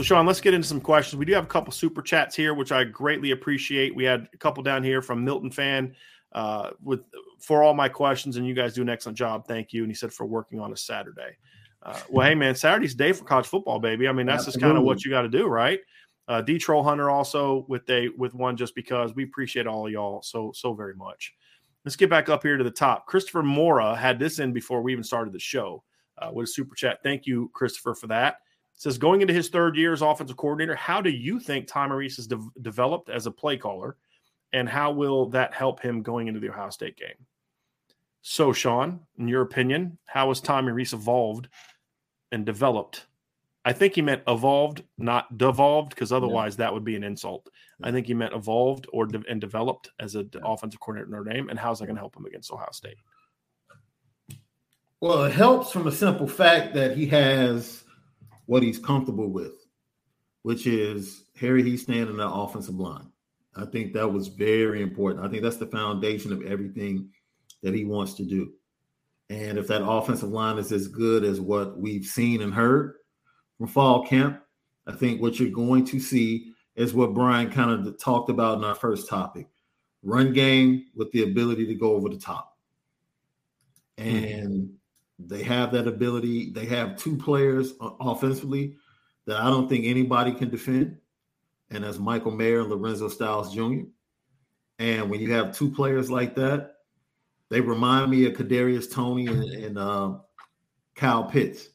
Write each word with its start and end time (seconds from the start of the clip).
So, 0.00 0.04
Sean, 0.04 0.24
let's 0.24 0.40
get 0.40 0.54
into 0.54 0.66
some 0.66 0.80
questions. 0.80 1.18
We 1.18 1.26
do 1.26 1.34
have 1.34 1.44
a 1.44 1.48
couple 1.48 1.74
super 1.74 2.00
chats 2.00 2.34
here, 2.34 2.54
which 2.54 2.72
I 2.72 2.84
greatly 2.84 3.32
appreciate. 3.32 3.94
We 3.94 4.02
had 4.02 4.30
a 4.32 4.36
couple 4.38 4.62
down 4.62 4.82
here 4.82 5.02
from 5.02 5.22
Milton 5.22 5.50
Fan 5.50 5.94
uh, 6.32 6.70
with 6.82 7.04
for 7.38 7.62
all 7.62 7.74
my 7.74 7.90
questions, 7.90 8.38
and 8.38 8.46
you 8.46 8.54
guys 8.54 8.72
do 8.72 8.80
an 8.80 8.88
excellent 8.88 9.18
job. 9.18 9.46
Thank 9.46 9.74
you. 9.74 9.82
And 9.82 9.90
he 9.90 9.94
said 9.94 10.10
for 10.10 10.24
working 10.24 10.58
on 10.58 10.72
a 10.72 10.76
Saturday. 10.76 11.36
Uh, 11.82 12.00
well, 12.08 12.26
hey 12.26 12.34
man, 12.34 12.54
Saturday's 12.54 12.94
day 12.94 13.12
for 13.12 13.24
college 13.24 13.44
football, 13.44 13.78
baby. 13.78 14.08
I 14.08 14.12
mean, 14.12 14.24
that's 14.24 14.46
Absolutely. 14.46 14.60
just 14.60 14.66
kind 14.66 14.78
of 14.78 14.84
what 14.84 15.04
you 15.04 15.10
got 15.10 15.20
to 15.20 15.28
do, 15.28 15.46
right? 15.46 15.80
Uh, 16.28 16.40
D 16.40 16.56
Troll 16.56 16.82
Hunter 16.82 17.10
also 17.10 17.66
with 17.68 17.86
a 17.90 18.08
with 18.16 18.32
one 18.32 18.56
just 18.56 18.74
because 18.74 19.14
we 19.14 19.24
appreciate 19.24 19.66
all 19.66 19.86
of 19.86 19.92
y'all 19.92 20.22
so 20.22 20.50
so 20.54 20.72
very 20.72 20.94
much. 20.94 21.34
Let's 21.84 21.96
get 21.96 22.08
back 22.08 22.30
up 22.30 22.42
here 22.42 22.56
to 22.56 22.64
the 22.64 22.70
top. 22.70 23.04
Christopher 23.04 23.42
Mora 23.42 23.94
had 23.94 24.18
this 24.18 24.38
in 24.38 24.54
before 24.54 24.80
we 24.80 24.92
even 24.92 25.04
started 25.04 25.34
the 25.34 25.38
show 25.38 25.84
uh, 26.16 26.30
with 26.32 26.44
a 26.44 26.50
super 26.50 26.74
chat. 26.74 27.00
Thank 27.02 27.26
you, 27.26 27.50
Christopher, 27.52 27.94
for 27.94 28.06
that 28.06 28.38
says 28.80 28.96
going 28.96 29.20
into 29.20 29.34
his 29.34 29.50
third 29.50 29.76
year 29.76 29.92
as 29.92 30.00
offensive 30.00 30.38
coordinator, 30.38 30.74
how 30.74 31.02
do 31.02 31.10
you 31.10 31.38
think 31.38 31.66
Tommy 31.66 31.96
Rees 31.96 32.16
has 32.16 32.26
de- 32.26 32.48
developed 32.62 33.10
as 33.10 33.26
a 33.26 33.30
play 33.30 33.58
caller, 33.58 33.98
and 34.54 34.66
how 34.66 34.90
will 34.90 35.26
that 35.26 35.52
help 35.52 35.82
him 35.82 36.00
going 36.00 36.28
into 36.28 36.40
the 36.40 36.48
Ohio 36.48 36.70
State 36.70 36.96
game? 36.96 37.26
So, 38.22 38.54
Sean, 38.54 39.00
in 39.18 39.28
your 39.28 39.42
opinion, 39.42 39.98
how 40.06 40.28
has 40.28 40.40
Tommy 40.40 40.72
Rees 40.72 40.94
evolved 40.94 41.48
and 42.32 42.46
developed? 42.46 43.04
I 43.66 43.74
think 43.74 43.96
he 43.96 44.00
meant 44.00 44.22
evolved, 44.26 44.82
not 44.96 45.36
devolved, 45.36 45.90
because 45.90 46.10
otherwise 46.10 46.54
yeah. 46.54 46.64
that 46.64 46.72
would 46.72 46.84
be 46.84 46.96
an 46.96 47.04
insult. 47.04 47.50
Yeah. 47.80 47.88
I 47.88 47.92
think 47.92 48.06
he 48.06 48.14
meant 48.14 48.32
evolved 48.32 48.86
or 48.94 49.04
de- 49.04 49.28
and 49.28 49.42
developed 49.42 49.90
as 50.00 50.14
an 50.14 50.30
yeah. 50.32 50.40
offensive 50.42 50.80
coordinator 50.80 51.04
in 51.04 51.12
Notre 51.12 51.34
Dame. 51.34 51.50
And 51.50 51.58
how's 51.58 51.80
that 51.80 51.86
going 51.86 51.96
to 51.96 52.00
help 52.00 52.16
him 52.16 52.24
against 52.24 52.50
Ohio 52.50 52.70
State? 52.72 52.96
Well, 55.02 55.24
it 55.24 55.32
helps 55.32 55.70
from 55.70 55.86
a 55.86 55.92
simple 55.92 56.26
fact 56.26 56.72
that 56.72 56.96
he 56.96 57.06
has 57.08 57.84
what 58.50 58.64
he's 58.64 58.80
comfortable 58.80 59.28
with, 59.28 59.64
which 60.42 60.66
is 60.66 61.22
Harry 61.38 61.62
Hiestand 61.62 62.10
in 62.10 62.16
the 62.16 62.28
offensive 62.28 62.74
line. 62.74 63.06
I 63.54 63.64
think 63.64 63.92
that 63.92 64.12
was 64.12 64.26
very 64.26 64.82
important. 64.82 65.24
I 65.24 65.28
think 65.28 65.44
that's 65.44 65.58
the 65.58 65.66
foundation 65.66 66.32
of 66.32 66.42
everything 66.42 67.10
that 67.62 67.74
he 67.74 67.84
wants 67.84 68.14
to 68.14 68.24
do. 68.24 68.52
And 69.28 69.56
if 69.56 69.68
that 69.68 69.86
offensive 69.86 70.30
line 70.30 70.58
is 70.58 70.72
as 70.72 70.88
good 70.88 71.22
as 71.22 71.40
what 71.40 71.78
we've 71.78 72.04
seen 72.04 72.42
and 72.42 72.52
heard 72.52 72.94
from 73.56 73.68
fall 73.68 74.04
camp, 74.04 74.42
I 74.84 74.94
think 74.94 75.22
what 75.22 75.38
you're 75.38 75.50
going 75.50 75.84
to 75.84 76.00
see 76.00 76.52
is 76.74 76.92
what 76.92 77.14
Brian 77.14 77.52
kind 77.52 77.70
of 77.86 78.00
talked 78.00 78.30
about 78.30 78.58
in 78.58 78.64
our 78.64 78.74
first 78.74 79.08
topic 79.08 79.46
run 80.02 80.32
game 80.32 80.86
with 80.96 81.12
the 81.12 81.22
ability 81.22 81.66
to 81.66 81.74
go 81.76 81.94
over 81.94 82.08
the 82.08 82.18
top. 82.18 82.58
And 83.96 84.08
mm-hmm. 84.08 84.74
They 85.26 85.42
have 85.42 85.72
that 85.72 85.86
ability. 85.86 86.50
They 86.50 86.66
have 86.66 86.96
two 86.96 87.16
players 87.16 87.74
offensively 87.80 88.76
that 89.26 89.36
I 89.36 89.50
don't 89.50 89.68
think 89.68 89.84
anybody 89.84 90.32
can 90.32 90.50
defend, 90.50 90.98
and 91.70 91.84
that's 91.84 91.98
Michael 91.98 92.32
Mayer 92.32 92.60
and 92.60 92.70
Lorenzo 92.70 93.08
Styles 93.08 93.54
Jr. 93.54 93.82
And 94.78 95.10
when 95.10 95.20
you 95.20 95.32
have 95.32 95.56
two 95.56 95.70
players 95.70 96.10
like 96.10 96.34
that, 96.36 96.76
they 97.50 97.60
remind 97.60 98.10
me 98.10 98.26
of 98.26 98.32
Kadarius 98.32 98.90
Toney 98.90 99.26
and, 99.26 99.42
and 99.42 99.78
uh, 99.78 100.14
Kyle 100.94 101.24
Pitts. 101.24 101.68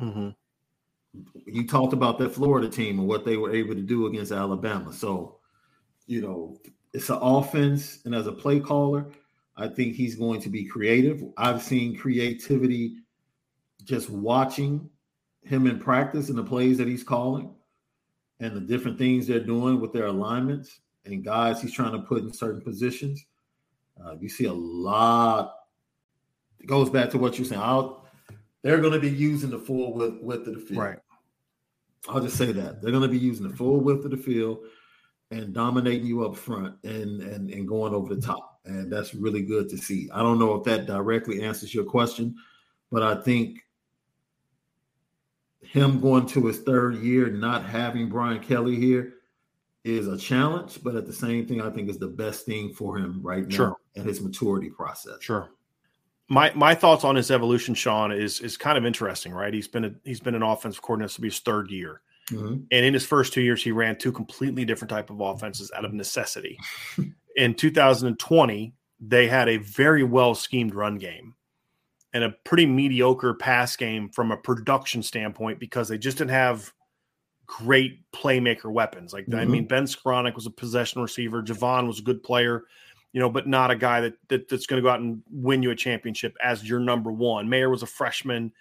Mm-hmm. 0.00 0.30
You 1.46 1.66
talked 1.66 1.92
about 1.92 2.18
that 2.18 2.34
Florida 2.34 2.68
team 2.68 2.98
and 2.98 3.08
what 3.08 3.24
they 3.24 3.36
were 3.36 3.54
able 3.54 3.74
to 3.74 3.80
do 3.80 4.06
against 4.06 4.32
Alabama. 4.32 4.92
So, 4.92 5.38
you 6.06 6.20
know, 6.20 6.58
it's 6.92 7.08
an 7.08 7.18
offense, 7.20 8.00
and 8.04 8.14
as 8.14 8.26
a 8.26 8.32
play 8.32 8.60
caller, 8.60 9.06
I 9.56 9.68
think 9.68 9.94
he's 9.94 10.16
going 10.16 10.40
to 10.42 10.48
be 10.48 10.64
creative. 10.64 11.24
I've 11.36 11.62
seen 11.62 11.96
creativity 11.96 12.96
just 13.84 14.10
watching 14.10 14.88
him 15.42 15.66
in 15.66 15.78
practice 15.78 16.28
and 16.28 16.38
the 16.38 16.44
plays 16.44 16.78
that 16.78 16.88
he's 16.88 17.04
calling 17.04 17.54
and 18.40 18.56
the 18.56 18.60
different 18.60 18.98
things 18.98 19.26
they're 19.26 19.40
doing 19.40 19.80
with 19.80 19.92
their 19.92 20.06
alignments 20.06 20.80
and 21.04 21.24
guys 21.24 21.60
he's 21.60 21.72
trying 21.72 21.92
to 21.92 21.98
put 21.98 22.22
in 22.22 22.32
certain 22.32 22.62
positions. 22.62 23.24
Uh, 24.02 24.16
you 24.18 24.28
see 24.28 24.46
a 24.46 24.52
lot. 24.52 25.54
It 26.58 26.66
goes 26.66 26.90
back 26.90 27.10
to 27.10 27.18
what 27.18 27.38
you're 27.38 27.46
saying. 27.46 27.60
I'll, 27.60 28.06
they're 28.62 28.80
going 28.80 28.94
to 28.94 29.00
be 29.00 29.10
using 29.10 29.50
the 29.50 29.58
full 29.58 29.92
width, 29.92 30.22
width 30.22 30.48
of 30.48 30.54
the 30.54 30.60
field. 30.60 30.82
Right. 30.82 30.98
I'll 32.08 32.20
just 32.20 32.36
say 32.36 32.52
that 32.52 32.82
they're 32.82 32.90
going 32.90 33.02
to 33.02 33.08
be 33.08 33.18
using 33.18 33.48
the 33.48 33.56
full 33.56 33.80
width 33.80 34.04
of 34.04 34.10
the 34.10 34.16
field 34.16 34.58
and 35.30 35.54
dominating 35.54 36.06
you 36.06 36.24
up 36.24 36.36
front 36.36 36.76
and 36.84 37.22
and 37.22 37.50
and 37.50 37.66
going 37.66 37.94
over 37.94 38.14
the 38.14 38.20
top. 38.20 38.53
And 38.64 38.90
that's 38.90 39.14
really 39.14 39.42
good 39.42 39.68
to 39.70 39.76
see. 39.76 40.08
I 40.12 40.22
don't 40.22 40.38
know 40.38 40.54
if 40.54 40.64
that 40.64 40.86
directly 40.86 41.42
answers 41.42 41.74
your 41.74 41.84
question, 41.84 42.34
but 42.90 43.02
I 43.02 43.14
think 43.16 43.58
him 45.60 46.00
going 46.00 46.26
to 46.26 46.46
his 46.46 46.60
third 46.60 46.96
year, 46.96 47.28
not 47.28 47.64
having 47.64 48.08
Brian 48.08 48.40
Kelly 48.40 48.76
here 48.76 49.14
is 49.82 50.08
a 50.08 50.16
challenge, 50.16 50.78
but 50.82 50.94
at 50.94 51.06
the 51.06 51.12
same 51.12 51.46
thing, 51.46 51.60
I 51.60 51.70
think 51.70 51.90
is 51.90 51.98
the 51.98 52.08
best 52.08 52.46
thing 52.46 52.72
for 52.72 52.96
him 52.96 53.20
right 53.22 53.46
now 53.46 53.56
sure. 53.56 53.76
and 53.96 54.06
his 54.06 54.20
maturity 54.20 54.70
process. 54.70 55.16
Sure. 55.20 55.50
My 56.28 56.50
my 56.54 56.74
thoughts 56.74 57.04
on 57.04 57.16
his 57.16 57.30
evolution, 57.30 57.74
Sean, 57.74 58.10
is 58.10 58.40
is 58.40 58.56
kind 58.56 58.78
of 58.78 58.86
interesting, 58.86 59.32
right? 59.32 59.52
He's 59.52 59.68
been 59.68 59.84
a, 59.84 59.94
he's 60.04 60.20
been 60.20 60.34
an 60.34 60.42
offensive 60.42 60.80
coordinator 60.80 61.14
to 61.14 61.20
be 61.20 61.28
his 61.28 61.40
third 61.40 61.70
year. 61.70 62.00
Mm-hmm. 62.30 62.54
And 62.70 62.86
in 62.86 62.94
his 62.94 63.04
first 63.04 63.34
two 63.34 63.42
years, 63.42 63.62
he 63.62 63.72
ran 63.72 63.98
two 63.98 64.10
completely 64.10 64.64
different 64.64 64.88
type 64.88 65.10
of 65.10 65.20
offenses 65.20 65.70
out 65.76 65.84
of 65.84 65.92
necessity. 65.92 66.58
in 67.36 67.54
2020, 67.54 68.74
they 69.00 69.26
had 69.26 69.48
a 69.48 69.58
very 69.58 70.02
well 70.02 70.34
schemed 70.34 70.74
run 70.74 70.96
game 70.96 71.34
and 72.12 72.24
a 72.24 72.30
pretty 72.44 72.66
mediocre 72.66 73.34
pass 73.34 73.76
game 73.76 74.08
from 74.08 74.30
a 74.30 74.36
production 74.36 75.02
standpoint 75.02 75.58
because 75.58 75.88
they 75.88 75.98
just 75.98 76.18
didn't 76.18 76.30
have 76.30 76.72
great 77.46 78.00
playmaker 78.12 78.70
weapons. 78.72 79.12
Like 79.12 79.26
mm-hmm. 79.26 79.40
I 79.40 79.44
mean, 79.44 79.66
Ben 79.66 79.84
Skowronek 79.84 80.34
was 80.34 80.46
a 80.46 80.50
possession 80.50 81.02
receiver. 81.02 81.42
Javon 81.42 81.86
was 81.86 81.98
a 81.98 82.02
good 82.02 82.22
player, 82.22 82.64
you 83.12 83.20
know, 83.20 83.28
but 83.28 83.46
not 83.48 83.70
a 83.70 83.76
guy 83.76 84.00
that, 84.00 84.14
that 84.28 84.48
that's 84.48 84.66
going 84.66 84.80
to 84.80 84.86
go 84.86 84.92
out 84.92 85.00
and 85.00 85.22
win 85.30 85.62
you 85.62 85.70
a 85.70 85.76
championship 85.76 86.36
as 86.42 86.66
your 86.66 86.80
number 86.80 87.12
one. 87.12 87.48
Mayer 87.48 87.68
was 87.68 87.82
a 87.82 87.86
freshman 87.86 88.52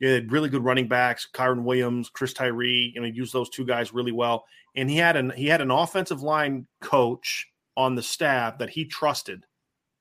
he 0.00 0.06
had 0.06 0.32
really 0.32 0.48
good 0.48 0.64
running 0.64 0.88
backs, 0.88 1.28
Kyren 1.32 1.62
Williams, 1.62 2.08
Chris 2.08 2.32
Tyree. 2.32 2.92
You 2.94 3.00
know, 3.00 3.06
used 3.06 3.32
those 3.32 3.48
two 3.48 3.64
guys 3.64 3.94
really 3.94 4.12
well. 4.12 4.44
And 4.76 4.90
he 4.90 4.96
had 4.96 5.16
an 5.16 5.30
he 5.36 5.46
had 5.46 5.60
an 5.60 5.70
offensive 5.70 6.22
line 6.22 6.66
coach 6.80 7.48
on 7.76 7.94
the 7.94 8.02
staff 8.02 8.58
that 8.58 8.70
he 8.70 8.84
trusted 8.84 9.44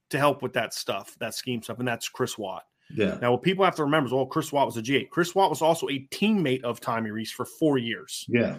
to 0.10 0.18
help 0.20 0.42
with 0.42 0.54
that 0.54 0.74
stuff, 0.74 1.16
that 1.20 1.34
scheme 1.34 1.62
stuff, 1.62 1.80
and 1.80 1.88
that's 1.88 2.10
Chris 2.10 2.38
Watt. 2.38 2.64
Yeah. 2.96 3.18
Now, 3.22 3.32
what 3.32 3.42
people 3.42 3.66
have 3.66 3.76
to 3.76 3.84
remember 3.84 4.08
is, 4.08 4.14
well, 4.14 4.26
Chris 4.26 4.52
Watt 4.52 4.68
was 4.68 4.78
a 4.78 4.82
GA. 4.82 5.06
Chris 5.06 5.34
Watt 5.34 5.50
was 5.50 5.62
also 5.62 5.88
a 5.90 6.08
teammate 6.12 6.64
of 6.64 6.80
Tommy 6.80 7.12
Rees 7.12 7.32
for 7.32 7.46
four 7.46 7.78
years. 7.78 8.26
Yeah. 8.28 8.58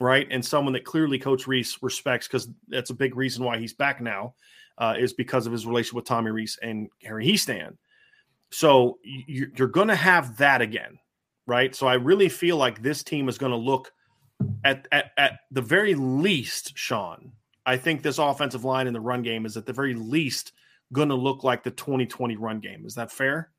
Right. 0.00 0.26
And 0.30 0.44
someone 0.44 0.72
that 0.74 0.84
clearly 0.84 1.18
Coach 1.18 1.46
Rees 1.46 1.78
respects 1.82 2.28
because 2.28 2.48
that's 2.68 2.90
a 2.90 2.94
big 2.94 3.16
reason 3.16 3.44
why 3.44 3.58
he's 3.58 3.74
back 3.74 4.00
now 4.00 4.34
uh, 4.78 4.94
is 4.98 5.12
because 5.12 5.46
of 5.46 5.52
his 5.52 5.66
relationship 5.66 5.96
with 5.96 6.04
Tommy 6.04 6.30
Rees 6.30 6.58
and 6.62 6.88
Harry 7.02 7.26
Hiestand. 7.26 7.76
So 8.50 8.98
you're 9.02 9.68
going 9.68 9.88
to 9.88 9.96
have 9.96 10.36
that 10.38 10.62
again. 10.62 10.98
Right. 11.46 11.74
So 11.74 11.86
I 11.86 11.94
really 11.94 12.28
feel 12.28 12.56
like 12.56 12.82
this 12.82 13.02
team 13.02 13.28
is 13.28 13.38
going 13.38 13.52
to 13.52 13.58
look 13.58 13.92
at, 14.64 14.86
at, 14.92 15.10
at 15.16 15.40
the 15.50 15.62
very 15.62 15.94
least, 15.94 16.76
Sean, 16.76 17.32
I 17.68 17.76
think 17.76 18.02
this 18.02 18.16
offensive 18.16 18.64
line 18.64 18.86
in 18.86 18.94
the 18.94 19.00
run 19.00 19.20
game 19.20 19.44
is 19.44 19.58
at 19.58 19.66
the 19.66 19.74
very 19.74 19.92
least 19.94 20.52
going 20.90 21.10
to 21.10 21.14
look 21.14 21.44
like 21.44 21.62
the 21.62 21.70
2020 21.70 22.34
run 22.36 22.60
game. 22.60 22.86
Is 22.86 22.94
that 22.94 23.12
fair? 23.12 23.50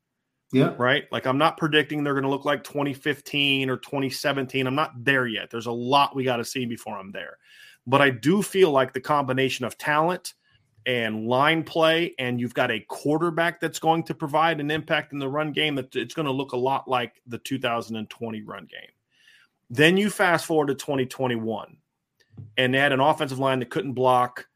Yeah. 0.51 0.73
Right. 0.79 1.03
Like 1.11 1.27
I'm 1.27 1.37
not 1.37 1.57
predicting 1.57 2.03
they're 2.03 2.15
going 2.15 2.23
to 2.23 2.29
look 2.29 2.43
like 2.43 2.63
2015 2.63 3.69
or 3.69 3.77
2017. 3.77 4.65
I'm 4.65 4.73
not 4.73 4.93
there 4.97 5.27
yet. 5.27 5.51
There's 5.51 5.67
a 5.67 5.71
lot 5.71 6.15
we 6.15 6.23
got 6.23 6.37
to 6.37 6.45
see 6.45 6.65
before 6.65 6.97
I'm 6.97 7.11
there. 7.11 7.37
But 7.85 8.01
I 8.01 8.09
do 8.09 8.41
feel 8.41 8.71
like 8.71 8.93
the 8.93 8.99
combination 8.99 9.63
of 9.63 9.77
talent 9.77 10.33
and 10.87 11.27
line 11.27 11.61
play, 11.61 12.15
and 12.17 12.39
you've 12.39 12.55
got 12.55 12.71
a 12.71 12.79
quarterback 12.79 13.59
that's 13.59 13.77
going 13.77 14.01
to 14.05 14.15
provide 14.15 14.59
an 14.59 14.71
impact 14.71 15.13
in 15.13 15.19
the 15.19 15.29
run 15.29 15.51
game, 15.51 15.75
that 15.75 15.95
it's 15.95 16.15
going 16.15 16.25
to 16.25 16.31
look 16.31 16.53
a 16.53 16.57
lot 16.57 16.87
like 16.87 17.21
the 17.27 17.37
2020 17.37 18.41
run 18.41 18.65
game. 18.65 18.89
Then 19.69 19.97
you 19.97 20.09
fast 20.09 20.47
forward 20.47 20.69
to 20.69 20.73
2021, 20.73 21.77
and 22.57 22.73
they 22.73 22.77
had 22.77 22.91
an 22.91 22.99
offensive 22.99 23.39
line 23.39 23.59
that 23.59 23.69
couldn't 23.69 23.93
block 23.93 24.47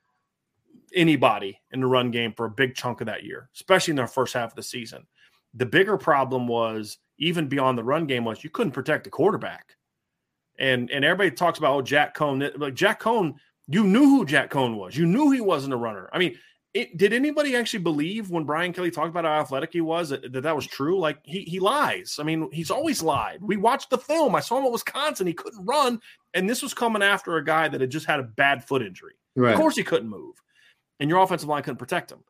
anybody 0.93 1.59
in 1.71 1.81
the 1.81 1.87
run 1.87 2.11
game 2.11 2.33
for 2.33 2.45
a 2.45 2.51
big 2.51 2.75
chunk 2.75 3.01
of 3.01 3.07
that 3.07 3.23
year, 3.23 3.49
especially 3.55 3.91
in 3.91 3.95
their 3.95 4.07
first 4.07 4.33
half 4.33 4.51
of 4.51 4.55
the 4.55 4.63
season. 4.63 5.05
The 5.53 5.65
bigger 5.65 5.97
problem 5.97 6.47
was 6.47 6.97
even 7.17 7.47
beyond 7.47 7.77
the 7.77 7.83
run 7.83 8.05
game 8.05 8.25
was 8.25 8.43
you 8.43 8.49
couldn't 8.49 8.73
protect 8.73 9.03
the 9.03 9.09
quarterback. 9.09 9.75
And 10.59 10.91
and 10.91 11.03
everybody 11.03 11.31
talks 11.31 11.57
about 11.57 11.73
oh 11.73 11.81
Jack 11.81 12.15
Coan, 12.15 12.51
like 12.57 12.75
Jack 12.75 13.01
Coan, 13.01 13.35
you 13.67 13.83
knew 13.83 14.05
who 14.05 14.25
Jack 14.25 14.51
Coan 14.51 14.75
was. 14.75 14.95
You 14.95 15.05
knew 15.05 15.31
he 15.31 15.41
wasn't 15.41 15.73
a 15.73 15.77
runner. 15.77 16.09
I 16.13 16.19
mean, 16.19 16.37
it, 16.73 16.97
did 16.97 17.13
anybody 17.13 17.55
actually 17.55 17.83
believe 17.83 18.31
when 18.31 18.45
Brian 18.45 18.73
Kelly 18.73 18.91
talked 18.91 19.09
about 19.09 19.25
how 19.25 19.39
athletic 19.39 19.73
he 19.73 19.81
was 19.81 20.09
that, 20.09 20.31
that, 20.33 20.41
that 20.41 20.55
was 20.55 20.65
true? 20.65 20.99
Like 20.99 21.19
he 21.23 21.41
he 21.41 21.59
lies. 21.59 22.17
I 22.19 22.23
mean, 22.23 22.49
he's 22.51 22.71
always 22.71 23.01
lied. 23.01 23.39
We 23.41 23.57
watched 23.57 23.89
the 23.89 23.97
film. 23.97 24.35
I 24.35 24.39
saw 24.39 24.59
him 24.59 24.65
at 24.65 24.71
Wisconsin. 24.71 25.27
He 25.27 25.33
couldn't 25.33 25.65
run, 25.65 25.99
and 26.33 26.49
this 26.49 26.61
was 26.61 26.73
coming 26.73 27.03
after 27.03 27.37
a 27.37 27.45
guy 27.45 27.67
that 27.67 27.81
had 27.81 27.91
just 27.91 28.05
had 28.05 28.19
a 28.19 28.23
bad 28.23 28.63
foot 28.63 28.81
injury. 28.81 29.13
Right. 29.35 29.53
Of 29.53 29.59
course, 29.59 29.75
he 29.75 29.83
couldn't 29.83 30.09
move, 30.09 30.35
and 30.99 31.09
your 31.09 31.19
offensive 31.19 31.49
line 31.49 31.63
couldn't 31.63 31.77
protect 31.77 32.11
him. 32.11 32.23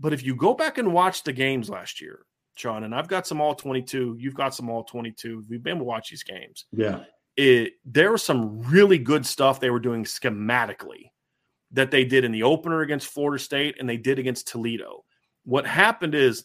But 0.00 0.12
if 0.12 0.24
you 0.24 0.34
go 0.34 0.54
back 0.54 0.78
and 0.78 0.92
watch 0.92 1.22
the 1.22 1.32
games 1.32 1.70
last 1.70 2.00
year, 2.00 2.26
Sean, 2.56 2.84
and 2.84 2.94
I've 2.94 3.08
got 3.08 3.26
some 3.26 3.40
all 3.40 3.54
twenty 3.54 3.82
two. 3.82 4.16
You've 4.18 4.34
got 4.34 4.54
some 4.54 4.68
all 4.68 4.84
twenty 4.84 5.12
two. 5.12 5.44
We've 5.48 5.62
been 5.62 5.78
to 5.78 5.84
watch 5.84 6.10
these 6.10 6.22
games. 6.22 6.64
Yeah, 6.72 7.04
it 7.36 7.74
there 7.84 8.12
was 8.12 8.22
some 8.22 8.62
really 8.62 8.98
good 8.98 9.26
stuff 9.26 9.60
they 9.60 9.70
were 9.70 9.80
doing 9.80 10.04
schematically 10.04 11.10
that 11.72 11.90
they 11.90 12.04
did 12.04 12.24
in 12.24 12.32
the 12.32 12.44
opener 12.44 12.82
against 12.82 13.08
Florida 13.08 13.42
State 13.42 13.76
and 13.80 13.88
they 13.88 13.96
did 13.96 14.18
against 14.18 14.48
Toledo. 14.48 15.04
What 15.44 15.66
happened 15.66 16.14
is 16.14 16.44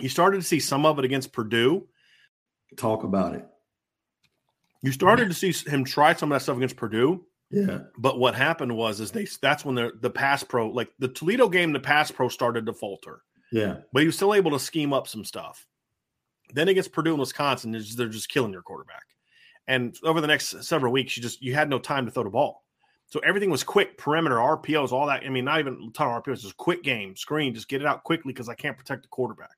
you 0.00 0.08
started 0.08 0.38
to 0.38 0.46
see 0.46 0.60
some 0.60 0.86
of 0.86 0.98
it 0.98 1.04
against 1.04 1.32
Purdue. 1.32 1.86
Talk 2.76 3.04
about 3.04 3.34
it. 3.34 3.46
You 4.82 4.92
started 4.92 5.28
to 5.28 5.34
see 5.34 5.52
him 5.68 5.84
try 5.84 6.14
some 6.14 6.30
of 6.30 6.36
that 6.36 6.42
stuff 6.42 6.56
against 6.56 6.76
Purdue. 6.76 7.24
Yeah. 7.50 7.80
But 7.98 8.18
what 8.18 8.34
happened 8.34 8.76
was 8.76 9.00
is 9.00 9.10
they 9.10 9.26
that's 9.40 9.64
when 9.64 9.74
the 9.74 9.92
the 10.00 10.10
pass 10.10 10.42
pro 10.42 10.68
like 10.68 10.90
the 10.98 11.08
Toledo 11.08 11.48
game 11.48 11.72
the 11.72 11.80
pass 11.80 12.10
pro 12.10 12.28
started 12.28 12.66
to 12.66 12.72
falter. 12.72 13.22
Yeah. 13.52 13.78
But 13.92 14.00
he 14.00 14.06
was 14.06 14.16
still 14.16 14.34
able 14.34 14.50
to 14.52 14.58
scheme 14.58 14.92
up 14.92 15.06
some 15.06 15.24
stuff. 15.24 15.66
Then 16.52 16.68
against 16.68 16.92
Purdue 16.92 17.12
and 17.12 17.20
Wisconsin, 17.20 17.72
they're 17.72 18.08
just 18.08 18.28
killing 18.28 18.52
your 18.52 18.62
quarterback. 18.62 19.04
And 19.68 19.96
over 20.04 20.20
the 20.20 20.26
next 20.26 20.64
several 20.64 20.92
weeks, 20.92 21.16
you 21.16 21.22
just 21.22 21.42
you 21.42 21.54
had 21.54 21.70
no 21.70 21.78
time 21.78 22.04
to 22.06 22.12
throw 22.12 22.24
the 22.24 22.30
ball. 22.30 22.64
So 23.08 23.20
everything 23.20 23.50
was 23.50 23.62
quick, 23.62 23.96
perimeter, 23.98 24.36
RPOs, 24.36 24.90
all 24.90 25.06
that. 25.06 25.22
I 25.24 25.28
mean, 25.28 25.44
not 25.44 25.60
even 25.60 25.88
a 25.88 25.92
ton 25.92 26.08
of 26.08 26.22
RPOs, 26.22 26.40
just 26.40 26.56
quick 26.56 26.82
game, 26.82 27.14
screen, 27.14 27.54
just 27.54 27.68
get 27.68 27.80
it 27.80 27.86
out 27.86 28.02
quickly 28.02 28.32
because 28.32 28.48
I 28.48 28.54
can't 28.54 28.76
protect 28.76 29.02
the 29.02 29.08
quarterback. 29.08 29.54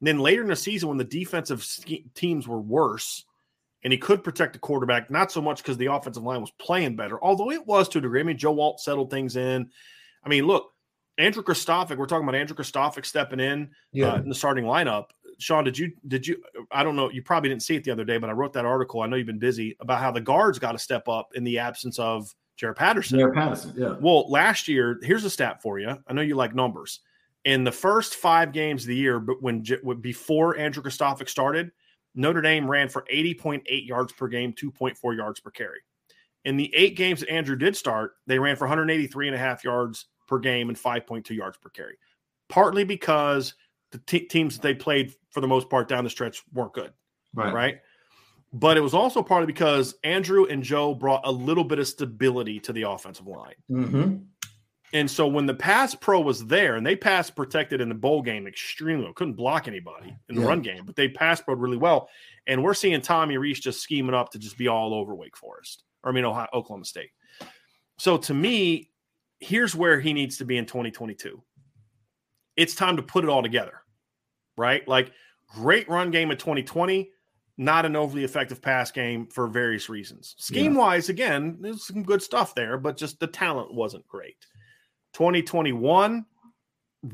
And 0.00 0.08
then 0.08 0.18
later 0.18 0.42
in 0.42 0.48
the 0.48 0.56
season, 0.56 0.88
when 0.88 0.98
the 0.98 1.04
defensive 1.04 1.64
teams 2.14 2.48
were 2.48 2.60
worse 2.60 3.24
and 3.84 3.92
he 3.92 3.98
could 3.98 4.22
protect 4.22 4.52
the 4.52 4.58
quarterback, 4.58 5.10
not 5.10 5.32
so 5.32 5.40
much 5.40 5.62
because 5.62 5.76
the 5.76 5.86
offensive 5.86 6.22
line 6.22 6.40
was 6.40 6.52
playing 6.52 6.96
better, 6.96 7.22
although 7.22 7.50
it 7.50 7.66
was 7.66 7.88
to 7.90 7.98
a 7.98 8.00
degree. 8.00 8.20
I 8.20 8.24
mean, 8.24 8.38
Joe 8.38 8.58
Alt 8.60 8.80
settled 8.80 9.10
things 9.10 9.36
in. 9.36 9.70
I 10.24 10.28
mean, 10.28 10.46
look, 10.46 10.72
Andrew 11.18 11.42
Kristofic, 11.42 11.96
we're 11.96 12.06
talking 12.06 12.26
about 12.26 12.36
Andrew 12.38 12.56
Kristofic 12.56 13.04
stepping 13.04 13.40
in 13.40 13.70
yeah. 13.92 14.12
uh, 14.12 14.16
in 14.16 14.28
the 14.28 14.34
starting 14.34 14.64
lineup. 14.64 15.06
Sean, 15.38 15.64
did 15.64 15.76
you 15.76 15.92
did 16.06 16.26
you 16.26 16.42
I 16.70 16.82
don't 16.82 16.96
know, 16.96 17.10
you 17.10 17.22
probably 17.22 17.48
didn't 17.48 17.62
see 17.62 17.74
it 17.74 17.84
the 17.84 17.90
other 17.90 18.04
day, 18.04 18.18
but 18.18 18.30
I 18.30 18.32
wrote 18.32 18.52
that 18.52 18.64
article. 18.64 19.02
I 19.02 19.06
know 19.06 19.16
you've 19.16 19.26
been 19.26 19.38
busy 19.38 19.76
about 19.80 20.00
how 20.00 20.10
the 20.10 20.20
guards 20.20 20.58
got 20.58 20.72
to 20.72 20.78
step 20.78 21.08
up 21.08 21.30
in 21.34 21.44
the 21.44 21.58
absence 21.58 21.98
of 21.98 22.32
Jarrett 22.56 22.78
Patterson. 22.78 23.18
Jarrett 23.18 23.34
Patterson, 23.34 23.74
yeah. 23.76 23.96
Well, 24.00 24.30
last 24.30 24.68
year, 24.68 25.00
here's 25.02 25.24
a 25.24 25.30
stat 25.30 25.60
for 25.60 25.78
you. 25.80 25.96
I 26.06 26.12
know 26.12 26.22
you 26.22 26.36
like 26.36 26.54
numbers. 26.54 27.00
In 27.44 27.64
the 27.64 27.72
first 27.72 28.16
five 28.16 28.52
games 28.52 28.84
of 28.84 28.88
the 28.88 28.96
year, 28.96 29.18
but 29.18 29.42
when 29.42 29.64
before 30.00 30.56
Andrew 30.56 30.82
Kristofic 30.82 31.28
started, 31.28 31.72
Notre 32.14 32.42
Dame 32.42 32.70
ran 32.70 32.88
for 32.88 33.04
80.8 33.12 33.62
yards 33.86 34.12
per 34.12 34.28
game, 34.28 34.52
2.4 34.52 35.16
yards 35.16 35.40
per 35.40 35.50
carry. 35.50 35.80
In 36.44 36.56
the 36.56 36.74
eight 36.74 36.96
games 36.96 37.20
that 37.20 37.30
Andrew 37.30 37.56
did 37.56 37.76
start, 37.76 38.14
they 38.26 38.38
ran 38.38 38.56
for 38.56 38.64
183 38.64 39.28
and 39.28 39.34
a 39.34 39.38
half 39.38 39.64
yards 39.64 40.06
per 40.26 40.38
game 40.38 40.68
and 40.68 40.78
5.2 40.78 41.30
yards 41.30 41.56
per 41.56 41.70
carry. 41.70 41.96
Partly 42.48 42.84
because 42.84 43.54
the 43.92 43.98
t- 43.98 44.26
teams 44.26 44.56
that 44.56 44.62
they 44.62 44.74
played 44.74 45.14
for 45.30 45.40
the 45.40 45.48
most 45.48 45.70
part 45.70 45.88
down 45.88 46.04
the 46.04 46.10
stretch 46.10 46.42
weren't 46.52 46.72
good. 46.72 46.92
Right. 47.34 47.54
Right 47.54 47.80
but 48.52 48.76
it 48.76 48.80
was 48.80 48.94
also 48.94 49.22
partly 49.22 49.46
because 49.46 49.94
Andrew 50.04 50.44
and 50.44 50.62
Joe 50.62 50.94
brought 50.94 51.22
a 51.24 51.32
little 51.32 51.64
bit 51.64 51.78
of 51.78 51.88
stability 51.88 52.60
to 52.60 52.72
the 52.72 52.82
offensive 52.82 53.26
line. 53.26 53.54
Mm-hmm. 53.70 54.16
And 54.92 55.10
so 55.10 55.26
when 55.26 55.46
the 55.46 55.54
pass 55.54 55.94
pro 55.94 56.20
was 56.20 56.46
there, 56.46 56.76
and 56.76 56.86
they 56.86 56.94
pass 56.94 57.30
protected 57.30 57.80
in 57.80 57.88
the 57.88 57.94
bowl 57.94 58.20
game 58.20 58.46
extremely 58.46 59.04
well, 59.04 59.14
couldn't 59.14 59.34
block 59.34 59.66
anybody 59.66 60.14
in 60.28 60.34
the 60.34 60.42
yeah. 60.42 60.48
run 60.48 60.60
game, 60.60 60.84
but 60.84 60.96
they 60.96 61.08
pass 61.08 61.40
pro 61.40 61.54
really 61.54 61.78
well. 61.78 62.08
And 62.46 62.62
we're 62.62 62.74
seeing 62.74 63.00
Tommy 63.00 63.38
Rees 63.38 63.60
just 63.60 63.80
scheming 63.80 64.14
up 64.14 64.30
to 64.32 64.38
just 64.38 64.58
be 64.58 64.68
all 64.68 64.92
over 64.92 65.14
Wake 65.14 65.36
Forest, 65.36 65.84
or 66.04 66.10
I 66.10 66.14
mean 66.14 66.24
Ohio, 66.24 66.48
Oklahoma 66.52 66.84
State. 66.84 67.10
So 67.98 68.18
to 68.18 68.34
me, 68.34 68.90
here's 69.40 69.74
where 69.74 69.98
he 69.98 70.12
needs 70.12 70.38
to 70.38 70.44
be 70.44 70.58
in 70.58 70.66
2022. 70.66 71.42
It's 72.56 72.74
time 72.74 72.96
to 72.96 73.02
put 73.02 73.24
it 73.24 73.30
all 73.30 73.42
together, 73.42 73.82
right? 74.56 74.86
Like 74.86 75.12
great 75.48 75.88
run 75.88 76.10
game 76.10 76.30
in 76.30 76.36
2020 76.36 77.10
not 77.58 77.84
an 77.84 77.96
overly 77.96 78.24
effective 78.24 78.62
pass 78.62 78.90
game 78.90 79.26
for 79.26 79.46
various 79.46 79.88
reasons. 79.88 80.34
Scheme 80.38 80.74
wise, 80.74 81.08
again, 81.08 81.58
there's 81.60 81.86
some 81.86 82.02
good 82.02 82.22
stuff 82.22 82.54
there, 82.54 82.78
but 82.78 82.96
just 82.96 83.20
the 83.20 83.26
talent 83.26 83.72
wasn't 83.72 84.06
great. 84.08 84.36
2021, 85.12 86.24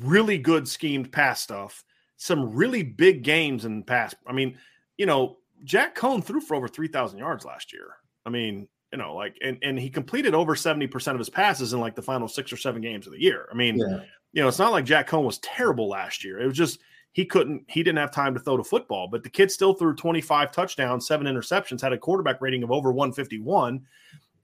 really 0.00 0.38
good 0.38 0.68
schemed 0.68 1.12
pass 1.12 1.40
stuff. 1.40 1.84
Some 2.16 2.54
really 2.54 2.82
big 2.82 3.22
games 3.22 3.64
in 3.64 3.82
pass. 3.82 4.14
I 4.26 4.32
mean, 4.32 4.58
you 4.96 5.06
know, 5.06 5.38
Jack 5.64 5.96
Coan 5.96 6.22
threw 6.22 6.40
for 6.40 6.54
over 6.54 6.68
3,000 6.68 7.18
yards 7.18 7.44
last 7.44 7.72
year. 7.72 7.88
I 8.26 8.30
mean, 8.30 8.68
you 8.92 8.98
know, 8.98 9.14
like, 9.14 9.36
and, 9.42 9.58
and 9.62 9.78
he 9.78 9.90
completed 9.90 10.34
over 10.34 10.54
70% 10.54 11.12
of 11.12 11.18
his 11.18 11.30
passes 11.30 11.72
in 11.72 11.80
like 11.80 11.94
the 11.94 12.02
final 12.02 12.28
six 12.28 12.52
or 12.52 12.56
seven 12.56 12.80
games 12.80 13.06
of 13.06 13.12
the 13.12 13.22
year. 13.22 13.48
I 13.50 13.54
mean, 13.54 13.78
yeah. 13.78 14.00
you 14.32 14.42
know, 14.42 14.48
it's 14.48 14.58
not 14.58 14.72
like 14.72 14.84
Jack 14.84 15.08
Coan 15.08 15.24
was 15.24 15.38
terrible 15.38 15.88
last 15.88 16.24
year. 16.24 16.40
It 16.40 16.46
was 16.46 16.56
just, 16.56 16.80
he 17.12 17.24
couldn't 17.24 17.64
he 17.68 17.82
didn't 17.82 17.98
have 17.98 18.12
time 18.12 18.34
to 18.34 18.40
throw 18.40 18.56
the 18.56 18.62
football 18.62 19.08
but 19.08 19.22
the 19.22 19.30
kid 19.30 19.50
still 19.50 19.74
threw 19.74 19.94
25 19.94 20.52
touchdowns 20.52 21.06
seven 21.06 21.26
interceptions 21.26 21.80
had 21.80 21.92
a 21.92 21.98
quarterback 21.98 22.40
rating 22.40 22.62
of 22.62 22.70
over 22.70 22.92
151 22.92 23.80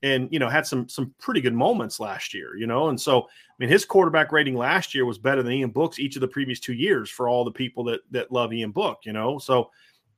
and 0.04 0.28
you 0.30 0.38
know 0.38 0.48
had 0.48 0.66
some 0.66 0.88
some 0.88 1.12
pretty 1.18 1.40
good 1.40 1.54
moments 1.54 1.98
last 1.98 2.34
year 2.34 2.56
you 2.56 2.66
know? 2.66 2.88
And 2.88 3.00
so 3.00 3.22
i 3.22 3.54
mean 3.58 3.68
his 3.68 3.84
quarterback 3.84 4.30
rating 4.30 4.54
last 4.54 4.94
year 4.94 5.04
was 5.04 5.18
better 5.18 5.42
than 5.42 5.52
ian 5.52 5.70
book's 5.70 5.98
each 5.98 6.14
of 6.14 6.20
the 6.20 6.28
previous 6.28 6.60
two 6.60 6.74
years 6.74 7.10
for 7.10 7.28
all 7.28 7.44
the 7.44 7.50
people 7.50 7.82
that 7.84 8.00
that 8.12 8.30
love 8.30 8.52
ian 8.52 8.70
book 8.70 9.00
you 9.04 9.12
know? 9.12 9.38
So 9.38 9.70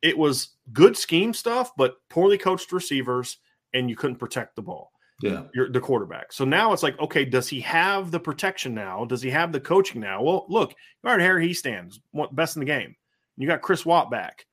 it 0.03 0.19
was 0.19 0.51
good 0.73 0.97
scheme 0.97 1.33
stuff 1.33 1.71
but 1.77 1.97
poorly 2.11 2.37
coached 2.37 2.73
receivers 2.73 3.39
and 3.73 3.89
you 3.89 3.97
couldn't 3.97 4.17
protect 4.17 4.57
the 4.57 4.63
ball. 4.63 4.93
Yeah. 5.23 5.45
You're 5.55 5.71
the 5.71 5.81
quarterback. 5.81 6.33
So 6.33 6.45
now 6.45 6.73
it's 6.73 6.83
like 6.83 6.99
okay 6.99 7.25
does 7.25 7.49
he 7.49 7.61
have 7.61 8.11
the 8.11 8.21
protection 8.21 8.75
now? 8.75 9.05
Does 9.05 9.23
he 9.23 9.31
have 9.31 9.53
the 9.53 9.61
coaching 9.61 10.01
now? 10.01 10.23
Well 10.23 10.47
look 10.49 10.75
you 11.05 11.11
here 11.21 11.39
he 11.41 11.55
stands 11.55 12.01
best 12.33 12.57
in 12.57 12.61
the 12.61 12.67
game. 12.67 12.97
You 13.37 13.47
got 13.47 13.63
chris 13.63 13.87
watt 13.87 14.11
back 14.11 14.47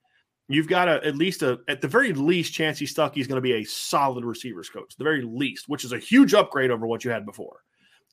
you've 0.48 0.68
got 0.68 0.88
a, 0.88 1.04
at 1.06 1.16
least 1.16 1.42
a 1.42 1.58
at 1.68 1.80
the 1.80 1.88
very 1.88 2.12
least 2.12 2.54
Chansi 2.54 2.86
Stuckey's 2.86 3.26
going 3.26 3.36
to 3.36 3.40
be 3.40 3.54
a 3.54 3.64
solid 3.64 4.24
receivers 4.24 4.68
coach 4.68 4.94
the 4.96 5.04
very 5.04 5.22
least 5.22 5.68
which 5.68 5.84
is 5.84 5.92
a 5.92 5.98
huge 5.98 6.34
upgrade 6.34 6.70
over 6.70 6.86
what 6.86 7.04
you 7.04 7.10
had 7.10 7.26
before 7.26 7.60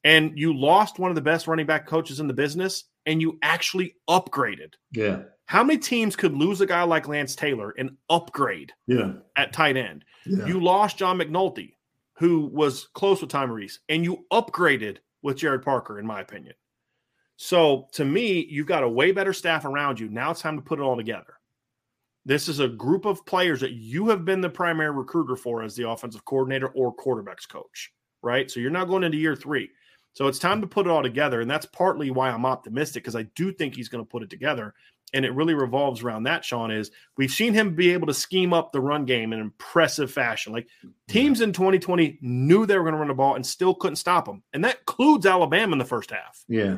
and 0.04 0.38
you 0.38 0.58
lost 0.58 1.00
one 1.00 1.12
of 1.12 1.16
the 1.16 1.22
best 1.22 1.48
running 1.48 1.66
back 1.66 1.86
coaches 1.88 2.20
in 2.20 2.28
the 2.28 2.34
business 2.34 2.86
and 3.06 3.22
you 3.22 3.38
actually 3.44 3.96
upgraded 4.10 4.74
yeah 4.92 5.24
how 5.46 5.64
many 5.64 5.78
teams 5.78 6.16
could 6.16 6.34
lose 6.34 6.62
a 6.62 6.66
guy 6.66 6.84
like 6.84 7.08
lance 7.08 7.36
taylor 7.36 7.74
and 7.78 7.92
upgrade 8.10 8.72
yeah 8.88 9.14
at 9.36 9.54
tight 9.54 9.78
end 9.78 10.06
yeah. 10.26 10.46
you 10.46 10.60
lost 10.60 10.98
john 10.98 11.18
mcnulty 11.18 11.74
who 12.22 12.52
was 12.54 12.88
close 12.94 13.20
with 13.20 13.32
Tommy 13.32 13.52
Rees, 13.52 13.80
and 13.90 14.04
you 14.04 14.26
upgraded 14.32 14.98
with 15.24 15.40
Gerad 15.40 15.64
Parker, 15.64 15.98
in 15.98 16.06
my 16.06 16.22
opinion. 16.22 16.54
So 17.38 17.88
to 17.94 18.06
me, 18.06 18.46
you've 18.48 18.68
got 18.68 18.84
a 18.84 18.90
way 18.90 19.12
better 19.12 19.34
staff 19.34 19.66
around 19.66 20.00
you. 20.00 20.08
Now 20.08 20.30
it's 20.30 20.42
time 20.42 20.56
to 20.56 20.62
put 20.62 20.78
it 20.78 20.84
all 20.84 20.96
together. 20.96 21.40
This 22.26 22.48
is 22.48 22.60
a 22.60 22.68
group 22.68 23.06
of 23.06 23.26
players 23.26 23.62
that 23.62 23.74
you 23.74 24.10
have 24.10 24.26
been 24.26 24.42
the 24.42 24.50
primary 24.50 24.92
recruiter 24.92 25.36
for 25.36 25.64
as 25.64 25.76
the 25.76 25.90
offensive 25.90 26.24
coordinator 26.26 26.68
or 26.70 26.96
quarterbacks 26.96 27.48
coach, 27.48 27.92
right? 28.22 28.50
So 28.50 28.60
you're 28.60 28.70
not 28.70 28.88
going 28.88 29.04
into 29.04 29.18
year 29.18 29.36
three. 29.36 29.70
So 30.14 30.28
it's 30.28 30.40
time 30.40 30.62
to 30.62 30.68
put 30.68 30.86
it 30.86 30.90
all 30.90 31.02
together. 31.02 31.42
And 31.42 31.50
that's 31.50 31.66
partly 31.66 32.12
why 32.12 32.30
I'm 32.30 32.46
optimistic 32.46 33.04
because 33.04 33.16
I 33.16 33.24
do 33.36 33.52
think 33.52 33.76
he's 33.76 33.90
going 33.90 34.04
to 34.04 34.10
put 34.10 34.24
it 34.24 34.30
together. 34.30 34.74
And 35.14 35.26
it 35.26 35.34
really 35.34 35.54
revolves 35.54 36.04
around 36.04 36.24
that, 36.24 36.46
Sean, 36.46 36.72
is 36.72 36.92
we've 37.18 37.32
seen 37.32 37.54
him 37.54 37.76
be 37.76 37.92
able 37.92 38.08
to 38.08 38.14
scheme 38.14 38.54
up 38.54 38.72
the 38.72 38.80
run 38.80 39.04
game 39.06 39.34
in 39.34 39.40
impressive 39.40 40.12
fashion. 40.12 40.54
Like 40.54 40.68
teams 41.10 41.42
in 41.42 41.52
2020 41.52 42.20
knew 42.22 42.66
they 42.66 42.78
were 42.78 42.84
going 42.84 42.94
to 42.94 43.00
run 43.00 43.10
the 43.10 43.14
ball 43.14 43.36
and 43.36 43.46
still 43.46 43.74
couldn't 43.74 43.98
stop 43.98 44.26
them. 44.26 44.44
And 44.54 44.64
that 44.64 44.80
includes 44.80 45.26
Alabama 45.26 45.74
in 45.74 45.80
the 45.80 45.86
first 45.86 46.12
half. 46.12 46.44
Yeah. 46.48 46.78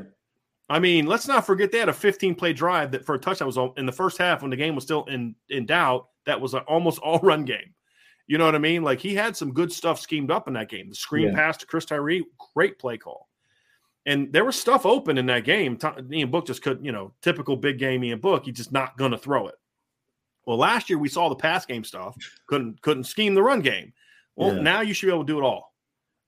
I 0.73 0.79
mean, 0.79 1.05
let's 1.05 1.27
not 1.27 1.45
forget 1.45 1.71
they 1.71 1.77
had 1.77 1.89
a 1.89 1.93
15 1.93 2.33
play 2.33 2.51
drive 2.51 2.89
that 2.91 3.05
for 3.05 3.13
a 3.13 3.19
touchdown 3.19 3.45
was 3.45 3.59
in 3.77 3.85
the 3.85 3.91
first 3.91 4.17
half 4.17 4.41
when 4.41 4.49
the 4.49 4.57
game 4.57 4.73
was 4.73 4.83
still 4.83 5.03
in 5.05 5.35
in 5.49 5.67
doubt. 5.67 6.07
That 6.25 6.41
was 6.41 6.55
an 6.55 6.61
almost 6.61 6.97
all 6.97 7.19
run 7.23 7.45
game. 7.45 7.75
You 8.25 8.39
know 8.39 8.45
what 8.45 8.55
I 8.55 8.59
mean? 8.59 8.81
Like 8.81 8.99
he 8.99 9.13
had 9.13 9.37
some 9.37 9.53
good 9.53 9.71
stuff 9.71 9.99
schemed 9.99 10.31
up 10.31 10.47
in 10.47 10.55
that 10.55 10.69
game. 10.69 10.89
The 10.89 10.95
screen 10.95 11.27
yeah. 11.27 11.35
pass 11.35 11.57
to 11.57 11.67
Chris 11.67 11.85
Tyree, 11.85 12.25
great 12.55 12.79
play 12.79 12.97
call. 12.97 13.29
And 14.07 14.33
there 14.33 14.45
was 14.45 14.59
stuff 14.59 14.83
open 14.83 15.19
in 15.19 15.27
that 15.27 15.43
game. 15.43 15.77
Ian 16.11 16.31
Book 16.31 16.47
just 16.47 16.63
couldn't, 16.63 16.83
you 16.83 16.91
know, 16.91 17.13
typical 17.21 17.55
big 17.55 17.77
game 17.77 18.03
Ian 18.03 18.19
Book. 18.19 18.45
He's 18.45 18.57
just 18.57 18.71
not 18.71 18.97
going 18.97 19.11
to 19.11 19.17
throw 19.17 19.49
it. 19.49 19.55
Well, 20.47 20.57
last 20.57 20.89
year 20.89 20.97
we 20.97 21.07
saw 21.07 21.29
the 21.29 21.35
pass 21.35 21.67
game 21.67 21.83
stuff. 21.83 22.17
Couldn't 22.47 22.81
couldn't 22.81 23.03
scheme 23.03 23.35
the 23.35 23.43
run 23.43 23.61
game. 23.61 23.93
Well, 24.35 24.55
yeah. 24.55 24.61
now 24.61 24.81
you 24.81 24.95
should 24.95 25.05
be 25.05 25.13
able 25.13 25.23
to 25.23 25.31
do 25.33 25.37
it 25.37 25.43
all. 25.43 25.75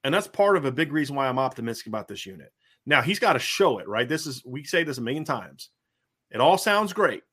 And 0.04 0.14
that's 0.14 0.28
part 0.28 0.56
of 0.56 0.66
a 0.66 0.72
big 0.72 0.92
reason 0.92 1.16
why 1.16 1.28
I'm 1.28 1.40
optimistic 1.40 1.88
about 1.88 2.08
this 2.08 2.28
unit. 2.28 2.54
Now 2.86 3.02
he's 3.02 3.20
got 3.20 3.34
to 3.34 3.40
show 3.40 3.80
it, 3.80 3.88
right? 3.88 4.08
This 4.08 4.28
is 4.28 4.44
we 4.46 4.64
say 4.64 4.84
this 4.84 4.98
a 4.98 5.02
million 5.02 5.24
times. 5.24 5.70
It 6.32 6.42
all 6.42 6.58
sounds 6.58 6.94
great, 6.94 7.24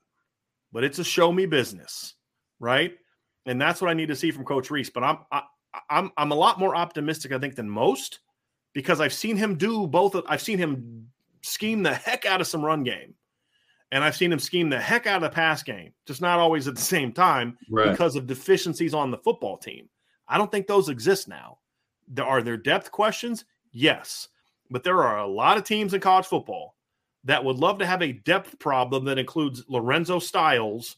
but 0.73 0.85
it's 0.85 0.99
a 0.99 1.05
show 1.05 1.33
me 1.33 1.47
business, 1.47 2.15
right? 2.61 2.95
And 3.47 3.61
that's 3.61 3.81
what 3.81 3.91
I 3.91 3.95
need 3.95 4.09
to 4.09 4.17
see 4.17 4.31
from 4.31 4.45
Coach 4.45 4.71
Rees. 4.71 4.91
But 4.91 5.05
I'm 5.05 5.19
I, 5.31 5.43
I'm 5.91 6.11
I'm 6.17 6.33
a 6.33 6.37
lot 6.37 6.59
more 6.59 6.77
optimistic, 6.77 7.33
I 7.33 7.39
think, 7.39 7.57
than 7.57 7.69
most 7.69 8.21
because 8.73 9.01
I've 9.01 9.13
seen 9.13 9.37
him 9.37 9.57
do 9.57 9.87
both. 9.87 10.17
I've 10.29 10.43
seen 10.43 10.59
him 10.59 11.09
scheme 11.43 11.83
the 11.83 11.95
heck 11.95 12.25
out 12.25 12.41
of 12.41 12.47
some 12.47 12.65
run 12.65 12.85
game, 12.85 13.15
and 13.91 14.03
I've 14.03 14.17
seen 14.17 14.33
him 14.33 14.39
scheme 14.39 14.71
the 14.71 14.81
heck 14.81 15.07
out 15.07 15.23
of 15.23 15.31
the 15.31 15.35
pass 15.35 15.63
game. 15.63 15.93
Just 16.07 16.21
not 16.21 16.39
always 16.39 16.69
at 16.69 16.75
the 16.75 16.81
same 16.81 17.13
time 17.13 17.59
right. 17.71 17.91
because 17.91 18.17
of 18.17 18.27
deficiencies 18.27 18.95
on 18.95 19.11
the 19.11 19.19
football 19.19 19.59
team. 19.59 19.89
I 20.29 20.39
don't 20.39 20.51
think 20.51 20.67
those 20.67 20.89
exist 20.89 21.29
now. 21.29 21.59
There 22.09 22.25
are 22.25 22.43
there 22.43 22.57
depth 22.57 22.91
questions, 22.91 23.45
yes. 23.73 24.29
But 24.73 24.85
there 24.85 25.03
are 25.03 25.19
a 25.19 25.27
lot 25.27 25.59
of 25.59 25.65
teams 25.65 25.95
in 25.95 26.01
college 26.01 26.27
football 26.27 26.77
that 27.25 27.45
would 27.45 27.57
love 27.57 27.79
to 27.79 27.87
have 27.87 28.03
a 28.03 28.13
depth 28.13 28.59
problem 28.59 29.05
that 29.05 29.19
includes 29.19 29.65
Lorenzo 29.69 30.19
Styles, 30.19 30.97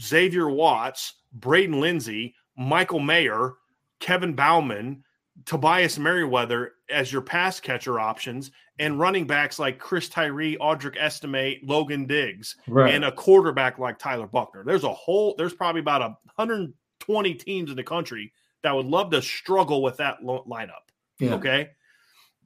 Xavier 0.00 0.48
Watts, 0.48 1.14
Braden 1.32 1.80
Lenzy, 1.80 2.34
Michael 2.56 3.00
Mayer, 3.00 3.54
Kevin 3.98 4.34
Bauman, 4.34 5.04
Tobias 5.46 5.98
Merriweather 5.98 6.74
as 6.90 7.12
your 7.12 7.22
pass 7.22 7.58
catcher 7.58 7.98
options, 7.98 8.50
and 8.78 8.98
running 8.98 9.26
backs 9.26 9.58
like 9.58 9.78
Chris 9.78 10.08
Tyree, 10.08 10.56
Audric 10.60 10.96
Estime, 10.98 11.56
Logan 11.62 12.06
Diggs, 12.06 12.56
right. 12.66 12.94
and 12.94 13.04
a 13.04 13.12
quarterback 13.12 13.78
like 13.78 13.98
Tyler 13.98 14.26
Buchner. 14.26 14.64
There's 14.64 14.84
a 14.84 14.92
whole, 14.92 15.34
there's 15.36 15.54
probably 15.54 15.80
about 15.80 16.00
120 16.00 17.34
teams 17.34 17.70
in 17.70 17.76
the 17.76 17.82
country 17.82 18.32
that 18.62 18.74
would 18.74 18.86
love 18.86 19.10
to 19.10 19.22
struggle 19.22 19.82
with 19.82 19.96
that 19.98 20.22
lineup. 20.22 20.70
Yeah. 21.18 21.34
Okay. 21.34 21.70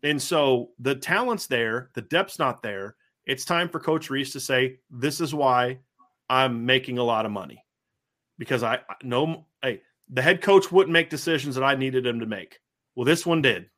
And 0.07 0.23
so 0.23 0.71
the 0.79 0.95
talent's 0.95 1.49
there, 1.49 1.91
the 1.95 2.03
depth's 2.03 2.39
not 2.39 2.63
there. 2.63 2.95
It's 3.25 3.45
time 3.45 3.69
for 3.69 3.81
Coach 3.81 4.09
Rees 4.09 4.31
to 4.35 4.41
say, 4.41 4.79
This 4.89 5.21
is 5.21 5.35
why 5.35 5.81
I'm 6.31 6.65
making 6.65 6.99
a 6.99 7.03
lot 7.03 7.27
of 7.27 7.33
money. 7.33 7.65
Because 8.39 8.63
I 8.63 8.79
know, 9.03 9.47
hey, 9.63 9.83
the 10.09 10.23
head 10.23 10.43
coach 10.43 10.71
wouldn't 10.71 10.93
make 10.93 11.11
decisions 11.11 11.57
that 11.57 11.65
I 11.65 11.75
needed 11.75 12.07
him 12.07 12.21
to 12.21 12.27
make. 12.27 12.61
Well, 12.95 13.05
this 13.05 13.27
one 13.27 13.43
did. 13.43 13.69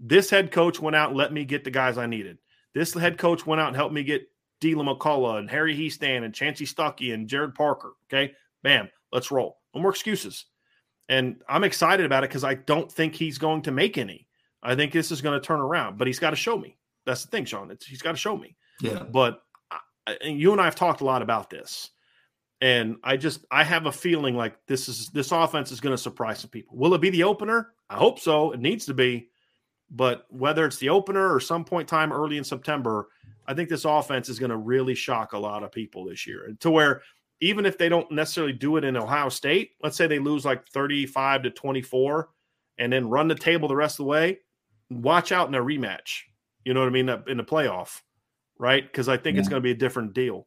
This 0.00 0.30
head 0.30 0.52
coach 0.52 0.80
went 0.80 0.96
out 0.96 1.10
and 1.10 1.18
let 1.18 1.34
me 1.34 1.44
get 1.44 1.64
the 1.64 1.70
guys 1.70 1.98
I 1.98 2.06
needed. 2.06 2.38
This 2.72 2.94
head 2.94 3.18
coach 3.18 3.44
went 3.44 3.60
out 3.60 3.68
and 3.68 3.76
helped 3.76 3.94
me 3.94 4.04
get 4.04 4.26
Deland 4.60 4.88
McCullough 4.88 5.38
and 5.38 5.50
Harry 5.50 5.76
Hiestand 5.76 6.24
and 6.24 6.32
Chansi 6.32 6.66
Stuckey 6.66 7.12
and 7.12 7.28
Gerad 7.28 7.54
Parker. 7.54 7.92
Okay. 8.10 8.32
Bam. 8.62 8.88
Let's 9.12 9.30
roll. 9.30 9.58
No 9.74 9.82
more 9.82 9.90
excuses. 9.90 10.46
And 11.10 11.42
I'm 11.46 11.64
excited 11.64 12.06
about 12.06 12.24
it 12.24 12.30
because 12.30 12.44
I 12.44 12.54
don't 12.54 12.90
think 12.90 13.14
he's 13.14 13.36
going 13.36 13.60
to 13.62 13.70
make 13.70 13.98
any. 13.98 14.27
I 14.68 14.74
think 14.74 14.92
this 14.92 15.10
is 15.10 15.22
going 15.22 15.40
to 15.40 15.44
turn 15.44 15.60
around, 15.60 15.96
but 15.96 16.06
he's 16.06 16.18
got 16.18 16.30
to 16.30 16.36
show 16.36 16.58
me. 16.58 16.76
That's 17.06 17.24
the 17.24 17.30
thing, 17.30 17.46
Sean. 17.46 17.70
It's, 17.70 17.86
he's 17.86 18.02
got 18.02 18.12
to 18.12 18.18
show 18.18 18.36
me. 18.36 18.54
Yeah. 18.82 19.02
But 19.02 19.40
I, 19.70 20.18
and 20.22 20.38
you 20.38 20.52
and 20.52 20.60
I 20.60 20.66
have 20.66 20.74
talked 20.74 21.00
a 21.00 21.06
lot 21.06 21.22
about 21.22 21.48
this, 21.48 21.90
and 22.60 22.96
I 23.02 23.16
just 23.16 23.46
I 23.50 23.64
have 23.64 23.86
a 23.86 23.92
feeling 23.92 24.34
like 24.34 24.58
this 24.66 24.90
is 24.90 25.08
this 25.08 25.32
offense 25.32 25.72
is 25.72 25.80
going 25.80 25.94
to 25.94 26.02
surprise 26.02 26.40
some 26.40 26.50
people. 26.50 26.76
Will 26.76 26.92
it 26.92 27.00
be 27.00 27.08
the 27.08 27.22
opener? 27.22 27.72
I 27.88 27.96
hope 27.96 28.18
so. 28.18 28.52
It 28.52 28.60
needs 28.60 28.84
to 28.86 28.94
be. 28.94 29.30
But 29.90 30.26
whether 30.28 30.66
it's 30.66 30.76
the 30.76 30.90
opener 30.90 31.34
or 31.34 31.40
some 31.40 31.64
point 31.64 31.88
time 31.88 32.12
early 32.12 32.36
in 32.36 32.44
September, 32.44 33.08
I 33.46 33.54
think 33.54 33.70
this 33.70 33.86
offense 33.86 34.28
is 34.28 34.38
going 34.38 34.50
to 34.50 34.58
really 34.58 34.94
shock 34.94 35.32
a 35.32 35.38
lot 35.38 35.62
of 35.62 35.72
people 35.72 36.04
this 36.04 36.26
year. 36.26 36.54
To 36.60 36.70
where 36.70 37.00
even 37.40 37.64
if 37.64 37.78
they 37.78 37.88
don't 37.88 38.10
necessarily 38.12 38.52
do 38.52 38.76
it 38.76 38.84
in 38.84 38.98
Ohio 38.98 39.30
State, 39.30 39.70
let's 39.82 39.96
say 39.96 40.06
they 40.06 40.18
lose 40.18 40.44
like 40.44 40.68
35 40.68 41.44
to 41.44 41.50
24 41.50 42.28
and 42.76 42.92
then 42.92 43.08
run 43.08 43.28
the 43.28 43.34
table 43.34 43.66
the 43.66 43.76
rest 43.76 43.94
of 43.94 44.04
the 44.04 44.10
way, 44.10 44.38
watch 44.90 45.32
out 45.32 45.48
in 45.48 45.54
a 45.54 45.62
rematch. 45.62 46.22
You 46.64 46.74
know 46.74 46.80
what 46.80 46.88
I 46.88 46.92
mean? 46.92 47.08
In 47.28 47.36
the 47.36 47.44
playoff, 47.44 48.02
right? 48.58 48.84
Because 48.84 49.08
I 49.08 49.16
think 49.16 49.34
yeah. 49.34 49.40
it's 49.40 49.48
going 49.48 49.62
to 49.62 49.64
be 49.64 49.70
a 49.70 49.76
different 49.76 50.14
deal. 50.14 50.46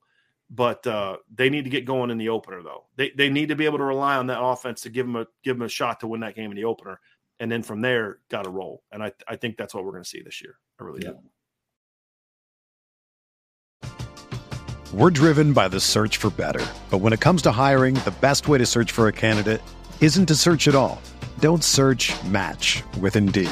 But 0.54 0.86
uh, 0.86 1.18
they 1.34 1.50
need 1.50 1.64
to 1.64 1.70
get 1.70 1.86
going 1.86 2.12
in 2.12 2.18
the 2.18 2.30
opener, 2.30 2.62
though. 2.62 2.88
They 2.98 3.12
they 3.18 3.30
need 3.30 3.50
to 3.50 3.56
be 3.56 3.66
able 3.66 3.78
to 3.78 3.86
rely 3.86 4.18
on 4.18 4.28
that 4.28 4.42
offense 4.42 4.82
to 4.82 4.90
give 4.90 5.06
them 5.06 5.16
a 5.16 5.26
give 5.44 5.58
them 5.58 5.66
a 5.66 5.70
shot 5.70 6.02
to 6.02 6.08
win 6.08 6.22
that 6.22 6.36
game 6.36 6.52
in 6.52 6.58
the 6.58 6.66
opener, 6.66 7.00
and 7.40 7.50
then 7.50 7.64
from 7.64 7.80
there, 7.80 8.20
got 8.30 8.44
to 8.44 8.50
roll. 8.50 8.84
And 8.92 9.02
I 9.02 9.14
I 9.28 9.38
think 9.38 9.56
that's 9.56 9.74
what 9.74 9.86
we're 9.86 9.92
going 9.92 10.04
to 10.04 10.10
see 10.10 10.22
this 10.22 10.42
year. 10.42 10.58
I 10.80 10.84
really 10.84 11.04
yeah. 11.04 11.12
do. 11.12 11.20
We're 14.94 15.10
driven 15.10 15.54
by 15.54 15.70
the 15.70 15.80
search 15.80 16.18
for 16.18 16.30
better, 16.32 16.66
but 16.90 16.98
when 16.98 17.14
it 17.14 17.22
comes 17.22 17.42
to 17.44 17.52
hiring, 17.54 17.96
the 17.96 18.14
best 18.20 18.50
way 18.50 18.58
to 18.58 18.66
search 18.66 18.92
for 18.92 19.08
a 19.08 19.14
candidate 19.14 19.62
isn't 20.02 20.26
to 20.26 20.36
search 20.36 20.68
at 20.68 20.76
all. 20.76 21.02
Don't 21.40 21.64
search. 21.64 22.12
Match 22.26 22.84
with 23.00 23.16
Indeed. 23.16 23.52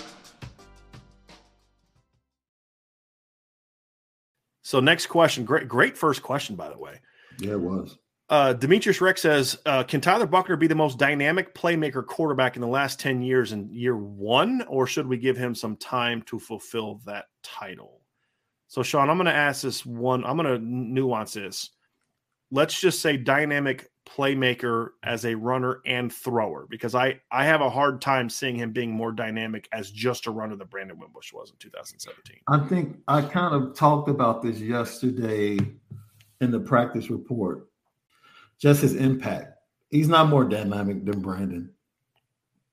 So 4.61 4.79
next 4.79 5.07
question, 5.07 5.45
great, 5.45 5.67
great 5.67 5.97
first 5.97 6.21
question, 6.21 6.55
by 6.55 6.69
the 6.69 6.77
way. 6.77 7.01
Yeah, 7.39 7.53
it 7.53 7.59
was. 7.59 7.97
Uh, 8.29 8.53
Demetrius 8.53 9.01
Rex 9.01 9.21
says, 9.21 9.57
uh, 9.65 9.83
"Can 9.83 9.99
Tyler 9.99 10.25
Buchner 10.25 10.55
be 10.55 10.67
the 10.67 10.75
most 10.75 10.97
dynamic 10.97 11.53
playmaker 11.53 12.05
quarterback 12.05 12.55
in 12.55 12.61
the 12.61 12.67
last 12.67 12.97
ten 12.97 13.21
years 13.21 13.51
in 13.51 13.69
year 13.73 13.97
one, 13.97 14.63
or 14.69 14.87
should 14.87 15.05
we 15.05 15.17
give 15.17 15.35
him 15.35 15.53
some 15.53 15.75
time 15.75 16.21
to 16.23 16.39
fulfill 16.39 17.01
that 17.05 17.25
title?" 17.43 18.01
So, 18.69 18.83
Sean, 18.83 19.09
I'm 19.09 19.17
going 19.17 19.25
to 19.25 19.33
ask 19.33 19.63
this 19.63 19.85
one. 19.85 20.23
I'm 20.23 20.37
going 20.37 20.47
to 20.47 20.65
nuance 20.65 21.33
this. 21.33 21.71
Let's 22.51 22.79
just 22.79 23.01
say 23.01 23.17
dynamic 23.17 23.90
playmaker 24.07 24.89
as 25.03 25.25
a 25.25 25.35
runner 25.35 25.81
and 25.85 26.11
thrower 26.11 26.65
because 26.69 26.95
I 26.95 27.19
I 27.31 27.45
have 27.45 27.61
a 27.61 27.69
hard 27.69 28.01
time 28.01 28.29
seeing 28.29 28.55
him 28.55 28.71
being 28.71 28.91
more 28.91 29.11
dynamic 29.11 29.67
as 29.71 29.91
just 29.91 30.27
a 30.27 30.31
runner 30.31 30.55
than 30.55 30.67
Brandon 30.67 30.97
Wimbush 30.97 31.31
was 31.33 31.51
in 31.51 31.57
2017. 31.57 32.37
I 32.47 32.59
think 32.67 32.97
I 33.07 33.21
kind 33.21 33.53
of 33.53 33.75
talked 33.75 34.09
about 34.09 34.41
this 34.41 34.59
yesterday 34.59 35.59
in 36.41 36.51
the 36.51 36.59
practice 36.59 37.09
report, 37.09 37.67
just 38.59 38.81
his 38.81 38.95
impact. 38.95 39.57
He's 39.89 40.09
not 40.09 40.29
more 40.29 40.45
dynamic 40.45 41.05
than 41.05 41.21
Brandon, 41.21 41.69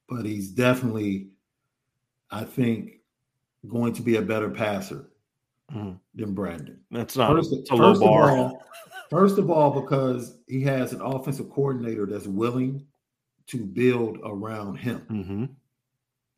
but 0.08 0.24
he's 0.24 0.48
definitely, 0.50 1.28
I 2.30 2.44
think, 2.44 3.00
going 3.68 3.92
to 3.94 4.02
be 4.02 4.16
a 4.16 4.22
better 4.22 4.48
passer 4.48 5.10
mm-hmm. 5.72 5.92
than 6.14 6.34
Brandon. 6.34 6.80
That's 6.90 7.16
not 7.16 7.32
first, 7.32 7.70
a 7.70 7.74
low 7.74 7.98
bar. 7.98 8.30
All, 8.30 8.62
first 9.10 9.38
of 9.38 9.50
all, 9.50 9.80
because 9.80 10.36
he 10.46 10.62
has 10.62 10.92
an 10.92 11.00
offensive 11.00 11.50
coordinator 11.50 12.06
that's 12.06 12.26
willing 12.26 12.86
to 13.48 13.64
build 13.64 14.18
around 14.24 14.76
him. 14.76 15.06
Mm-hmm. 15.10 15.44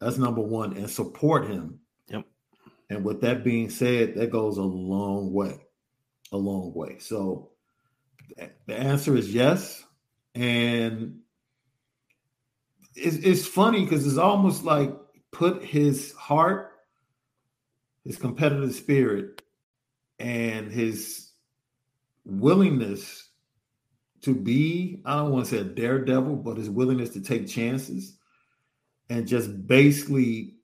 That's 0.00 0.16
number 0.16 0.40
one, 0.40 0.76
and 0.76 0.88
support 0.88 1.48
him. 1.48 1.80
Yep. 2.08 2.24
And 2.88 3.04
with 3.04 3.20
that 3.20 3.44
being 3.44 3.68
said, 3.70 4.14
that 4.14 4.30
goes 4.30 4.56
a 4.56 4.62
long 4.62 5.32
way, 5.32 5.60
a 6.32 6.36
long 6.36 6.72
way. 6.74 6.98
So 6.98 7.50
the 8.66 8.74
answer 8.74 9.16
is 9.16 9.34
yes, 9.34 9.84
and 10.34 11.18
it's, 12.94 13.16
it's 13.16 13.46
funny 13.46 13.84
because 13.84 14.06
it's 14.06 14.16
almost 14.16 14.64
like 14.64 14.94
put 15.32 15.62
his 15.64 16.12
heart, 16.12 16.72
his 18.04 18.16
competitive 18.16 18.74
spirit, 18.74 19.42
and 20.18 20.70
his 20.70 21.29
willingness 22.24 23.28
to 24.22 24.34
be, 24.34 25.02
I 25.04 25.16
don't 25.16 25.30
want 25.30 25.46
to 25.46 25.50
say 25.50 25.60
a 25.60 25.64
daredevil, 25.64 26.36
but 26.36 26.56
his 26.56 26.70
willingness 26.70 27.10
to 27.10 27.20
take 27.20 27.48
chances 27.48 28.18
and 29.08 29.26
just 29.26 29.66
basically 29.66 30.56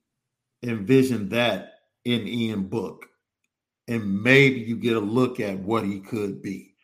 envision 0.63 1.29
that 1.29 1.73
in 2.05 2.27
Ian 2.27 2.63
Book. 2.63 3.05
And 3.87 4.21
maybe 4.21 4.59
you 4.61 4.75
get 4.75 4.97
a 4.97 5.01
look 5.01 5.39
at 5.39 5.59
what 5.59 5.85
he 5.85 5.99
could 6.01 6.41
be. 6.41 6.75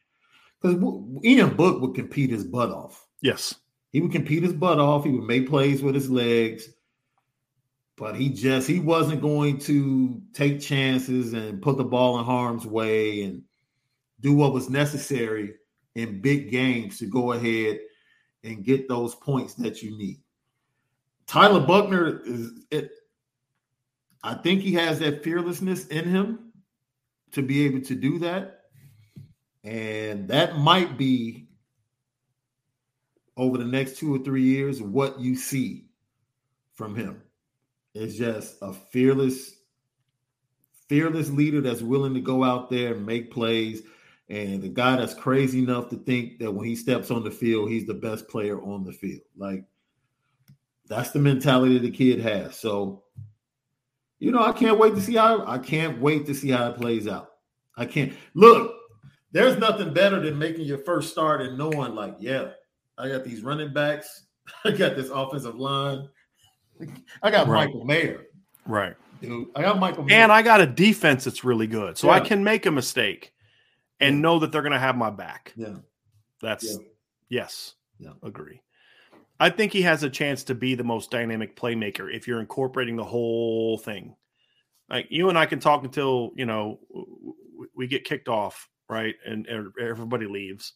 Because 0.62 0.78
Ian 1.24 1.56
Book 1.56 1.82
would 1.82 1.96
compete 1.96 2.30
his 2.30 2.46
butt 2.46 2.70
off. 2.70 3.06
Yes. 3.22 3.56
He 3.92 4.02
would 4.02 4.12
compete 4.12 4.44
his 4.44 4.54
butt 4.54 4.80
off. 4.80 5.04
He 5.04 5.12
would 5.12 5.28
make 5.28 5.50
plays 5.50 5.84
with 5.84 5.96
his 5.96 6.10
legs. 6.10 6.68
But 7.96 8.16
he 8.16 8.30
just 8.30 8.68
he 8.68 8.80
wasn't 8.80 9.22
going 9.22 9.60
to 9.60 10.22
take 10.34 10.60
chances 10.60 11.34
and 11.34 11.62
put 11.62 11.78
the 11.78 11.84
ball 11.84 12.18
in 12.18 12.26
harm's 12.26 12.66
way 12.66 13.24
and 13.24 13.44
do 14.24 14.34
what 14.34 14.54
was 14.54 14.70
necessary 14.70 15.54
in 15.96 16.22
big 16.22 16.50
games 16.50 16.98
to 16.98 17.06
go 17.06 17.34
ahead 17.34 17.80
and 18.44 18.64
get 18.64 18.88
those 18.88 19.14
points 19.14 19.54
that 19.56 19.84
you 19.84 19.96
need. 19.98 20.20
Tyler 21.28 21.60
Buchner 21.60 22.22
is 22.26 22.52
it. 22.72 22.92
I 24.24 24.34
think 24.36 24.62
he 24.62 24.74
has 24.74 25.00
that 25.00 25.24
fearlessness 25.24 25.88
in 25.88 26.06
him 26.06 26.54
to 27.34 27.42
be 27.42 27.66
able 27.66 27.82
to 27.82 27.96
do 27.96 28.20
that. 28.20 28.62
And 29.64 30.28
that 30.30 30.58
might 30.58 30.98
be 30.98 31.50
over 33.36 33.58
the 33.58 33.66
next 33.66 33.98
two 33.98 34.16
or 34.16 34.20
three 34.20 34.44
years 34.44 34.82
what 34.82 35.20
you 35.20 35.36
see 35.36 35.86
from 36.74 36.96
him. 36.96 37.22
It's 37.94 38.16
just 38.16 38.58
a 38.62 38.72
fearless, 38.74 39.56
fearless 40.88 41.30
leader 41.30 41.62
that's 41.62 41.82
willing 41.82 42.14
to 42.14 42.22
go 42.22 42.44
out 42.44 42.70
there 42.70 42.94
and 42.94 43.06
make 43.06 43.32
plays 43.32 43.84
and 44.30 44.62
the 44.62 44.70
guy 44.70 44.96
that's 44.96 45.14
crazy 45.14 45.60
enough 45.60 45.90
to 45.90 45.98
think 45.98 46.40
that 46.40 46.52
when 46.52 46.66
he 46.66 46.76
steps 46.76 47.12
on 47.12 47.24
the 47.24 47.32
field, 47.32 47.70
he's 47.70 47.86
the 47.86 47.94
best 47.94 48.28
player 48.28 48.62
on 48.62 48.84
the 48.84 48.94
field. 48.94 49.22
Like 49.38 49.66
that's 50.88 51.12
the 51.12 51.20
mentality 51.20 51.78
the 51.78 51.92
kid 51.92 52.20
has. 52.22 52.56
So, 52.56 53.04
you 54.20 54.32
know, 54.32 54.44
I 54.44 54.54
can't 54.54 54.80
wait 54.80 54.96
to 54.96 55.02
see 55.02 55.16
how 55.16 55.46
I 55.46 55.58
can't 55.58 56.00
wait 56.00 56.26
to 56.28 56.34
see 56.34 56.50
how 56.52 56.70
it 56.70 56.78
plays 56.78 57.08
out. 57.08 57.32
I 57.76 57.86
can't 57.86 58.14
look. 58.34 58.76
There's 59.32 59.58
nothing 59.58 59.94
better 59.94 60.20
than 60.20 60.38
making 60.38 60.66
your 60.66 60.78
first 60.78 61.12
start 61.12 61.42
and 61.42 61.58
knowing, 61.58 61.96
like, 61.96 62.16
yeah, 62.20 62.52
I 63.00 63.10
got 63.10 63.24
these 63.24 63.42
running 63.42 63.74
backs, 63.74 64.26
I 64.64 64.72
got 64.72 64.96
this 64.96 65.10
offensive 65.10 65.56
line, 65.56 66.08
I 67.22 67.32
got 67.32 67.48
right. 67.48 67.66
Michael 67.66 67.84
Mayer, 67.84 68.28
right? 68.68 68.96
Dude, 69.22 69.48
I 69.56 69.64
got 69.64 69.80
Michael, 69.80 70.04
Mayer. 70.04 70.18
and 70.18 70.32
I 70.32 70.44
got 70.44 70.62
a 70.62 70.68
defense 70.68 71.24
that's 71.24 71.44
really 71.44 71.68
good, 71.68 71.98
so 71.98 72.08
yeah. 72.08 72.14
I 72.14 72.20
can 72.20 72.44
make 72.44 72.68
a 72.68 72.72
mistake 72.72 73.33
and 74.04 74.22
know 74.22 74.40
that 74.40 74.52
they're 74.52 74.62
going 74.62 74.74
to 74.74 74.80
have 74.80 74.96
my 74.98 75.10
back. 75.10 75.54
Yeah. 75.56 75.76
That's 76.42 76.66
yeah. 76.66 76.86
yes. 77.30 77.76
Yeah. 78.00 78.14
Agree. 78.22 78.62
I 79.40 79.50
think 79.50 79.74
he 79.74 79.82
has 79.82 80.04
a 80.04 80.10
chance 80.10 80.44
to 80.46 80.56
be 80.56 80.76
the 80.76 80.84
most 80.84 81.12
dynamic 81.12 81.56
playmaker 81.56 82.14
if 82.14 82.28
you're 82.28 82.40
incorporating 82.40 82.96
the 82.96 83.04
whole 83.04 83.78
thing. 83.78 84.16
Like 84.90 85.08
you 85.10 85.30
and 85.30 85.38
I 85.38 85.46
can 85.46 85.60
talk 85.60 85.84
until, 85.84 86.32
you 86.36 86.46
know, 86.46 86.80
we 87.76 87.88
get 87.88 88.04
kicked 88.04 88.28
off, 88.28 88.70
right? 88.90 89.16
And 89.26 89.48
er, 89.50 89.74
everybody 89.82 90.28
leaves 90.28 90.74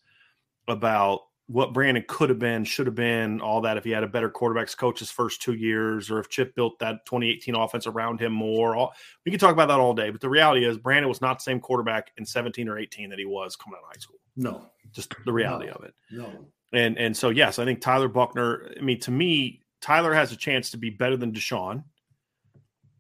about 0.67 1.21
what 1.47 1.73
Brandon 1.73 2.03
could 2.07 2.29
have 2.29 2.39
been, 2.39 2.65
should 2.65 2.87
have 2.87 2.95
been, 2.95 3.39
all 3.39 3.61
that 3.61 3.77
if 3.77 3.85
he 3.85 3.91
had 3.91 4.03
a 4.03 4.07
better 4.07 4.29
quarterbacks 4.29 4.75
coach 4.75 4.99
his 4.99 5.09
first 5.09 5.41
two 5.41 5.53
years, 5.53 6.11
or 6.11 6.19
if 6.19 6.29
Chip 6.29 6.53
built 6.55 6.77
that 6.79 7.05
2018 7.05 7.55
offense 7.55 7.87
around 7.87 8.19
him 8.19 8.33
more. 8.33 8.75
All, 8.75 8.93
we 9.25 9.31
can 9.31 9.39
talk 9.39 9.53
about 9.53 9.69
that 9.69 9.79
all 9.79 9.93
day, 9.93 10.09
but 10.09 10.19
the 10.19 10.29
reality 10.29 10.65
is 10.65 10.77
Brandon 10.77 11.07
was 11.07 11.21
not 11.21 11.39
the 11.39 11.43
same 11.43 11.61
quarterback 11.61 12.11
in 12.17 12.25
17 12.25 12.67
or 12.67 12.77
18 12.77 13.09
that 13.09 13.19
he 13.19 13.25
was 13.25 13.55
coming 13.55 13.77
out 13.77 13.83
of 13.83 13.95
high 13.95 13.99
school. 13.99 14.19
No, 14.35 14.69
just 14.91 15.13
the 15.25 15.31
reality 15.33 15.67
no. 15.67 15.73
of 15.73 15.83
it. 15.85 15.93
No, 16.11 16.31
and 16.73 16.97
and 16.97 17.15
so 17.15 17.29
yes, 17.29 17.59
I 17.59 17.65
think 17.65 17.79
Tyler 17.79 18.09
Buchner. 18.09 18.69
I 18.77 18.81
mean, 18.81 18.99
to 19.01 19.11
me, 19.11 19.61
Tyler 19.81 20.13
has 20.13 20.31
a 20.33 20.35
chance 20.35 20.71
to 20.71 20.77
be 20.77 20.89
better 20.89 21.15
than 21.15 21.31
DeShone. 21.31 21.83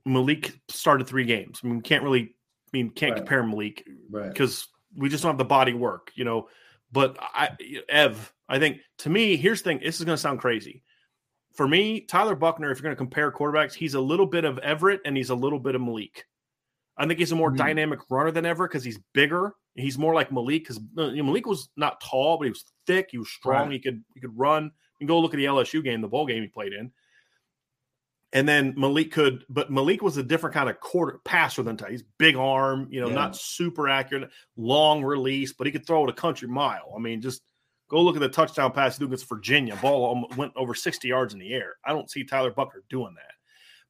Malik 0.05 0.57
started 0.69 1.05
three 1.05 1.25
games. 1.25 1.59
I 1.63 1.67
mean, 1.67 1.77
we 1.77 1.81
can't 1.81 2.01
really, 2.01 2.21
I 2.21 2.69
mean, 2.71 2.89
can't 2.91 3.11
right. 3.11 3.17
compare 3.17 3.43
Malik 3.43 3.85
because 4.09 4.67
right. 4.95 5.01
we 5.01 5.09
just 5.09 5.21
don't 5.21 5.31
have 5.31 5.37
the 5.37 5.45
body 5.45 5.73
work, 5.73 6.11
you 6.15 6.23
know. 6.23 6.47
But 6.93 7.17
I, 7.19 7.49
Ev, 7.89 8.33
I 8.49 8.59
think 8.59 8.79
to 8.99 9.09
me, 9.09 9.35
here's 9.35 9.61
the 9.61 9.69
thing. 9.69 9.79
This 9.83 9.99
is 9.99 10.05
going 10.05 10.15
to 10.15 10.21
sound 10.21 10.39
crazy. 10.39 10.83
For 11.53 11.67
me, 11.67 12.01
Tyler 12.01 12.35
Buchner, 12.35 12.71
if 12.71 12.77
you're 12.77 12.83
going 12.83 12.95
to 12.95 12.97
compare 12.97 13.31
quarterbacks, 13.31 13.73
he's 13.73 13.95
a 13.95 14.01
little 14.01 14.27
bit 14.27 14.45
of 14.45 14.59
Everett 14.59 15.01
and 15.05 15.17
he's 15.17 15.31
a 15.31 15.35
little 15.35 15.59
bit 15.59 15.75
of 15.75 15.81
Malik. 15.81 16.25
I 16.97 17.05
think 17.05 17.19
he's 17.19 17.31
a 17.31 17.35
more 17.35 17.49
mm-hmm. 17.49 17.57
dynamic 17.57 17.99
runner 18.09 18.31
than 18.31 18.45
ever 18.45 18.67
because 18.67 18.83
he's 18.83 18.99
bigger. 19.13 19.53
He's 19.75 19.97
more 19.97 20.13
like 20.13 20.31
Malik 20.31 20.63
because 20.63 20.79
you 20.97 21.15
know, 21.17 21.23
Malik 21.23 21.45
was 21.45 21.69
not 21.77 22.01
tall, 22.01 22.37
but 22.37 22.45
he 22.45 22.51
was 22.51 22.65
thick. 22.87 23.09
He 23.11 23.17
was 23.17 23.29
strong. 23.29 23.67
Right. 23.67 23.73
He 23.73 23.79
could 23.79 24.03
he 24.15 24.19
could 24.19 24.37
run. 24.37 24.71
You 24.99 25.07
go 25.07 25.19
look 25.19 25.33
at 25.33 25.37
the 25.37 25.45
LSU 25.45 25.83
game, 25.83 26.01
the 26.01 26.07
bowl 26.07 26.25
game 26.25 26.41
he 26.41 26.47
played 26.47 26.73
in. 26.73 26.91
And 28.33 28.47
then 28.47 28.73
Malik 28.75 29.11
could, 29.13 29.45
but 29.47 29.71
Malik 29.71 30.01
was 30.01 30.17
a 30.17 30.23
different 30.23 30.53
kind 30.53 30.69
of 30.69 30.79
quarter 30.79 31.19
passer 31.23 31.63
than 31.63 31.77
Ty. 31.77 31.91
He's 31.91 32.03
big 32.17 32.35
arm, 32.35 32.87
you 32.91 32.99
know, 32.99 33.07
yeah. 33.07 33.15
not 33.15 33.37
super 33.37 33.87
accurate, 33.87 34.29
long 34.57 35.03
release, 35.03 35.53
but 35.53 35.65
he 35.65 35.71
could 35.71 35.87
throw 35.87 36.03
it 36.03 36.09
a 36.09 36.13
country 36.13 36.47
mile. 36.47 36.93
I 36.95 36.99
mean, 36.99 37.21
just 37.21 37.41
go 37.89 38.01
look 38.01 38.15
at 38.15 38.21
the 38.21 38.29
touchdown 38.29 38.71
pass 38.71 38.95
he 38.95 38.99
threw 38.99 39.07
against 39.07 39.29
Virginia. 39.29 39.77
Ball 39.81 40.27
went 40.35 40.53
over 40.55 40.73
60 40.73 41.07
yards 41.07 41.33
in 41.33 41.39
the 41.39 41.53
air. 41.53 41.75
I 41.85 41.93
don't 41.93 42.09
see 42.09 42.23
Tyler 42.23 42.51
Buchner 42.51 42.83
doing 42.89 43.15
that. 43.15 43.33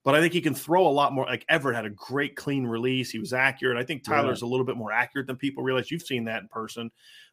But 0.03 0.15
I 0.15 0.21
think 0.21 0.31
he 0.31 0.41
can 0.41 0.53
throw 0.53 0.87
a 0.87 0.89
lot 0.89 1.11
more. 1.11 1.25
Like 1.25 1.43
Everett 1.49 1.75
had 1.75 1.85
a 1.85 1.89
great 1.89 2.35
clean 2.35 2.65
release. 2.65 3.09
He 3.09 3.19
was 3.19 3.33
accurate. 3.33 3.77
I 3.77 3.83
think 3.83 4.03
Tyler's 4.03 4.41
yeah. 4.41 4.47
a 4.47 4.49
little 4.49 4.65
bit 4.65 4.77
more 4.77 4.91
accurate 4.91 5.27
than 5.27 5.35
people 5.35 5.63
realize. 5.63 5.91
You've 5.91 6.01
seen 6.01 6.23
that 6.25 6.41
in 6.41 6.47
person. 6.47 6.89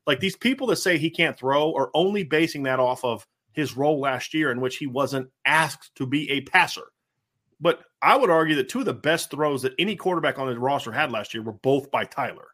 Like 0.07 0.19
these 0.19 0.37
people 0.37 0.67
that 0.69 0.77
say 0.77 0.99
he 0.99 1.11
can't 1.11 1.39
throw 1.39 1.73
are 1.75 1.91
only 1.95 2.25
basing 2.25 2.65
that 2.65 2.81
off 2.81 3.05
of 3.05 3.27
his 3.53 3.77
role 3.77 4.01
last 4.01 4.35
year 4.35 4.51
in 4.51 4.61
which 4.61 4.79
he 4.79 4.89
wasn't 4.89 5.31
asked 5.47 5.95
to 5.95 6.07
be 6.07 6.29
a 6.31 6.41
passer. 6.41 6.83
But 7.61 7.81
I 8.03 8.17
would 8.17 8.31
argue 8.31 8.57
that 8.57 8.69
two 8.69 8.81
of 8.81 8.87
the 8.87 8.93
best 8.93 9.31
throws 9.31 9.63
that 9.63 9.75
any 9.79 9.95
quarterback 9.95 10.39
on 10.39 10.49
the 10.49 10.59
roster 10.59 10.91
had 10.91 11.13
last 11.13 11.33
year 11.33 11.43
were 11.43 11.53
both 11.53 11.91
by 11.91 12.05
Tyler. 12.05 12.49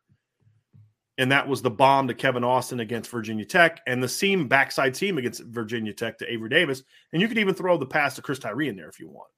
And 1.21 1.31
that 1.33 1.47
was 1.47 1.61
the 1.61 1.71
bomb 1.71 2.09
to 2.09 2.15
Kevin 2.15 2.45
Austin 2.45 2.81
against 2.81 3.11
Virginia 3.11 3.45
Tech 3.45 3.83
and 3.87 4.03
the 4.03 4.09
seam 4.09 4.49
backside 4.49 4.97
seam 4.97 5.19
against 5.19 5.45
Virginia 5.45 5.93
Tech 5.93 6.17
to 6.19 6.33
Avery 6.33 6.49
Davis. 6.49 6.83
And 7.13 7.21
you 7.21 7.29
could 7.29 7.37
even 7.37 7.53
throw 7.55 7.77
the 7.77 7.85
pass 7.85 8.15
to 8.15 8.23
Chris 8.23 8.39
Tyree 8.39 8.71
in 8.71 8.77
there 8.77 8.89
if 8.89 8.99
you 8.99 9.07
want. 9.11 9.29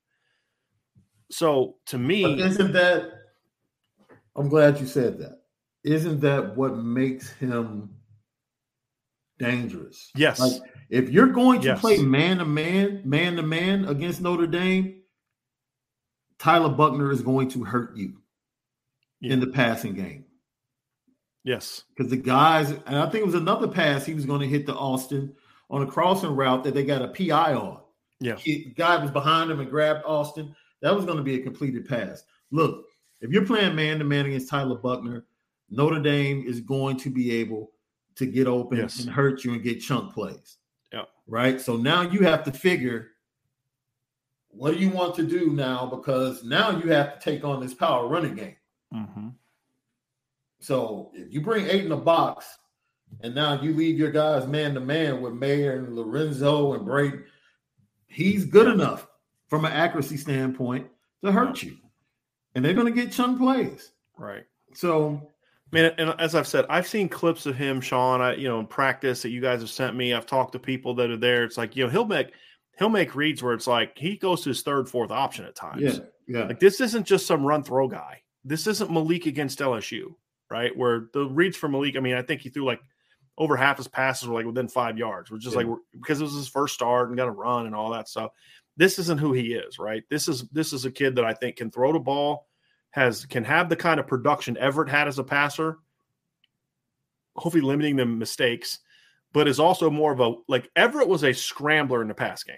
So 1.33 1.79
to 1.87 1.99
me, 1.99 2.23
but 2.23 2.39
isn't 2.39 2.73
that? 2.75 3.11
I'm 4.37 4.49
glad 4.49 4.79
you 4.79 4.87
said 4.87 5.19
that. 5.19 5.41
Isn't 5.83 6.21
that 6.21 6.57
what 6.57 6.77
makes 6.77 7.33
him 7.33 7.91
dangerous? 9.41 10.13
Yes. 10.15 10.39
Like 10.39 10.63
if 10.89 11.11
you're 11.11 11.27
going 11.27 11.63
to 11.63 11.67
yes. 11.67 11.81
play 11.81 11.99
man 11.99 12.39
to 12.39 12.45
man, 12.45 13.03
man 13.05 13.35
to 13.35 13.43
man 13.43 13.87
against 13.87 14.21
Notre 14.21 14.47
Dame, 14.47 15.03
Tyler 16.39 16.69
Buchner 16.69 17.11
is 17.11 17.23
going 17.23 17.49
to 17.49 17.65
hurt 17.65 17.97
you 17.97 18.19
yeah. 19.21 19.33
in 19.33 19.41
the 19.41 19.49
passing 19.49 19.95
game. 19.95 20.27
Yes. 21.45 21.85
Because 21.91 22.11
the 22.11 22.17
guys, 22.17 22.71
and 22.71 22.97
I 22.97 23.05
think 23.09 23.23
it 23.23 23.27
was 23.27 23.35
another 23.35 23.69
pass 23.69 24.05
he 24.05 24.15
was 24.15 24.27
going 24.27 24.41
to 24.41 24.47
hit 24.47 24.67
to 24.67 24.75
Austin 24.75 25.35
on 25.71 25.83
a 25.83 25.87
crossing 25.87 26.37
route 26.37 26.65
that 26.65 26.75
they 26.75 26.85
got 26.85 27.03
a 27.03 27.09
PI 27.09 27.55
on. 27.55 27.81
Yeah. 28.21 28.37
He, 28.37 28.73
guy 28.77 28.97
was 28.99 29.11
behind 29.11 29.51
him 29.51 29.61
and 29.61 29.71
grabbed 29.71 30.05
Austin. 30.05 30.55
That 30.81 30.95
was 30.95 31.05
going 31.05 31.17
to 31.17 31.25
be 31.25 31.37
a 31.37 31.43
completed 31.43 31.89
pass. 31.89 32.25
Look, 32.51 32.85
if 33.21 33.31
you're 33.31 33.47
playing 33.47 33.75
man 33.75 33.99
to 33.99 34.05
man 34.05 34.27
against 34.27 34.49
Tyler 34.49 34.77
Buchner, 34.77 35.25
Notre 35.71 36.01
Dame 36.01 36.45
is 36.47 36.61
going 36.61 36.97
to 36.99 37.11
be 37.11 37.33
able 37.33 37.73
to 38.17 38.27
get 38.27 38.47
open 38.47 38.79
yes. 38.79 39.01
and 39.01 39.11
hurt 39.11 39.43
you 39.45 39.55
and 39.55 39.63
get 39.63 39.81
chunk 39.81 40.13
plays. 40.13 40.59
Yeah. 40.93 41.05
Right. 41.27 41.61
So 41.61 41.77
now 41.77 42.03
you 42.03 42.21
have 42.21 42.45
to 42.45 42.53
figure 42.53 43.09
what 44.53 44.75
do 44.75 44.79
you 44.79 44.91
want 44.91 45.15
to 45.15 45.23
do 45.23 45.51
now? 45.51 45.87
Because 45.87 46.45
now 46.45 46.71
you 46.71 46.91
have 46.91 47.19
to 47.19 47.25
take 47.25 47.43
on 47.43 47.61
this 47.61 47.73
power 47.73 48.07
running 48.07 48.35
game. 48.35 48.57
Mm-hmm. 48.95 49.29
So 50.63 51.11
if 51.15 51.33
you 51.33 51.41
bring 51.41 51.67
eight 51.67 51.83
in 51.83 51.91
the 51.91 51.97
box 51.97 52.59
and 53.21 53.35
now 53.35 53.61
you 53.61 53.75
leave 53.75 53.99
your 53.99 54.11
guys 54.11 54.47
man 54.47 54.75
to 54.75 54.81
man 54.81 55.21
with 55.21 55.35
Mayer 55.35 55.77
and 55.77 55.95
Lorenzo 55.95 56.75
and 56.75 56.85
Brady. 56.85 57.19
He's 58.07 58.45
good 58.45 58.69
enough 58.69 59.07
from 59.49 59.65
an 59.65 59.73
accuracy 59.73 60.17
standpoint 60.17 60.87
to 61.25 61.33
hurt 61.33 61.63
you, 61.63 61.77
and 62.55 62.65
they're 62.65 62.75
going 62.75 62.93
to 62.93 62.93
get 62.93 63.13
chunk 63.13 63.39
plays. 63.39 63.93
Right. 64.17 64.45
So 64.75 65.21
I 65.73 65.77
mean, 65.77 65.93
and 65.99 66.15
as 66.19 66.35
I've 66.35 66.47
said, 66.47 66.67
I've 66.69 66.87
seen 66.87 67.09
clips 67.09 67.47
of 67.47 67.57
him, 67.57 67.81
Sean. 67.81 68.21
I, 68.21 68.35
you 68.35 68.49
know, 68.49 68.61
in 68.61 68.67
practice 68.67 69.23
that 69.23 69.31
you 69.31 69.41
guys 69.41 69.61
have 69.61 69.71
sent 69.71 69.97
me. 69.97 70.13
I've 70.13 70.27
talked 70.27 70.53
to 70.53 70.59
people 70.59 70.95
that 70.97 71.11
are 71.11 71.17
there. 71.17 71.45
It's 71.45 71.57
like, 71.57 71.77
you 71.77 71.85
know, 71.85 71.91
he'll 71.91 72.07
make 72.07 72.33
he'll 72.79 72.89
make 72.89 73.15
reads 73.15 73.43
where 73.43 73.55
it's 73.55 73.67
like 73.67 73.97
he 73.97 74.17
goes 74.17 74.43
to 74.43 74.51
his 74.51 74.63
third, 74.63 74.89
fourth 74.89 75.11
option 75.11 75.45
at 75.45 75.55
times. 75.55 75.83
Yeah, 75.83 75.99
yeah. 76.29 76.45
Like 76.45 76.61
this 76.61 76.81
isn't 76.81 77.07
just 77.07 77.27
some 77.27 77.45
run 77.45 77.63
throw 77.63 77.89
guy. 77.89 78.23
This 78.45 78.67
isn't 78.67 78.91
Malik 78.91 79.27
against 79.27 79.61
LSU, 79.61 80.15
right? 80.53 80.77
Where 80.77 81.09
the 81.13 81.27
reads 81.27 81.57
for 81.57 81.69
Malik. 81.69 81.97
I 81.97 82.01
mean, 82.01 82.15
I 82.15 82.23
think 82.23 82.43
he 82.43 82.51
threw 82.51 82.65
like 82.65 82.81
over 83.39 83.57
half 83.57 83.79
his 83.79 83.89
passes 83.89 84.29
were 84.29 84.35
like 84.35 84.47
within 84.47 84.69
five 84.69 84.99
yards, 84.99 85.31
which 85.31 85.47
is 85.47 85.55
yeah. 85.55 85.63
like 85.63 85.79
because 85.99 86.21
it 86.21 86.25
was 86.25 86.35
his 86.35 86.49
first 86.49 86.75
start 86.75 87.09
and 87.09 87.17
got 87.17 87.25
to 87.25 87.31
run 87.33 87.67
and 87.67 87.75
all 87.75 87.91
that 87.91 88.09
stuff. 88.09 88.31
This 88.77 88.99
isn't 88.99 89.19
who 89.19 89.33
he 89.33 89.55
is, 89.55 89.79
right? 89.79 90.05
This 90.11 90.29
is 90.29 90.49
this 90.51 90.73
is 90.73 90.85
a 90.85 90.91
kid 90.91 91.17
that 91.17 91.25
I 91.25 91.35
think 91.35 91.57
can 91.57 91.71
throw 91.71 91.93
the 91.93 91.99
ball, 91.99 92.47
has 92.91 93.27
can 93.27 93.45
have 93.45 93.69
the 93.69 93.77
kind 93.77 93.99
of 93.99 94.07
production 94.07 94.57
Everett 94.59 94.89
had 94.89 95.09
as 95.09 95.19
a 95.19 95.25
passer 95.25 95.79
hopefully 97.37 97.63
limiting 97.63 97.97
the 97.97 98.07
mistakes, 98.07 98.81
but 99.33 99.49
is 99.49 99.61
also 99.61 99.91
more 99.91 100.13
of 100.13 100.21
a 100.21 100.35
like 100.49 100.71
Everett 100.77 101.09
was 101.09 101.25
a 101.25 101.33
scrambler 101.33 102.03
in 102.03 102.09
the 102.09 102.15
pass 102.15 102.43
game, 102.43 102.57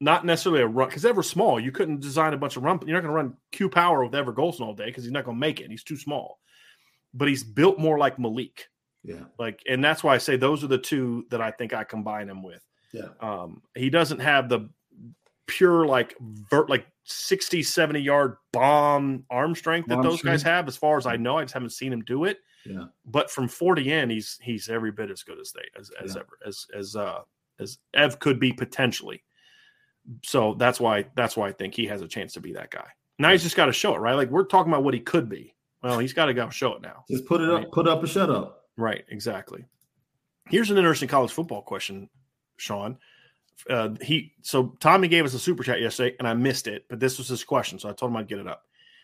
not 0.00 0.24
necessarily 0.24 0.62
a 0.62 0.66
run 0.66 0.88
because 0.88 1.04
Everett's 1.04 1.30
small. 1.30 1.60
You 1.60 1.72
couldn't 1.72 2.00
design 2.00 2.34
a 2.34 2.38
bunch 2.38 2.56
of 2.56 2.62
run. 2.62 2.80
You're 2.86 2.96
not 2.96 3.02
going 3.02 3.14
to 3.14 3.22
run 3.22 3.36
Q 3.52 3.68
power 3.68 4.04
with 4.04 4.14
Everett 4.14 4.36
Golson 4.36 4.62
all 4.62 4.74
day 4.74 4.86
because 4.86 5.04
he's 5.04 5.12
not 5.12 5.24
going 5.24 5.36
to 5.36 5.40
make 5.40 5.60
it. 5.60 5.70
He's 5.70 5.84
too 5.84 5.96
small. 5.96 6.38
But 7.14 7.28
he's 7.28 7.44
built 7.44 7.78
more 7.78 7.98
like 7.98 8.18
Malik. 8.18 8.68
Yeah. 9.02 9.24
Like, 9.38 9.62
and 9.68 9.84
that's 9.84 10.02
why 10.02 10.14
I 10.14 10.18
say 10.18 10.36
those 10.36 10.64
are 10.64 10.68
the 10.68 10.78
two 10.78 11.26
that 11.30 11.40
I 11.40 11.50
think 11.50 11.72
I 11.72 11.84
combine 11.84 12.28
him 12.28 12.42
with. 12.42 12.62
Yeah. 12.92 13.08
Um, 13.20 13.62
he 13.76 13.90
doesn't 13.90 14.20
have 14.20 14.48
the 14.48 14.68
pure 15.46 15.86
like 15.86 16.14
vert 16.20 16.70
like 16.70 16.86
60, 17.04 17.62
70 17.62 18.00
yard 18.00 18.36
bomb 18.52 19.24
arm 19.30 19.54
strength 19.54 19.88
that 19.88 19.96
arm 19.96 20.04
those 20.04 20.18
strength. 20.18 20.32
guys 20.34 20.42
have, 20.42 20.68
as 20.68 20.76
far 20.76 20.96
as 20.96 21.06
I 21.06 21.16
know. 21.16 21.38
I 21.38 21.44
just 21.44 21.54
haven't 21.54 21.70
seen 21.70 21.92
him 21.92 22.02
do 22.02 22.24
it. 22.24 22.38
Yeah. 22.64 22.86
But 23.04 23.30
from 23.30 23.46
40 23.46 23.92
in, 23.92 24.10
he's 24.10 24.38
he's 24.42 24.68
every 24.68 24.90
bit 24.90 25.10
as 25.10 25.22
good 25.22 25.38
as 25.38 25.52
they 25.52 25.68
as 25.78 25.90
as 26.02 26.14
yeah. 26.14 26.20
ever 26.20 26.38
as 26.46 26.66
as 26.74 26.96
uh 26.96 27.20
as 27.60 27.78
Ev 27.92 28.18
could 28.18 28.40
be 28.40 28.52
potentially. 28.52 29.22
So 30.22 30.54
that's 30.54 30.80
why 30.80 31.06
that's 31.14 31.36
why 31.36 31.48
I 31.48 31.52
think 31.52 31.74
he 31.74 31.86
has 31.86 32.00
a 32.00 32.08
chance 32.08 32.32
to 32.34 32.40
be 32.40 32.52
that 32.54 32.70
guy. 32.70 32.86
Now 33.18 33.30
he's 33.30 33.42
just 33.42 33.56
got 33.56 33.66
to 33.66 33.72
show 33.72 33.94
it, 33.94 33.98
right? 33.98 34.14
Like 34.14 34.30
we're 34.30 34.44
talking 34.44 34.72
about 34.72 34.84
what 34.84 34.94
he 34.94 35.00
could 35.00 35.28
be. 35.28 35.54
Well, 35.84 35.98
he's 35.98 36.14
got 36.14 36.26
to 36.26 36.34
go 36.34 36.48
show 36.48 36.74
it 36.74 36.82
now. 36.82 37.04
Just 37.10 37.26
put 37.26 37.42
it 37.42 37.44
right? 37.44 37.66
up, 37.66 37.70
put 37.70 37.86
up 37.86 38.02
a 38.02 38.06
shut 38.06 38.30
up. 38.30 38.64
Right, 38.78 39.04
exactly. 39.10 39.66
Here's 40.48 40.70
an 40.70 40.78
interesting 40.78 41.08
college 41.08 41.30
football 41.30 41.60
question, 41.60 42.08
Sean. 42.56 42.96
Uh, 43.68 43.90
he 44.00 44.32
so 44.40 44.74
Tommy 44.80 45.08
gave 45.08 45.26
us 45.26 45.34
a 45.34 45.38
super 45.38 45.62
chat 45.62 45.82
yesterday, 45.82 46.16
and 46.18 46.26
I 46.26 46.32
missed 46.32 46.68
it, 46.68 46.86
but 46.88 47.00
this 47.00 47.18
was 47.18 47.28
his 47.28 47.44
question, 47.44 47.78
so 47.78 47.90
I 47.90 47.92
told 47.92 48.10
him 48.10 48.16
I'd 48.16 48.28
get 48.28 48.38
it 48.38 48.48
up. 48.48 48.62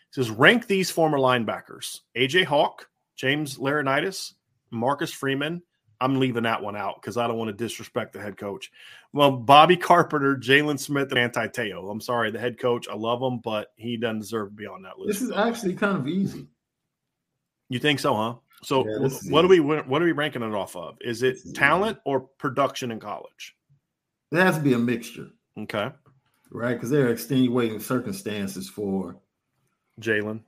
He 0.09 0.21
says, 0.21 0.31
rank 0.31 0.67
these 0.67 0.89
former 0.89 1.19
linebackers: 1.19 1.99
AJ 2.17 2.45
Hawk, 2.45 2.89
James 3.15 3.57
Laurinaitis, 3.57 4.33
Marcus 4.71 5.13
Freeman. 5.13 5.61
I'm 6.01 6.19
leaving 6.19 6.43
that 6.43 6.63
one 6.63 6.75
out 6.75 6.95
because 6.99 7.15
I 7.15 7.27
don't 7.27 7.37
want 7.37 7.49
to 7.49 7.63
disrespect 7.63 8.13
the 8.13 8.19
head 8.19 8.35
coach. 8.35 8.71
Well, 9.13 9.31
Bobby 9.31 9.77
Carpenter, 9.77 10.35
Jaylon 10.35 10.79
Smith, 10.79 11.11
and 11.11 11.13
Manti 11.13 11.47
Te'o. 11.47 11.91
I'm 11.91 12.01
sorry, 12.01 12.31
the 12.31 12.39
head 12.39 12.57
coach. 12.57 12.87
I 12.89 12.95
love 12.95 13.21
him, 13.21 13.39
but 13.43 13.67
he 13.75 13.97
doesn't 13.97 14.19
deserve 14.19 14.49
to 14.49 14.55
be 14.55 14.65
on 14.65 14.81
that 14.81 14.97
list. 14.97 15.19
This 15.19 15.29
is 15.29 15.35
actually 15.35 15.75
kind 15.75 15.95
of 15.95 16.07
easy. 16.07 16.47
You 17.71 17.79
think 17.79 17.99
so, 17.99 18.13
huh? 18.13 18.35
So 18.63 18.85
yeah, 18.85 19.07
what 19.29 19.45
are 19.45 19.47
we 19.47 19.61
what 19.61 20.01
are 20.01 20.05
we 20.05 20.11
ranking 20.11 20.41
it 20.41 20.53
off 20.53 20.75
of? 20.75 20.97
Is 20.99 21.23
it 21.23 21.37
talent 21.55 21.99
or 22.05 22.19
production 22.19 22.91
in 22.91 22.99
college? 22.99 23.55
It 24.29 24.39
has 24.39 24.57
to 24.57 24.61
be 24.61 24.73
a 24.73 24.77
mixture. 24.77 25.29
Okay. 25.57 25.89
Right, 26.51 26.73
because 26.73 26.89
there 26.89 27.07
are 27.07 27.11
extenuating 27.11 27.79
circumstances 27.79 28.67
for 28.67 29.15
Jaylon. 30.01 30.41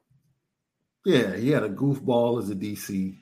Yeah, 1.05 1.37
he 1.37 1.49
had 1.49 1.63
a 1.63 1.69
goofball 1.69 2.43
as 2.43 2.49
a 2.49 2.55
DC. 2.55 3.15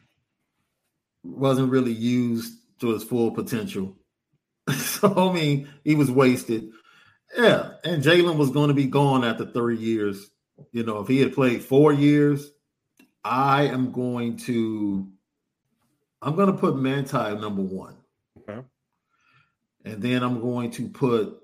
Wasn't 1.23 1.71
really 1.71 1.93
used 1.93 2.53
to 2.79 2.89
his 2.89 3.03
full 3.03 3.29
potential. 3.29 3.95
so 4.77 5.29
I 5.29 5.31
mean, 5.31 5.69
he 5.83 5.93
was 5.93 6.09
wasted. 6.09 6.71
Yeah, 7.37 7.73
and 7.83 8.03
Jaylon 8.03 8.37
was 8.37 8.49
going 8.49 8.69
to 8.69 8.73
be 8.73 8.87
gone 8.87 9.23
after 9.23 9.45
three 9.45 9.77
years. 9.77 10.27
You 10.71 10.81
know, 10.83 11.01
if 11.01 11.07
he 11.07 11.19
had 11.19 11.33
played 11.35 11.63
four 11.63 11.93
years, 11.93 12.51
I 13.23 13.63
am 13.63 13.91
going 13.91 14.37
to 14.37 15.07
I'm 16.21 16.35
going 16.35 16.47
to 16.47 16.57
put 16.57 16.75
Manti 16.75 17.35
number 17.35 17.61
one. 17.61 17.95
Okay. 18.37 18.61
And 19.85 20.01
then 20.01 20.23
I'm 20.23 20.39
going 20.41 20.71
to 20.71 20.87
put 20.89 21.37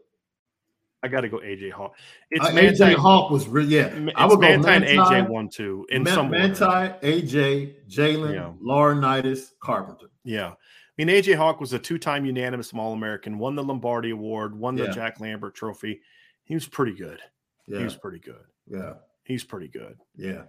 I 1.04 1.08
got 1.10 1.22
to 1.22 1.30
go 1.30 1.38
AJ 1.38 1.72
Hawk. 1.72 1.96
It's 2.32 2.46
uh, 2.46 2.52
AJ 2.52 2.96
Hawk 2.96 3.30
was 3.30 3.48
really 3.48 3.76
yeah. 3.76 4.10
I 4.16 4.26
would 4.26 4.40
Manti 4.40 4.64
go 4.64 4.68
Manti 4.68 4.88
and 4.96 5.00
AJ 5.00 5.30
one 5.30 5.50
two 5.50 5.86
in 5.90 6.04
Man, 6.04 6.14
some 6.14 6.32
Manti, 6.32 6.64
order. 6.64 6.98
AJ, 7.04 7.88
Jaylon, 7.88 8.34
yeah. 8.34 8.52
Laurinaitis, 8.62 9.52
Carpenter. 9.62 10.08
Yeah. 10.24 10.50
I 10.50 10.56
mean, 10.98 11.10
AJ 11.10 11.36
Hawk 11.36 11.60
was 11.60 11.74
a 11.74 11.80
two-time 11.80 12.26
unanimous 12.26 12.74
All-American, 12.74 13.38
won 13.38 13.56
the 13.56 13.64
Lombardi 13.64 14.10
Award, 14.10 14.58
won 14.58 14.76
the 14.76 14.86
yeah. 14.86 14.92
Jack 14.92 15.20
Lambert 15.20 15.54
Trophy. 15.54 16.02
He 16.44 16.56
was 16.56 16.68
pretty 16.68 16.94
good. 16.94 17.20
Yeah. 17.68 17.78
He 17.78 17.84
was 17.84 17.96
pretty 17.96 18.20
good. 18.20 18.46
Yeah. 18.68 18.94
He's 19.24 19.44
pretty 19.44 19.68
good. 19.68 20.00
Yeah. 20.16 20.44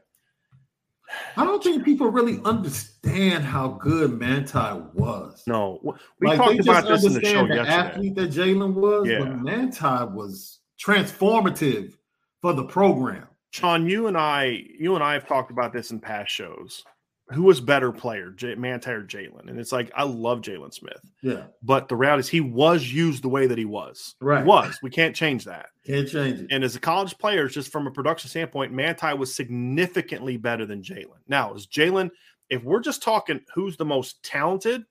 I 1.37 1.45
don't 1.45 1.63
think 1.63 1.85
people 1.85 2.11
really 2.11 2.41
understand 2.45 3.45
how 3.45 3.69
good 3.69 4.19
Manti 4.19 4.83
was. 4.93 5.43
No, 5.47 5.81
we 6.21 6.29
like, 6.29 6.39
talked 6.39 6.61
about 6.61 6.87
this 6.87 7.05
in 7.05 7.15
the 7.15 7.25
show 7.25 7.47
the 7.47 7.55
yesterday. 7.55 7.73
Athlete 7.73 8.15
that 8.17 8.31
Jaylon 8.31 8.75
was, 8.75 9.09
yeah. 9.09 9.21
but 9.21 9.39
Manti 9.39 10.15
was 10.15 10.61
transformative 10.79 11.95
for 12.41 12.53
the 12.53 12.65
program. 12.65 13.27
Sean, 13.51 13.89
you 13.89 14.07
and 14.09 14.17
I, 14.17 14.63
you 14.79 14.95
and 14.95 15.03
I 15.03 15.15
have 15.15 15.27
talked 15.27 15.51
about 15.51 15.73
this 15.73 15.91
in 15.91 16.01
past 16.01 16.31
shows 16.31 16.85
who 17.31 17.43
was 17.43 17.61
better 17.61 17.93
player, 17.93 18.31
J- 18.31 18.55
Manti 18.55 18.91
or 18.91 19.05
Jaylon? 19.05 19.49
And 19.49 19.59
it's 19.61 19.73
like 19.73 19.91
I 19.95 20.05
love 20.05 20.41
Jaylon 20.41 20.73
Smith. 20.73 21.01
Yeah. 21.23 21.45
But 21.63 21.89
the 21.89 21.97
reality 21.97 22.21
is 22.21 22.29
he 22.29 22.41
was 22.41 22.91
used 22.91 23.23
the 23.23 23.29
way 23.29 23.47
that 23.47 23.59
he 23.59 23.65
was. 23.65 24.15
Right. 24.21 24.43
He 24.43 24.49
was. 24.49 24.79
We 24.83 24.91
can't 24.91 25.15
change 25.15 25.45
that. 25.45 25.67
Can't 25.87 26.09
change 26.09 26.41
it. 26.41 26.47
And 26.51 26.65
as 26.65 26.77
a 26.77 26.81
college 26.81 27.17
player, 27.19 27.49
just 27.49 27.71
from 27.71 27.87
a 27.87 27.91
production 27.91 28.31
standpoint, 28.31 28.73
Manti 28.73 29.13
was 29.15 29.35
significantly 29.35 30.37
better 30.37 30.65
than 30.67 30.83
Jaylon. 30.83 31.21
Now, 31.29 31.55
is 31.55 31.67
Jaylon, 31.67 32.11
if 32.51 32.63
we're 32.63 32.81
just 32.81 33.03
talking 33.03 33.41
who's 33.55 33.77
the 33.77 33.85
most 33.85 34.23
talented, 34.23 34.85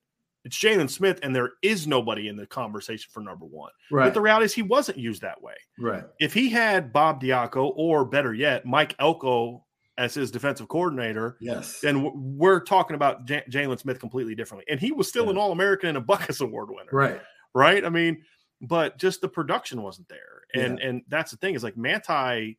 it's 0.45 0.57
Jaylon 0.57 0.89
Smith, 0.89 1.19
and 1.23 1.35
there 1.35 1.51
is 1.61 1.87
nobody 1.87 2.29
in 2.29 2.37
the 2.37 2.47
conversation 2.47 3.09
for 3.11 3.19
number 3.19 3.45
one. 3.45 3.71
Right. 3.91 4.05
But 4.05 4.13
the 4.13 4.21
reality 4.21 4.45
is 4.45 4.53
he 4.53 4.61
wasn't 4.61 4.97
used 4.97 5.21
that 5.21 5.41
way. 5.41 5.55
Right. 5.77 6.03
If 6.19 6.33
he 6.33 6.49
had 6.49 6.93
Bob 6.93 7.21
Diaco, 7.21 7.73
or 7.75 8.05
better 8.05 8.33
yet, 8.33 8.65
Mike 8.65 8.95
Elko 8.97 9.65
as 9.97 10.13
his 10.13 10.31
defensive 10.31 10.67
coordinator, 10.67 11.37
yes, 11.39 11.79
then 11.81 12.37
we're 12.37 12.59
talking 12.59 12.95
about 12.95 13.25
J- 13.25 13.43
Jaylon 13.49 13.79
Smith 13.79 13.99
completely 13.99 14.35
differently. 14.35 14.65
And 14.69 14.79
he 14.79 14.91
was 14.91 15.07
still 15.07 15.25
yeah. 15.25 15.31
an 15.31 15.37
All 15.37 15.51
American 15.51 15.89
and 15.89 15.97
a 15.97 16.01
Butkus 16.01 16.41
Award 16.41 16.69
winner, 16.69 16.89
right? 16.91 17.21
Right. 17.53 17.83
I 17.83 17.89
mean, 17.89 18.21
but 18.61 18.97
just 18.97 19.21
the 19.21 19.27
production 19.27 19.81
wasn't 19.81 20.09
there, 20.09 20.43
and 20.53 20.79
yeah. 20.79 20.87
and 20.87 21.01
that's 21.07 21.31
the 21.31 21.37
thing 21.37 21.55
is 21.55 21.63
like 21.63 21.77
Manti. 21.77 22.57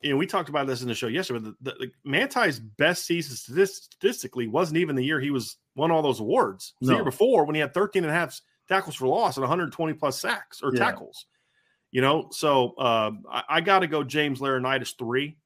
You 0.00 0.10
know, 0.10 0.16
we 0.16 0.26
talked 0.26 0.48
about 0.48 0.68
this 0.68 0.82
in 0.82 0.86
the 0.86 0.94
show 0.94 1.08
yesterday. 1.08 1.40
But 1.40 1.54
the, 1.60 1.70
the, 1.72 1.86
the 1.86 1.92
Manti's 2.04 2.60
best 2.60 3.04
season 3.04 3.34
statistically 3.34 4.46
wasn't 4.46 4.78
even 4.78 4.94
the 4.94 5.04
year 5.04 5.18
he 5.18 5.30
was 5.30 5.56
won 5.74 5.90
all 5.90 6.02
those 6.02 6.20
awards. 6.20 6.74
No. 6.80 6.88
The 6.88 6.94
year 6.94 7.04
before 7.04 7.44
when 7.44 7.56
he 7.56 7.60
had 7.60 7.74
13 7.74 8.04
and 8.04 8.10
a 8.10 8.14
half 8.14 8.40
tackles 8.68 8.94
for 8.94 9.08
loss 9.08 9.36
and 9.36 9.42
120 9.42 9.94
plus 9.94 10.20
sacks 10.20 10.60
or 10.62 10.72
yeah. 10.72 10.78
tackles. 10.78 11.26
You 11.90 12.02
know, 12.02 12.28
so 12.30 12.74
uh, 12.78 13.10
I, 13.28 13.42
I 13.48 13.60
got 13.60 13.80
to 13.80 13.86
go 13.86 14.04
James 14.04 14.40
Laurinaitis 14.40 14.96
three 14.98 15.36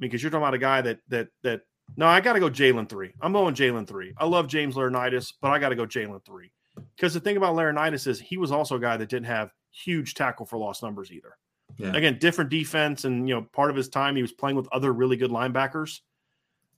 because 0.00 0.22
you're 0.22 0.30
talking 0.30 0.42
about 0.42 0.54
a 0.54 0.58
guy 0.58 0.80
that 0.80 0.98
that 1.08 1.28
that 1.42 1.62
no, 1.96 2.06
I 2.06 2.20
got 2.20 2.34
to 2.34 2.40
go 2.40 2.48
Jaylon 2.48 2.88
three. 2.88 3.12
I'm 3.20 3.32
going 3.32 3.54
Jaylon 3.54 3.86
three. 3.86 4.14
I 4.16 4.26
love 4.26 4.48
James 4.48 4.74
Laurinaitis, 4.74 5.34
but 5.40 5.50
I 5.50 5.58
got 5.58 5.70
to 5.70 5.76
go 5.76 5.86
Jaylon 5.86 6.24
three 6.24 6.52
because 6.96 7.14
the 7.14 7.20
thing 7.20 7.36
about 7.36 7.56
Laurinaitis 7.56 8.06
is 8.06 8.20
he 8.20 8.36
was 8.36 8.52
also 8.52 8.76
a 8.76 8.80
guy 8.80 8.96
that 8.96 9.08
didn't 9.08 9.26
have 9.26 9.52
huge 9.70 10.14
tackle 10.14 10.46
for 10.46 10.56
loss 10.56 10.82
numbers 10.82 11.12
either. 11.12 11.36
Yeah. 11.76 11.94
Again, 11.94 12.18
different 12.18 12.50
defense, 12.50 13.04
and 13.04 13.28
you 13.28 13.34
know, 13.34 13.42
part 13.52 13.70
of 13.70 13.76
his 13.76 13.88
time 13.88 14.16
he 14.16 14.22
was 14.22 14.32
playing 14.32 14.56
with 14.56 14.68
other 14.72 14.92
really 14.92 15.16
good 15.16 15.30
linebackers. 15.30 16.00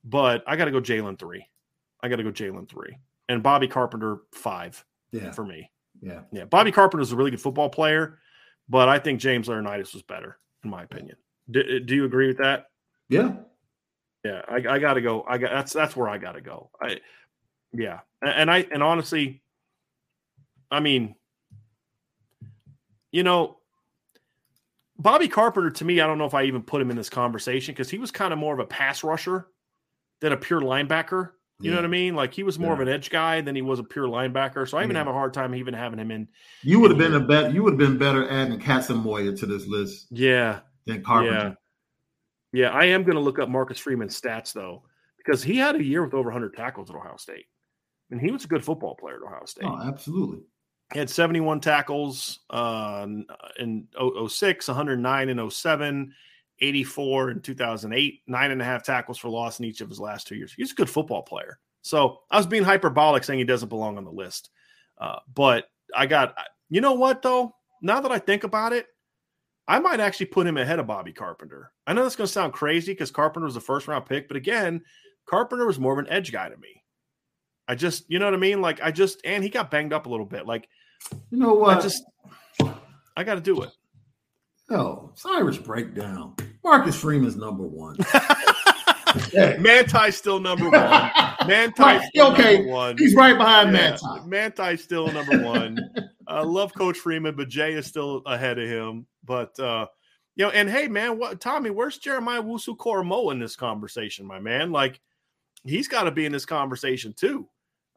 But 0.04 0.42
I 0.46 0.56
got 0.56 0.66
to 0.66 0.70
go 0.70 0.80
Jaylon 0.80 1.18
three. 1.18 1.46
I 2.02 2.08
got 2.08 2.16
to 2.16 2.24
go 2.24 2.32
Jaylon 2.32 2.68
three, 2.68 2.98
and 3.28 3.42
Bobby 3.42 3.68
Carpenter 3.68 4.18
five. 4.32 4.84
Yeah, 5.12 5.30
for 5.30 5.44
me. 5.44 5.70
Yeah, 6.00 6.20
yeah. 6.32 6.44
Bobby 6.44 6.72
Carpenter 6.72 7.02
is 7.02 7.12
a 7.12 7.16
really 7.16 7.30
good 7.30 7.40
football 7.40 7.68
player, 7.68 8.18
but 8.68 8.88
I 8.88 8.98
think 8.98 9.20
James 9.20 9.46
Laurinaitis 9.46 9.92
was 9.92 10.02
better 10.02 10.38
in 10.64 10.70
my 10.70 10.82
opinion. 10.82 11.16
Do, 11.50 11.60
uh, 11.60 11.78
do 11.84 11.94
you 11.94 12.04
agree 12.04 12.28
with 12.28 12.38
that? 12.38 12.66
Yeah. 13.12 13.34
Yeah, 14.24 14.42
I, 14.48 14.74
I 14.74 14.78
got 14.78 14.94
to 14.94 15.00
go. 15.00 15.24
I 15.28 15.38
got 15.38 15.50
that's 15.50 15.72
that's 15.72 15.96
where 15.96 16.08
I 16.08 16.18
got 16.18 16.32
to 16.32 16.40
go. 16.40 16.70
I, 16.80 17.00
yeah, 17.72 18.00
and, 18.20 18.48
I 18.50 18.58
and 18.70 18.80
honestly, 18.82 19.42
I 20.70 20.78
mean, 20.78 21.16
you 23.10 23.24
know, 23.24 23.58
Bobby 24.96 25.26
Carpenter 25.26 25.70
to 25.70 25.84
me, 25.84 26.00
I 26.00 26.06
don't 26.06 26.18
know 26.18 26.26
if 26.26 26.34
I 26.34 26.44
even 26.44 26.62
put 26.62 26.80
him 26.80 26.90
in 26.90 26.96
this 26.96 27.10
conversation 27.10 27.74
because 27.74 27.90
he 27.90 27.98
was 27.98 28.12
kind 28.12 28.32
of 28.32 28.38
more 28.38 28.54
of 28.54 28.60
a 28.60 28.64
pass 28.66 29.02
rusher 29.02 29.48
than 30.20 30.32
a 30.32 30.36
pure 30.36 30.60
linebacker. 30.60 31.30
You 31.58 31.70
know 31.70 31.76
what 31.76 31.84
I 31.84 31.88
mean? 31.88 32.16
Like 32.16 32.34
he 32.34 32.42
was 32.42 32.58
more 32.58 32.74
of 32.74 32.80
an 32.80 32.88
edge 32.88 33.08
guy 33.08 33.40
than 33.40 33.54
he 33.54 33.62
was 33.62 33.78
a 33.78 33.84
pure 33.84 34.08
linebacker. 34.08 34.68
So 34.68 34.78
I 34.78 34.82
even 34.82 34.94
Yeah. 34.94 35.00
have 35.00 35.08
a 35.08 35.12
hard 35.12 35.32
time 35.32 35.54
even 35.54 35.74
having 35.74 35.98
him 36.00 36.10
in. 36.10 36.26
You 36.64 36.80
would 36.80 36.90
have 36.90 36.98
been 36.98 37.14
a 37.14 37.20
bet. 37.20 37.52
You 37.54 37.62
would 37.62 37.74
have 37.74 37.78
been 37.78 37.98
better 37.98 38.28
adding 38.28 38.58
Katzenmoyer 38.58 39.38
to 39.38 39.46
this 39.46 39.68
list 39.68 40.08
Yeah, 40.10 40.60
than 40.86 41.04
Carpenter. 41.04 41.56
Yeah, 42.52 42.70
I 42.70 42.84
am 42.86 43.02
going 43.02 43.16
to 43.16 43.22
look 43.22 43.38
up 43.38 43.48
Marcus 43.48 43.78
Freeman's 43.78 44.20
stats 44.20 44.52
though, 44.52 44.82
because 45.16 45.42
he 45.42 45.56
had 45.56 45.76
a 45.76 45.82
year 45.82 46.04
with 46.04 46.14
over 46.14 46.28
100 46.28 46.54
tackles 46.54 46.90
at 46.90 46.96
Ohio 46.96 47.16
State, 47.16 47.46
and 48.10 48.20
he 48.20 48.30
was 48.30 48.44
a 48.44 48.48
good 48.48 48.64
football 48.64 48.94
player 48.94 49.16
at 49.16 49.22
Ohio 49.22 49.44
State. 49.46 49.64
Oh, 49.66 49.80
absolutely. 49.82 50.40
He 50.92 50.98
had 50.98 51.08
71 51.08 51.60
tackles 51.60 52.40
uh, 52.50 53.06
in 53.58 53.88
06, 54.28 54.68
109 54.68 55.28
in 55.28 55.50
07, 55.50 56.12
84 56.60 57.30
in 57.30 57.40
2008, 57.40 58.20
nine 58.26 58.50
and 58.50 58.60
a 58.60 58.64
half 58.64 58.82
tackles 58.82 59.18
for 59.18 59.28
loss 59.28 59.58
in 59.58 59.64
each 59.64 59.80
of 59.80 59.88
his 59.88 59.98
last 59.98 60.26
two 60.26 60.36
years. 60.36 60.52
He's 60.52 60.72
a 60.72 60.74
good 60.74 60.90
football 60.90 61.22
player. 61.22 61.58
So 61.80 62.20
I 62.30 62.36
was 62.36 62.46
being 62.46 62.62
hyperbolic 62.62 63.24
saying 63.24 63.38
he 63.38 63.44
doesn't 63.44 63.70
belong 63.70 63.96
on 63.96 64.04
the 64.04 64.10
list. 64.10 64.50
Uh, 64.98 65.18
but 65.34 65.66
I 65.94 66.06
got, 66.06 66.36
you 66.68 66.80
know 66.80 66.92
what, 66.92 67.22
though? 67.22 67.54
Now 67.80 68.00
that 68.00 68.12
I 68.12 68.18
think 68.18 68.44
about 68.44 68.72
it, 68.72 68.86
I 69.68 69.78
might 69.78 70.00
actually 70.00 70.26
put 70.26 70.46
him 70.46 70.56
ahead 70.56 70.78
of 70.80 70.86
Bobby 70.86 71.12
Carpenter. 71.12 71.70
I 71.86 71.92
know 71.92 72.02
that's 72.02 72.16
going 72.16 72.26
to 72.26 72.32
sound 72.32 72.52
crazy 72.52 72.92
because 72.92 73.10
Carpenter 73.10 73.44
was 73.44 73.54
the 73.54 73.60
first 73.60 73.86
round 73.88 74.06
pick, 74.06 74.26
but 74.28 74.36
again, 74.36 74.82
Carpenter 75.26 75.66
was 75.66 75.78
more 75.78 75.92
of 75.92 75.98
an 76.00 76.08
edge 76.12 76.32
guy 76.32 76.48
to 76.48 76.56
me. 76.56 76.82
I 77.68 77.74
just, 77.76 78.04
you 78.08 78.18
know 78.18 78.24
what 78.24 78.34
I 78.34 78.38
mean? 78.38 78.60
Like, 78.60 78.80
I 78.82 78.90
just, 78.90 79.20
and 79.24 79.42
he 79.44 79.48
got 79.50 79.70
banged 79.70 79.92
up 79.92 80.06
a 80.06 80.08
little 80.08 80.26
bit. 80.26 80.46
Like, 80.46 80.68
You 81.30 81.38
know 81.38 81.54
what? 81.54 81.78
I 81.78 81.80
just, 81.80 82.02
I 83.16 83.22
got 83.24 83.36
to 83.36 83.40
do 83.40 83.62
it. 83.62 83.70
no 84.68 85.12
Cyrus 85.14 85.58
breakdown. 85.58 86.34
Marcus 86.64 86.96
Freeman's 86.96 87.36
number 87.36 87.62
one. 87.64 87.96
Yeah. 89.32 89.56
Manti's 89.60 90.16
still 90.16 90.40
number 90.40 90.70
one. 90.70 91.10
Manti's 91.46 91.78
Right, 91.78 92.08
still 92.08 92.32
okay. 92.32 92.56
number 92.58 92.70
one. 92.72 92.98
He's 92.98 93.14
right 93.14 93.36
behind 93.36 93.72
Yeah, 93.72 93.90
Manti. 93.90 94.28
Manti's 94.28 94.82
still 94.82 95.06
number 95.12 95.42
one. 95.42 95.78
I 96.26 96.42
love 96.42 96.72
Coach 96.74 96.98
Freeman, 96.98 97.36
but 97.36 97.48
Jay 97.48 97.72
is 97.74 97.86
still 97.86 98.22
ahead 98.26 98.58
of 98.58 98.68
him. 98.68 99.06
But 99.24 99.58
uh, 99.60 99.86
you 100.36 100.44
know, 100.44 100.50
and 100.50 100.68
hey, 100.68 100.88
man, 100.88 101.18
what 101.18 101.40
Tommy? 101.40 101.70
Where's 101.70 101.98
Jeremiah 101.98 102.42
Owusu-Koramoah 102.42 103.32
in 103.32 103.38
this 103.38 103.56
conversation, 103.56 104.26
my 104.26 104.40
man? 104.40 104.72
Like, 104.72 105.00
he's 105.64 105.88
got 105.88 106.04
to 106.04 106.10
be 106.10 106.24
in 106.26 106.32
this 106.32 106.46
conversation 106.46 107.12
too. 107.12 107.48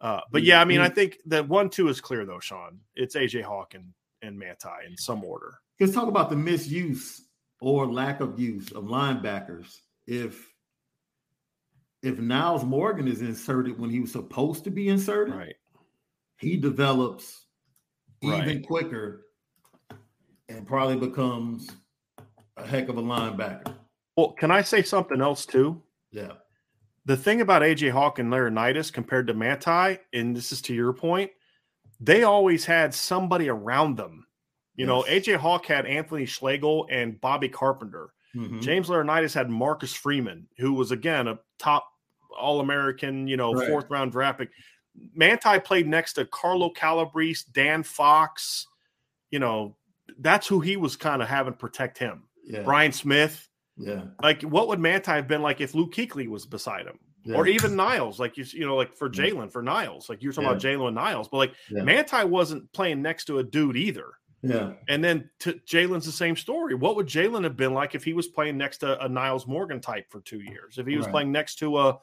Uh, 0.01 0.21
but 0.31 0.43
yeah, 0.43 0.59
I 0.61 0.65
mean, 0.65 0.81
I 0.81 0.89
think 0.89 1.19
that 1.27 1.47
one 1.47 1.69
two 1.69 1.87
is 1.87 2.01
clear 2.01 2.25
though, 2.25 2.39
Sean. 2.39 2.79
It's 2.95 3.15
AJ 3.15 3.43
Hawk 3.43 3.73
and, 3.73 3.93
and 4.21 4.37
Manti 4.37 4.67
in 4.87 4.97
some 4.97 5.23
order. 5.23 5.59
Let's 5.79 5.93
talk 5.93 6.07
about 6.07 6.29
the 6.29 6.35
misuse 6.35 7.21
or 7.61 7.91
lack 7.91 8.19
of 8.19 8.39
use 8.39 8.71
of 8.71 8.85
linebackers. 8.85 9.77
If 10.05 10.51
if 12.03 12.17
Nyles 12.17 12.63
Morgan 12.63 13.07
is 13.07 13.21
inserted 13.21 13.79
when 13.79 13.89
he 13.89 13.99
was 13.99 14.11
supposed 14.11 14.63
to 14.65 14.69
be 14.69 14.89
inserted, 14.89 15.33
Right. 15.33 15.55
he 16.37 16.55
develops 16.57 17.45
even 18.21 18.39
Right. 18.45 18.67
quicker 18.67 19.24
and 20.49 20.65
probably 20.67 20.95
becomes 21.07 21.69
a 22.57 22.65
heck 22.65 22.89
of 22.89 22.97
a 22.97 23.01
linebacker. 23.01 23.73
Well, 24.17 24.31
can 24.33 24.51
I 24.51 24.61
say 24.61 24.81
something 24.81 25.21
else 25.21 25.45
too? 25.45 25.81
Yeah. 26.11 26.33
the 27.07 27.15
thing 27.17 27.41
about 27.41 27.61
AJ 27.61 27.91
Hawk 27.91 28.17
and 28.17 28.31
Laurinaitis 28.31 28.91
compared 28.91 29.27
to 29.27 29.33
Manti, 29.35 29.99
and 30.13 30.35
this 30.35 30.51
is 30.51 30.59
to 30.63 30.73
your 30.73 30.91
point, 30.91 31.29
they 31.99 32.23
always 32.23 32.65
had 32.65 32.95
somebody 32.95 33.47
around 33.47 33.95
them. 33.95 34.25
You 34.75 34.87
know, 34.87 35.03
AJ 35.07 35.35
Hawk 35.37 35.67
had 35.67 35.85
Anthony 35.85 36.25
Schlegel 36.25 36.87
and 36.89 37.21
Bobby 37.21 37.47
Carpenter. 37.47 38.09
Mhm. 38.35 38.59
James 38.59 38.87
Laurinaitis 38.89 39.35
had 39.35 39.51
Marcus 39.51 39.93
Freeman, 39.93 40.47
who 40.57 40.73
was 40.73 40.89
again 40.91 41.27
a 41.27 41.37
top 41.59 41.87
All 42.35 42.59
American, 42.59 43.27
you 43.27 43.37
know, 43.37 43.53
Right. 43.53 43.69
fourth 43.69 43.89
round 43.91 44.11
draft 44.11 44.39
pick. 44.39 44.49
Manti 45.13 45.59
played 45.59 45.87
next 45.87 46.13
to 46.13 46.25
Carlo 46.25 46.69
Calabrese, 46.71 47.45
Dan 47.53 47.83
Fox. 47.83 48.65
You 49.29 49.37
know, 49.39 49.77
that's 50.19 50.47
who 50.47 50.59
he 50.59 50.77
was 50.77 50.95
kind 50.95 51.21
of 51.21 51.27
having 51.27 51.53
protect 51.53 51.97
him. 51.97 52.23
Yeah. 52.43 52.61
Brian 52.63 52.91
Smith. 52.91 53.47
Yeah. 53.77 54.03
Like, 54.21 54.41
what 54.43 54.67
would 54.67 54.79
Manti 54.79 55.11
have 55.11 55.27
been 55.27 55.41
like 55.41 55.61
if 55.61 55.75
Luke 55.75 55.93
Kuechly 55.93 56.27
was 56.27 56.45
beside 56.45 56.85
him? 56.85 56.99
Yeah. 57.27 57.37
or 57.37 57.47
even 57.47 57.71
Nyles, 57.71 58.19
like 58.19 58.37
you, 58.37 58.45
you 58.53 58.67
know, 58.67 58.75
like 58.75 58.93
for 58.93 59.09
mm. 59.09 59.15
Jaylon, 59.15 59.51
for 59.51 59.63
Nyles, 59.63 60.09
like 60.09 60.21
you 60.21 60.29
were 60.29 60.33
talking 60.33 60.47
about 60.47 60.61
Jaylon 60.61 60.89
and 60.89 60.97
Nyles, 60.97 61.27
but 61.29 61.37
like. 61.37 61.53
Manti 61.71 62.23
wasn't 62.23 62.71
playing 62.71 63.01
next 63.01 63.25
to 63.25 63.39
a 63.39 63.43
dude 63.43 63.75
either. 63.75 64.13
Yeah. 64.43 64.73
And 64.87 65.03
then 65.03 65.29
t- 65.39 65.59
Jaylon's 65.67 66.05
the 66.05 66.11
same 66.11 66.35
story. 66.35 66.75
What 66.75 66.95
would 66.95 67.07
Jaylon 67.07 67.43
have 67.43 67.57
been 67.57 67.73
like 67.73 67.95
if 67.95 68.03
he 68.03 68.13
was 68.13 68.27
playing 68.27 68.57
next 68.57 68.77
to 68.79 69.03
a 69.03 69.09
Nyles 69.09 69.47
Morgan 69.47 69.81
type 69.81 70.05
for 70.11 70.21
two 70.21 70.39
years? 70.39 70.77
If 70.77 70.85
he 70.85 70.97
was 70.97 71.07
Right. 71.07 71.11
playing 71.13 71.31
next 71.31 71.55
to 71.59 71.79
a, 71.79 71.97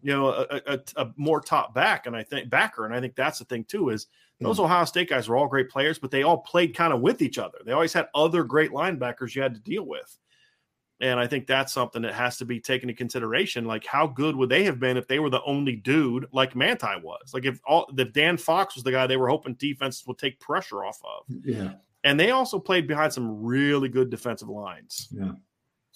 you 0.00 0.12
know, 0.12 0.28
a, 0.28 0.60
a, 0.66 0.80
a 0.96 1.12
more 1.16 1.40
top 1.40 1.74
back, 1.74 2.06
and 2.06 2.14
I 2.16 2.22
think 2.22 2.48
backer, 2.48 2.84
and 2.84 2.94
I 2.94 3.00
think 3.00 3.16
that's 3.16 3.40
the 3.40 3.46
thing 3.46 3.64
too 3.64 3.88
is 3.90 4.06
those 4.40 4.58
hmm. 4.58 4.64
Ohio 4.64 4.84
State 4.84 5.10
guys 5.10 5.28
were 5.28 5.36
all 5.36 5.48
great 5.48 5.70
players, 5.70 5.98
but 5.98 6.10
they 6.10 6.22
all 6.22 6.38
played 6.38 6.74
kind 6.74 6.92
of 6.92 7.00
with 7.00 7.22
each 7.22 7.38
other. 7.38 7.58
They 7.64 7.72
always 7.72 7.92
had 7.92 8.08
other 8.14 8.44
great 8.44 8.70
linebackers 8.70 9.34
you 9.34 9.42
had 9.42 9.54
to 9.54 9.60
deal 9.60 9.84
with. 9.84 10.18
And 11.00 11.20
I 11.20 11.28
think 11.28 11.46
that's 11.46 11.72
something 11.72 12.02
that 12.02 12.14
has 12.14 12.38
to 12.38 12.44
be 12.44 12.58
taken 12.58 12.88
into 12.88 12.98
consideration. 12.98 13.66
Like, 13.66 13.86
how 13.86 14.08
good 14.08 14.34
would 14.34 14.48
they 14.48 14.64
have 14.64 14.80
been 14.80 14.96
if 14.96 15.06
they 15.06 15.20
were 15.20 15.30
the 15.30 15.42
only 15.44 15.76
dude 15.76 16.26
like 16.32 16.56
Manti 16.56 17.00
was? 17.02 17.32
Like, 17.32 17.44
if 17.44 17.60
all 17.66 17.88
if 17.96 18.12
Dan 18.12 18.36
Fox 18.36 18.74
was 18.74 18.82
the 18.82 18.90
guy 18.90 19.06
they 19.06 19.16
were 19.16 19.28
hoping 19.28 19.54
defenses 19.54 20.04
would 20.06 20.18
take 20.18 20.40
pressure 20.40 20.84
off 20.84 21.00
of. 21.04 21.24
Yeah. 21.44 21.74
And 22.02 22.18
they 22.18 22.30
also 22.30 22.58
played 22.58 22.88
behind 22.88 23.12
some 23.12 23.42
really 23.42 23.88
good 23.88 24.10
defensive 24.10 24.48
lines. 24.48 25.08
Yeah. 25.12 25.32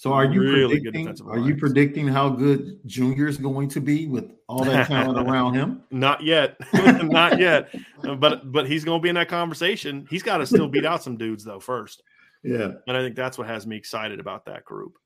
So 0.02 0.12
are 0.12 0.24
you 0.24 0.40
Really 0.40 0.80
predicting, 0.80 1.30
are 1.30 1.38
you 1.38 1.54
predicting 1.54 2.08
how 2.08 2.28
good 2.28 2.80
Junior 2.86 3.28
is 3.28 3.36
going 3.36 3.68
to 3.68 3.80
be 3.80 4.08
with 4.08 4.32
all 4.48 4.64
that 4.64 4.88
talent 4.88 5.16
around 5.30 5.54
him? 5.54 5.84
Not 5.92 6.24
yet, 6.24 6.56
not 7.04 7.38
yet. 7.38 7.72
But 8.18 8.50
but 8.50 8.66
he's 8.66 8.84
going 8.84 8.98
to 8.98 9.02
be 9.02 9.10
in 9.10 9.14
that 9.14 9.28
conversation. 9.28 10.04
He's 10.10 10.24
got 10.24 10.38
to 10.38 10.46
still 10.46 10.66
beat 10.66 10.84
out 10.84 11.04
some 11.04 11.16
dudes 11.16 11.44
though 11.44 11.60
first. 11.60 12.02
Yeah. 12.42 12.72
And 12.88 12.96
I 12.96 13.00
think 13.00 13.14
that's 13.14 13.38
what 13.38 13.46
has 13.46 13.64
me 13.64 13.76
excited 13.76 14.18
about 14.18 14.44
that 14.46 14.64
group. 14.64 14.98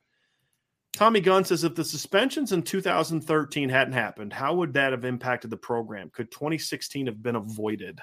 Tommy 0.95 1.21
Gunn 1.21 1.45
says 1.45 1.63
if 1.63 1.75
the 1.75 1.85
suspensions 1.85 2.53
in 2.53 2.63
2013 2.63 3.69
hadn't 3.69 3.93
happened, 3.93 4.33
how 4.33 4.55
would 4.55 4.73
that 4.73 4.93
have 4.93 5.05
impacted 5.05 5.51
the 5.51 5.59
program? 5.59 6.09
Could 6.09 6.31
2016 6.31 7.05
have 7.05 7.23
been 7.23 7.37
avoided? 7.37 8.01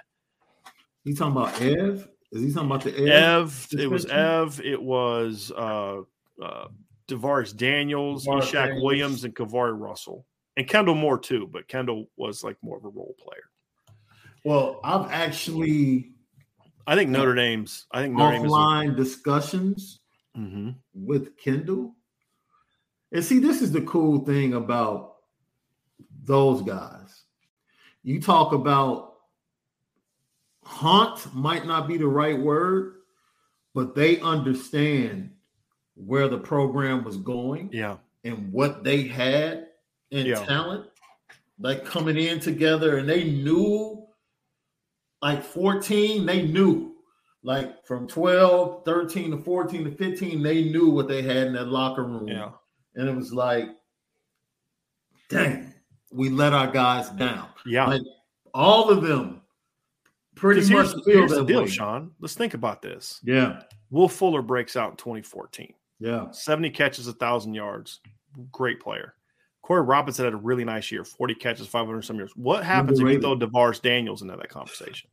He's 1.04 1.18
talking 1.18 1.32
about 1.32 1.60
Ev. 1.60 2.08
Is 2.32 2.44
he 2.44 2.54
talking 2.54 2.70
about 2.70 2.84
the 2.84 2.96
Ev? 2.96 3.68
Ev, 3.74 3.80
it 3.80 3.88
was? 3.88 4.06
Ev, 4.06 4.62
it 4.64 4.80
was 4.80 5.52
uh, 5.58 6.02
uh, 6.42 6.68
DaVaris 7.08 7.56
Daniels, 7.56 8.26
DaVaris 8.26 8.42
Ishaq 8.42 8.52
Daniels. 8.52 8.84
Williams, 8.84 9.24
and 9.24 9.36
KeiVarae 9.36 9.80
Russell, 9.80 10.26
and 10.58 10.68
Kendall 10.68 10.96
Moore 10.96 11.18
too. 11.20 11.48
But 11.52 11.68
Kendall 11.68 12.10
was 12.18 12.44
like 12.44 12.58
more 12.62 12.78
of 12.78 12.86
a 12.86 12.90
role 12.90 13.16
player. 13.20 13.50
Well, 14.46 14.80
I've 14.84 15.10
actually 15.12 16.12
I 16.86 16.96
think 16.96 17.10
Notre 17.10 17.34
Dame's. 17.36 17.86
I 17.92 18.02
think 18.02 18.16
Notre 18.16 18.34
Dame 18.38 18.46
is. 18.46 18.52
offline 18.52 18.96
discussions 18.96 20.02
Mhm. 20.38 20.76
with 20.94 21.38
Kendall. 21.38 21.96
And 23.12 23.24
see, 23.24 23.40
this 23.40 23.62
is 23.62 23.72
the 23.72 23.82
cool 23.84 24.26
thing 24.26 24.54
about 24.56 25.18
those 26.24 26.62
guys. 26.64 27.24
You 28.02 28.20
talk 28.20 28.52
about 28.54 29.12
haunt 30.66 31.34
might 31.34 31.66
not 31.66 31.88
be 31.88 31.98
the 31.98 32.08
right 32.08 32.38
word, 32.38 32.96
but 33.74 33.96
they 33.96 34.20
understand 34.20 35.32
where 35.96 36.28
the 36.28 36.38
program 36.40 37.04
was 37.04 37.18
going 37.18 37.70
Yeah, 37.72 37.98
and 38.24 38.52
what 38.52 38.84
they 38.84 39.04
had 39.04 39.68
in 40.12 40.26
Yeah. 40.28 40.44
talent, 40.46 40.88
like 41.60 41.86
coming 41.86 42.18
in 42.18 42.40
together, 42.40 42.98
and 42.98 43.08
they 43.08 43.24
knew 43.26 44.06
like 45.22 45.44
14, 45.44 46.26
they 46.26 46.42
knew 46.48 46.96
like 47.44 47.86
from 47.86 48.08
12, 48.08 48.84
13 48.86 49.32
to 49.32 49.38
14 49.38 49.84
to 49.86 49.92
15, 49.92 50.42
they 50.42 50.64
knew 50.66 50.90
what 50.90 51.08
they 51.08 51.22
had 51.22 51.48
in 51.48 51.54
that 51.54 51.68
locker 51.68 52.04
room. 52.04 52.28
yeah, 52.28 52.52
And 52.96 53.08
it 53.10 53.16
was 53.16 53.34
like, 53.34 53.70
dang, 55.30 55.74
we 56.12 56.30
let 56.30 56.54
our 56.54 56.68
guys 56.72 57.10
down. 57.12 57.50
yeah. 57.66 57.86
Like 57.88 58.02
all 58.54 58.90
of 58.90 59.02
them 59.04 59.42
pretty 60.36 60.62
much 60.62 60.70
here's, 60.70 60.92
feel 60.94 61.04
here's 61.06 61.32
that 61.32 61.38
the 61.40 61.46
deal, 61.46 61.62
way. 61.64 61.68
Sean. 61.68 62.12
Let's 62.20 62.36
think 62.36 62.54
about 62.54 62.82
this. 62.82 63.20
Yeah, 63.24 63.64
Will 63.90 64.10
Fuller 64.10 64.42
breaks 64.42 64.76
out 64.76 64.92
in 64.92 64.98
2014. 64.98 65.74
Yeah, 66.00 66.32
70 66.32 66.70
catches, 66.72 67.06
1,000 67.08 67.54
yards. 67.54 68.00
Great 68.52 68.80
player. 68.80 69.16
Corey 69.62 69.82
Robinson 69.82 70.26
had 70.26 70.34
a 70.34 70.38
really 70.38 70.66
nice 70.66 70.92
year 70.92 71.06
40 71.06 71.36
catches, 71.36 71.68
500 71.68 72.04
some 72.04 72.18
yards. 72.18 72.34
What 72.36 72.64
happens 72.64 73.00
if 73.00 73.08
you 73.08 73.22
throw. 73.22 73.38
DaVaris 73.38 73.82
Daniels 73.82 74.22
into 74.22 74.36
that 74.36 74.50
conversation? 74.50 75.10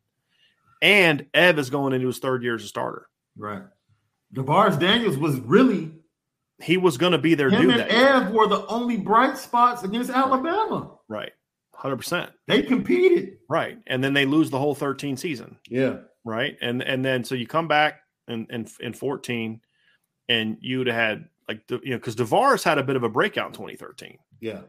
And 0.83 1.27
Ev 1.35 1.59
is 1.59 1.71
going 1.71 1.93
into 1.93 2.09
his 2.09 2.19
third 2.19 2.43
year 2.43 2.55
as 2.57 2.65
a 2.65 2.69
starter. 2.69 3.07
right. 3.37 3.63
DaVaris 4.35 4.79
Daniels 4.79 5.17
was 5.19 5.41
really 5.41 5.91
He 6.63 6.77
was 6.77 6.97
going 6.97 7.13
to 7.13 7.19
be 7.19 7.35
their 7.35 7.51
him 7.51 7.63
dude 7.63 7.81
and 7.81 7.91
year. 7.91 8.07
Ev 8.07 8.31
were 8.31 8.47
the 8.47 8.65
only 8.67 8.97
bright 8.97 9.37
spots 9.37 9.83
against 9.83 10.11
Alabama. 10.11 10.93
Right. 11.09 11.33
100%. 11.75 12.31
They 12.47 12.63
competed. 12.63 13.39
Right. 13.49 13.79
And 13.87 14.05
then 14.05 14.13
they 14.13 14.27
lose 14.27 14.51
the 14.51 14.59
whole 14.59 14.75
13 14.75 15.17
season. 15.17 15.59
Yeah, 15.69 15.99
Right. 16.25 16.57
And 16.61 16.83
and 16.83 17.05
then 17.05 17.25
so 17.25 17.35
you 17.35 17.47
come 17.47 17.67
back 17.67 18.01
in, 18.29 18.47
in, 18.51 18.69
in 18.81 18.93
14 18.93 19.61
and 20.29 20.57
you'd 20.61 20.87
have 20.87 20.97
had 20.97 21.29
like, 21.49 21.67
the, 21.67 21.81
you 21.83 21.91
know, 21.91 21.97
because 21.97 22.17
DaVaris 22.17 22.63
had 22.63 22.79
a 22.79 22.83
bit 22.85 22.97
of 22.97 23.03
a 23.03 23.09
breakout 23.09 23.49
in 23.49 23.53
2013. 23.53 24.19
yeah, 24.41 24.61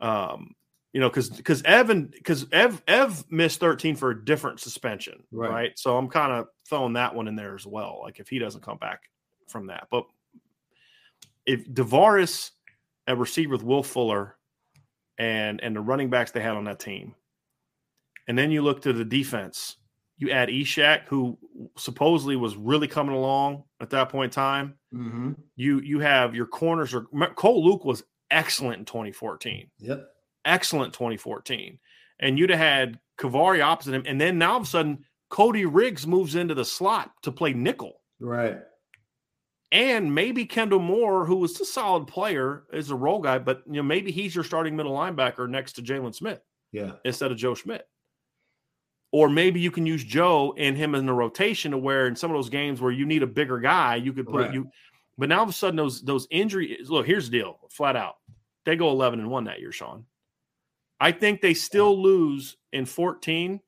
Um, 0.00 0.54
You 0.92 1.00
know, 1.00 1.08
because 1.08 1.30
because 1.30 1.62
Evan 1.62 2.06
because 2.06 2.46
Ev 2.52 2.82
Ev 2.86 3.24
missed 3.30 3.60
13 3.60 3.96
for 3.96 4.10
a 4.10 4.24
different 4.24 4.60
suspension, 4.60 5.22
right? 5.30 5.50
Right. 5.50 5.78
So 5.78 5.96
I'm 5.96 6.08
kind 6.08 6.32
of 6.32 6.48
throwing 6.68 6.94
that 6.94 7.14
one 7.14 7.28
in 7.28 7.36
there 7.36 7.54
as 7.54 7.66
well. 7.66 8.00
Like 8.02 8.20
if 8.20 8.28
he 8.28 8.38
doesn't 8.38 8.62
come 8.62 8.78
back 8.78 9.02
from 9.48 9.68
that, 9.68 9.88
but 9.90 10.04
if 11.46 11.66
DaVaris 11.68 12.50
a 13.06 13.16
receiver 13.16 13.52
with 13.52 13.62
Will 13.62 13.82
Fuller 13.82 14.36
and 15.16 15.60
and 15.62 15.74
the 15.74 15.80
running 15.80 16.10
backs 16.10 16.30
they 16.30 16.40
had 16.40 16.56
on 16.56 16.64
that 16.64 16.78
team, 16.78 17.14
and 18.28 18.36
then 18.36 18.50
you 18.50 18.62
look 18.62 18.82
to 18.82 18.92
the 18.92 19.04
defense, 19.04 19.76
you 20.18 20.30
add 20.30 20.48
Ishaq, 20.48 21.06
who 21.06 21.38
supposedly 21.76 22.36
was 22.36 22.56
really 22.56 22.86
coming 22.88 23.14
along 23.14 23.64
at 23.80 23.90
that 23.90 24.10
point 24.10 24.32
in 24.32 24.34
time. 24.34 24.77
Mm-hmm. 24.94 25.32
You 25.56 25.80
you 25.80 26.00
have 26.00 26.34
your 26.34 26.46
corners 26.46 26.94
are 26.94 27.06
Cole 27.36 27.64
Luke 27.64 27.84
was 27.84 28.02
excellent 28.30 28.78
in 28.78 28.84
2014 28.84 29.70
Yep. 29.80 30.06
excellent 30.44 30.92
2014. 30.94 31.78
And 32.20 32.38
you'd 32.38 32.50
have 32.50 32.58
had 32.58 32.98
KeiVarae 33.18 33.60
opposite 33.62 33.94
him. 33.94 34.02
And 34.06 34.20
then 34.20 34.38
now 34.38 34.52
all 34.52 34.56
of 34.58 34.62
a 34.64 34.66
sudden, 34.66 35.04
Cody 35.30 35.66
Riggs 35.66 36.06
moves 36.06 36.34
into 36.34 36.54
the 36.54 36.64
slot 36.64 37.10
to 37.22 37.30
play 37.32 37.52
nickel. 37.52 38.00
Right. 38.18 38.58
And 39.70 40.14
maybe 40.14 40.46
Kendall 40.46 40.78
Moore, 40.80 41.26
who 41.26 41.36
was 41.36 41.60
a 41.60 41.64
solid 41.66 42.06
player, 42.06 42.64
is 42.72 42.90
a 42.90 42.96
role 42.96 43.20
guy, 43.20 43.38
but 43.38 43.62
you 43.66 43.74
know, 43.74 43.82
maybe 43.82 44.10
he's 44.10 44.34
your 44.34 44.42
starting 44.44 44.74
middle 44.74 44.94
linebacker 44.96 45.48
next 45.48 45.74
to 45.74 45.82
Jaylon 45.82 46.14
Smith 46.14 46.40
Yeah. 46.72 46.92
instead 47.04 47.30
of 47.30 47.36
Joe 47.36 47.54
Schmidt. 47.54 47.86
Or 49.10 49.28
maybe 49.30 49.58
you 49.60 49.70
can 49.70 49.86
use 49.86 50.04
Joe 50.04 50.54
and 50.58 50.76
him 50.76 50.94
in 50.94 51.06
the 51.06 51.12
rotation 51.14 51.70
to 51.70 51.78
where 51.78 52.06
in 52.06 52.14
some 52.16 52.30
of 52.30 52.36
those 52.36 52.50
games 52.50 52.80
where 52.80 52.92
you 52.92 53.06
need 53.06 53.22
a 53.22 53.26
bigger 53.26 53.58
guy, 53.58 53.96
you 53.96 54.12
could 54.12 54.26
put 54.26 54.42
Right. 54.42 54.54
you. 54.54 54.70
But 55.16 55.30
now 55.30 55.38
all 55.38 55.42
of 55.44 55.48
a 55.48 55.52
sudden, 55.52 55.76
those 55.76 56.02
those 56.02 56.26
injuries. 56.30 56.90
Look, 56.90 57.06
here's 57.06 57.30
the 57.30 57.38
deal, 57.38 57.58
flat 57.70 57.96
out. 57.96 58.16
They 58.64 58.76
go 58.76 58.90
11 58.90 59.18
and 59.20 59.30
one 59.30 59.44
that 59.44 59.60
year, 59.60 59.72
Sean. 59.72 60.04
I 61.00 61.10
think 61.12 61.40
they 61.40 61.54
still 61.54 62.00
lose 62.00 62.56
in 62.72 62.84
14. 62.84 63.60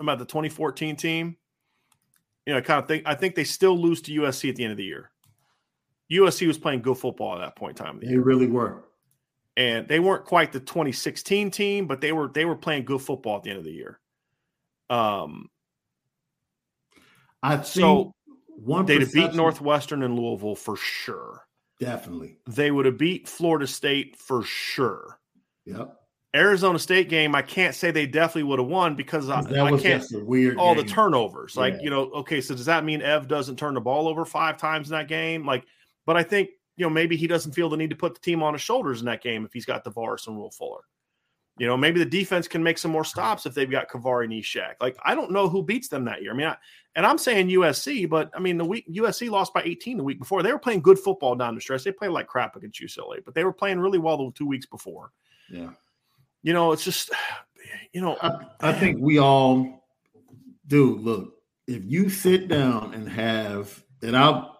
I'm 0.00 0.08
about 0.08 0.18
the 0.18 0.24
2014 0.24 0.96
team. 0.96 1.36
You 2.46 2.52
know, 2.54 2.58
I 2.58 2.62
kind 2.62 2.80
of 2.82 2.88
think 2.88 3.02
I 3.06 3.14
think 3.14 3.34
they 3.34 3.44
still 3.44 3.78
lose 3.78 4.00
to 4.02 4.12
USC 4.20 4.48
at 4.48 4.56
the 4.56 4.64
end 4.64 4.70
of 4.72 4.76
the 4.78 4.84
year. 4.84 5.10
USC 6.10 6.46
was 6.46 6.56
playing 6.58 6.82
good 6.82 6.96
football 6.96 7.34
at 7.34 7.40
that 7.40 7.56
point 7.56 7.78
in 7.78 7.84
time. 7.84 7.98
the 8.00 8.06
They 8.06 8.12
year 8.12 8.22
really 8.22 8.46
were. 8.46 8.84
and 9.56 9.86
they 9.88 10.00
weren't 10.00 10.24
quite 10.24 10.50
the 10.52 10.60
2016 10.60 11.50
team, 11.50 11.86
but 11.86 12.00
they 12.00 12.12
were 12.12 12.28
they 12.28 12.44
were 12.44 12.56
playing 12.56 12.84
good 12.84 13.00
football 13.02 13.36
at 13.36 13.42
the 13.42 13.50
end 13.50 13.58
of 13.58 13.64
the 13.64 13.72
year. 13.72 14.00
Um, 14.90 15.48
I 17.42 17.56
think 17.56 17.66
so 17.66 18.14
one 18.48 18.86
they'd 18.86 19.00
have 19.02 19.12
beat 19.12 19.34
Northwestern 19.34 20.02
and 20.02 20.18
Louisville 20.18 20.56
for 20.56 20.76
sure. 20.76 21.42
Definitely. 21.78 22.38
They 22.46 22.70
would 22.70 22.86
have 22.86 22.96
beat 22.98 23.28
Florida 23.28 23.66
State 23.66 24.16
for 24.16 24.42
sure. 24.42 25.18
Yep. 25.66 25.94
Arizona 26.34 26.78
State 26.78 27.08
game, 27.08 27.34
I 27.34 27.42
can't 27.42 27.74
say 27.74 27.90
they 27.90 28.06
definitely 28.06 28.44
would 28.44 28.58
have 28.58 28.68
won 28.68 28.94
because 28.94 29.28
I, 29.30 29.40
I 29.40 29.70
was 29.70 29.82
can't 29.82 30.02
just 30.02 30.14
a 30.14 30.18
weird. 30.24 30.58
all 30.58 30.74
the 30.74 30.82
game. 30.82 30.94
turnovers. 30.94 31.56
Like, 31.56 31.74
Yeah. 31.74 31.80
you 31.82 31.90
know, 31.90 32.10
okay, 32.12 32.40
so 32.40 32.54
does 32.54 32.66
that 32.66 32.84
mean 32.84 33.00
Ev 33.02 33.26
doesn't 33.28 33.56
turn 33.56 33.74
the 33.74 33.80
ball 33.80 34.06
over 34.08 34.24
five 34.24 34.56
times 34.58 34.88
in 34.90 34.96
that 34.96 35.08
game? 35.08 35.46
Like, 35.46 35.64
but 36.04 36.16
I 36.16 36.22
think, 36.22 36.50
you 36.76 36.84
know, 36.84 36.90
maybe 36.90 37.16
he 37.16 37.26
doesn't 37.26 37.52
feel 37.52 37.68
the 37.70 37.76
need 37.76 37.90
to 37.90 37.96
put 37.96 38.14
the 38.14 38.20
team 38.20 38.42
on 38.42 38.52
his 38.52 38.60
shoulders 38.62 39.00
in 39.00 39.06
that 39.06 39.22
game 39.22 39.44
if 39.46 39.52
he's 39.52 39.64
got 39.64 39.84
DaVaris 39.84 40.26
and 40.26 40.36
Will 40.36 40.50
Fuller. 40.50 40.82
You 41.58 41.66
know, 41.66 41.76
maybe 41.76 41.98
the 41.98 42.04
defense 42.04 42.46
can 42.46 42.62
make 42.62 42.76
some 42.76 42.90
more 42.90 43.04
stops 43.04 43.46
if 43.46 43.54
they've 43.54 43.70
got 43.70 43.88
KeiVarae 43.88 44.24
and 44.24 44.32
Ishaq. 44.32 44.74
Like, 44.80 44.96
I 45.04 45.14
don't 45.14 45.30
know 45.30 45.48
who 45.48 45.62
beats 45.62 45.88
them 45.88 46.04
that 46.04 46.22
year. 46.22 46.32
I 46.32 46.36
mean, 46.36 46.48
I, 46.48 46.56
and 46.96 47.06
I'm 47.06 47.16
saying 47.16 47.48
USC, 47.48 48.08
but 48.08 48.30
I 48.34 48.40
mean, 48.40 48.58
the 48.58 48.64
week 48.64 48.86
USC 48.92 49.30
lost 49.30 49.54
by 49.54 49.62
18 49.62 49.96
the 49.96 50.04
week 50.04 50.18
before. 50.18 50.42
They 50.42 50.52
were 50.52 50.58
playing 50.58 50.82
good 50.82 50.98
football 50.98 51.34
down 51.34 51.54
the 51.54 51.60
stretch. 51.60 51.84
They 51.84 51.92
played 51.92 52.10
like 52.10 52.26
crap 52.26 52.56
against 52.56 52.80
UCLA, 52.80 53.24
but 53.24 53.34
they 53.34 53.44
were 53.44 53.52
playing 53.52 53.80
really 53.80 53.98
well 53.98 54.18
the 54.18 54.30
two 54.32 54.46
weeks 54.46 54.66
before. 54.66 55.12
Yeah. 55.50 55.70
You 56.42 56.52
know, 56.52 56.72
it's 56.72 56.84
just, 56.84 57.10
you 57.92 58.02
know, 58.02 58.16
I, 58.20 58.38
I 58.60 58.72
think 58.72 58.98
we 59.00 59.18
all, 59.18 59.86
do. 60.66 60.96
Look, 60.96 61.34
if 61.66 61.84
you 61.84 62.08
sit 62.08 62.48
down 62.48 62.94
and 62.94 63.08
have, 63.08 63.82
and 64.02 64.16
I'll 64.16 64.58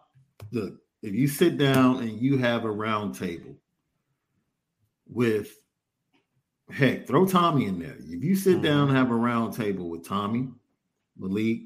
look, 0.52 0.74
if 1.02 1.14
you 1.14 1.28
sit 1.28 1.58
down 1.58 1.98
and 1.98 2.20
you 2.20 2.38
have 2.38 2.64
a 2.64 2.70
round 2.70 3.14
table 3.14 3.56
with, 5.08 5.56
heck, 6.70 7.06
throw 7.06 7.26
Tommy 7.26 7.66
in 7.66 7.78
there. 7.78 7.96
If 7.98 8.22
you 8.24 8.34
sit 8.36 8.58
Mhm. 8.58 8.62
down 8.62 8.88
and 8.88 8.96
have 8.96 9.10
a 9.10 9.14
round 9.14 9.54
table 9.54 9.88
with 9.90 10.04
Tommy, 10.04 10.48
Malik, 11.16 11.62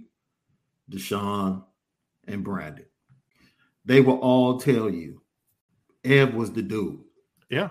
DeShone, 0.90 1.64
and 2.26 2.44
Brandon, 2.44 2.86
they 3.84 4.00
will 4.00 4.18
all 4.18 4.58
tell 4.60 4.90
you 4.90 5.22
Ev 6.04 6.34
was 6.34 6.52
the 6.52 6.62
dude. 6.62 7.00
yeah. 7.50 7.70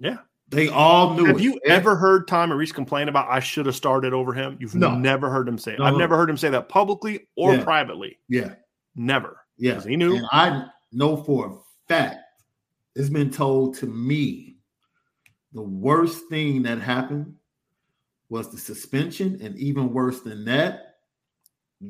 Yeah. 0.00 0.18
They 0.48 0.68
all 0.68 1.14
knew 1.14 1.24
Have 1.26 1.36
it. 1.38 1.42
you 1.42 1.54
Ev- 1.64 1.80
ever 1.80 1.96
heard 1.96 2.28
Tommy 2.28 2.54
Rees 2.54 2.72
complain 2.72 3.08
about 3.08 3.28
I 3.30 3.40
should 3.40 3.66
have 3.66 3.74
started 3.76 4.12
over 4.12 4.32
him? 4.32 4.56
You've 4.60 4.74
No. 4.74 4.94
never 4.96 5.30
heard 5.30 5.48
him 5.48 5.56
say 5.56 5.72
it. 5.74 5.78
No, 5.78 5.84
I've 5.86 5.96
never 5.96 6.16
heard 6.16 6.28
him 6.28 6.36
say 6.36 6.50
that 6.50 6.68
publicly 6.68 7.26
or 7.36 7.54
Yeah. 7.54 7.64
privately. 7.64 8.18
Yeah. 8.28 8.56
Never. 8.96 9.38
Yeah, 9.56 9.80
he 9.82 9.96
knew. 9.96 10.16
And 10.16 10.26
I 10.32 10.66
know 10.92 11.16
for 11.16 11.46
a 11.46 11.56
fact 11.88 12.18
it's 12.94 13.08
been 13.08 13.30
told 13.30 13.76
to 13.76 13.86
me 13.86 14.53
the 15.54 15.62
worst 15.62 16.28
thing 16.28 16.62
that 16.64 16.80
happened 16.80 17.36
was 18.28 18.50
the 18.50 18.58
suspension, 18.58 19.38
and 19.40 19.56
even 19.58 19.92
worse 19.92 20.20
than 20.20 20.44
that, 20.46 20.96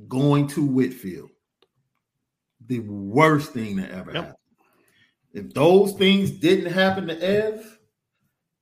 going 0.09 0.47
to 0.49 0.65
Whitfield. 0.67 1.31
The 2.67 2.81
worst 2.81 3.53
thing 3.53 3.77
that 3.77 3.91
ever 3.91 4.13
Yep. 4.13 4.25
happened. 4.25 4.39
If 5.33 5.55
those 5.55 5.95
things 5.95 6.31
didn't 6.31 6.73
happen 6.73 7.07
to 7.09 7.23
Ev, 7.23 7.79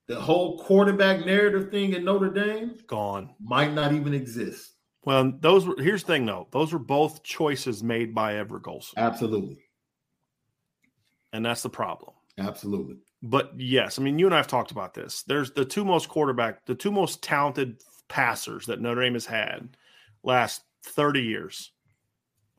the 0.07 0.19
whole 0.19 0.59
quarterback 0.59 1.25
narrative 1.25 1.69
thing 1.71 1.93
in 1.93 2.03
Notre 2.03 2.29
Dame 2.31 2.77
Gone. 2.87 3.35
might 3.39 3.73
not 3.73 3.93
even 3.93 4.13
exist. 4.13 4.71
Well, 5.05 5.33
those 5.39 5.65
were 5.65 5.75
here's 5.81 6.03
the 6.03 6.07
thing 6.13 6.25
though. 6.25 6.47
Those 6.51 6.71
were 6.73 6.79
both 6.79 7.23
choices 7.23 7.83
made 7.83 8.15
by 8.15 8.35
Everett 8.37 8.63
Golson. 8.63 8.93
Absolutely. 8.97 9.59
And 11.33 11.45
that's 11.45 11.61
the 11.63 11.69
problem. 11.69 12.13
Absolutely. 12.37 12.97
But 13.25 13.53
yes, 13.57 13.97
I 13.97 14.01
mean, 14.01 14.19
you 14.19 14.25
and 14.25 14.35
I 14.35 14.37
have 14.37 14.47
talked 14.47 14.71
about 14.71 14.93
this. 14.93 15.23
There's 15.23 15.51
the 15.51 15.63
two 15.63 15.85
most 15.85 16.09
quarterback, 16.09 16.65
the 16.65 16.75
two 16.75 16.91
most 16.91 17.23
talented 17.23 17.81
passers 18.09 18.65
that 18.65 18.81
Notre 18.81 19.01
Dame 19.01 19.13
has 19.13 19.25
had 19.25 19.77
last 20.23 20.63
30 20.83 21.21
years 21.21 21.71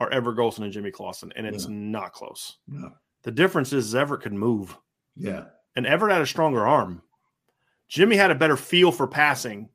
are 0.00 0.10
Everett 0.10 0.38
Golson 0.38 0.64
and 0.64 0.72
Jimmy 0.72 0.90
Clausen, 0.90 1.32
and 1.36 1.46
it's 1.46 1.64
Yeah. 1.66 1.74
not 1.74 2.12
close. 2.14 2.56
Yeah. 2.66 2.88
The 3.22 3.30
difference 3.30 3.72
is 3.74 3.94
Everett 3.94 4.22
could 4.22 4.32
move, 4.32 4.76
Yeah. 5.16 5.44
and 5.76 5.86
Everett 5.86 6.12
had 6.14 6.22
a 6.22 6.26
stronger 6.26 6.66
arm. 6.66 7.02
Jimmy 7.88 8.16
had 8.16 8.30
a 8.30 8.34
better 8.34 8.56
feel 8.56 8.90
for 8.90 9.06
passing, 9.06 9.68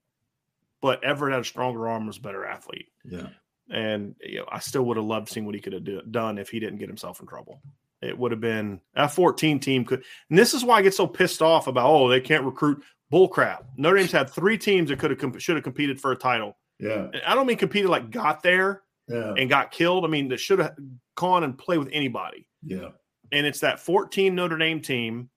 but 0.81 1.03
Everett 1.03 1.33
had 1.33 1.41
a 1.41 1.45
stronger 1.45 1.87
arm, 1.87 2.07
was 2.07 2.17
a 2.17 2.21
better 2.21 2.45
athlete. 2.45 2.91
Yeah. 3.05 3.29
And 3.69 4.15
you 4.21 4.39
know, 4.39 4.45
I 4.51 4.57
still 4.59 4.83
would 4.85 4.97
have 4.97 5.05
loved 5.05 5.29
seeing 5.29 5.45
what 5.45 5.53
he 5.55 5.61
could 5.61 5.73
have 5.73 5.83
do, 5.83 6.01
done 6.01 6.39
if 6.39 6.49
he 6.49 6.59
didn't 6.59 6.79
get 6.79 6.89
himself 6.89 7.19
in 7.21 7.27
trouble. 7.27 7.61
It 8.01 8.17
would 8.17 8.31
have 8.31 8.39
been 8.41 8.79
a 8.95 9.09
14 9.09 9.59
team 9.59 9.83
could, 9.85 10.03
and 10.29 10.39
this 10.39 10.53
is 10.53 10.63
why 10.63 10.77
I 10.77 10.81
get 10.81 10.93
so 10.93 11.05
pissed 11.07 11.41
off 11.41 11.67
about 11.67 11.89
oh 11.89 12.07
they 12.07 12.21
can't 12.21 12.45
recruit 12.45 12.81
bull 13.09 13.27
crap. 13.27 13.65
Notre 13.77 13.97
Dame's 13.97 14.11
had 14.11 14.29
three 14.29 14.57
teams 14.57 14.89
that 14.89 14.99
could 14.99 15.11
have 15.11 15.19
comp- 15.19 15.39
should 15.41 15.55
have 15.57 15.63
competed 15.63 15.99
for 15.99 16.11
a 16.11 16.15
title. 16.15 16.55
Yeah. 16.79 17.07
And 17.13 17.21
I 17.25 17.35
don't 17.35 17.45
mean 17.47 17.57
competed 17.57 17.89
like 17.89 18.09
got 18.09 18.41
there 18.41 18.83
Yeah. 19.09 19.33
and 19.37 19.49
got 19.49 19.71
killed. 19.71 20.05
I 20.05 20.07
mean 20.07 20.29
that 20.29 20.39
should 20.39 20.59
have 20.59 20.75
gone 21.15 21.43
and 21.43 21.57
played 21.57 21.79
with 21.79 21.89
anybody. 21.91 22.47
Yeah. 22.63 22.89
And 23.31 23.45
it's 23.45 23.59
that 23.59 23.79
14 23.79 24.33
Notre 24.33 24.57
Dame 24.57 24.81
team 24.81 25.29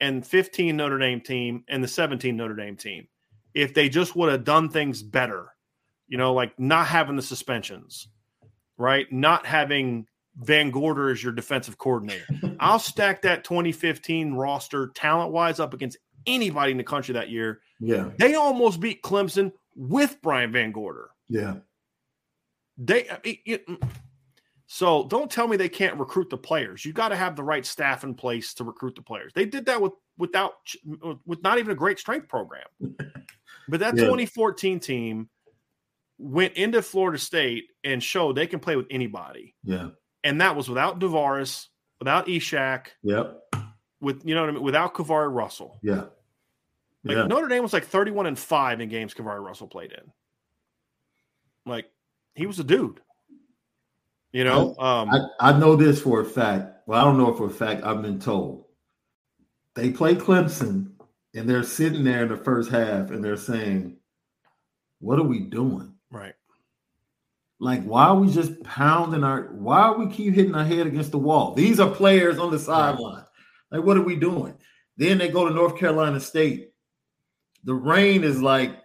and 0.00 0.26
15 0.26 0.76
Notre 0.76 0.98
Dame 0.98 1.20
team 1.20 1.64
and 1.68 1.84
the 1.84 1.88
17 1.88 2.34
Notre 2.36 2.54
Dame 2.56 2.76
team. 2.76 3.08
If 3.54 3.74
they 3.74 3.88
just 3.88 4.16
would 4.16 4.30
have 4.30 4.44
done 4.44 4.68
things 4.70 5.02
better, 5.02 5.48
you 6.08 6.16
know, 6.18 6.32
like 6.32 6.58
not 6.58 6.86
having 6.86 7.16
the 7.16 7.22
suspensions, 7.22 8.08
right? 8.78 9.10
Not 9.12 9.44
having 9.46 10.06
Van 10.38 10.70
Gorder 10.70 11.10
as 11.10 11.22
your 11.22 11.32
defensive 11.32 11.78
coordinator. 11.78 12.24
I'll 12.60 12.78
stack 12.78 13.22
that 13.22 13.44
2015 13.44 14.34
roster 14.34 14.88
talent 14.94 15.32
wise 15.32 15.60
up 15.60 15.72
against 15.74 15.98
anybody 16.26 16.72
in 16.72 16.76
the 16.78 16.84
country 16.84 17.14
that 17.14 17.30
year. 17.30 17.60
Yeah. 17.80 18.10
They 18.18 18.34
almost 18.34 18.80
beat 18.80 19.02
Clemson 19.02 19.52
with 19.74 20.16
Brian 20.22 20.52
Van 20.52 20.72
Gorder. 20.72 21.10
Yeah. 21.28 21.56
They 22.78 23.08
uh, 23.08 23.18
it- 23.24 23.38
it- 23.46 23.66
mm. 23.68 23.88
so 24.66 25.06
don't 25.08 25.30
tell 25.30 25.48
me 25.48 25.56
they 25.56 25.68
can't 25.68 25.98
recruit 25.98 26.28
the 26.30 26.36
players. 26.36 26.84
You 26.84 26.92
got 26.92 27.08
to 27.08 27.16
have 27.16 27.36
the 27.36 27.42
right 27.42 27.64
staff 27.64 28.04
in 28.04 28.14
place 28.14 28.52
to 28.54 28.64
recruit 28.64 28.94
the 28.96 29.02
players. 29.02 29.32
They 29.34 29.46
did 29.46 29.64
that 29.66 29.80
with 29.80 29.92
without 30.18 30.54
with 31.24 31.42
not 31.42 31.58
even 31.58 31.70
a 31.72 31.74
great 31.76 31.98
strength 31.98 32.28
program. 32.28 32.66
But 33.68 33.80
that 33.80 33.96
Yeah. 33.96 34.04
2014 34.04 34.78
team 34.78 35.28
went 36.18 36.54
into 36.54 36.80
Florida 36.82 37.18
State 37.18 37.64
and 37.82 38.00
showed 38.00 38.36
they 38.36 38.46
can 38.46 38.60
play 38.60 38.76
with 38.76 38.86
anybody. 38.90 39.56
Yeah. 39.64 39.88
And 40.26 40.40
that 40.40 40.56
was 40.56 40.68
without 40.68 40.98
DaVaris, 40.98 41.68
without 42.00 42.26
Ishaq, 42.26 42.86
Yep. 43.04 43.42
with 44.00 44.26
you 44.26 44.34
know 44.34 44.40
what 44.40 44.50
I 44.50 44.52
mean, 44.54 44.62
without 44.64 44.92
KeiVarae 44.92 45.32
Russell. 45.32 45.78
Yeah. 45.84 46.06
Like 47.04 47.16
yeah. 47.16 47.26
Notre 47.28 47.46
Dame 47.46 47.62
was 47.62 47.72
like 47.72 47.84
31 47.84 48.26
and 48.26 48.36
5 48.36 48.80
in 48.80 48.88
games 48.88 49.14
KeiVarae 49.14 49.40
Russell 49.40 49.68
played 49.68 49.92
in. 49.92 50.12
Like 51.64 51.86
he 52.34 52.46
was 52.46 52.58
a 52.58 52.64
dude. 52.64 53.00
You 54.32 54.42
know, 54.42 54.74
um 54.78 55.10
I, 55.10 55.50
I 55.50 55.58
know 55.58 55.76
this 55.76 56.02
for 56.02 56.20
a 56.20 56.24
fact. 56.24 56.72
Well, 56.88 57.00
I 57.00 57.04
don't 57.04 57.18
know 57.18 57.32
for 57.32 57.46
a 57.46 57.50
fact. 57.50 57.84
I've 57.84 58.02
been 58.02 58.18
told 58.18 58.64
they 59.76 59.90
play 59.90 60.16
Clemson 60.16 60.90
and 61.34 61.48
they're 61.48 61.62
sitting 61.62 62.02
there 62.02 62.24
in 62.24 62.30
the 62.30 62.36
first 62.36 62.68
half 62.68 63.10
and 63.12 63.22
they're 63.22 63.36
saying, 63.36 63.96
What 64.98 65.20
are 65.20 65.22
we 65.24 65.38
doing? 65.38 65.94
Right. 66.10 66.34
Like, 67.58 67.82
why 67.84 68.06
are 68.06 68.16
we 68.16 68.30
just 68.30 68.62
pounding 68.62 69.24
our 69.24 69.44
why 69.54 69.78
are 69.78 69.98
we 69.98 70.08
keep 70.08 70.34
hitting 70.34 70.54
our 70.54 70.64
head 70.64 70.86
against 70.86 71.10
the 71.10 71.18
wall? 71.18 71.54
These 71.54 71.80
are 71.80 71.90
players 71.90 72.38
on 72.38 72.50
the 72.50 72.58
sideline. 72.58 73.24
Like, 73.70 73.82
what 73.82 73.96
are 73.96 74.02
we 74.02 74.16
doing? 74.16 74.54
Then 74.96 75.18
they 75.18 75.28
go 75.28 75.48
to 75.48 75.54
North 75.54 75.78
Carolina 75.78 76.20
State. 76.20 76.72
The 77.64 77.74
rain 77.74 78.24
is 78.24 78.40
like 78.42 78.76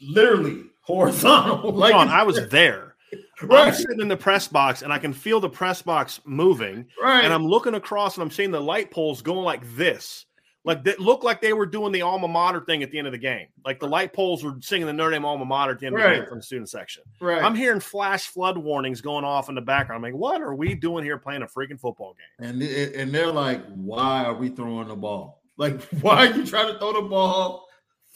literally 0.00 0.64
horizontal. 0.82 1.72
Like 1.72 1.92
Sean, 1.92 2.08
I 2.08 2.22
was 2.24 2.48
there. 2.48 2.96
I'm 3.50 3.72
sitting 3.74 4.00
in 4.00 4.08
the 4.08 4.16
press 4.16 4.48
box 4.48 4.82
and 4.82 4.92
I 4.92 4.98
can 4.98 5.12
feel 5.12 5.40
the 5.40 5.48
press 5.48 5.82
box 5.82 6.20
moving. 6.24 6.86
right. 7.02 7.24
And 7.24 7.32
I'm 7.32 7.46
looking 7.46 7.74
across 7.74 8.16
and 8.16 8.22
I'm 8.22 8.30
seeing 8.30 8.50
the 8.50 8.60
light 8.60 8.90
poles 8.90 9.22
going 9.22 9.44
like 9.44 9.62
this. 9.76 10.26
Like 10.64 10.84
that 10.84 11.00
looked 11.00 11.24
like 11.24 11.40
they 11.40 11.52
were 11.52 11.66
doing 11.66 11.90
the 11.92 12.02
alma 12.02 12.28
mater 12.28 12.60
thing 12.60 12.84
at 12.84 12.92
the 12.92 12.98
end 12.98 13.08
of 13.08 13.12
the 13.12 13.18
game. 13.18 13.48
Like 13.64 13.80
the 13.80 13.88
light 13.88 14.12
poles 14.12 14.44
were 14.44 14.54
singing 14.60 14.86
the 14.86 14.92
Notre 14.92 15.10
Dame 15.10 15.24
alma 15.24 15.44
mater 15.44 15.72
at 15.72 15.80
the 15.80 15.86
end 15.86 15.96
of 15.96 16.02
the 16.02 16.08
game 16.08 16.26
from 16.28 16.38
the 16.38 16.42
student 16.44 16.68
section. 16.70 17.02
right. 17.20 17.42
I'm 17.42 17.56
hearing 17.56 17.80
flash 17.80 18.26
flood 18.28 18.56
warnings 18.56 19.00
going 19.00 19.24
off 19.24 19.48
in 19.48 19.56
the 19.56 19.60
background. 19.60 20.04
I'm 20.04 20.12
like, 20.12 20.20
what 20.20 20.40
are 20.40 20.54
we 20.54 20.74
doing 20.74 21.02
here 21.04 21.18
playing 21.18 21.42
a 21.42 21.46
freaking 21.46 21.80
football 21.80 22.14
game? 22.38 22.48
and 22.48 22.62
and 22.62 23.12
they're 23.12 23.32
like, 23.32 23.64
why 23.74 24.24
are 24.24 24.34
we 24.34 24.50
throwing 24.50 24.86
the 24.88 24.94
ball? 24.96 25.42
Like, 25.56 25.82
why 26.00 26.28
are 26.28 26.36
you 26.36 26.46
trying 26.46 26.72
to 26.72 26.78
throw 26.78 26.92
the 26.92 27.08
ball 27.08 27.66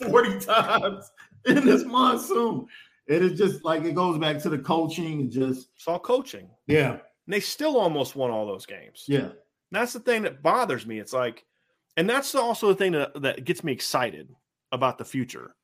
40 0.08 0.38
times 0.38 1.10
in 1.46 1.64
this 1.66 1.84
monsoon? 1.84 2.66
It 3.08 3.22
is 3.22 3.38
just 3.38 3.64
like 3.64 3.84
it 3.84 3.94
goes 3.94 4.18
back 4.18 4.38
to 4.42 4.48
the 4.48 4.58
coaching 4.58 5.20
and 5.20 5.30
just 5.32 5.68
It's 5.76 5.86
all 5.88 5.98
coaching. 5.98 6.48
yeah, 6.66 6.90
And 6.92 7.00
they 7.28 7.40
still 7.40 7.76
almost 7.78 8.14
won 8.16 8.30
all 8.30 8.46
those 8.46 8.66
games. 8.66 9.04
yeah, 9.08 9.28
That's 9.72 9.92
the 9.92 10.00
thing 10.00 10.22
that 10.22 10.42
bothers 10.42 10.86
me. 10.86 10.98
It's 10.98 11.12
like, 11.12 11.44
and 11.96 12.08
that's 12.08 12.34
also 12.34 12.68
the 12.68 12.74
thing 12.74 12.92
that, 12.92 13.20
that 13.22 13.44
gets 13.44 13.64
me 13.64 13.72
excited 13.72 14.28
about 14.72 14.98
the 14.98 15.04
future. 15.04 15.54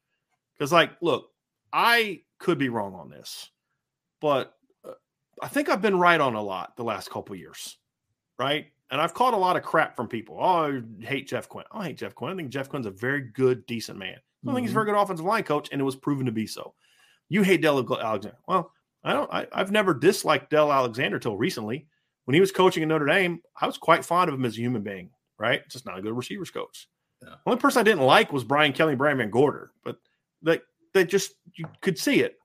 Because, 0.55 0.73
like, 0.73 0.93
look, 1.01 1.31
I 1.73 2.23
could 2.39 2.59
be 2.59 2.69
wrong 2.69 2.95
on 2.95 3.11
this, 3.11 3.51
but 4.21 4.55
uh, 4.85 4.93
I 5.43 5.49
think 5.49 5.69
I've 5.69 5.83
been 5.83 5.99
right 5.99 6.21
on 6.21 6.35
a 6.35 6.43
lot 6.43 6.77
the 6.77 6.85
last 6.85 7.11
couple 7.11 7.35
years, 7.35 7.79
right? 8.39 8.67
And 8.91 9.01
I've 9.01 9.15
caught 9.15 9.35
a 9.35 9.39
lot 9.39 9.57
of 9.57 9.63
crap 9.63 9.97
from 9.97 10.07
people. 10.09 10.37
Oh, 10.39 10.83
I 11.01 11.05
hate 11.05 11.29
Jeff 11.29 11.49
Quinn. 11.49 11.65
I 11.73 11.87
hate 11.87 11.99
Jeff 11.99 12.15
Quinn. 12.15 12.33
I 12.33 12.37
think 12.37 12.51
Jeff 12.51 12.69
Quinn's 12.69 12.87
a 12.87 12.91
very 12.91 13.23
good, 13.33 13.65
decent 13.67 13.99
man. 13.99 14.17
I 14.17 14.47
don't 14.47 14.55
think 14.55 14.67
he's 14.67 14.73
a 14.73 14.75
very 14.75 14.87
good 14.87 15.01
offensive 15.01 15.25
line 15.25 15.45
coach, 15.45 15.69
and 15.73 15.81
it 15.81 15.85
was 15.85 15.97
proven 15.97 16.27
to 16.27 16.33
be 16.33 16.47
so. 16.47 16.75
You 17.29 17.43
hate 17.43 17.63
Del 17.63 17.79
Alexander. 17.79 18.37
Well, 18.47 18.71
I 19.03 19.13
don't. 19.15 19.33
I, 19.33 19.47
I've 19.53 19.73
never 19.73 19.95
disliked 19.95 20.51
Del 20.51 20.73
Alexander 20.73 21.19
till 21.19 21.37
recently. 21.37 21.87
When 22.25 22.35
he 22.35 22.41
was 22.41 22.53
coaching 22.53 22.83
in 22.83 22.89
Notre 22.89 23.07
Dame, 23.07 23.41
I 23.61 23.67
was 23.67 23.79
quite 23.79 24.05
fond 24.05 24.29
of 24.29 24.35
him 24.35 24.45
as 24.45 24.57
a 24.57 24.61
human 24.61 24.83
being. 24.83 25.11
Right, 25.39 25.69
just 25.69 25.87
not 25.87 25.99
a 25.99 26.03
good 26.03 26.17
receivers 26.17 26.51
coach. 26.51 26.89
Yeah. 27.23 27.35
Only 27.47 27.59
person 27.59 27.81
I 27.81 27.85
didn't 27.85 28.05
like 28.05 28.33
was 28.33 28.45
Brian 28.45 28.73
Kelly, 28.73 28.93
and 28.93 28.99
Brian 28.99 29.19
Van 29.19 29.31
Gorder, 29.31 29.73
but 29.85 29.99
they 30.43 30.61
they 30.95 31.05
just 31.05 31.33
you 31.55 31.67
could 31.81 31.99
see 31.99 32.21
it. 32.21 32.39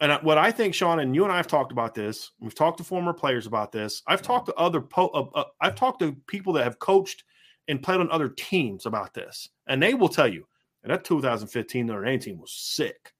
And 0.00 0.12
I- 0.12 0.20
what 0.22 0.38
I 0.38 0.50
think, 0.50 0.74
Sean, 0.74 1.00
and 1.00 1.14
you 1.14 1.22
and 1.24 1.32
I 1.32 1.36
have 1.36 1.46
talked 1.46 1.72
about 1.72 1.94
this. 1.94 2.32
We've 2.40 2.54
talked 2.54 2.78
to 2.78 2.84
former 2.84 3.12
players 3.12 3.46
about 3.46 3.70
this. 3.70 4.02
I've 4.06 4.22
talked 4.22 4.46
to 4.46 4.54
other 4.54 4.80
po- 4.80 5.08
uh, 5.08 5.38
uh, 5.38 5.44
I've 5.60 5.74
talked 5.76 6.00
to 6.00 6.12
people 6.26 6.52
that 6.54 6.64
have 6.64 6.78
coached 6.78 7.24
and 7.68 7.82
played 7.82 8.00
on 8.00 8.10
other 8.10 8.28
teams 8.28 8.86
about 8.86 9.14
this, 9.14 9.48
and 9.68 9.80
they 9.82 9.94
will 9.94 10.08
tell 10.08 10.26
you 10.28 10.46
and 10.82 10.92
that 10.92 11.04
2015 11.04 11.86
Notre 11.86 12.04
Dame 12.04 12.18
team 12.18 12.38
was 12.40 12.52
sick. 12.52 13.12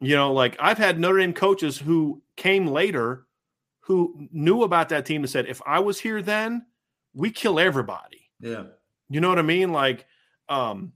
You 0.00 0.14
know, 0.14 0.32
like 0.32 0.56
I've 0.60 0.78
had 0.78 0.98
Notre 0.98 1.18
Dame 1.18 1.32
coaches 1.32 1.78
who 1.78 2.22
came 2.36 2.66
later 2.66 3.26
who 3.80 4.28
knew 4.32 4.62
about 4.64 4.88
that 4.88 5.06
team 5.06 5.22
and 5.22 5.30
said, 5.30 5.46
if 5.46 5.62
I 5.64 5.78
was 5.78 6.00
here 6.00 6.20
then, 6.20 6.66
we 7.16 7.30
kill 7.30 7.58
everybody. 7.58 8.30
yeah, 8.40 8.64
You 9.08 9.20
know 9.20 9.30
what 9.30 9.38
I 9.38 9.42
mean? 9.42 9.72
Like, 9.72 10.06
um, 10.48 10.92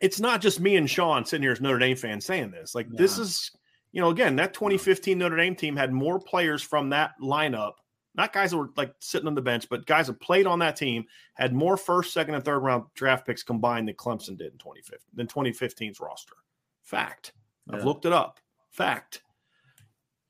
it's 0.00 0.20
not 0.20 0.42
just 0.42 0.60
me 0.60 0.76
and 0.76 0.88
Sean 0.88 1.24
sitting 1.24 1.42
here 1.42 1.52
as 1.52 1.60
Notre 1.60 1.78
Dame 1.78 1.96
fans 1.96 2.26
saying 2.26 2.50
this. 2.50 2.74
Like, 2.74 2.88
this 2.90 3.18
is, 3.18 3.50
you 3.90 4.02
know, 4.02 4.10
again, 4.10 4.36
that 4.36 4.52
2015 4.52 5.18
Notre 5.18 5.36
Dame 5.36 5.56
team 5.56 5.74
had 5.74 5.92
more 5.92 6.20
players 6.20 6.62
from 6.62 6.90
that 6.90 7.12
lineup, 7.20 7.72
not 8.14 8.34
guys 8.34 8.50
that 8.50 8.58
were 8.58 8.70
like 8.76 8.94
sitting 9.00 9.26
on 9.26 9.34
the 9.34 9.42
bench, 9.42 9.66
but 9.70 9.86
guys 9.86 10.08
that 10.08 10.20
played 10.20 10.46
on 10.46 10.58
that 10.58 10.76
team 10.76 11.06
had 11.34 11.54
more 11.54 11.78
first, 11.78 12.12
second, 12.12 12.34
and 12.34 12.44
third 12.44 12.58
round 12.58 12.84
draft 12.94 13.26
picks 13.26 13.42
combined 13.42 13.88
than 13.88 13.94
Clemson 13.94 14.36
did 14.36 14.52
in 14.52 14.58
2015 14.58 14.98
than 15.14 15.26
2015's 15.26 16.00
roster. 16.00 16.34
Fact. 16.82 17.32
I've 17.72 17.84
looked 17.84 18.04
it 18.04 18.12
up. 18.12 18.38
Fact. 18.70 19.22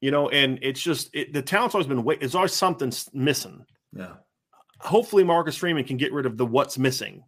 You 0.00 0.10
know, 0.10 0.28
and 0.28 0.60
it's 0.62 0.80
just 0.80 1.10
it, 1.14 1.32
the 1.32 1.42
talent's 1.42 1.74
always 1.74 1.88
been. 1.88 2.04
There's 2.20 2.34
always 2.34 2.52
something 2.52 2.92
missing 3.12 3.66
yeah, 3.96 4.14
hopefully 4.78 5.24
Marcus 5.24 5.56
Freeman 5.56 5.84
can 5.84 5.96
get 5.96 6.12
rid 6.12 6.26
of 6.26 6.36
the 6.36 6.46
what's 6.46 6.78
missing. 6.78 7.24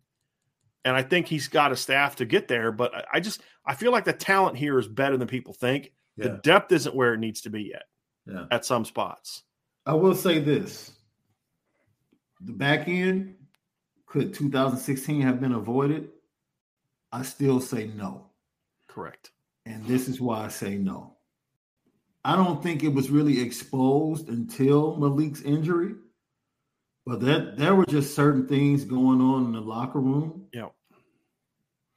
And 0.84 0.96
I 0.96 1.02
think 1.02 1.26
he's 1.26 1.48
got 1.48 1.72
a 1.72 1.76
staff 1.76 2.16
to 2.16 2.24
get 2.24 2.48
there, 2.48 2.72
but 2.72 3.06
I- 3.12 3.20
just 3.20 3.42
I 3.66 3.74
feel 3.74 3.92
like 3.92 4.04
the 4.04 4.12
talent 4.12 4.56
here 4.56 4.78
is 4.78 4.88
better 4.88 5.16
than 5.16 5.28
people 5.28 5.52
think. 5.52 5.92
The 6.16 6.40
depth 6.42 6.72
isn't 6.72 6.96
where 6.96 7.14
it 7.14 7.20
needs 7.20 7.42
to 7.42 7.50
be 7.50 7.62
yet 7.62 7.84
yeah. 8.26 8.46
at 8.50 8.64
some 8.64 8.84
spots. 8.84 9.44
I 9.86 9.94
will 9.94 10.14
say 10.14 10.40
this: 10.40 10.92
the 12.40 12.52
back 12.52 12.88
end 12.88 13.36
could 14.06 14.34
2016 14.34 15.20
have 15.22 15.40
been 15.40 15.52
avoided? 15.52 16.08
I 17.12 17.22
still 17.22 17.60
say 17.60 17.90
no. 17.94 18.30
Correct. 18.88 19.30
And 19.64 19.84
this 19.86 20.08
is 20.08 20.20
why 20.20 20.44
I 20.44 20.48
say 20.48 20.76
no. 20.76 21.14
I 22.24 22.36
don't 22.36 22.62
think 22.62 22.82
it 22.82 22.92
was 22.92 23.10
really 23.10 23.40
exposed 23.40 24.28
until 24.28 24.96
Malik's 24.96 25.42
injury, 25.42 25.94
but 27.08 27.20
that 27.20 27.56
there 27.56 27.74
were 27.74 27.86
just 27.86 28.14
certain 28.14 28.46
things 28.46 28.84
going 28.84 29.20
on 29.22 29.46
in 29.46 29.52
the 29.52 29.60
locker 29.60 29.98
room. 29.98 30.44
Yeah. 30.52 30.66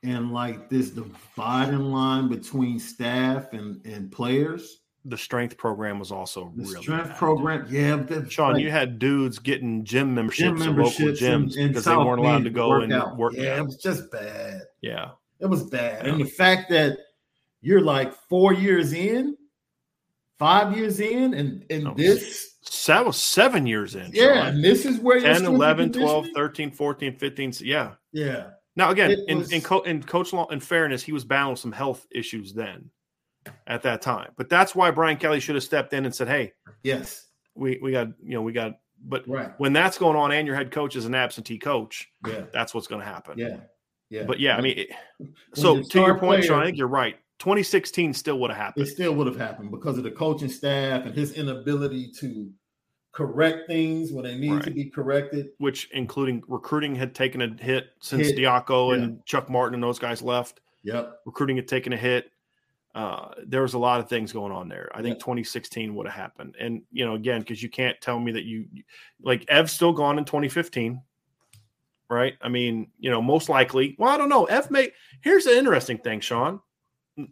And 0.04 0.32
like 0.32 0.70
this 0.70 0.90
dividing 0.92 1.92
line 1.92 2.30
between 2.30 2.80
staff 2.80 3.52
and, 3.52 3.86
and 3.86 4.10
players. 4.10 4.80
The 5.04 5.18
strength 5.18 5.58
program 5.58 6.00
was 6.00 6.12
also 6.12 6.54
The 6.56 6.64
really 6.64 6.82
strength 6.82 7.10
bad. 7.10 7.18
program, 7.18 7.68
yeah. 7.70 7.98
the- 7.98 8.30
Sean, 8.30 8.54
like, 8.54 8.64
you 8.64 8.72
had 8.72 9.00
dudes 9.00 9.38
getting 9.38 9.84
gym 9.84 10.16
memberships, 10.16 10.60
gym 10.60 10.62
at 10.62 10.78
local 10.78 10.84
memberships 10.84 11.22
gyms 11.22 11.56
because 11.68 11.86
they 11.86 11.96
weren't 11.98 12.20
allowed 12.20 12.44
to 12.46 12.50
go 12.50 12.70
work 12.70 12.84
and 12.84 12.94
out. 12.94 13.18
work. 13.18 13.34
Yeah, 13.36 13.58
it 13.58 13.66
was 13.66 13.76
just 13.78 14.10
bad. 14.12 14.62
yeah. 14.82 15.12
It 15.40 15.48
was 15.48 15.64
bad. 15.66 16.06
Yeah. 16.06 16.14
And 16.14 16.22
the 16.22 16.30
fact 16.30 16.70
that 16.70 16.98
you're 17.62 17.82
like 17.82 18.14
four 18.14 18.54
years 18.54 18.94
in, 18.94 19.36
five 20.40 20.78
years 20.78 21.00
in, 21.00 21.34
and, 21.34 21.66
and 21.70 21.96
this, 21.98 22.51
So 22.64 22.94
that 22.94 23.06
was 23.06 23.18
seven 23.18 23.66
years 23.66 23.96
in. 23.96 24.12
yeah, 24.14 24.36
Sean. 24.36 24.48
and 24.48 24.64
this 24.64 24.86
is 24.86 25.00
where 25.00 25.18
you're 25.18 25.34
10, 25.34 25.46
11, 25.46 25.94
12, 25.94 26.28
13, 26.36 26.72
14, 26.72 27.16
15. 27.18 27.54
Yeah. 27.62 27.94
Yeah. 28.14 28.50
Now, 28.76 28.92
again, 28.92 29.16
in, 29.28 29.40
was- 29.40 29.52
in, 29.52 29.62
co- 29.62 29.82
in 29.82 30.02
Coach 30.04 30.32
Law, 30.34 30.48
in 30.48 30.60
fairness, 30.60 31.02
he 31.04 31.12
was 31.12 31.26
battling 31.26 31.56
some 31.56 31.72
health 31.72 32.06
issues 32.12 32.54
then 32.54 32.90
at 33.68 33.82
that 33.84 34.02
time. 34.02 34.32
But 34.38 34.48
that's 34.50 34.76
why 34.76 34.92
Brian 34.92 35.18
Kelly 35.18 35.40
should 35.40 35.56
have 35.56 35.64
stepped 35.64 35.94
in 35.94 36.06
and 36.06 36.14
said, 36.14 36.28
hey, 36.28 36.54
Yes. 36.84 37.28
we, 37.56 37.80
we 37.82 37.92
got, 37.92 38.08
you 38.24 38.36
know, 38.36 38.42
we 38.44 38.54
got, 38.54 38.74
but 39.04 39.28
Right. 39.28 39.52
when 39.58 39.74
that's 39.74 39.98
going 39.98 40.16
on 40.16 40.32
and 40.32 40.46
your 40.46 40.56
head 40.56 40.72
coach 40.72 40.96
is 40.96 41.06
an 41.06 41.16
absentee 41.16 41.58
coach, 41.58 42.08
Yeah. 42.28 42.44
that's 42.54 42.74
what's 42.76 42.88
going 42.88 43.02
to 43.02 43.08
happen. 43.08 43.40
Yeah. 43.40 43.58
Yeah. 44.12 44.24
But 44.24 44.40
yeah, 44.40 44.56
I 44.58 44.62
mean, 44.62 44.78
it, 44.78 44.90
so 45.56 45.82
to 45.82 46.00
your 46.00 46.20
point, 46.20 46.44
Sean, 46.44 46.62
I 46.62 46.66
think 46.66 46.78
you're 46.78 46.88
right. 46.88 47.18
2016 47.42 48.14
still 48.14 48.38
would 48.40 48.52
have 48.52 48.58
happened. 48.60 48.86
it 48.86 48.92
still 48.92 49.14
would 49.16 49.26
have 49.26 49.36
happened 49.38 49.72
because 49.72 49.98
of 49.98 50.04
the 50.04 50.12
coaching 50.12 50.48
staff 50.48 51.06
and 51.08 51.16
his 51.16 51.34
inability 51.34 52.12
to 52.20 52.52
correct 53.14 53.68
things 53.68 54.12
when 54.12 54.24
they 54.24 54.36
need 54.36 54.62
to 54.62 54.70
be 54.70 54.86
corrected. 54.86 55.48
which 55.58 55.90
including 55.92 56.44
recruiting 56.48 56.96
had 56.96 57.16
taken 57.16 57.42
a 57.42 57.48
hit 57.62 57.88
since 58.00 58.28
Hit, 58.28 58.38
Diaco 58.38 58.96
yeah. 58.96 59.04
and 59.04 59.26
Chuck 59.26 59.50
Martin 59.50 59.74
and 59.74 59.82
those 59.84 59.98
guys 60.00 60.22
left. 60.22 60.62
Yep. 60.84 61.18
Recruiting 61.26 61.56
had 61.58 61.68
taken 61.68 61.92
a 61.94 61.98
hit. 61.98 62.32
Uh, 62.94 63.30
there 63.48 63.64
was 63.64 63.74
a 63.74 63.80
lot 63.80 64.00
of 64.00 64.08
things 64.08 64.32
going 64.32 64.52
on 64.52 64.70
there. 64.70 64.90
I 64.94 65.02
think 65.02 65.16
Yeah. 65.16 65.22
2016 65.26 65.96
would 65.96 66.06
have 66.08 66.16
happened. 66.16 66.56
And, 66.60 66.84
you 66.92 67.06
know, 67.06 67.16
again, 67.16 67.40
because 67.42 67.64
you 67.64 67.70
can't 67.70 68.00
tell 68.02 68.20
me 68.20 68.32
that 68.34 68.44
you, 68.44 68.66
like, 69.24 69.46
Ev's 69.50 69.72
still 69.72 69.94
gone 69.94 70.18
in 70.20 70.26
2015, 70.26 71.02
right? 72.10 72.36
I 72.42 72.50
mean, 72.50 72.92
you 73.00 73.10
know, 73.10 73.22
most 73.22 73.50
likely, 73.50 73.96
well, 73.98 74.10
I 74.10 74.18
don't 74.18 74.30
know. 74.30 74.46
F 74.46 74.70
may. 74.70 74.92
here's 75.22 75.46
the 75.46 75.58
interesting 75.58 75.98
thing, 75.98 76.20
Sean, 76.20 76.60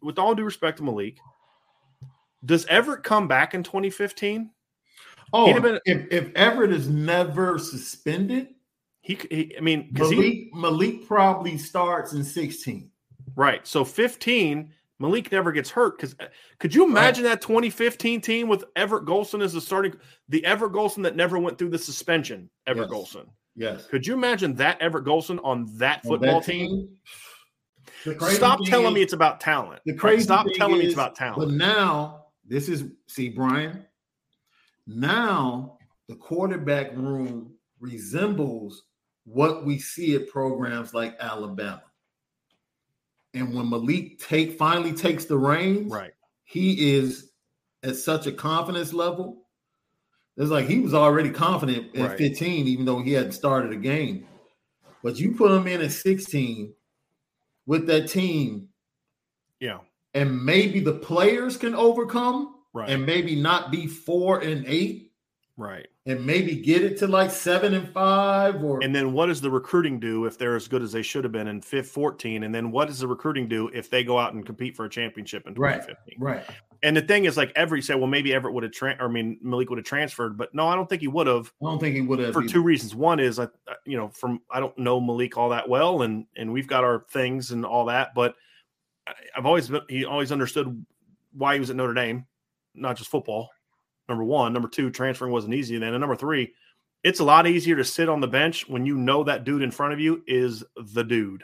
with 0.02 0.20
all 0.20 0.36
due 0.36 0.44
respect 0.44 0.78
to 0.78 0.84
Malik, 0.84 1.18
does 2.46 2.66
Everett 2.68 3.04
come 3.04 3.28
back 3.28 3.54
in 3.54 3.64
2015? 3.64 4.50
Oh, 5.34 5.60
been- 5.60 5.80
if, 5.86 6.08
if 6.12 6.34
Everett 6.36 6.72
is 6.72 6.88
never 6.90 7.60
suspended, 7.60 8.48
He, 9.02 9.20
he 9.30 9.56
I 9.58 9.62
mean, 9.62 9.90
because 9.92 10.10
he, 10.10 10.50
Malik, 10.54 10.54
Malik 10.54 11.08
probably 11.08 11.58
starts 11.58 12.14
in 12.14 12.24
16. 12.24 12.90
Right. 13.36 13.66
So 13.68 13.86
15, 13.86 14.74
Malik 15.00 15.32
never 15.32 15.52
gets 15.52 15.70
hurt. 15.70 15.98
Because 15.98 16.16
uh, 16.20 16.26
could 16.60 16.74
you 16.74 16.84
imagine 16.84 17.24
that 17.26 17.42
2015 17.42 18.22
team 18.22 18.48
with 18.48 18.64
Everett 18.76 19.06
Golson 19.06 19.44
as 19.44 19.54
the 19.54 19.62
starting, 19.62 19.94
the 20.30 20.44
Everett 20.46 20.72
Golson 20.74 21.04
that 21.04 21.16
never 21.16 21.38
went 21.38 21.58
through 21.58 21.70
the 21.70 21.78
suspension, 21.78 22.50
Everett 22.66 22.90
Yes. 22.92 22.98
Golson? 23.00 23.26
Yes. 23.56 23.86
Could 23.88 24.08
you 24.08 24.14
imagine 24.14 24.56
that 24.56 24.82
Everett 24.82 25.06
Golson 25.06 25.40
on 25.44 25.68
that 25.78 26.02
On 26.06 26.12
football 26.12 26.40
that 26.40 26.46
team? 26.46 26.68
crazy 26.70 26.90
Stop 28.30 28.64
telling 28.66 28.94
me 28.94 29.02
it's 29.02 29.14
about 29.14 29.40
talent. 29.40 29.82
the 29.86 29.94
crazy 29.94 30.24
Stop 30.24 30.48
telling 30.56 30.80
me 30.80 30.86
it's 30.86 30.94
about 30.94 31.16
talent. 31.16 31.38
But 31.40 31.52
now 31.56 32.26
this 32.48 32.70
is 32.70 32.86
see, 33.08 33.30
Brian. 33.30 33.86
Now 34.88 35.78
the 36.08 36.16
quarterback 36.16 36.96
room 36.96 37.54
resembles 37.80 38.84
what 39.26 39.66
we 39.66 39.78
see 39.78 40.16
at 40.16 40.28
programs 40.28 40.94
like 40.94 41.16
Alabama. 41.20 41.84
And 43.34 43.54
when 43.54 43.70
Malik 43.70 44.18
take 44.20 44.58
finally 44.58 44.92
takes 44.94 45.26
the 45.26 45.38
reins, 45.38 45.92
Right. 45.92 46.12
he 46.46 46.96
is 46.96 47.32
at 47.84 47.96
such 47.96 48.26
a 48.26 48.32
confidence 48.32 48.92
level. 48.92 49.46
It's 50.36 50.50
like 50.50 50.66
he 50.68 50.80
was 50.80 50.94
already 50.94 51.30
confident 51.30 51.96
at 51.96 52.10
Right. 52.10 52.18
15, 52.18 52.68
even 52.68 52.86
though 52.86 53.02
he 53.02 53.14
hadn't 53.14 53.34
started 53.34 53.72
a 53.72 53.76
game. 53.76 54.26
But 55.04 55.20
you 55.20 55.36
put 55.36 55.52
him 55.52 55.68
in 55.68 55.82
at 55.82 55.92
16 55.92 56.74
with 57.66 57.88
that 57.88 58.08
team, 58.10 58.70
Yeah. 59.60 59.80
and 60.14 60.44
maybe 60.44 60.80
the 60.80 60.94
players 60.94 61.58
can 61.58 61.76
overcome 61.76 62.56
Right. 62.74 62.90
and 62.90 63.06
maybe 63.06 63.36
not 63.36 63.72
be 63.72 63.88
four 63.88 64.40
and 64.42 64.64
eight 64.68 65.12
right. 65.58 65.88
and 66.06 66.26
maybe 66.26 66.56
get 66.56 66.84
it 66.84 66.98
to 66.98 67.08
like 67.08 67.32
seven 67.32 67.74
and 67.74 67.90
five 67.90 68.64
or 68.64 68.80
And 68.84 68.96
then 68.96 69.12
what 69.14 69.26
does 69.28 69.42
the 69.42 69.50
recruiting 69.52 70.00
do 70.00 70.26
if 70.26 70.38
they're 70.38 70.56
as 70.56 70.68
good 70.68 70.82
as 70.82 70.92
they 70.92 71.02
should 71.02 71.24
have 71.24 71.34
been 71.34 71.48
in 71.48 71.62
fifth 71.62 71.90
14? 71.92 72.44
And 72.44 72.54
then 72.54 72.72
what 72.72 72.88
does 72.88 73.00
the 73.00 73.08
recruiting 73.08 73.48
do 73.48 73.68
if 73.74 73.90
they 73.90 74.04
go 74.04 74.18
out 74.20 74.34
and 74.34 74.46
compete 74.46 74.76
for 74.76 74.86
a 74.86 74.90
championship 74.90 75.48
in 75.48 75.54
Right. 75.56 75.84
right. 76.18 76.46
And 76.82 76.96
the 76.96 77.02
thing 77.02 77.26
is, 77.26 77.36
like 77.36 77.52
every 77.56 77.82
said, 77.82 77.98
well, 77.98 78.08
maybe 78.08 78.34
Everett 78.34 78.54
would 78.54 78.64
have, 78.64 78.72
tra- 78.72 78.96
or 79.00 79.08
I 79.08 79.12
mean, 79.12 79.38
Malik 79.42 79.70
would 79.70 79.80
have 79.80 79.86
transferred, 79.86 80.38
but 80.38 80.54
no, 80.56 80.68
I 80.68 80.76
don't 80.76 80.88
think 80.88 81.02
he 81.02 81.10
would 81.10 81.28
have 81.28 81.52
I 81.62 81.66
don't 81.66 81.80
think 81.80 81.96
he 81.96 82.02
would 82.02 82.20
have 82.20 82.34
for 82.34 82.42
either. 82.42 82.54
two 82.54 82.62
reasons. 82.62 82.96
One 82.96 83.20
is, 83.20 83.38
I, 83.40 83.48
you 83.86 83.98
know, 83.98 84.10
from 84.10 84.42
I 84.50 84.60
don't 84.60 84.78
know 84.78 85.02
Malik 85.02 85.38
all 85.38 85.50
that 85.50 85.68
well, 85.68 86.04
and 86.04 86.26
and 86.38 86.54
we've 86.54 86.68
got 86.68 86.84
our 86.84 87.06
things 87.12 87.52
and 87.52 87.66
all 87.66 87.86
that, 87.86 88.14
but 88.16 88.36
I've 89.36 89.46
always 89.46 89.68
been, 89.68 89.82
he 89.90 90.06
always 90.06 90.32
understood 90.32 90.86
why 91.34 91.56
he 91.56 91.60
was 91.60 91.70
at 91.70 91.76
Notre 91.76 91.94
Dame, 91.94 92.26
not 92.76 92.96
just 92.96 93.10
football. 93.10 93.50
Number 94.08 94.24
one, 94.24 94.54
number 94.54 94.70
two, 94.70 94.90
transferring 94.90 95.34
wasn't 95.34 95.54
easy 95.54 95.78
then, 95.78 95.94
and 95.94 96.00
number 96.00 96.16
three, 96.16 96.54
it's 97.04 97.20
a 97.20 97.26
lot 97.26 97.46
easier 97.46 97.76
to 97.76 97.84
sit 97.84 98.08
on 98.08 98.22
the 98.22 98.28
bench 98.28 98.70
when 98.70 98.86
you 98.86 98.96
know 98.96 99.24
that 99.26 99.44
dude 99.44 99.64
in 99.64 99.72
front 99.72 99.94
of 99.94 100.00
you 100.00 100.24
is 100.28 100.64
the 100.76 101.04
dude. 101.04 101.44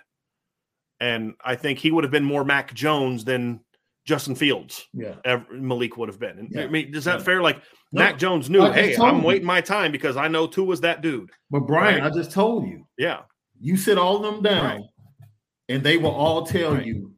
And 1.01 1.33
I 1.43 1.55
think 1.55 1.79
he 1.79 1.91
would 1.91 2.05
have 2.05 2.11
been 2.11 2.23
more 2.23 2.45
Mac 2.45 2.73
Jones 2.73 3.25
than 3.25 3.59
Justin 4.05 4.35
Fields. 4.35 4.85
Yeah. 4.93 5.15
Ever, 5.25 5.45
Malik 5.53 5.97
would 5.97 6.09
have 6.09 6.19
been. 6.19 6.37
And, 6.39 6.59
I 6.59 6.67
mean, 6.67 6.93
is 6.95 7.05
that 7.05 7.19
Yeah. 7.19 7.23
fair? 7.25 7.41
Like 7.41 7.57
No, 7.91 8.03
Mac 8.03 8.17
Jones 8.19 8.49
knew, 8.49 8.71
hey, 8.71 8.95
I'm 8.97 9.19
you. 9.21 9.23
waiting 9.25 9.47
my 9.47 9.61
time 9.61 9.91
because 9.91 10.15
I 10.15 10.27
know 10.27 10.45
Tua 10.47 10.65
was 10.65 10.81
that 10.81 11.01
dude. 11.01 11.29
But 11.49 11.61
Brian, 11.61 12.01
Right. 12.01 12.11
I 12.11 12.15
just 12.15 12.31
told 12.31 12.67
you, 12.67 12.85
Yeah, 12.97 13.21
you 13.59 13.75
sit 13.77 13.97
all 13.97 14.17
of 14.17 14.21
them 14.33 14.43
down, 14.43 14.63
Right. 14.65 14.81
and 15.69 15.83
they 15.83 15.97
will 15.97 16.11
all 16.11 16.45
tell 16.45 16.75
Right. 16.75 16.85
you 16.85 17.13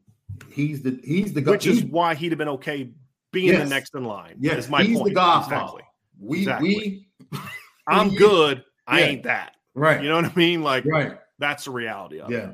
he's 0.52 0.82
the 0.82 1.00
he's 1.04 1.34
the 1.34 1.42
guy. 1.42 1.52
which 1.52 1.68
is 1.68 1.84
why 1.84 2.16
he'd 2.16 2.32
have 2.32 2.40
been 2.40 2.48
okay 2.50 2.92
being 3.34 3.48
Yes. 3.50 3.64
the 3.68 3.70
next 3.76 3.94
in 3.96 4.04
line. 4.06 4.36
Yeah, 4.40 4.56
is 4.56 4.70
my 4.70 4.84
he's 4.84 4.98
point. 4.98 5.10
the 5.10 5.16
godfather. 5.16 5.80
Exactly. 5.80 5.84
We 6.20 6.38
Exactly. 6.40 7.08
we 7.32 7.40
I'm 7.88 8.10
good. 8.16 8.64
I 8.88 9.00
Yeah. 9.02 9.06
ain't 9.08 9.24
that. 9.24 9.54
right 9.76 10.02
You 10.02 10.10
know 10.10 10.16
what 10.16 10.26
I 10.26 10.36
mean? 10.36 10.64
Like 10.64 10.86
right 10.86 11.18
that's 11.40 11.66
the 11.66 11.72
reality 11.72 12.20
of 12.22 12.32
it. 12.32 12.50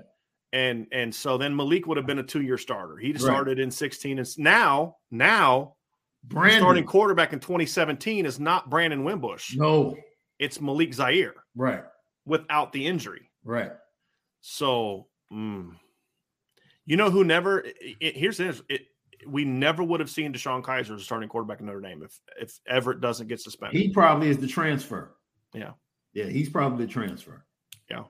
And 0.54 0.86
and 0.92 1.14
so 1.14 1.38
then 1.40 1.56
Malik 1.56 1.88
would 1.88 1.98
have 1.98 2.06
been 2.06 2.20
a 2.20 2.24
two 2.24 2.42
year 2.42 2.60
starter. 2.60 2.96
He 2.96 3.12
Right. 3.12 3.20
started 3.22 3.58
in 3.60 3.72
16. 3.72 4.20
And 4.20 4.38
now, 4.38 4.98
now 5.10 5.76
Brandon 6.24 6.60
starting 6.62 6.86
quarterback 6.86 7.34
in 7.34 7.40
2017 7.40 8.26
is 8.28 8.40
not 8.40 8.70
Brandon 8.70 9.04
Wimbush. 9.04 9.56
no 9.58 9.98
It's 10.38 10.62
Malik 10.62 10.94
Zaire 10.94 11.34
right 11.56 11.84
without 12.26 12.72
the 12.72 12.86
injury. 12.86 13.32
right 13.44 13.72
So, 14.42 15.08
mm, 15.32 15.76
you 16.86 16.98
know 16.98 17.10
who 17.10 17.24
never? 17.24 17.60
It, 17.62 17.76
it- 18.00 18.16
here's 18.18 18.38
this: 18.38 18.62
it, 18.70 18.82
we 19.26 19.46
never 19.46 19.82
would 19.84 20.02
have 20.02 20.10
seen 20.10 20.34
DeShone 20.34 20.62
Kizer 20.62 20.94
as 20.96 21.02
a 21.02 21.06
starting 21.06 21.30
quarterback 21.30 21.62
in 21.62 21.66
Notre 21.66 21.82
Dame 21.82 22.04
if 22.04 22.20
if 22.40 22.60
Everett 22.68 23.02
doesn't 23.02 23.28
get 23.28 23.42
suspended. 23.42 23.82
he 23.82 23.90
probably 23.90 24.30
is 24.30 24.38
the 24.38 24.48
transfer 24.48 25.16
Yeah. 25.54 25.72
yeah 26.14 26.26
he's 26.26 26.50
probably 26.50 26.86
the 26.86 26.92
transfer 26.92 27.44
Yeah. 27.90 28.04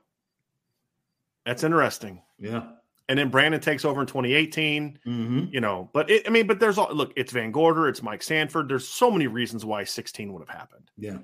That's 1.46 1.62
interesting. 1.62 2.22
Yeah 2.38 2.62
And 3.08 3.18
then 3.18 3.28
Brandon 3.28 3.60
takes 3.60 3.84
over 3.84 4.00
in 4.00 4.06
2018. 4.06 4.98
mm-hmm. 5.06 5.44
You 5.50 5.60
know, 5.60 5.90
but 5.92 6.10
it, 6.10 6.26
I 6.26 6.30
mean, 6.30 6.46
but 6.46 6.58
there's 6.60 6.78
all 6.78 6.92
look. 6.94 7.12
It's 7.16 7.32
Van 7.32 7.52
Gorder. 7.52 7.88
It's 7.88 8.02
Mike 8.02 8.22
Sanford. 8.22 8.68
There's 8.68 8.88
so 8.88 9.10
many 9.10 9.26
reasons 9.26 9.64
why 9.64 9.84
16 9.84 10.32
would 10.32 10.40
have 10.46 10.56
happened, 10.56 10.90
yeah 10.96 11.18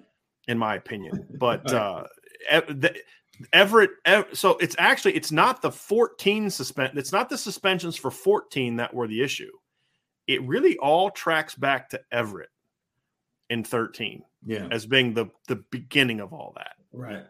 in 0.49 0.59
my 0.59 0.75
opinion. 0.75 1.27
But 1.39 1.73
uh, 1.73 2.05
the, 2.51 2.95
Everett. 3.53 3.91
Ev- 4.05 4.29
so 4.33 4.59
it's 4.59 4.77
actually 4.79 5.15
it's 5.15 5.33
not 5.33 5.63
the 5.63 5.71
14 5.71 6.51
suspend. 6.51 6.99
It's 6.99 7.13
not 7.13 7.29
the 7.29 7.39
suspensions 7.39 7.97
for 7.97 8.11
14 8.11 8.77
that 8.77 8.93
were 8.93 9.07
the 9.09 9.23
issue. 9.23 9.51
It 10.27 10.43
really 10.47 10.77
all 10.79 11.11
tracks 11.11 11.55
back 11.55 11.89
to 11.91 12.01
Everett 12.13 12.51
in 13.49 13.65
13 13.65 14.23
yeah 14.47 14.69
as 14.71 14.87
being 14.87 15.13
the 15.13 15.27
the 15.49 15.57
beginning 15.71 16.21
of 16.21 16.33
all 16.33 16.53
that. 16.57 16.77
right 16.93 17.25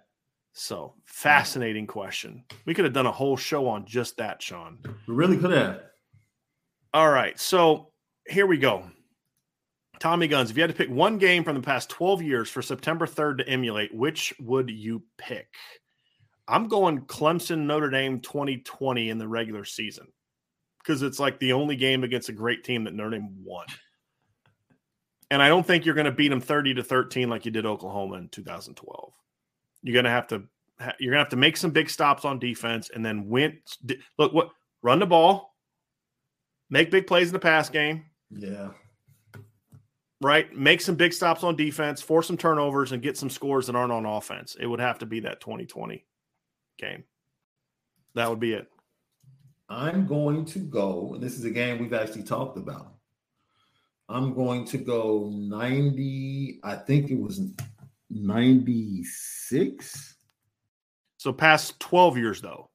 So 0.53 0.94
fascinating 1.05 1.86
question. 1.86 2.44
We 2.66 2.74
could 2.74 2.84
have 2.84 2.94
done 2.94 3.07
a 3.07 3.12
whole 3.12 3.36
show 3.36 3.68
on 3.68 3.86
just 3.86 4.16
that, 4.16 4.42
Sean. 4.42 4.78
we 5.07 5.14
really 5.14 5.36
could 5.36 5.53
have 5.53 5.80
All 6.92 7.11
right. 7.11 7.38
So 7.38 7.92
here 8.26 8.46
we 8.46 8.59
go. 8.59 8.84
Tommy 10.01 10.28
Guns, 10.28 10.51
if 10.51 10.57
you 10.57 10.62
had 10.62 10.70
to 10.70 10.76
pick 10.76 10.88
one 10.88 11.18
game 11.18 11.44
from 11.44 11.55
the 11.55 11.62
past 11.62 11.90
12 11.90 12.22
years 12.22 12.48
for 12.48 12.62
September 12.62 13.07
3rd 13.07 13.38
to 13.38 13.48
emulate, 13.48 13.94
which 13.94 14.32
would 14.40 14.70
you 14.70 15.03
pick? 15.18 15.48
I'm 16.48 16.68
going 16.68 17.03
Clemson 17.03 17.66
Notre 17.66 17.90
Dame 17.90 18.18
2020 18.20 19.11
in 19.11 19.18
the 19.18 19.28
regular 19.28 19.64
season 19.64 20.09
because 20.78 21.03
it's 21.03 21.20
like 21.20 21.38
the 21.38 21.53
only 21.53 21.76
game 21.76 22.03
against 22.03 22.30
a 22.30 22.32
great 22.32 22.64
team 22.64 22.84
that 22.84 22.94
Notre 22.94 23.11
Dame 23.11 23.44
won. 23.44 23.66
And 25.30 25.40
I 25.40 25.48
don't 25.48 25.64
think 25.64 25.84
you're 25.84 25.94
going 25.94 26.07
to 26.07 26.12
beat 26.12 26.28
them 26.28 26.40
30 26.40 26.74
to 26.74 26.82
13 26.82 27.28
like 27.28 27.44
you 27.44 27.53
did 27.53 27.66
Oklahoma 27.66 28.16
in 28.16 28.28
2012. 28.30 29.12
You're 29.83 29.95
going 29.95 30.05
to 30.05 30.11
have 30.11 30.26
to 30.28 30.43
you're 30.99 31.12
going 31.12 31.18
to 31.18 31.24
have 31.24 31.28
to 31.28 31.37
make 31.37 31.59
some 31.59 31.70
big 31.70 31.91
stops 31.91 32.24
on 32.24 32.39
defense 32.39 32.91
and 32.95 33.05
then 33.05 33.28
win 33.28 33.59
look 34.18 34.33
what 34.33 34.51
run 34.83 34.99
the 34.99 35.07
ball, 35.07 35.55
make 36.70 36.91
big 36.91 37.07
plays 37.07 37.28
in 37.28 37.33
the 37.35 37.39
pass 37.39 37.68
game, 37.68 38.05
yeah 38.31 38.70
right? 40.20 40.55
Make 40.55 40.81
some 40.81 40.95
big 40.95 41.12
stops 41.12 41.43
on 41.43 41.57
defense, 41.57 42.03
force 42.03 42.26
some 42.26 42.37
turnovers, 42.37 42.93
and 42.93 43.03
get 43.03 43.16
some 43.16 43.31
scores 43.31 43.66
that 43.66 43.76
aren't 43.76 43.93
on 43.93 44.07
offense. 44.07 44.57
It 44.61 44.66
would 44.66 44.81
have 44.81 44.99
to 44.99 45.07
be 45.07 45.20
that 45.20 45.41
2020 45.41 46.05
game. 46.78 47.05
That 48.14 48.28
would 48.28 48.41
be 48.41 48.53
it. 48.53 48.68
I'm 49.68 50.07
going 50.07 50.45
to 50.47 50.59
go, 50.59 51.12
and 51.14 51.22
this 51.22 51.39
is 51.39 51.45
a 51.45 51.51
game 51.51 51.78
we've 51.78 51.95
actually 51.95 52.24
talked 52.24 52.59
about. 52.59 52.95
I'm 54.09 54.35
going 54.35 54.64
to 54.66 54.78
go 54.78 55.31
90, 55.33 56.61
I 56.64 56.74
think 56.74 57.11
it 57.11 57.20
was 57.20 57.41
96. 58.11 60.16
So 61.16 61.32
past 61.32 61.78
12 61.80 62.16
years 62.18 62.40
though. 62.40 62.70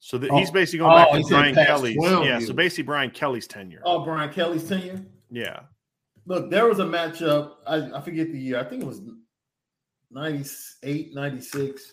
So 0.00 0.18
that 0.18 0.30
Oh. 0.30 0.38
he's 0.38 0.50
basically 0.50 0.80
going 0.80 0.92
Oh, 0.92 0.96
back 0.96 1.10
to 1.12 1.22
said 1.24 1.28
Brian 1.30 1.54
past 1.54 1.68
Kelly's. 1.68 1.96
12 1.96 2.24
Yeah, 2.24 2.38
years. 2.38 2.46
so 2.46 2.54
basically 2.54 2.84
Brian 2.84 3.10
Kelly's 3.10 3.46
tenure. 3.46 3.82
Oh, 3.84 4.04
Brian 4.04 4.32
Kelly's 4.32 4.68
tenure. 4.68 5.04
Yeah. 5.30 5.60
Look, 6.26 6.50
there 6.50 6.66
was 6.66 6.78
a 6.80 6.84
matchup. 6.84 7.54
I, 7.66 7.98
I 7.98 8.00
forget 8.00 8.30
the 8.32 8.38
year. 8.38 8.58
I 8.58 8.64
think 8.64 8.82
it 8.82 8.86
was 8.86 9.00
98, 10.10 11.14
96. 11.14 11.92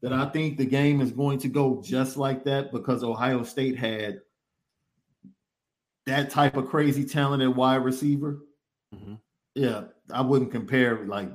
That 0.00 0.12
I 0.12 0.26
think 0.26 0.58
the 0.58 0.64
game 0.64 1.00
is 1.00 1.10
going 1.10 1.40
to 1.40 1.48
go 1.48 1.82
just 1.84 2.16
like 2.16 2.44
that 2.44 2.70
because 2.72 3.02
Ohio 3.02 3.42
State 3.42 3.76
had 3.76 4.20
that 6.06 6.30
type 6.30 6.56
of 6.56 6.68
crazy 6.68 7.04
talent 7.04 7.42
at 7.42 7.54
wide 7.54 7.82
receiver. 7.84 8.38
Mhm. 8.94 9.18
Yeah, 9.56 9.84
I 10.12 10.20
wouldn't 10.22 10.52
compare 10.52 11.04
like 11.04 11.30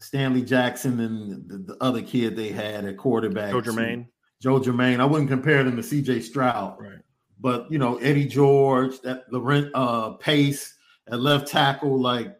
Stanley 0.00 0.42
Jackson 0.42 1.00
and 1.00 1.48
the, 1.48 1.58
the 1.58 1.76
other 1.82 2.02
kid 2.02 2.36
they 2.36 2.48
had 2.50 2.84
at 2.84 2.96
quarterback. 2.96 3.50
Joe 3.50 3.60
Germaine. 3.60 4.08
Joe 4.40 4.60
Germaine. 4.60 5.00
I 5.00 5.04
wouldn't 5.04 5.30
compare 5.30 5.64
them 5.64 5.76
to 5.76 5.82
CJ 5.82 6.22
Stroud. 6.22 6.76
Right. 6.80 7.00
But 7.40 7.70
you 7.70 7.78
know, 7.78 7.96
Eddie 7.98 8.26
George, 8.26 9.00
that 9.02 9.24
Laurent 9.32 9.70
uh 9.74 10.10
Pace 10.12 10.74
at 11.08 11.20
left 11.20 11.48
tackle, 11.48 12.00
like 12.00 12.36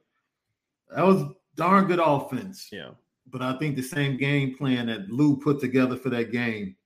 that 0.95 1.05
was 1.05 1.25
darn 1.57 1.87
good 1.87 2.01
offense. 2.03 2.69
Yeah. 2.71 2.91
But 3.31 3.43
I 3.43 3.59
think 3.59 3.77
the 3.77 3.83
same 3.83 4.17
game 4.17 4.57
plan 4.57 4.87
that 4.87 5.11
Lou 5.11 5.37
put 5.37 5.61
together 5.61 5.97
for 5.97 6.09
that 6.11 6.33
game 6.33 6.77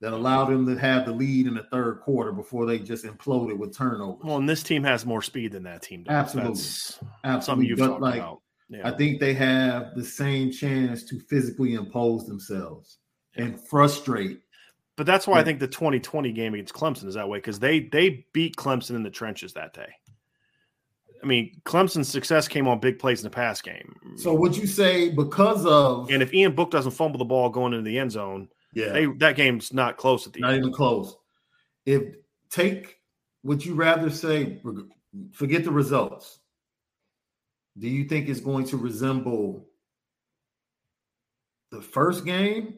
that 0.00 0.12
allowed 0.12 0.50
him 0.50 0.66
to 0.66 0.78
have 0.78 1.06
the 1.06 1.12
lead 1.12 1.46
in 1.46 1.54
the 1.54 1.62
third 1.64 2.00
quarter 2.00 2.32
before 2.32 2.66
they 2.66 2.78
just 2.78 3.04
imploded 3.04 3.56
with 3.56 3.76
turnovers. 3.76 4.20
Well, 4.22 4.36
and 4.36 4.48
this 4.48 4.62
team 4.62 4.84
has 4.84 5.04
more 5.04 5.22
speed 5.22 5.52
than 5.52 5.64
that 5.64 5.82
team 5.82 6.04
does. 6.04 6.12
Absolutely. 6.12 6.52
That's 6.52 6.94
something 6.94 7.10
Absolutely. 7.24 7.66
you've 7.66 7.78
But 7.78 7.86
talked 7.88 8.02
like 8.02 8.20
about. 8.20 8.42
Yeah. 8.68 8.86
I 8.86 8.96
think 8.96 9.18
they 9.18 9.34
have 9.34 9.94
the 9.94 10.04
same 10.04 10.50
chance 10.50 11.04
to 11.04 11.18
physically 11.20 11.74
impose 11.74 12.26
themselves 12.26 12.98
and 13.36 13.58
frustrate. 13.58 14.40
But 14.96 15.06
that's 15.06 15.26
why 15.26 15.38
I 15.38 15.44
think 15.44 15.60
the 15.60 15.68
2020 15.68 16.32
game 16.32 16.54
against 16.54 16.74
Clemson 16.74 17.06
is 17.06 17.14
that 17.14 17.28
way 17.28 17.38
because 17.38 17.60
they 17.60 17.80
they 17.80 18.26
beat 18.32 18.56
Clemson 18.56 18.96
in 18.96 19.04
the 19.04 19.10
trenches 19.10 19.52
that 19.54 19.72
day. 19.72 19.88
I 21.22 21.26
mean, 21.26 21.60
Clemson's 21.64 22.08
success 22.08 22.46
came 22.46 22.68
on 22.68 22.78
big 22.78 22.98
plays 22.98 23.20
in 23.20 23.24
the 23.24 23.30
pass 23.30 23.62
game. 23.62 23.94
So 24.16 24.34
would 24.34 24.56
you 24.56 24.66
say 24.66 25.10
because 25.10 25.64
of 25.66 26.10
and 26.10 26.22
if 26.22 26.34
Ian 26.34 26.54
Book 26.54 26.70
doesn't 26.70 26.92
fumble 26.92 27.18
the 27.18 27.24
ball 27.24 27.48
going 27.48 27.72
into 27.72 27.84
the 27.84 27.98
end 27.98 28.12
zone, 28.12 28.48
yeah, 28.74 28.92
they, 28.92 29.06
that 29.18 29.36
game's 29.36 29.72
not 29.72 29.96
close 29.96 30.26
at 30.26 30.32
the 30.32 30.38
end. 30.38 30.42
not 30.42 30.54
end. 30.54 30.64
even 30.64 30.72
close. 30.72 31.16
If 31.86 32.02
take 32.50 32.98
would 33.44 33.64
you 33.64 33.74
rather 33.74 34.10
say 34.10 34.60
forget 35.32 35.64
the 35.64 35.70
results? 35.70 36.37
Do 37.78 37.88
you 37.88 38.04
think 38.04 38.28
it's 38.28 38.40
going 38.40 38.66
to 38.66 38.76
resemble 38.76 39.66
the 41.70 41.80
first 41.80 42.24
game 42.24 42.74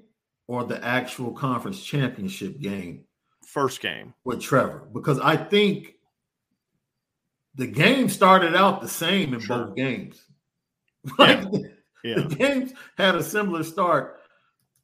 or 0.47 0.65
the 0.65 0.85
actual 0.85 1.33
conference 1.33 1.83
championship 1.83 2.61
game? 2.61 3.05
First 3.47 3.81
game 3.81 4.15
with 4.25 4.41
Trevor, 4.41 4.89
because 4.93 5.19
I 5.19 5.37
think 5.37 5.95
the 7.55 7.67
game 7.67 8.09
started 8.09 8.55
out 8.55 8.81
the 8.81 8.89
same 8.89 9.35
in 9.35 9.41
sure. 9.41 9.67
both 9.67 9.77
games. 9.77 10.25
like 11.19 11.47
yeah. 12.05 12.21
the 12.21 12.35
games 12.35 12.73
had 12.97 13.15
a 13.15 13.23
similar 13.23 13.63
start 13.63 14.21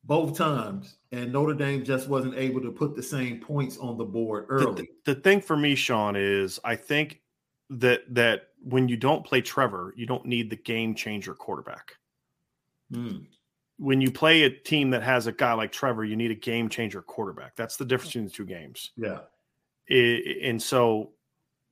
both 0.05 0.37
times, 0.39 0.97
and 1.13 1.33
Notre 1.33 1.55
Dame 1.55 1.85
just 1.85 2.09
wasn't 2.09 2.37
able 2.37 2.61
to 2.63 2.71
put 2.71 2.95
the 2.95 3.03
same 3.03 3.41
points 3.41 3.77
on 3.79 3.99
the 3.99 4.05
board 4.05 4.47
early. 4.49 4.89
The, 5.05 5.15
the, 5.15 5.21
thing 5.21 5.41
for 5.41 5.57
me, 5.57 5.75
Sean, 5.75 6.15
is 6.17 6.61
I 6.65 6.77
think 6.77 7.21
that 7.71 8.03
that 8.15 8.49
when 8.63 8.89
you 8.89 8.97
don't 8.97 9.25
play 9.25 9.41
Trevor, 9.41 9.93
you 9.97 10.07
don't 10.07 10.27
need 10.27 10.51
the 10.51 10.57
game 10.57 10.95
changer 10.95 11.35
quarterback. 11.35 11.93
Hmm. 12.93 13.19
When 13.79 14.01
you 14.01 14.11
play 14.11 14.45
a 14.45 14.51
team 14.51 14.91
that 14.91 15.03
has 15.03 15.27
a 15.27 15.33
guy 15.33 15.53
like 15.53 15.71
Trevor, 15.71 16.05
you 16.05 16.17
need 16.17 16.31
a 16.31 16.37
game 16.37 16.69
changer 16.69 17.03
quarterback. 17.03 17.57
That's 17.57 17.77
the 17.77 17.85
difference 17.85 18.13
between 18.13 18.25
the 18.25 18.31
two 18.31 18.47
games. 18.47 18.93
Yeah. 18.97 19.21
It, 19.87 20.43
and 20.43 20.63
so 20.63 21.13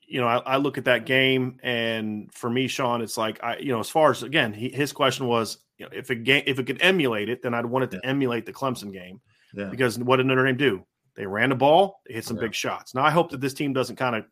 you 0.06 0.20
know, 0.20 0.26
I, 0.26 0.36
I, 0.38 0.56
look 0.56 0.78
at 0.78 0.84
that 0.84 1.06
game, 1.06 1.58
and 1.62 2.32
for 2.32 2.50
me, 2.50 2.68
Sean, 2.68 3.00
it's 3.00 3.16
like 3.16 3.42
I, 3.42 3.56
you 3.58 3.72
know, 3.72 3.80
as 3.80 3.88
far 3.88 4.10
as 4.10 4.22
again, 4.22 4.52
he, 4.52 4.68
his 4.68 4.92
question 4.92 5.26
was, 5.26 5.58
you 5.78 5.86
know, 5.86 5.90
if 5.94 6.10
it 6.10 6.24
game, 6.24 6.42
if 6.46 6.58
it 6.58 6.66
could 6.66 6.82
emulate 6.82 7.28
it, 7.28 7.42
then 7.42 7.54
I'd 7.54 7.66
want 7.66 7.84
it 7.84 7.90
to 7.92 8.00
yeah. 8.02 8.10
emulate 8.10 8.46
the 8.46 8.52
Clemson 8.52 8.92
game, 8.92 9.20
yeah. 9.54 9.66
because 9.66 9.98
what 9.98 10.16
did 10.16 10.26
Notre 10.26 10.44
Dame 10.44 10.56
do? 10.56 10.84
They 11.16 11.26
ran 11.26 11.50
the 11.50 11.54
ball, 11.54 12.00
they 12.06 12.14
hit 12.14 12.24
some 12.24 12.36
yeah. 12.36 12.42
big 12.42 12.54
shots. 12.54 12.94
Now 12.94 13.04
I 13.04 13.10
hope 13.10 13.30
that 13.30 13.40
this 13.40 13.54
team 13.54 13.72
doesn't 13.72 13.96
kind 13.96 14.16
of, 14.16 14.24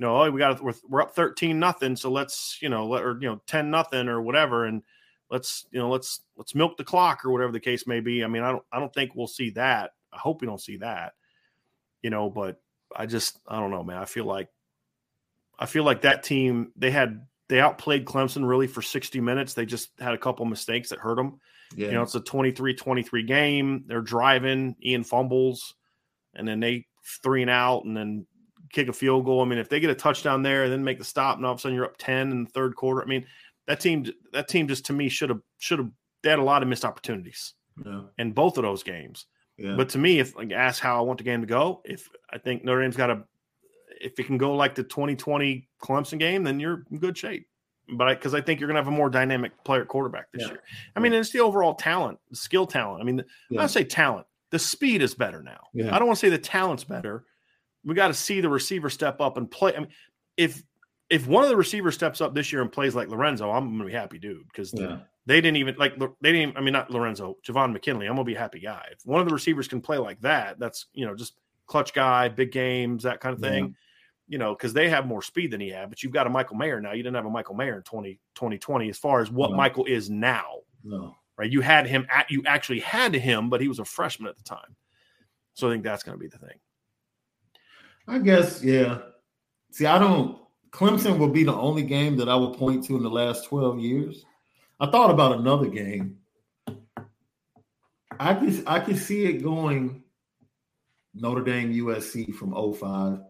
you 0.00 0.06
know, 0.06 0.22
oh, 0.22 0.30
we 0.30 0.38
got 0.38 0.64
we're, 0.64 0.72
we're 0.88 1.02
up 1.02 1.14
thirteen 1.14 1.58
nothing, 1.58 1.94
so 1.94 2.10
let's 2.10 2.56
you 2.62 2.70
know, 2.70 2.86
let, 2.86 3.04
or 3.04 3.18
you 3.20 3.28
know, 3.28 3.42
ten 3.46 3.70
nothing 3.70 4.08
or 4.08 4.22
whatever, 4.22 4.64
and 4.64 4.82
let's 5.30 5.66
you 5.72 5.78
know, 5.78 5.90
let's 5.90 6.22
let's 6.38 6.54
milk 6.54 6.78
the 6.78 6.84
clock 6.84 7.22
or 7.22 7.30
whatever 7.30 7.52
the 7.52 7.60
case 7.60 7.86
may 7.86 8.00
be. 8.00 8.24
I 8.24 8.26
mean, 8.26 8.42
I 8.42 8.50
don't 8.50 8.64
I 8.72 8.80
don't 8.80 8.92
think 8.94 9.14
we'll 9.14 9.26
see 9.26 9.50
that. 9.50 9.90
I 10.10 10.16
hope 10.16 10.40
we 10.40 10.46
don't 10.46 10.60
see 10.60 10.78
that, 10.78 11.12
you 12.00 12.08
know, 12.08 12.30
but 12.30 12.62
I 12.96 13.04
just 13.04 13.40
I 13.46 13.60
don't 13.60 13.70
know, 13.70 13.84
man. 13.84 13.98
I 13.98 14.06
feel 14.06 14.24
like 14.24 14.48
I 15.58 15.66
feel 15.66 15.84
like 15.84 16.00
that 16.00 16.22
team 16.22 16.72
they 16.76 16.90
had 16.90 17.26
they 17.50 17.60
outplayed 17.60 18.06
Clemson 18.06 18.48
really 18.48 18.68
for 18.68 18.80
60 18.80 19.20
minutes. 19.20 19.52
They 19.52 19.66
just 19.66 19.90
had 19.98 20.14
a 20.14 20.18
couple 20.18 20.46
mistakes 20.46 20.88
that 20.88 20.98
hurt 20.98 21.16
them. 21.16 21.40
Yeah. 21.76 21.88
You 21.88 21.92
know, 21.94 22.02
it's 22.02 22.14
a 22.14 22.20
23-23 22.20 23.26
game. 23.26 23.84
They're 23.86 24.00
driving, 24.00 24.76
Ian 24.82 25.04
fumbles, 25.04 25.74
and 26.32 26.48
then 26.48 26.60
they 26.60 26.86
three 27.22 27.42
and 27.42 27.50
out 27.50 27.84
and 27.84 27.96
then 27.96 28.26
kick 28.72 28.88
a 28.88 28.92
field 28.92 29.24
goal. 29.24 29.42
I 29.42 29.44
mean, 29.44 29.58
if 29.58 29.68
they 29.68 29.80
get 29.80 29.90
a 29.90 29.94
touchdown 29.94 30.42
there 30.42 30.64
and 30.64 30.72
then 30.72 30.84
make 30.84 30.98
the 30.98 31.04
stop, 31.04 31.36
and 31.36 31.46
all 31.46 31.52
of 31.52 31.58
a 31.58 31.60
sudden 31.60 31.74
you're 31.74 31.84
up 31.84 31.96
10 31.98 32.30
in 32.30 32.44
the 32.44 32.50
third 32.50 32.76
quarter. 32.76 33.02
I 33.02 33.06
mean, 33.06 33.26
that 33.66 33.80
team 33.80 34.06
that 34.32 34.48
team 34.48 34.68
just 34.68 34.86
to 34.86 34.92
me 34.92 35.08
should 35.08 35.30
have 35.30 35.40
should 35.58 35.78
have 35.78 35.90
they 36.22 36.30
had 36.30 36.38
a 36.38 36.44
lot 36.44 36.62
of 36.62 36.68
missed 36.68 36.84
opportunities 36.84 37.54
yeah. 37.84 38.02
in 38.18 38.32
both 38.32 38.58
of 38.58 38.62
those 38.62 38.82
games. 38.82 39.26
Yeah. 39.56 39.74
But 39.76 39.90
to 39.90 39.98
me, 39.98 40.18
if 40.18 40.36
like 40.36 40.52
ask 40.52 40.82
how 40.82 40.98
I 40.98 41.02
want 41.02 41.18
the 41.18 41.24
game 41.24 41.40
to 41.40 41.46
go, 41.46 41.82
if 41.84 42.08
I 42.32 42.38
think 42.38 42.64
Notre 42.64 42.82
Dame's 42.82 42.96
got 42.96 43.10
a 43.10 43.24
if 44.00 44.18
it 44.18 44.24
can 44.24 44.38
go 44.38 44.54
like 44.54 44.74
the 44.74 44.82
2020 44.82 45.68
Clemson 45.82 46.18
game, 46.18 46.42
then 46.42 46.58
you're 46.58 46.84
in 46.90 46.98
good 46.98 47.16
shape. 47.16 47.46
But 47.92 48.08
because 48.08 48.34
I, 48.34 48.38
I, 48.38 48.40
think 48.40 48.60
you're 48.60 48.68
going 48.68 48.76
to 48.76 48.82
have 48.82 48.92
a 48.92 48.96
more 48.96 49.10
dynamic 49.10 49.52
player 49.64 49.84
quarterback 49.84 50.30
this 50.32 50.42
yeah. 50.42 50.52
year. 50.52 50.62
I 50.94 51.00
mean, 51.00 51.12
it's 51.12 51.30
the 51.30 51.40
overall 51.40 51.74
talent, 51.74 52.18
skill 52.32 52.66
talent. 52.66 53.02
I 53.02 53.04
mean. 53.04 53.24
I 53.58 53.66
say 53.66 53.84
talent. 53.84 54.26
The 54.50 54.58
speed 54.58 55.02
is 55.02 55.14
better 55.14 55.42
now. 55.42 55.60
Yeah. 55.74 55.94
I 55.94 55.98
don't 55.98 56.06
want 56.06 56.18
to 56.18 56.26
say 56.26 56.30
the 56.30 56.38
talent's 56.38 56.84
better. 56.84 57.24
We 57.84 57.94
got 57.94 58.08
to 58.08 58.14
see 58.14 58.40
the 58.40 58.48
receiver 58.48 58.90
step 58.90 59.20
up 59.20 59.36
and 59.36 59.50
play. 59.50 59.74
I 59.74 59.80
mean, 59.80 59.88
if 60.36 60.62
if 61.08 61.26
one 61.26 61.42
of 61.42 61.50
the 61.50 61.56
receivers 61.56 61.94
steps 61.94 62.20
up 62.20 62.34
this 62.34 62.52
year 62.52 62.62
and 62.62 62.70
plays 62.70 62.94
like 62.94 63.08
Lorenzo, 63.08 63.50
I'm 63.50 63.72
gonna 63.72 63.86
be 63.86 63.92
happy, 63.92 64.18
dude, 64.18 64.46
because 64.46 64.72
yeah. 64.74 64.98
they 65.26 65.40
didn't 65.40 65.56
even 65.56 65.74
like 65.78 65.94
they 66.20 66.32
didn't. 66.32 66.56
I 66.56 66.60
mean, 66.60 66.72
not 66.72 66.90
Lorenzo, 66.90 67.36
Javon 67.46 67.72
McKinley. 67.72 68.06
I'm 68.06 68.14
gonna 68.14 68.24
be 68.24 68.34
a 68.34 68.38
happy 68.38 68.60
guy. 68.60 68.86
If 68.92 69.04
one 69.04 69.20
of 69.20 69.26
the 69.26 69.34
receivers 69.34 69.68
can 69.68 69.80
play 69.80 69.98
like 69.98 70.20
that, 70.20 70.58
that's 70.58 70.86
you 70.92 71.06
know 71.06 71.14
just 71.14 71.34
clutch 71.66 71.94
guy, 71.94 72.28
big 72.28 72.52
games, 72.52 73.02
that 73.04 73.20
kind 73.20 73.34
of 73.34 73.40
thing. 73.40 73.64
Yeah 73.64 73.72
you 74.30 74.38
know, 74.38 74.54
because 74.54 74.72
they 74.72 74.88
have 74.88 75.06
more 75.06 75.22
speed 75.22 75.50
than 75.50 75.60
he 75.60 75.68
had. 75.68 75.90
But 75.90 76.04
you've 76.04 76.12
got 76.12 76.28
a 76.28 76.30
Michael 76.30 76.56
Mayer 76.56 76.80
now. 76.80 76.92
You 76.92 77.02
didn't 77.02 77.16
have 77.16 77.26
a 77.26 77.30
Michael 77.30 77.56
Mayer 77.56 77.76
in 77.76 77.82
20, 77.82 78.14
2020 78.36 78.88
as 78.88 78.96
far 78.96 79.20
as 79.20 79.28
what 79.28 79.50
no. 79.50 79.56
Michael 79.56 79.84
is 79.86 80.08
now. 80.08 80.58
No. 80.84 81.16
Right. 81.36 81.50
You 81.50 81.62
had 81.62 81.88
him 81.88 82.06
at 82.08 82.30
you 82.30 82.44
actually 82.46 82.78
had 82.78 83.12
him, 83.12 83.50
but 83.50 83.60
he 83.60 83.66
was 83.66 83.80
a 83.80 83.84
freshman 83.84 84.28
at 84.28 84.36
the 84.36 84.44
time. 84.44 84.76
So 85.54 85.68
I 85.68 85.72
think 85.72 85.82
that's 85.82 86.04
going 86.04 86.16
to 86.16 86.22
be 86.22 86.28
the 86.28 86.38
thing. 86.38 86.58
I 88.10 88.18
guess, 88.18 88.62
yeah. 88.62 88.98
See, 89.70 89.86
I 89.86 89.98
don't 89.98 90.40
Clemson 90.72 91.18
will 91.18 91.28
be 91.28 91.44
the 91.44 91.54
only 91.54 91.84
game 91.84 92.16
that 92.16 92.28
I 92.28 92.34
will 92.34 92.54
point 92.54 92.84
to 92.86 92.96
in 92.96 93.02
the 93.02 93.10
last 93.10 93.44
12 93.46 93.78
years. 93.78 94.24
I 94.80 94.90
thought 94.90 95.10
about 95.10 95.38
another 95.38 95.68
game. 95.68 96.18
I 98.18 98.34
can 98.34 98.62
I 98.66 98.80
can 98.80 98.96
see 98.96 99.26
it 99.26 99.42
going 99.42 100.02
Notre 101.14 101.42
Dame 101.42 101.72
USC 101.72 102.34
from 102.34 102.50
05 102.50 103.20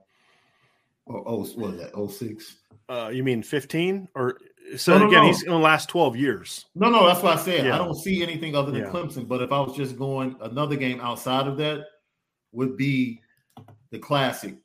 or 1.07 1.23
oh, 1.27 1.45
what 1.57 1.75
is 1.75 1.81
that? 1.81 2.11
06? 2.11 2.57
Uh, 2.89 3.11
you 3.13 3.23
mean 3.23 3.43
15 3.43 4.09
or 4.15 4.39
so 4.77 4.93
no, 4.93 5.01
no, 5.01 5.09
again, 5.09 5.23
no. 5.23 5.27
he's 5.27 5.43
in 5.43 5.51
the 5.51 5.59
last 5.59 5.89
12 5.89 6.17
years. 6.17 6.67
No, 6.75 6.89
no, 6.89 7.07
that's 7.07 7.23
what 7.23 7.39
I 7.39 7.43
said. 7.43 7.67
Yeah. 7.67 7.75
I 7.75 7.79
don't 7.79 7.95
see 7.95 8.23
anything 8.23 8.55
other 8.55 8.71
than 8.71 8.83
yeah. 8.83 8.91
Clemson. 8.91 9.29
But 9.29 9.43
if 9.43 9.53
I 9.53 9.61
was 9.61 9.77
just 9.77 9.99
going 9.99 10.37
another 10.41 10.77
game 10.77 11.01
outside 11.01 11.47
of 11.47 11.57
that, 11.59 11.85
would 12.53 12.77
be 12.77 13.21
the 13.91 13.99
classic 13.99 14.57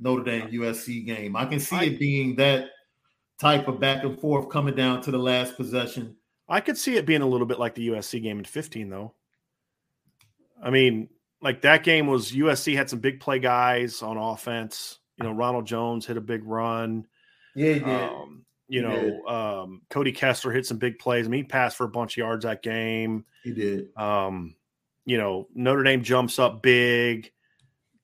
Notre 0.00 0.24
Dame 0.24 0.48
USC 0.48 1.04
game. 1.04 1.36
I 1.36 1.44
can 1.44 1.60
see 1.60 1.76
I, 1.76 1.84
it 1.84 1.98
being 1.98 2.34
that 2.36 2.70
type 3.38 3.68
of 3.68 3.78
back 3.78 4.04
and 4.04 4.18
forth 4.18 4.48
coming 4.48 4.74
down 4.74 5.02
to 5.02 5.10
the 5.10 5.18
last 5.18 5.56
possession. 5.56 6.16
I 6.48 6.60
could 6.60 6.76
see 6.76 6.96
it 6.96 7.06
being 7.06 7.22
a 7.22 7.26
little 7.26 7.46
bit 7.46 7.58
like 7.58 7.74
the 7.74 7.88
USC 7.88 8.22
game 8.22 8.38
in 8.38 8.44
15, 8.44 8.90
though. 8.90 9.14
I 10.62 10.70
mean, 10.70 11.08
like 11.40 11.62
that 11.62 11.84
game 11.84 12.06
was 12.06 12.32
USC 12.32 12.74
had 12.74 12.90
some 12.90 12.98
big 12.98 13.20
play 13.20 13.38
guys 13.38 14.02
on 14.02 14.16
offense. 14.16 14.98
You 15.16 15.24
know, 15.24 15.32
Ronald 15.32 15.66
Jones 15.66 16.06
hit 16.06 16.16
a 16.16 16.20
big 16.20 16.42
run. 16.44 17.06
Yeah, 17.54 17.74
he 17.74 17.80
did. 17.80 17.88
Um, 17.88 18.44
you 18.68 18.80
he 18.80 18.86
know, 18.86 19.00
did. 19.00 19.26
Um, 19.26 19.82
Cody 19.90 20.12
Kessler 20.12 20.52
hit 20.52 20.66
some 20.66 20.78
big 20.78 20.98
plays. 20.98 21.26
I 21.26 21.28
mean, 21.28 21.44
he 21.44 21.48
passed 21.48 21.76
for 21.76 21.84
a 21.84 21.90
bunch 21.90 22.14
of 22.14 22.18
yards 22.18 22.44
that 22.44 22.62
game. 22.62 23.24
He 23.44 23.52
did. 23.52 23.96
Um, 23.96 24.54
you 25.04 25.18
know, 25.18 25.48
Notre 25.54 25.82
Dame 25.82 26.02
jumps 26.02 26.38
up 26.38 26.62
big. 26.62 27.32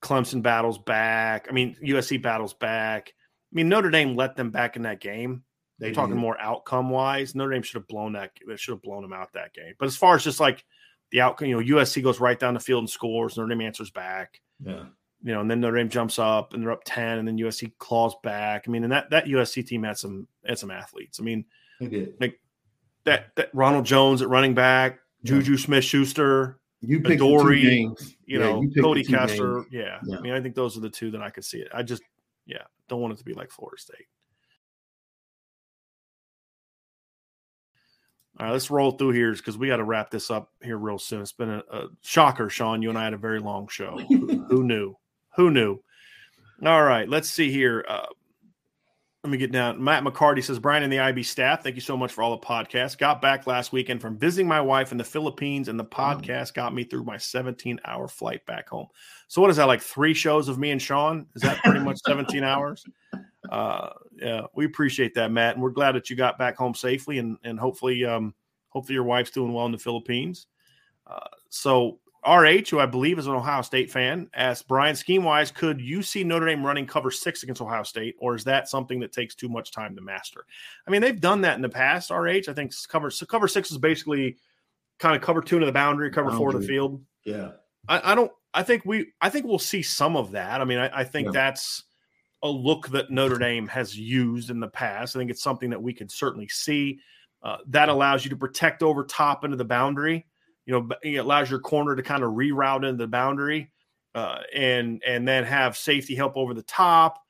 Clemson 0.07 0.43
battles 0.43 0.79
back. 0.79 1.47
I 1.49 1.53
mean, 1.53 1.77
USC 1.83 2.21
battles 2.21 2.55
back. 2.55 3.13
I 3.53 3.55
mean, 3.55 3.69
Notre 3.69 3.91
Dame 3.91 4.17
let 4.17 4.37
them 4.37 4.51
back 4.51 4.77
in 4.77 4.83
that 4.83 5.01
game. 5.01 5.43
They 5.79 5.93
talking 5.93 6.15
did. 6.15 6.21
more 6.21 6.41
outcome 6.41 6.89
wise. 6.89 7.35
Notre 7.35 7.53
Dame 7.53 7.63
should 7.63 7.81
have 7.81 7.89
blown 7.89 8.13
that. 8.15 8.33
They 8.47 8.57
should 8.57 8.73
have 8.73 8.83
blown 8.83 9.03
them 9.03 9.13
out 9.13 9.33
that 9.35 9.53
game. 9.53 9.75
But 9.79 9.87
as 9.87 9.97
far 9.97 10.17
as 10.17 10.25
just 10.25 10.41
like 10.41 10.65
the 11.11 11.21
outcome, 11.21 11.49
you 11.49 11.61
know, 11.61 11.77
USC 11.77 12.03
goes 12.03 12.19
right 12.19 12.39
down 12.39 12.55
the 12.55 12.61
field 12.61 12.81
and 12.81 12.91
scores. 12.91 13.37
Notre 13.37 13.51
Dame 13.51 13.61
answers 13.61 13.91
back. 13.91 14.41
Yeah 14.65 14.85
you 15.23 15.33
know, 15.33 15.41
and 15.41 15.51
then 15.51 15.61
Notre 15.61 15.77
Dame 15.77 15.89
jumps 15.89 16.19
up 16.19 16.55
and 16.55 16.63
they're 16.63 16.71
up 16.71 16.83
10 16.85 17.19
and 17.19 17.27
then 17.27 17.39
USC 17.39 17.73
claws 17.79 18.15
back. 18.23 18.65
I 18.67 18.71
mean, 18.71 18.85
and 18.85 18.93
that, 18.93 19.11
that 19.11 19.27
USC 19.27 19.67
team 19.67 19.83
had 19.83 19.99
some, 19.99 20.29
had 20.47 20.59
some 20.59 20.71
athletes. 20.71 21.19
I 21.21 21.25
mean, 21.25 21.45
like 22.21 22.41
that, 23.05 23.35
that 23.37 23.51
Ronald 23.53 23.87
Jones 23.87 24.23
at 24.23 24.29
running 24.29 24.55
back, 24.55 25.01
yeah. 25.23 25.33
Juju 25.33 25.57
Smith 25.57 25.85
Schuster, 25.85 26.61
you 26.81 27.01
picked 27.01 27.21
Dory, 27.21 27.89
you 28.27 28.39
know, 28.39 28.63
yeah, 28.63 28.83
Cody 28.83 29.05
Kessler. 29.05 29.65
Yeah. 29.71 29.99
yeah. 30.05 30.19
I 30.19 30.21
mean, 30.21 30.33
I 30.33 30.41
think 30.41 30.55
those 30.55 30.77
are 30.77 30.81
the 30.81 30.91
two 30.91 31.11
that 31.13 31.23
I 31.23 31.31
could 31.31 31.45
see 31.45 31.59
it. 31.59 31.69
I 31.73 31.83
just, 31.83 32.03
yeah, 32.47 32.63
don't 32.89 33.01
want 33.01 33.15
it 33.15 33.19
to 33.19 33.25
be 33.25 33.35
like 33.35 33.51
Florida 33.51 33.81
State. 33.81 34.07
All 38.39 38.47
right, 38.47 38.53
let's 38.53 38.71
roll 38.71 38.93
through 38.93 39.13
here 39.13 39.33
because 39.33 39.57
we 39.57 39.69
got 39.69 39.79
to 39.79 39.85
wrap 39.85 40.11
this 40.11 40.31
up 40.31 40.51
here 40.63 40.77
real 40.77 40.99
soon. 40.99 41.23
It's 41.23 41.33
been 41.33 41.49
a, 41.49 41.63
a 41.71 41.89
shocker, 42.03 42.51
Sean. 42.51 42.83
You 42.83 42.91
and 42.91 42.99
I 42.99 43.05
had 43.05 43.15
a 43.15 43.19
very 43.19 43.41
long 43.41 43.67
show. 43.69 43.99
Who 44.09 44.63
knew? 44.63 44.95
Who 45.37 45.51
knew? 45.51 45.83
All 46.65 46.83
right, 46.83 47.09
let's 47.09 47.31
see 47.31 47.51
here. 47.51 47.85
Uh, 47.89 48.07
let 49.27 49.33
me 49.33 49.39
get 49.39 49.51
down. 49.51 49.83
Matt 49.83 50.05
McCarty 50.05 50.43
says, 50.43 50.61
Brian 50.61 50.85
and 50.85 50.93
the 50.93 51.01
IB 51.01 51.25
staff, 51.25 51.65
thank 51.65 51.75
you 51.75 51.81
so 51.81 51.97
much 51.97 52.13
for 52.13 52.23
all 52.23 52.31
the 52.31 52.47
podcasts. 52.47 52.97
Got 52.97 53.21
back 53.21 53.49
last 53.49 53.73
weekend 53.73 54.01
from 54.01 54.17
visiting 54.17 54.47
my 54.47 54.61
wife 54.61 54.93
in 54.93 54.99
the 54.99 55.05
Philippines, 55.05 55.67
and 55.67 55.81
the 55.81 55.85
podcast 55.85 56.55
got 56.55 56.73
me 56.73 56.85
through 56.85 57.03
my 57.03 57.17
17 57.17 57.81
hour 57.85 58.07
flight 58.07 58.47
back 58.47 58.69
home. 58.69 58.87
So, 59.27 59.41
what 59.43 59.51
is 59.51 59.57
that, 59.57 59.65
like 59.65 59.83
three 59.83 60.15
shows 60.15 60.49
of 60.49 60.59
me 60.61 60.71
and 60.71 60.81
Sean? 60.81 61.27
Is 61.35 61.43
that 61.43 61.59
pretty 61.65 61.81
much 61.81 61.99
17 62.07 62.45
hours? 62.45 62.85
Uh, 63.51 63.91
yeah, 64.15 64.43
we 64.55 64.65
appreciate 64.65 65.13
that, 65.15 65.33
Matt. 65.33 65.55
And 65.55 65.63
we're 65.63 65.71
glad 65.71 65.97
that 65.97 66.09
you 66.09 66.15
got 66.15 66.39
back 66.39 66.57
home 66.57 66.75
safely, 66.75 67.19
and, 67.19 67.37
and 67.43 67.59
hopefully, 67.59 68.05
um, 68.05 68.33
hopefully 68.69 68.95
your 68.95 69.03
wife's 69.03 69.33
doing 69.33 69.53
well 69.53 69.67
in 69.67 69.73
the 69.73 69.79
Philippines. 69.79 70.47
Uh, 71.05 71.27
so, 71.49 71.99
RH, 72.27 72.71
who 72.71 72.81
I 72.81 72.87
believe 72.87 73.19
is 73.19 73.27
an 73.27 73.35
Ohio 73.35 73.63
State 73.63 73.91
fan, 73.91 74.29
asked 74.35 74.67
Brian, 74.67 74.97
scheme 74.97 75.23
wise, 75.23 75.53
could 75.53 75.81
you 75.81 76.03
see 76.03 76.25
Notre 76.25 76.47
Dame 76.47 76.67
running 76.67 76.87
cover 76.87 77.11
six 77.11 77.43
against 77.43 77.63
Ohio 77.63 77.85
State, 77.85 78.17
or 78.19 78.35
is 78.35 78.43
that 78.45 78.69
something 78.69 78.99
that 79.01 79.13
takes 79.13 79.35
too 79.35 79.49
much 79.49 79.71
time 79.71 79.95
to 79.95 80.03
master? 80.03 80.45
I 80.87 80.91
mean, 80.91 81.03
they've 81.03 81.21
done 81.21 81.43
that 81.43 81.55
in 81.55 81.63
the 81.63 81.69
past. 81.69 82.11
RH, 82.11 82.49
I 82.49 82.53
think 82.53 82.73
cover 82.89 83.11
so 83.11 83.27
cover 83.27 83.47
six 83.47 83.71
is 83.71 83.79
basically 83.79 84.37
kind 84.99 85.15
of 85.15 85.23
cover 85.23 85.41
two 85.41 85.61
to 85.61 85.67
the 85.67 85.73
boundary, 85.73 86.11
cover 86.11 86.31
boundary. 86.31 86.39
four 86.39 86.53
to 86.53 86.59
the 86.59 86.67
field. 86.67 87.01
Yeah, 87.25 87.53
I, 87.89 88.13
I, 88.13 88.15
don't. 88.17 88.33
I 88.53 88.65
think 88.65 88.85
we. 88.85 89.13
I 89.21 89.31
think 89.31 89.47
we'll 89.47 89.59
see 89.61 89.83
some 89.83 90.17
of 90.17 90.33
that. 90.33 90.61
I 90.61 90.65
mean, 90.65 90.79
I, 90.79 91.01
I 91.01 91.05
think 91.05 91.27
yeah. 91.27 91.33
that's 91.33 91.85
a 92.43 92.49
look 92.49 92.89
that 92.89 93.11
Notre 93.11 93.39
Dame 93.39 93.69
has 93.69 93.97
used 93.97 94.51
in 94.51 94.59
the 94.59 94.69
past. 94.69 95.15
I 95.15 95.21
think 95.21 95.31
it's 95.31 95.43
something 95.43 95.71
that 95.71 95.83
we 95.83 95.93
could 95.93 96.11
certainly 96.11 96.49
see. 96.49 96.99
Uh, 97.43 97.59
that 97.69 97.89
allows 97.89 98.25
you 98.25 98.31
to 98.31 98.37
protect 98.37 98.83
over 98.83 99.05
top 99.05 99.45
into 99.45 99.57
the 99.57 99.65
boundary 99.65 100.27
you 100.67 100.75
know, 100.75 100.89
it 101.03 101.17
allows 101.17 101.51
your 101.51 101.61
corner 101.61 101.97
to 101.97 102.03
kind 102.03 102.23
of 102.23 102.33
reroute 102.33 102.87
into 102.87 103.05
the 103.05 103.07
boundary, 103.07 103.71
uh, 104.15 104.41
and 104.55 105.03
and 105.07 105.27
then 105.27 105.45
have 105.45 105.77
safety 105.77 106.15
help 106.15 106.37
over 106.37 106.53
the 106.53 106.63
top, 106.63 107.23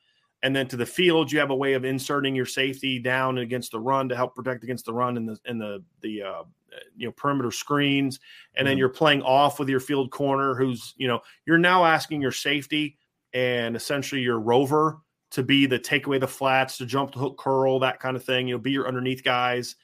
and 0.42 0.56
then 0.56 0.66
to 0.68 0.76
the 0.76 0.86
field 0.86 1.30
you 1.30 1.38
have 1.38 1.50
a 1.50 1.56
way 1.56 1.74
of 1.74 1.84
inserting 1.84 2.34
your 2.34 2.46
safety 2.46 2.98
down 2.98 3.38
against 3.38 3.72
the 3.72 3.80
run 3.80 4.08
to 4.08 4.16
help 4.16 4.34
protect 4.34 4.64
against 4.64 4.86
the 4.86 4.92
run 4.92 5.16
in 5.16 5.26
the 5.26 5.38
in 5.44 5.58
the 5.58 5.84
the 6.00 6.22
uh, 6.22 6.42
you 6.96 7.06
know 7.06 7.12
perimeter 7.12 7.50
screens, 7.50 8.18
and 8.54 8.64
mm-hmm. 8.64 8.70
then 8.70 8.78
you're 8.78 8.88
playing 8.88 9.22
off 9.22 9.58
with 9.58 9.68
your 9.68 9.80
field 9.80 10.10
corner, 10.10 10.54
who's 10.54 10.94
you 10.96 11.06
know 11.06 11.20
you're 11.44 11.58
now 11.58 11.84
asking 11.84 12.20
your 12.20 12.32
safety 12.32 12.96
and 13.34 13.76
essentially 13.76 14.22
your 14.22 14.40
rover 14.40 14.98
to 15.30 15.42
be 15.42 15.66
the 15.66 15.78
take 15.78 16.06
away 16.06 16.18
the 16.18 16.26
flats, 16.26 16.78
to 16.78 16.86
jump 16.86 17.12
the 17.12 17.18
hook 17.18 17.36
curl, 17.36 17.78
that 17.80 18.00
kind 18.00 18.16
of 18.16 18.24
thing. 18.24 18.48
You'll 18.48 18.58
be 18.58 18.70
your 18.70 18.88
underneath 18.88 19.22
guys. 19.22 19.76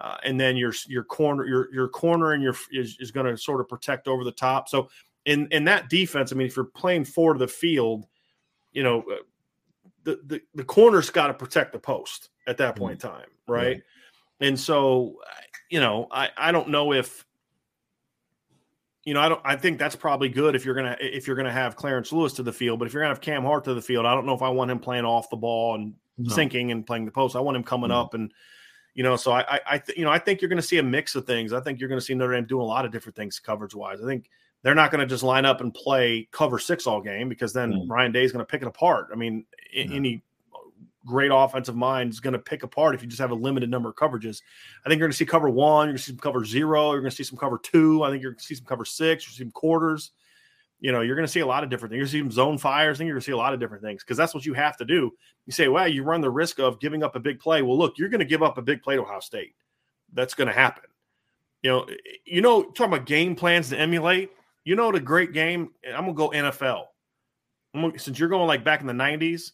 Uh, 0.00 0.16
and 0.24 0.40
then 0.40 0.56
your 0.56 0.72
your 0.86 1.02
corner 1.02 1.44
your 1.44 1.72
your 1.74 1.88
corner 1.88 2.32
and 2.32 2.42
your 2.42 2.54
is, 2.70 2.96
is 3.00 3.10
going 3.10 3.26
to 3.26 3.36
sort 3.36 3.60
of 3.60 3.68
protect 3.68 4.06
over 4.06 4.22
the 4.22 4.32
top. 4.32 4.68
So 4.68 4.88
in 5.24 5.48
in 5.48 5.64
that 5.64 5.88
defense, 5.88 6.32
I 6.32 6.36
mean, 6.36 6.46
if 6.46 6.56
you're 6.56 6.64
playing 6.64 7.04
forward 7.04 7.34
of 7.34 7.40
the 7.40 7.48
field, 7.48 8.06
you 8.72 8.82
know, 8.82 9.00
uh, 9.00 9.16
the 10.04 10.20
the, 10.24 10.40
the 10.54 10.64
corner's 10.64 11.10
got 11.10 11.26
to 11.26 11.34
protect 11.34 11.72
the 11.72 11.78
post 11.78 12.30
at 12.46 12.58
that 12.58 12.76
point 12.76 13.00
mm-hmm. 13.00 13.08
in 13.08 13.20
time, 13.20 13.28
right? 13.46 13.82
And 14.40 14.58
so, 14.58 15.16
you 15.68 15.80
know, 15.80 16.06
I 16.12 16.30
I 16.36 16.52
don't 16.52 16.68
know 16.68 16.92
if 16.92 17.26
you 19.04 19.14
know, 19.14 19.20
I 19.20 19.28
don't. 19.28 19.40
I 19.42 19.56
think 19.56 19.78
that's 19.78 19.96
probably 19.96 20.28
good 20.28 20.54
if 20.54 20.64
you're 20.64 20.74
gonna 20.74 20.96
if 21.00 21.26
you're 21.26 21.34
gonna 21.34 21.50
have 21.50 21.76
Clarence 21.76 22.12
Lewis 22.12 22.34
to 22.34 22.42
the 22.42 22.52
field. 22.52 22.78
But 22.78 22.86
if 22.86 22.92
you're 22.92 23.02
gonna 23.02 23.14
have 23.14 23.22
Cam 23.22 23.42
Hart 23.42 23.64
to 23.64 23.72
the 23.72 23.80
field, 23.80 24.04
I 24.04 24.14
don't 24.14 24.26
know 24.26 24.34
if 24.34 24.42
I 24.42 24.50
want 24.50 24.70
him 24.70 24.78
playing 24.78 25.06
off 25.06 25.30
the 25.30 25.36
ball 25.36 25.74
and 25.74 25.94
no. 26.18 26.34
sinking 26.34 26.72
and 26.72 26.86
playing 26.86 27.06
the 27.06 27.10
post. 27.10 27.34
I 27.34 27.40
want 27.40 27.56
him 27.56 27.64
coming 27.64 27.88
no. 27.88 28.00
up 28.00 28.12
and 28.12 28.30
you 28.94 29.02
know. 29.02 29.16
So 29.16 29.32
I, 29.32 29.60
I, 29.66 29.78
th- 29.78 29.98
you 29.98 30.04
know, 30.04 30.10
I 30.10 30.18
think 30.18 30.40
you're 30.40 30.48
going 30.48 30.60
to 30.60 30.66
see 30.66 30.78
a 30.78 30.82
mix 30.82 31.14
of 31.14 31.26
things. 31.26 31.52
I 31.52 31.60
think 31.60 31.80
you're 31.80 31.88
going 31.88 32.00
to 32.00 32.04
see 32.04 32.14
Notre 32.14 32.34
Dame 32.34 32.46
doing 32.46 32.62
a 32.62 32.66
lot 32.66 32.84
of 32.84 32.92
different 32.92 33.16
things 33.16 33.38
coverage 33.38 33.74
wise. 33.74 34.00
I 34.02 34.06
think 34.06 34.30
they're 34.62 34.74
not 34.74 34.90
going 34.90 35.00
to 35.00 35.06
just 35.06 35.22
line 35.22 35.44
up 35.44 35.60
and 35.60 35.72
play 35.72 36.28
cover 36.32 36.58
six 36.58 36.86
all 36.86 37.00
game 37.00 37.28
because 37.28 37.52
then 37.52 37.72
mm. 37.72 37.88
Ryan 37.88 38.12
Day 38.12 38.24
is 38.24 38.32
going 38.32 38.44
to 38.44 38.50
pick 38.50 38.62
it 38.62 38.68
apart. 38.68 39.08
I 39.12 39.16
mean, 39.16 39.44
yeah. 39.72 39.86
any 39.92 40.22
great 41.06 41.30
offensive 41.32 41.74
mind 41.74 42.12
is 42.12 42.20
going 42.20 42.32
to 42.32 42.38
pick 42.38 42.62
apart 42.62 42.94
if 42.94 43.02
you 43.02 43.08
just 43.08 43.20
have 43.20 43.30
a 43.30 43.34
limited 43.34 43.70
number 43.70 43.88
of 43.88 43.96
coverages. 43.96 44.42
I 44.84 44.88
think 44.88 44.98
you're 44.98 45.06
going 45.06 45.12
to 45.12 45.16
see 45.16 45.26
cover 45.26 45.48
one, 45.48 45.86
you're 45.86 45.92
going 45.92 45.98
to 45.98 46.02
see 46.02 46.12
some 46.12 46.18
cover 46.18 46.44
zero, 46.44 46.92
you're 46.92 47.00
going 47.00 47.10
to 47.10 47.16
see 47.16 47.24
some 47.24 47.38
cover 47.38 47.58
two. 47.58 48.02
I 48.02 48.10
think 48.10 48.22
you're 48.22 48.32
going 48.32 48.38
to 48.38 48.44
see 48.44 48.54
some 48.54 48.66
cover 48.66 48.84
six, 48.84 49.24
you're 49.26 49.32
see 49.32 49.44
some 49.44 49.50
quarters. 49.52 50.12
You 50.80 50.92
know, 50.92 51.00
you're 51.00 51.16
going 51.16 51.26
to 51.26 51.32
see 51.32 51.40
a 51.40 51.46
lot 51.46 51.64
of 51.64 51.70
different 51.70 51.90
things. 51.92 52.12
You're 52.12 52.22
going 52.22 52.30
to 52.30 52.34
see 52.34 52.36
zone 52.36 52.58
fires. 52.58 53.00
and 53.00 53.06
you're 53.06 53.16
going 53.16 53.22
to 53.22 53.26
see 53.26 53.32
a 53.32 53.36
lot 53.36 53.52
of 53.52 53.58
different 53.58 53.82
things 53.82 54.04
because 54.04 54.16
that's 54.16 54.34
what 54.34 54.46
you 54.46 54.54
have 54.54 54.76
to 54.76 54.84
do. 54.84 55.10
You 55.46 55.52
say, 55.52 55.68
well, 55.68 55.88
you 55.88 56.04
run 56.04 56.20
the 56.20 56.30
risk 56.30 56.60
of 56.60 56.78
giving 56.78 57.02
up 57.02 57.16
a 57.16 57.20
big 57.20 57.40
play. 57.40 57.62
Well, 57.62 57.76
look, 57.76 57.98
you're 57.98 58.08
going 58.08 58.20
to 58.20 58.24
give 58.24 58.42
up 58.42 58.58
a 58.58 58.62
big 58.62 58.82
play 58.82 58.94
to 58.94 59.02
Ohio 59.02 59.20
State. 59.20 59.54
That's 60.12 60.34
going 60.34 60.48
to 60.48 60.54
happen. 60.54 60.84
You 61.62 61.70
know, 61.70 61.86
you 62.24 62.40
know, 62.40 62.62
talking 62.62 62.94
about 62.94 63.06
game 63.06 63.34
plans 63.34 63.70
to 63.70 63.78
emulate. 63.78 64.30
You 64.64 64.76
know, 64.76 64.92
the 64.92 65.00
great 65.00 65.32
game. 65.32 65.70
I'm 65.86 66.04
gonna 66.04 66.12
go 66.12 66.30
NFL. 66.30 66.84
Gonna, 67.74 67.98
since 67.98 68.18
you're 68.18 68.28
going 68.28 68.46
like 68.46 68.64
back 68.64 68.80
in 68.80 68.86
the 68.86 68.92
'90s, 68.92 69.52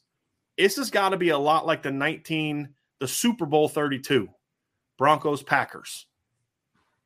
this 0.59 0.77
has 0.77 0.91
got 0.91 1.11
to 1.11 1.17
be 1.17 1.31
a 1.31 1.39
lot 1.39 1.67
like 1.67 1.83
the 1.83 1.91
19, 1.91 2.69
the 3.01 3.09
Super 3.09 3.47
Bowl 3.47 3.69
32, 3.69 4.29
Broncos 4.99 5.43
Packers. 5.43 6.07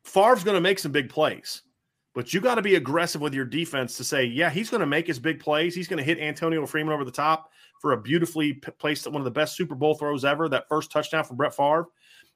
Favre's 0.03 0.43
going 0.43 0.55
to 0.55 0.61
make 0.61 0.79
some 0.79 0.91
big 0.91 1.09
plays, 1.09 1.61
but 2.15 2.33
you 2.33 2.41
got 2.41 2.55
to 2.55 2.61
be 2.61 2.75
aggressive 2.75 3.21
with 3.21 3.33
your 3.33 3.45
defense 3.45 3.95
to 3.97 4.03
say, 4.03 4.25
yeah, 4.25 4.49
he's 4.49 4.69
going 4.69 4.81
to 4.81 4.87
make 4.87 5.07
his 5.07 5.19
big 5.19 5.39
plays. 5.39 5.75
He's 5.75 5.87
going 5.87 5.99
to 5.99 6.03
hit 6.03 6.19
Antonio 6.19 6.65
Freeman 6.65 6.93
over 6.93 7.05
the 7.05 7.11
top 7.11 7.51
for 7.79 7.93
a 7.93 8.01
beautifully 8.01 8.53
placed 8.53 9.07
one 9.07 9.21
of 9.21 9.25
the 9.25 9.31
best 9.31 9.55
Super 9.55 9.75
Bowl 9.75 9.93
throws 9.93 10.25
ever, 10.25 10.49
that 10.49 10.67
first 10.67 10.91
touchdown 10.91 11.23
from 11.23 11.37
Brett 11.37 11.55
Favre. 11.55 11.85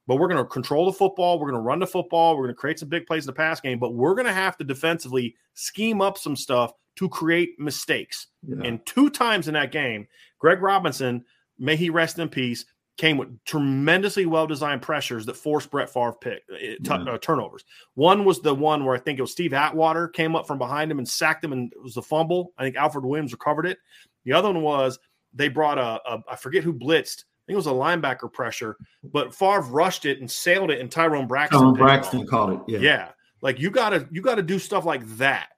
But 0.06 0.16
we're 0.16 0.28
going 0.28 0.42
to 0.42 0.48
control 0.48 0.86
the 0.86 0.92
football. 0.92 1.38
We're 1.38 1.50
going 1.50 1.62
to 1.62 1.66
run 1.66 1.78
the 1.78 1.86
football. 1.86 2.36
We're 2.36 2.44
going 2.44 2.54
to 2.54 2.60
create 2.60 2.78
some 2.78 2.88
big 2.88 3.06
plays 3.06 3.24
in 3.24 3.26
the 3.26 3.32
pass 3.32 3.60
game. 3.60 3.78
But 3.78 3.94
we're 3.94 4.14
going 4.14 4.26
to 4.26 4.32
have 4.32 4.56
to 4.58 4.64
defensively 4.64 5.34
scheme 5.54 6.00
up 6.00 6.18
some 6.18 6.36
stuff 6.36 6.72
to 6.96 7.08
create 7.08 7.58
mistakes. 7.58 8.28
Yeah. 8.46 8.64
And 8.64 8.84
two 8.86 9.10
times 9.10 9.48
in 9.48 9.54
that 9.54 9.72
game, 9.72 10.06
Greg 10.38 10.62
Robinson, 10.62 11.24
may 11.58 11.74
he 11.74 11.90
rest 11.90 12.18
in 12.18 12.28
peace, 12.28 12.66
came 12.96 13.16
with 13.16 13.44
tremendously 13.44 14.26
well 14.26 14.46
designed 14.46 14.82
pressures 14.82 15.26
that 15.26 15.36
forced 15.36 15.70
Brett 15.70 15.90
Favre 15.90 16.14
pick 16.20 16.42
uh, 16.52 16.56
t- 16.58 16.78
yeah. 16.84 16.94
uh, 16.94 17.18
turnovers. 17.18 17.64
One 17.94 18.24
was 18.24 18.40
the 18.40 18.54
one 18.54 18.84
where 18.84 18.94
I 18.94 18.98
think 18.98 19.18
it 19.18 19.22
was 19.22 19.32
Steve 19.32 19.52
Atwater 19.52 20.08
came 20.08 20.36
up 20.36 20.46
from 20.46 20.58
behind 20.58 20.90
him 20.90 20.98
and 20.98 21.08
sacked 21.08 21.44
him, 21.44 21.52
and 21.52 21.72
it 21.72 21.82
was 21.82 21.96
a 21.96 22.02
fumble. 22.02 22.52
I 22.56 22.62
think 22.64 22.76
Alfred 22.76 23.04
Williams 23.04 23.32
recovered 23.32 23.66
it. 23.66 23.78
The 24.24 24.32
other 24.32 24.52
one 24.52 24.62
was 24.62 24.98
they 25.32 25.48
brought 25.48 25.78
a, 25.78 26.00
a 26.06 26.22
I 26.30 26.36
forget 26.36 26.62
who 26.62 26.72
blitzed. 26.72 27.24
I 27.24 27.46
think 27.46 27.54
it 27.54 27.56
was 27.56 27.66
a 27.66 27.70
linebacker 27.70 28.32
pressure, 28.32 28.76
but 29.02 29.34
Favre 29.34 29.60
rushed 29.62 30.06
it 30.06 30.20
and 30.20 30.30
sailed 30.30 30.70
it, 30.70 30.80
and 30.80 30.90
Tyrone 30.90 31.26
Braxton. 31.26 31.60
Tyrone 31.60 31.74
Braxton 31.74 32.26
caught 32.26 32.52
it. 32.52 32.60
Yeah, 32.68 32.78
yeah. 32.78 33.08
Like 33.42 33.58
you 33.58 33.70
gotta 33.70 34.08
you 34.10 34.22
gotta 34.22 34.42
do 34.42 34.58
stuff 34.58 34.84
like 34.84 35.04
that 35.18 35.48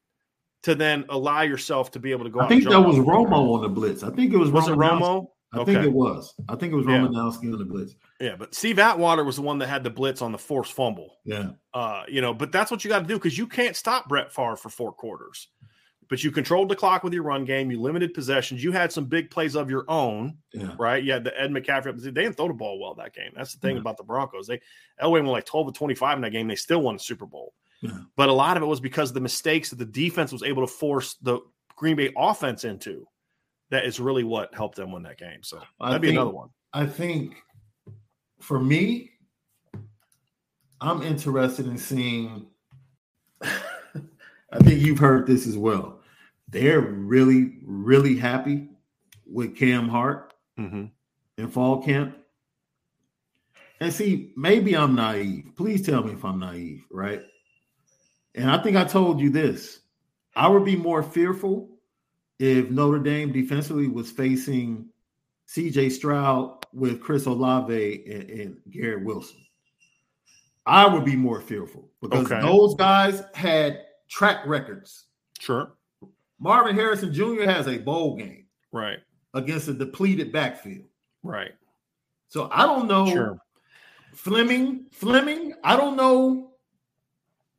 to 0.64 0.74
then 0.74 1.04
allow 1.10 1.42
yourself 1.42 1.92
to 1.92 2.00
be 2.00 2.10
able 2.10 2.24
to 2.24 2.30
go. 2.30 2.40
I 2.40 2.48
think 2.48 2.64
that 2.64 2.80
was 2.80 2.96
Romo 2.96 3.54
on 3.54 3.62
the 3.62 3.68
blitz. 3.68 4.02
I 4.02 4.10
think 4.10 4.32
it 4.32 4.36
was. 4.36 4.50
Was 4.50 4.64
Romanowski. 4.64 4.72
it 4.72 4.78
Romo? 4.78 5.26
I 5.52 5.58
okay. 5.58 5.74
think 5.74 5.86
it 5.86 5.92
was. 5.92 6.34
I 6.48 6.56
think 6.56 6.72
it 6.72 6.76
was 6.76 6.86
Romanowski 6.86 7.44
yeah. 7.44 7.52
on 7.52 7.58
the 7.58 7.64
blitz. 7.64 7.94
Yeah, 8.20 8.36
but 8.36 8.54
Steve 8.54 8.78
Atwater 8.78 9.24
was 9.24 9.36
the 9.36 9.42
one 9.42 9.58
that 9.58 9.68
had 9.68 9.84
the 9.84 9.90
blitz 9.90 10.20
on 10.20 10.32
the 10.32 10.38
forced 10.38 10.72
fumble. 10.72 11.18
Yeah. 11.24 11.50
Uh, 11.72 12.02
you 12.08 12.20
know, 12.20 12.34
but 12.34 12.52
that's 12.52 12.70
what 12.70 12.84
you 12.84 12.90
got 12.90 13.00
to 13.00 13.06
do 13.06 13.14
because 13.14 13.38
you 13.38 13.46
can't 13.46 13.76
stop 13.76 14.08
Brett 14.08 14.32
Favre 14.32 14.56
for 14.56 14.68
four 14.68 14.92
quarters. 14.92 15.48
But 16.08 16.22
you 16.22 16.30
controlled 16.30 16.68
the 16.68 16.76
clock 16.76 17.02
with 17.02 17.12
your 17.12 17.24
run 17.24 17.44
game. 17.44 17.70
You 17.70 17.80
limited 17.80 18.14
possessions. 18.14 18.62
You 18.62 18.70
had 18.70 18.92
some 18.92 19.06
big 19.06 19.28
plays 19.28 19.56
of 19.56 19.70
your 19.70 19.84
own, 19.88 20.36
yeah. 20.52 20.70
right? 20.78 21.02
You 21.02 21.12
had 21.12 21.24
the 21.24 21.40
Ed 21.40 21.50
McCaffrey. 21.50 22.00
They 22.00 22.10
didn't 22.10 22.36
throw 22.36 22.46
the 22.48 22.54
ball 22.54 22.78
well 22.80 22.94
that 22.94 23.12
game. 23.12 23.32
That's 23.34 23.52
the 23.54 23.58
thing 23.58 23.74
yeah. 23.74 23.80
about 23.80 23.96
the 23.96 24.04
Broncos. 24.04 24.46
They 24.46 24.60
Elway 25.02 25.14
went 25.14 25.26
like 25.26 25.46
twelve 25.46 25.66
to 25.66 25.72
twenty 25.76 25.96
five 25.96 26.16
in 26.16 26.22
that 26.22 26.30
game. 26.30 26.46
They 26.46 26.54
still 26.54 26.82
won 26.82 26.94
the 26.96 27.00
Super 27.00 27.26
Bowl. 27.26 27.54
But 28.16 28.28
a 28.28 28.32
lot 28.32 28.56
of 28.56 28.62
it 28.62 28.66
was 28.66 28.80
because 28.80 29.10
of 29.10 29.14
the 29.14 29.20
mistakes 29.20 29.70
that 29.70 29.78
the 29.78 29.84
defense 29.84 30.32
was 30.32 30.42
able 30.42 30.66
to 30.66 30.72
force 30.72 31.16
the 31.22 31.40
Green 31.76 31.96
Bay 31.96 32.12
offense 32.16 32.64
into. 32.64 33.06
That 33.70 33.84
is 33.84 33.98
really 33.98 34.24
what 34.24 34.54
helped 34.54 34.76
them 34.76 34.92
win 34.92 35.02
that 35.02 35.18
game. 35.18 35.42
So 35.42 35.60
that'd 35.80 36.00
be 36.00 36.10
another 36.10 36.30
one. 36.30 36.50
I 36.72 36.86
think 36.86 37.34
for 38.40 38.60
me, 38.60 39.10
I'm 40.80 41.02
interested 41.02 41.66
in 41.66 41.78
seeing. 41.78 42.46
I 43.42 44.58
think 44.60 44.80
you've 44.80 44.98
heard 44.98 45.26
this 45.26 45.46
as 45.46 45.56
well. 45.56 46.00
They're 46.48 46.80
really, 46.80 47.58
really 47.64 48.16
happy 48.16 48.68
with 49.26 49.56
Cam 49.56 49.88
Hart 49.88 50.32
mm-hmm. 50.58 50.84
in 51.36 51.50
fall 51.50 51.82
camp. 51.82 52.16
And 53.80 53.92
see, 53.92 54.32
maybe 54.36 54.76
I'm 54.76 54.94
naive. 54.94 55.52
Please 55.56 55.84
tell 55.84 56.02
me 56.02 56.12
if 56.12 56.24
I'm 56.24 56.38
naive, 56.38 56.84
right? 56.90 57.22
And 58.34 58.50
I 58.50 58.62
think 58.62 58.76
I 58.76 58.84
told 58.84 59.20
you 59.20 59.30
this. 59.30 59.80
I 60.34 60.48
would 60.48 60.64
be 60.64 60.76
more 60.76 61.02
fearful 61.02 61.75
if 62.38 62.70
Notre 62.70 62.98
Dame 62.98 63.32
defensively 63.32 63.88
was 63.88 64.10
facing 64.10 64.88
CJ 65.48 65.92
Stroud 65.92 66.66
with 66.72 67.00
Chris 67.00 67.26
Olave 67.26 68.04
and, 68.06 68.30
and 68.30 68.56
Garrett 68.70 69.04
Wilson. 69.04 69.38
I 70.66 70.86
would 70.86 71.04
be 71.04 71.14
more 71.14 71.40
fearful 71.40 71.88
because 72.02 72.30
okay. 72.30 72.40
those 72.40 72.74
guys 72.74 73.22
had 73.34 73.82
track 74.08 74.44
records. 74.46 75.06
Sure. 75.38 75.72
Marvin 76.40 76.74
Harrison 76.74 77.12
Jr. 77.12 77.44
has 77.44 77.68
a 77.68 77.78
bowl 77.78 78.16
game. 78.16 78.46
Right. 78.72 78.98
Against 79.32 79.68
a 79.68 79.74
depleted 79.74 80.32
backfield. 80.32 80.86
Right. 81.22 81.52
So 82.28 82.48
I 82.52 82.66
don't 82.66 82.88
know. 82.88 83.06
Sure. 83.06 83.38
Fleming, 84.12 84.86
Fleming, 84.90 85.54
I 85.62 85.76
don't 85.76 85.96
know 85.96 86.52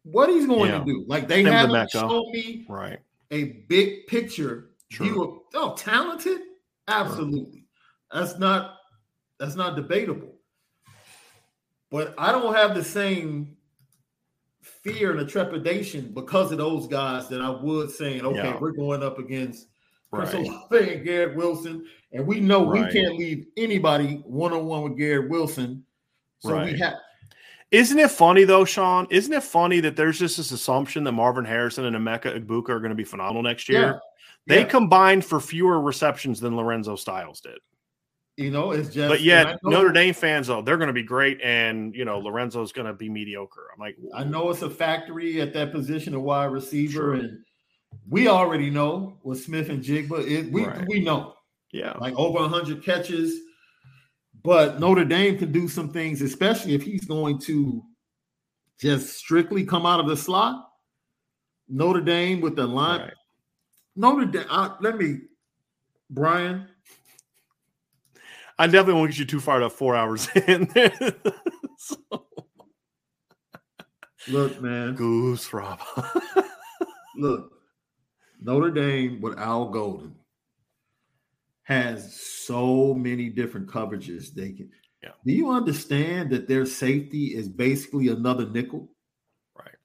what 0.03 0.30
he's 0.30 0.45
going 0.45 0.71
yeah. 0.71 0.80
to 0.80 0.86
do. 0.86 1.05
Like 1.07 1.28
they 1.28 1.43
haven't 1.43 1.91
shown 1.91 2.32
me 2.32 2.65
right 2.67 2.99
a 3.32 3.43
big 3.67 4.07
picture. 4.07 4.66
Sure. 4.89 5.05
He 5.05 5.11
was 5.11 5.39
oh 5.53 5.75
talented, 5.75 6.39
absolutely. 6.88 7.65
That's 8.11 8.38
not 8.38 8.75
that's 9.39 9.55
not 9.55 9.75
debatable. 9.75 10.33
But 11.91 12.13
I 12.17 12.31
don't 12.31 12.55
have 12.55 12.75
the 12.75 12.83
same 12.83 13.55
fear 14.61 15.11
and 15.11 15.19
the 15.19 15.25
trepidation 15.25 16.11
because 16.13 16.51
of 16.51 16.57
those 16.57 16.88
guys 16.88 17.27
that 17.29 17.41
I 17.41 17.49
would 17.49 17.91
saying, 17.91 18.21
okay, 18.21 18.38
yeah. 18.38 18.57
we're 18.59 18.71
going 18.71 19.03
up 19.03 19.19
against 19.19 19.67
Chris 20.11 20.33
right. 20.33 20.45
Olave 20.45 20.93
and 20.93 21.05
Garrett 21.05 21.35
Wilson, 21.35 21.85
and 22.11 22.25
we 22.25 22.39
know 22.39 22.69
right. 22.69 22.85
we 22.85 22.91
can't 22.91 23.17
leave 23.17 23.45
anybody 23.57 24.21
one 24.25 24.53
on 24.53 24.65
one 24.65 24.83
with 24.83 24.97
Garrett 24.97 25.29
Wilson. 25.29 25.83
So 26.39 26.53
right. 26.53 26.73
we 26.73 26.79
have 26.79 26.95
isn't 27.71 27.99
it 27.99 28.11
funny 28.11 28.45
though, 28.45 28.63
Sean? 28.63 29.07
Isn't 29.09 29.33
it 29.33 29.43
funny 29.43 29.81
that 29.81 29.95
there's 29.95 30.17
just 30.17 30.38
this 30.38 30.51
assumption 30.51 31.03
that 31.03 31.11
Marvin 31.11 31.43
Harrison 31.43 31.85
and 31.85 31.95
Emeka 31.95 32.39
Egbuka 32.39 32.69
are 32.69 32.79
going 32.79 32.91
to 32.91 32.95
be 32.95 33.03
phenomenal 33.03 33.43
next 33.43 33.67
year? 33.67 33.81
Yeah. 33.81 33.99
They 34.47 34.61
yeah. 34.61 34.65
combined 34.65 35.25
for 35.25 35.39
fewer 35.39 35.79
receptions 35.81 36.39
than 36.39 36.55
Lorenzo 36.55 36.95
Styles 36.95 37.41
did. 37.41 37.59
You 38.37 38.51
know, 38.51 38.71
it's 38.71 38.89
just. 38.89 39.09
But 39.09 39.21
yet, 39.21 39.57
Notre 39.63 39.91
Dame 39.91 40.13
fans, 40.13 40.47
though, 40.47 40.61
they're 40.61 40.77
going 40.77 40.87
to 40.87 40.93
be 40.93 41.03
great, 41.03 41.39
and 41.41 41.93
you 41.95 42.05
know, 42.05 42.19
Lorenzo's 42.19 42.71
going 42.71 42.87
to 42.87 42.93
be 42.93 43.09
mediocre. 43.09 43.67
I'm 43.73 43.79
like, 43.79 43.97
I 44.13 44.23
know 44.23 44.49
it's 44.49 44.61
a 44.61 44.69
factory 44.69 45.41
at 45.41 45.53
that 45.53 45.71
position 45.71 46.13
of 46.15 46.21
wide 46.21 46.45
receiver, 46.45 46.91
sure. 46.91 47.13
and 47.13 47.39
we 48.09 48.27
already 48.27 48.69
know 48.69 49.17
with 49.23 49.43
Smith-Njigba. 49.43 50.29
It, 50.29 50.51
we 50.51 50.65
right. 50.65 50.87
we 50.87 50.99
know, 50.99 51.33
yeah, 51.71 51.93
like 51.99 52.15
over 52.15 52.39
100 52.39 52.83
catches 52.83 53.41
but 54.47 54.79
Notre 54.79 55.03
Dame 55.03 55.37
can 55.37 55.51
do 55.51 55.67
some 55.67 55.91
things, 55.91 56.21
especially 56.21 56.73
if 56.73 56.81
he's 56.81 57.03
going 57.03 57.37
to 57.39 57.83
just 58.79 59.17
strictly 59.17 59.65
come 59.65 59.85
out 59.85 59.99
of 59.99 60.07
the 60.07 60.15
slot. 60.15 60.69
Notre 61.67 61.99
Dame 61.99 62.39
with 62.39 62.55
the 62.55 62.65
line. 62.65 63.01
Right. 63.01 63.13
Notre 63.97 64.25
Dame. 64.25 64.45
I, 64.49 64.75
let 64.79 64.97
me, 64.97 65.21
Brian. 66.09 66.67
I 68.59 68.67
definitely 68.67 68.93
won't 68.93 69.11
get 69.11 69.19
you 69.19 69.25
too 69.25 69.39
far 69.39 69.59
to 69.59 69.69
four 69.69 69.95
hours 69.95 70.29
in. 70.47 70.69
so. 71.77 71.97
Look, 74.29 74.61
man. 74.61 74.93
Goose 74.95 75.51
Rob. 75.51 75.79
Look, 77.17 77.51
Notre 78.41 78.71
Dame 78.71 79.19
with 79.19 79.37
Al 79.39 79.69
Golden 79.69 80.15
has 81.63 82.15
so 82.15 82.93
many 82.93 83.29
different 83.29 83.67
coverages 83.67 84.33
they 84.33 84.51
can. 84.51 84.69
Yeah. 85.01 85.11
Do 85.25 85.33
you 85.33 85.51
understand 85.51 86.29
that 86.31 86.47
their 86.47 86.65
safety 86.65 87.35
is 87.35 87.47
basically 87.47 88.09
another 88.09 88.47
nickel? 88.47 88.89
Right. 89.57 89.75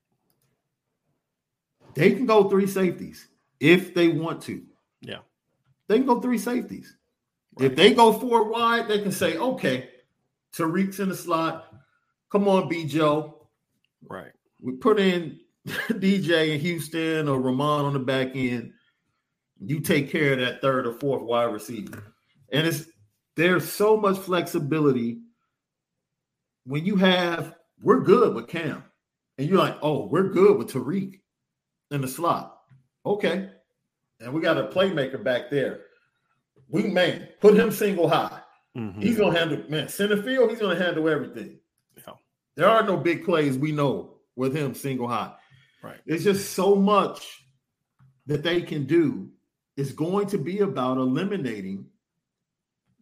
They 1.95 2.11
can 2.13 2.27
go 2.27 2.49
three 2.49 2.67
safeties 2.67 3.29
if 3.63 3.95
they 3.95 4.09
want 4.09 4.43
to. 4.43 4.61
Yeah. 5.01 5.21
They 5.89 5.99
can 5.99 6.07
go 6.07 6.21
three 6.21 6.39
safeties. 6.39 6.97
Right. 7.55 7.71
If 7.71 7.77
they 7.77 7.95
go 7.95 8.13
four 8.13 8.51
wide, 8.51 8.89
they 8.89 9.01
can 9.01 9.13
say, 9.13 9.37
okay, 9.39 9.89
Tariq's 10.55 10.99
in 10.99 11.09
the 11.09 11.17
slot. 11.17 11.73
Come 12.31 12.49
on, 12.49 12.69
B 12.69 12.87
Joe. 12.87 13.47
Right. 14.03 14.33
We 14.61 14.73
put 14.73 14.99
in 14.99 15.39
DJ 15.67 16.55
in 16.55 16.61
Houston 16.61 17.29
or 17.29 17.41
Ramon 17.41 17.85
on 17.85 17.93
the 17.93 18.01
back 18.01 18.35
end. 18.35 18.73
You 19.65 19.79
take 19.79 20.11
care 20.11 20.33
of 20.33 20.41
that 20.41 20.61
third 20.61 20.87
or 20.87 20.95
fourth 20.95 21.23
wide 21.23 21.45
receiver. 21.45 22.03
And 22.53 22.67
it's 22.67 22.87
there's 23.37 23.71
so 23.71 23.97
much 23.97 24.19
flexibility 24.19 25.21
when 26.65 26.85
you 26.85 26.97
have 26.97 27.55
we're 27.81 28.01
good 28.01 28.35
with 28.35 28.49
Cam, 28.49 28.83
and 29.39 29.49
you're 29.49 29.59
like, 29.59 29.77
oh, 29.83 30.07
we're 30.07 30.29
good 30.29 30.59
with 30.59 30.73
Tariq 30.73 31.21
in 31.91 32.01
the 32.01 32.09
slot. 32.09 32.52
Okay. 33.05 33.51
And 34.21 34.33
we 34.33 34.41
got 34.41 34.59
a 34.59 34.69
playmaker 34.69 35.23
back 35.23 35.51
there. 35.51 35.81
We 36.69 36.85
man, 36.85 37.29
put 37.41 37.57
him 37.57 37.71
single 37.71 38.09
high. 38.09 38.41
Mm-hmm. 38.77 39.01
He's 39.01 39.19
gonna 39.19 39.39
handle 39.39 39.63
man, 39.69 39.89
center 39.89 40.23
field, 40.23 40.51
he's 40.51 40.61
gonna 40.61 40.79
handle 40.79 41.09
everything. 41.09 41.59
Yeah. 41.97 42.15
There 42.55 42.69
are 42.69 42.83
no 42.83 42.97
big 42.97 43.25
plays 43.25 43.59
we 43.59 43.73
know 43.73 44.15
with 44.37 44.57
him 44.57 44.75
single 44.75 45.09
high. 45.09 45.35
Right. 45.83 45.99
It's 46.07 46.25
just 46.25 46.53
so 46.53 46.75
much 46.75 47.45
that 48.27 48.43
they 48.43 48.63
can 48.63 48.85
do. 48.85 49.31
It's 49.77 49.93
going 49.93 50.29
to 50.29 50.39
be 50.39 50.61
about 50.61 50.99
eliminating 50.99 51.87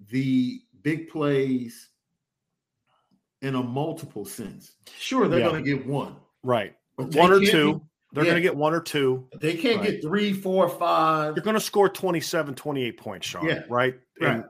the 0.09 0.61
big 0.83 1.09
plays 1.09 1.89
in 3.43 3.55
a 3.55 3.63
multiple 3.63 4.25
sense. 4.25 4.73
Sure, 4.99 5.29
they're 5.29 5.41
yeah. 5.41 5.49
going 5.49 5.65
to 5.65 5.77
get 5.77 5.87
one. 5.87 6.17
Right. 6.43 6.75
One 6.97 7.33
or 7.33 7.41
two. 7.41 7.83
They're 8.13 8.25
yeah. 8.25 8.31
going 8.31 8.43
to 8.43 8.49
get 8.49 8.57
one 8.57 8.75
or 8.75 8.81
two. 8.81 9.29
They 9.41 9.55
can't 9.55 9.81
right. 9.81 9.91
get 9.93 10.03
three, 10.03 10.33
four, 10.33 10.69
five. 10.69 11.37
You're 11.37 11.45
going 11.45 11.55
to 11.55 11.61
score 11.61 11.89
27, 11.89 12.55
28 12.55 12.97
points, 12.97 13.27
Sean. 13.27 13.47
Yeah. 13.47 13.63
Right. 13.69 13.95
right. 14.21 14.37
And, 14.37 14.45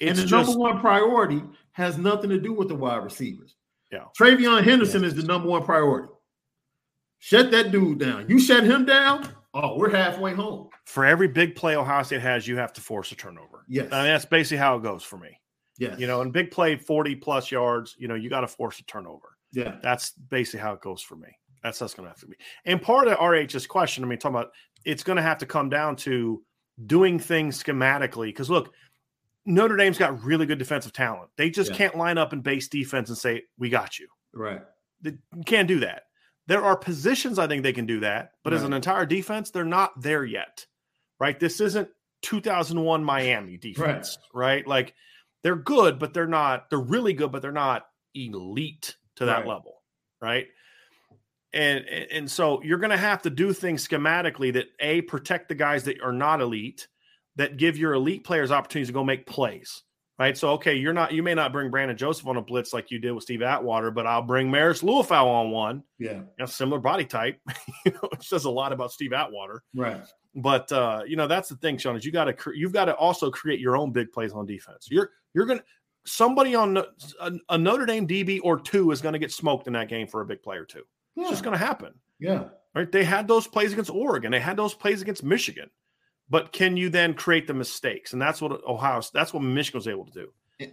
and 0.00 0.18
the 0.18 0.26
just, 0.26 0.32
number 0.32 0.58
one 0.58 0.80
priority 0.80 1.42
has 1.72 1.96
nothing 1.96 2.30
to 2.30 2.38
do 2.38 2.52
with 2.52 2.68
the 2.68 2.74
wide 2.74 3.02
receivers. 3.02 3.56
Yeah. 3.90 4.04
TreVeyon 4.18 4.62
Henderson 4.64 5.04
is 5.04 5.14
the 5.14 5.22
number 5.22 5.48
one 5.48 5.62
priority. 5.62 6.08
Shut 7.18 7.50
that 7.52 7.72
dude 7.72 7.98
down. 7.98 8.28
You 8.28 8.38
shut 8.38 8.64
him 8.64 8.84
down. 8.84 9.28
Oh, 9.54 9.78
we're 9.78 9.90
halfway 9.90 10.34
home. 10.34 10.68
For 10.84 11.06
every 11.06 11.28
big 11.28 11.56
play 11.56 11.76
Ohio 11.76 12.02
State 12.02 12.20
has, 12.20 12.46
you 12.46 12.58
have 12.58 12.74
to 12.74 12.80
force 12.80 13.10
a 13.12 13.14
turnover. 13.14 13.64
Yes. 13.68 13.90
I 13.90 14.02
mean, 14.02 14.12
that's 14.12 14.26
basically 14.26 14.58
how 14.58 14.76
it 14.76 14.82
goes 14.82 15.02
for 15.02 15.16
me. 15.16 15.40
Yes. 15.78 15.98
You 15.98 16.06
know, 16.06 16.20
in 16.20 16.30
big 16.30 16.50
play, 16.50 16.76
40 16.76 17.16
plus 17.16 17.50
yards, 17.50 17.96
you 17.98 18.06
know, 18.06 18.14
you 18.14 18.28
got 18.28 18.42
to 18.42 18.48
force 18.48 18.78
a 18.80 18.84
turnover. 18.84 19.36
Yeah. 19.52 19.76
That's 19.82 20.12
basically 20.12 20.60
how 20.60 20.74
it 20.74 20.82
goes 20.82 21.00
for 21.00 21.16
me. 21.16 21.28
That's 21.66 21.80
that's 21.80 21.94
going 21.94 22.04
to 22.04 22.10
have 22.10 22.20
to 22.20 22.28
be. 22.28 22.36
And 22.64 22.80
part 22.80 23.08
of 23.08 23.18
RH's 23.18 23.66
question, 23.66 24.04
I 24.04 24.06
mean, 24.06 24.20
talking 24.20 24.36
about 24.36 24.52
it's 24.84 25.02
going 25.02 25.16
to 25.16 25.22
have 25.22 25.38
to 25.38 25.46
come 25.46 25.68
down 25.68 25.96
to 25.96 26.40
doing 26.86 27.18
things 27.18 27.60
schematically. 27.60 28.28
Because 28.28 28.48
look, 28.48 28.72
Notre 29.46 29.76
Dame's 29.76 29.98
got 29.98 30.22
really 30.22 30.46
good 30.46 30.60
defensive 30.60 30.92
talent. 30.92 31.28
They 31.36 31.50
just 31.50 31.72
yeah. 31.72 31.76
can't 31.76 31.96
line 31.96 32.18
up 32.18 32.32
in 32.32 32.40
base 32.40 32.68
defense 32.68 33.08
and 33.08 33.18
say, 33.18 33.42
we 33.58 33.68
got 33.68 33.98
you. 33.98 34.06
Right. 34.32 34.60
They 35.02 35.14
can't 35.44 35.66
do 35.66 35.80
that. 35.80 36.04
There 36.46 36.62
are 36.62 36.76
positions 36.76 37.36
I 37.36 37.48
think 37.48 37.64
they 37.64 37.72
can 37.72 37.86
do 37.86 37.98
that, 37.98 38.30
but 38.44 38.52
right. 38.52 38.58
as 38.58 38.62
an 38.62 38.72
entire 38.72 39.04
defense, 39.04 39.50
they're 39.50 39.64
not 39.64 40.00
there 40.00 40.24
yet. 40.24 40.66
Right? 41.18 41.40
This 41.40 41.60
isn't 41.60 41.88
2001 42.22 43.02
Miami 43.02 43.56
defense, 43.56 44.18
right? 44.32 44.46
right? 44.58 44.66
Like 44.68 44.94
they're 45.42 45.56
good, 45.56 45.98
but 45.98 46.14
they're 46.14 46.28
not 46.28 46.70
they're 46.70 46.78
really 46.78 47.12
good, 47.12 47.32
but 47.32 47.42
they're 47.42 47.50
not 47.50 47.86
elite 48.14 48.94
to 49.16 49.24
that 49.24 49.38
right. 49.38 49.48
level, 49.48 49.82
right? 50.20 50.46
And 51.56 51.88
and 51.88 52.30
so 52.30 52.62
you're 52.62 52.78
going 52.78 52.90
to 52.90 52.96
have 52.98 53.22
to 53.22 53.30
do 53.30 53.52
things 53.52 53.86
schematically 53.86 54.52
that 54.52 54.66
a 54.78 55.00
protect 55.02 55.48
the 55.48 55.54
guys 55.54 55.84
that 55.84 56.02
are 56.02 56.12
not 56.12 56.40
elite, 56.40 56.86
that 57.36 57.56
give 57.56 57.78
your 57.78 57.94
elite 57.94 58.24
players 58.24 58.52
opportunities 58.52 58.88
to 58.88 58.92
go 58.92 59.02
make 59.02 59.26
plays 59.26 59.82
right? 60.18 60.36
So, 60.36 60.50
okay, 60.52 60.74
you're 60.74 60.92
not, 60.92 61.12
you 61.12 61.22
may 61.22 61.34
not 61.34 61.52
bring 61.52 61.70
Brandon 61.70 61.96
Joseph 61.96 62.26
on 62.26 62.36
a 62.36 62.42
blitz 62.42 62.72
like 62.72 62.90
you 62.90 62.98
did 62.98 63.12
with 63.12 63.24
Steve 63.24 63.42
Atwater, 63.42 63.90
but 63.90 64.06
I'll 64.06 64.22
bring 64.22 64.50
Marist 64.50 64.82
Liufau 64.82 65.24
on 65.26 65.50
one. 65.50 65.82
Yeah. 65.98 66.14
You 66.14 66.26
know, 66.38 66.46
similar 66.46 66.80
body 66.80 67.04
type. 67.04 67.38
you 67.84 67.92
know, 67.92 68.08
it 68.12 68.22
says 68.22 68.44
a 68.44 68.50
lot 68.50 68.72
about 68.72 68.92
Steve 68.92 69.12
Atwater. 69.12 69.62
Right. 69.74 70.02
But, 70.34 70.70
uh, 70.72 71.02
you 71.06 71.16
know, 71.16 71.26
that's 71.26 71.48
the 71.48 71.56
thing, 71.56 71.78
Sean, 71.78 71.96
is 71.96 72.04
you 72.04 72.12
got 72.12 72.24
to, 72.24 72.52
you've 72.54 72.72
got 72.72 72.86
to 72.86 72.94
also 72.94 73.30
create 73.30 73.60
your 73.60 73.76
own 73.76 73.92
big 73.92 74.12
plays 74.12 74.32
on 74.32 74.46
defense. 74.46 74.88
You're, 74.90 75.10
you're 75.34 75.46
going 75.46 75.58
to, 75.58 75.64
somebody 76.04 76.54
on 76.54 76.76
a, 76.76 77.32
a, 77.48 77.58
Notre 77.58 77.86
Dame 77.86 78.06
DB 78.06 78.40
or 78.42 78.60
two 78.60 78.90
is 78.92 79.00
going 79.00 79.14
to 79.14 79.18
get 79.18 79.32
smoked 79.32 79.66
in 79.66 79.72
that 79.72 79.88
game 79.88 80.06
for 80.06 80.20
a 80.20 80.26
big 80.26 80.42
play 80.42 80.56
or 80.56 80.64
two. 80.64 80.82
Yeah. 81.16 81.22
It's 81.22 81.30
just 81.30 81.44
going 81.44 81.58
to 81.58 81.64
happen. 81.64 81.94
Yeah. 82.18 82.44
Right. 82.74 82.90
They 82.90 83.04
had 83.04 83.26
those 83.26 83.46
plays 83.46 83.72
against 83.72 83.90
Oregon. 83.90 84.30
They 84.30 84.40
had 84.40 84.56
those 84.56 84.74
plays 84.74 85.02
against 85.02 85.24
Michigan. 85.24 85.70
But 86.28 86.52
can 86.52 86.76
you 86.76 86.90
then 86.90 87.14
create 87.14 87.46
the 87.46 87.54
mistakes? 87.54 88.12
And 88.12 88.20
that's 88.20 88.42
what 88.42 88.64
Ohio, 88.66 89.00
that's 89.14 89.32
what 89.32 89.42
Michigan 89.42 89.78
was 89.78 89.88
able 89.88 90.04
to 90.06 90.12
do. 90.12 90.28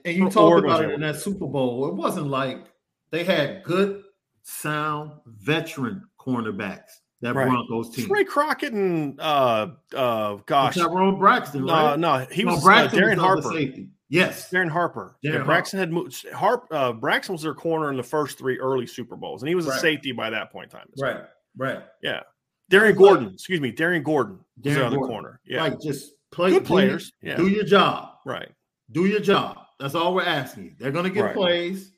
And 0.05 0.17
you 0.17 0.29
talked 0.29 0.65
about 0.65 0.83
it 0.83 0.91
in 0.91 1.01
that 1.01 1.17
Super 1.17 1.47
Bowl. 1.47 1.87
It 1.87 1.95
wasn't 1.95 2.27
like 2.27 2.65
they 3.11 3.23
had 3.23 3.63
good, 3.63 4.03
sound, 4.41 5.11
veteran 5.25 6.03
cornerbacks. 6.19 6.99
That 7.21 7.35
right. 7.35 7.47
Broncos 7.47 7.95
team. 7.95 8.11
Ray 8.11 8.25
Crockett 8.25 8.73
and 8.73 9.17
uh 9.21 9.67
uh 9.95 10.37
gosh. 10.45 10.75
Tyrone 10.75 11.17
Braxton, 11.17 11.63
right? 11.65 11.97
No, 11.97 12.17
no, 12.17 12.25
he 12.29 12.43
no, 12.43 12.51
was 12.51 12.61
uh, 12.61 12.65
Braxton 12.65 12.99
uh, 13.01 13.07
Darren 13.07 13.15
was 13.15 13.19
Harper. 13.19 13.41
Safety. 13.53 13.89
Yes. 14.13 14.49
Darren 14.51 14.69
Harper. 14.69 15.17
Darren 15.25 15.39
yeah, 15.39 15.43
Braxton 15.43 15.79
had 15.79 15.91
moved 15.91 16.29
Harp 16.29 16.67
uh 16.71 16.93
Braxton 16.93 17.33
was 17.33 17.41
their 17.41 17.55
corner 17.55 17.89
in 17.89 17.97
the 17.97 18.03
first 18.03 18.37
three 18.37 18.59
early 18.59 18.85
Super 18.85 19.15
Bowls, 19.15 19.41
and 19.41 19.49
he 19.49 19.55
was 19.55 19.65
right. 19.65 19.77
a 19.77 19.79
safety 19.79 20.11
by 20.11 20.29
that 20.29 20.51
point 20.51 20.71
in 20.71 20.79
time. 20.79 20.87
Right, 20.99 21.23
right. 21.57 21.83
Yeah. 22.01 22.21
Darrien 22.69 22.95
Gordon, 22.95 23.25
like, 23.25 23.33
excuse 23.33 23.59
me, 23.59 23.71
Darrien 23.71 24.03
Gordon 24.03 24.39
on 24.65 24.91
the 24.91 24.97
corner. 24.97 25.39
Yeah. 25.45 25.63
Like 25.63 25.81
just 25.81 26.13
play 26.31 26.51
good 26.51 26.65
players. 26.65 27.11
Do, 27.21 27.27
yeah. 27.27 27.35
do 27.37 27.47
your 27.47 27.63
job. 27.63 28.09
Right. 28.25 28.49
Do 28.91 29.05
your 29.05 29.19
job. 29.19 29.57
That's 29.79 29.95
all 29.95 30.13
we're 30.13 30.23
asking 30.23 30.65
you. 30.65 30.71
They're 30.79 30.91
going 30.91 31.05
to 31.05 31.09
get 31.09 31.21
right. 31.21 31.35
plays. 31.35 31.91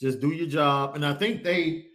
Just 0.00 0.20
do 0.20 0.30
your 0.30 0.46
job. 0.46 0.94
And 0.94 1.04
I 1.04 1.14
think 1.14 1.42
they 1.42 1.86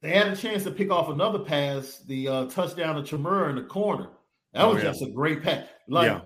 they 0.00 0.10
had 0.10 0.28
a 0.28 0.36
chance 0.36 0.64
to 0.64 0.70
pick 0.70 0.90
off 0.90 1.08
another 1.08 1.38
pass, 1.38 1.98
the 2.06 2.28
uh, 2.28 2.44
touchdown 2.46 3.02
to 3.02 3.02
Chmura 3.02 3.50
in 3.50 3.56
the 3.56 3.62
corner. 3.62 4.08
That 4.52 4.64
oh, 4.64 4.74
was 4.74 4.82
yeah. 4.82 4.90
just 4.90 5.02
a 5.02 5.10
great 5.10 5.42
pass. 5.42 5.66
Like 5.88 6.06
yeah. 6.06 6.20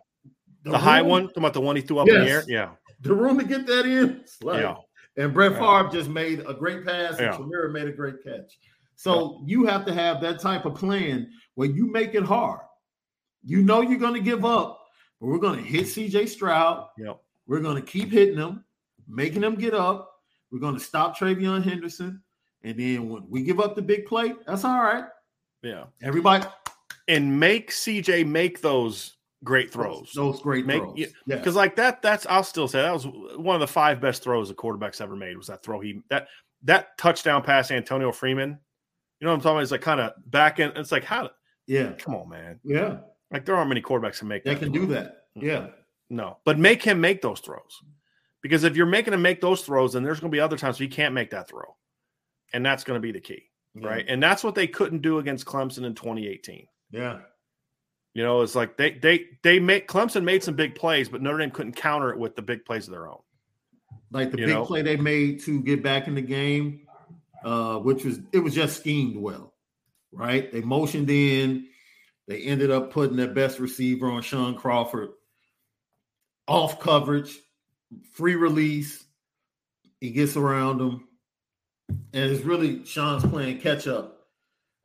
The, 0.67 0.73
the 0.73 0.79
high 0.79 1.01
one, 1.01 1.31
about 1.37 1.53
the 1.55 1.61
one 1.61 1.77
he 1.77 1.83
threw 1.83 1.99
up 1.99 2.09
yes. 2.09 2.17
in 2.17 2.25
the 2.25 2.31
air. 2.31 2.45
Yeah. 2.49 2.71
The 3.03 3.14
room 3.14 3.39
to 3.39 3.45
get 3.45 3.69
that 3.69 3.87
in. 3.87 4.25
Like, 4.43 4.62
yeah. 4.62 4.75
And 5.17 5.33
Brett 5.33 5.53
Favre 5.53 5.89
just 5.93 6.11
made 6.11 6.41
a 6.41 6.53
great 6.53 6.85
pass, 6.85 7.19
and 7.19 7.33
yeah. 7.33 7.69
Made 7.71 7.87
a 7.87 7.93
great 7.93 8.25
catch. 8.25 8.59
So 8.97 9.39
yeah. 9.41 9.47
you 9.47 9.67
have 9.67 9.87
to 9.87 9.95
have 9.95 10.21
that 10.23 10.41
type 10.41 10.64
of 10.64 10.75
plan 10.75 11.31
where 11.55 11.69
you 11.69 11.87
make 11.87 12.17
it 12.17 12.25
hard. 12.25 12.62
You 13.45 13.62
know 13.62 13.81
you're 13.81 14.01
going 14.01 14.14
to 14.14 14.21
give 14.21 14.45
up, 14.45 14.85
but 15.21 15.29
we're 15.29 15.39
going 15.39 15.62
to 15.62 15.64
hit 15.64 15.85
CJ 15.85 16.31
Stroud. 16.31 16.89
Yep. 16.99 17.21
We're 17.47 17.61
going 17.61 17.77
to 17.77 17.83
keep 17.83 18.11
hitting 18.11 18.37
them, 18.37 18.64
making 19.07 19.43
them 19.43 19.55
get 19.55 19.73
up. 19.73 20.12
We're 20.51 20.59
going 20.59 20.75
to 20.75 20.81
stop 20.81 21.17
TreVeyon 21.17 21.62
Henderson. 21.62 22.21
And 22.64 22.77
then 22.77 23.09
when 23.09 23.31
we 23.31 23.45
give 23.45 23.61
up 23.61 23.77
the 23.77 23.83
big 23.83 24.07
play, 24.07 24.35
that's 24.49 24.64
all 24.64 24.83
right. 24.83 25.05
Yeah. 25.62 25.85
Everybody. 26.03 26.45
And 27.07 27.39
make 27.39 27.71
CJ 27.71 28.27
make 28.27 28.61
those 28.62 29.16
great 29.47 29.72
throws. 29.72 30.12
Those, 30.14 30.42
great 30.42 30.66
make, 30.66 30.82
throws. 30.82 30.99
Yeah. 30.99 31.07
Because 31.26 31.57
like 31.57 31.76
that, 31.76 32.03
that's 32.03 32.26
I'll 32.26 32.44
still 32.44 32.68
say 32.68 32.82
that 32.82 32.92
was 32.92 33.07
one 33.07 33.57
of 33.57 33.61
the 33.61 33.66
five 33.66 34.01
best 34.01 34.22
throws 34.22 34.51
a 34.51 34.55
quarterback's 34.55 35.01
ever 35.01 35.16
made 35.16 35.36
was 35.38 35.47
that 35.47 35.62
throw. 35.62 35.80
He 35.80 36.03
that 36.11 36.28
that 36.64 36.99
touchdown 36.99 37.42
pass 37.42 37.70
Antonio 37.70 38.12
Freeman. 38.12 38.59
You 39.20 39.24
know 39.24 39.30
what 39.30 39.36
I'm 39.36 39.40
talking 39.40 39.57
about? 39.57 39.62
It's 39.62 39.72
like 39.72 39.80
kind 39.80 40.01
of 40.01 40.12
back 40.26 40.61
in. 40.61 40.72
It's 40.76 40.92
like 40.92 41.05
how 41.05 41.30
yeah. 41.66 41.92
Come 41.92 42.14
on, 42.14 42.28
man. 42.28 42.61
Yeah. 42.62 42.99
Like 43.30 43.47
there 43.47 43.57
aren't 43.57 43.68
many 43.68 43.80
quarterbacks 43.80 44.18
can 44.18 44.28
make 44.28 44.44
that. 44.44 44.59
Can 44.59 44.72
throw. 44.72 44.82
do 44.82 44.92
that. 44.92 45.24
Yeah. 45.34 45.68
No, 46.09 46.38
but 46.44 46.59
make 46.59 46.82
him 46.82 47.01
make 47.01 47.20
those 47.20 47.40
throws 47.40 47.82
because 48.42 48.64
if 48.64 48.76
you're 48.76 48.86
making 48.86 49.12
him 49.12 49.22
make 49.22 49.40
those 49.40 49.62
throws, 49.62 49.92
then 49.92 50.05
there's 50.05 50.20
going 50.20 50.30
to 50.30 50.34
be 50.34 50.40
other 50.40 50.57
times 50.57 50.78
he 50.78 50.86
can't 50.86 51.14
make 51.14 51.30
that 51.30 51.49
throw, 51.49 51.76
and 52.53 52.64
that's 52.64 52.84
going 52.84 52.97
to 52.97 53.03
be 53.03 53.11
the 53.11 53.20
key, 53.20 53.51
yeah. 53.74 53.88
right? 53.88 54.05
And 54.09 54.22
that's 54.22 54.44
what 54.44 54.55
they 54.55 54.68
couldn't 54.68 55.03
do 55.03 55.18
against 55.18 55.47
Clemson 55.47 55.84
in 55.84 55.94
2018. 55.94 56.66
Yeah, 56.92 57.20
you 58.17 58.25
know, 58.25 58.43
it's 58.43 58.55
like 58.55 58.77
they 58.77 58.93
they 58.93 59.27
they 59.43 59.61
make 59.61 59.89
Clemson 59.89 60.25
made 60.25 60.43
some 60.43 60.55
big 60.55 60.75
plays, 60.75 61.09
but 61.09 61.23
Notre 61.23 61.39
Dame 61.39 61.51
couldn't 61.51 61.77
counter 61.77 62.11
it 62.11 62.19
with 62.19 62.37
the 62.37 62.43
big 62.43 62.64
plays 62.64 62.87
of 62.87 62.93
their 62.93 63.09
own. 63.09 63.21
Like 64.11 64.31
the 64.31 64.39
you 64.39 64.47
big 64.47 64.55
know? 64.55 64.64
play 64.64 64.83
they 64.83 64.97
made 64.97 65.41
to 65.43 65.62
get 65.62 65.83
back 65.83 66.09
in 66.09 66.14
the 66.14 66.23
game, 66.23 66.87
uh, 67.45 67.79
which 67.79 68.05
was 68.05 68.21
it 68.33 68.39
was 68.39 68.55
just 68.55 68.79
schemed 68.79 69.17
well 69.17 69.53
right? 70.17 70.51
They 70.51 70.62
motioned 70.62 71.11
in. 71.11 71.67
They 72.27 72.43
ended 72.43 72.71
up 72.71 72.91
putting 72.91 73.17
their 73.17 73.33
best 73.33 73.61
receiver 73.61 74.11
on 74.11 74.23
Shaun 74.23 74.57
Crawford. 74.57 75.11
Off 76.49 76.81
coverage, 76.81 77.37
free 78.12 78.35
release. 78.35 79.05
He 80.01 80.11
gets 80.11 80.37
around 80.37 80.79
them. 80.79 81.09
And 81.89 82.31
it's 82.31 82.45
really 82.45 82.85
Sean's 82.85 83.25
playing 83.25 83.61
catch 83.61 83.87
up. 83.87 84.16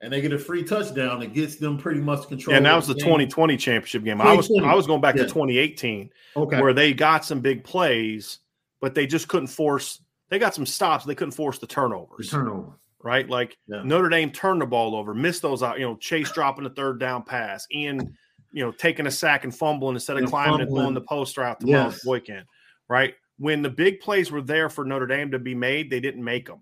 And 0.04 0.12
they 0.12 0.20
get 0.22 0.34
a 0.34 0.40
free 0.40 0.64
touchdown 0.64 1.20
that 1.20 1.34
gets 1.34 1.58
them 1.58 1.78
pretty 1.78 2.00
much 2.02 2.28
control. 2.28 2.54
Yeah, 2.54 2.58
and 2.58 2.66
that 2.66 2.76
was 2.76 2.88
the 2.88 2.96
game. 2.96 3.06
2020 3.06 3.58
championship 3.58 4.04
game. 4.04 4.20
I 4.20 4.34
was 4.34 4.50
I 4.64 4.74
was 4.74 4.88
going 4.88 5.02
back 5.02 5.16
Yeah. 5.16 5.24
to 5.24 5.28
2018 5.30 6.10
Okay. 6.36 6.60
where 6.62 6.74
they 6.74 6.94
got 6.94 7.24
some 7.24 7.40
big 7.40 7.64
plays, 7.64 8.40
but 8.80 8.96
they 8.96 9.06
just 9.06 9.28
couldn't 9.28 9.48
force. 9.48 10.02
They 10.30 10.40
got 10.40 10.56
some 10.56 10.66
stops. 10.66 11.06
They 11.06 11.14
couldn't 11.16 11.34
force 11.34 11.60
the 11.60 11.68
The 11.68 11.74
turnovers. 11.74 12.30
turnover. 12.32 12.78
right? 13.04 13.28
Like 13.30 13.58
Yeah. 13.68 13.82
Notre 13.84 14.10
Dame 14.10 14.32
turned 14.32 14.62
the 14.62 14.66
ball 14.68 14.96
over, 14.96 15.14
missed 15.14 15.42
those 15.42 15.62
out. 15.64 15.80
You 15.80 15.86
know, 15.86 15.98
Chase 15.98 16.32
dropping 16.32 16.66
a 16.66 16.70
third 16.70 17.00
down 17.00 17.24
pass, 17.24 17.66
Ian, 17.74 18.16
you 18.52 18.64
know, 18.64 18.72
taking 18.72 19.08
a 19.08 19.12
sack 19.12 19.44
and 19.44 19.56
fumbling 19.56 19.96
instead 19.96 20.18
of 20.18 20.22
And 20.24 20.30
climbing 20.30 20.54
and 20.62 20.70
fumbling. 20.70 20.82
throwing 20.84 20.94
the 20.96 21.02
poster 21.02 21.42
out 21.42 21.60
to 21.62 21.66
Miles 21.68 21.94
Yes. 21.96 22.04
Boykin, 22.06 22.44
right? 22.90 23.16
When 23.40 23.62
the 23.64 23.70
big 23.72 24.02
plays 24.02 24.32
were 24.32 24.42
there 24.42 24.70
for 24.70 24.86
Notre 24.86 25.08
Dame 25.08 25.32
to 25.32 25.40
be 25.40 25.56
made, 25.56 25.90
they 25.90 26.00
didn't 26.00 26.24
make 26.24 26.46
them. 26.48 26.60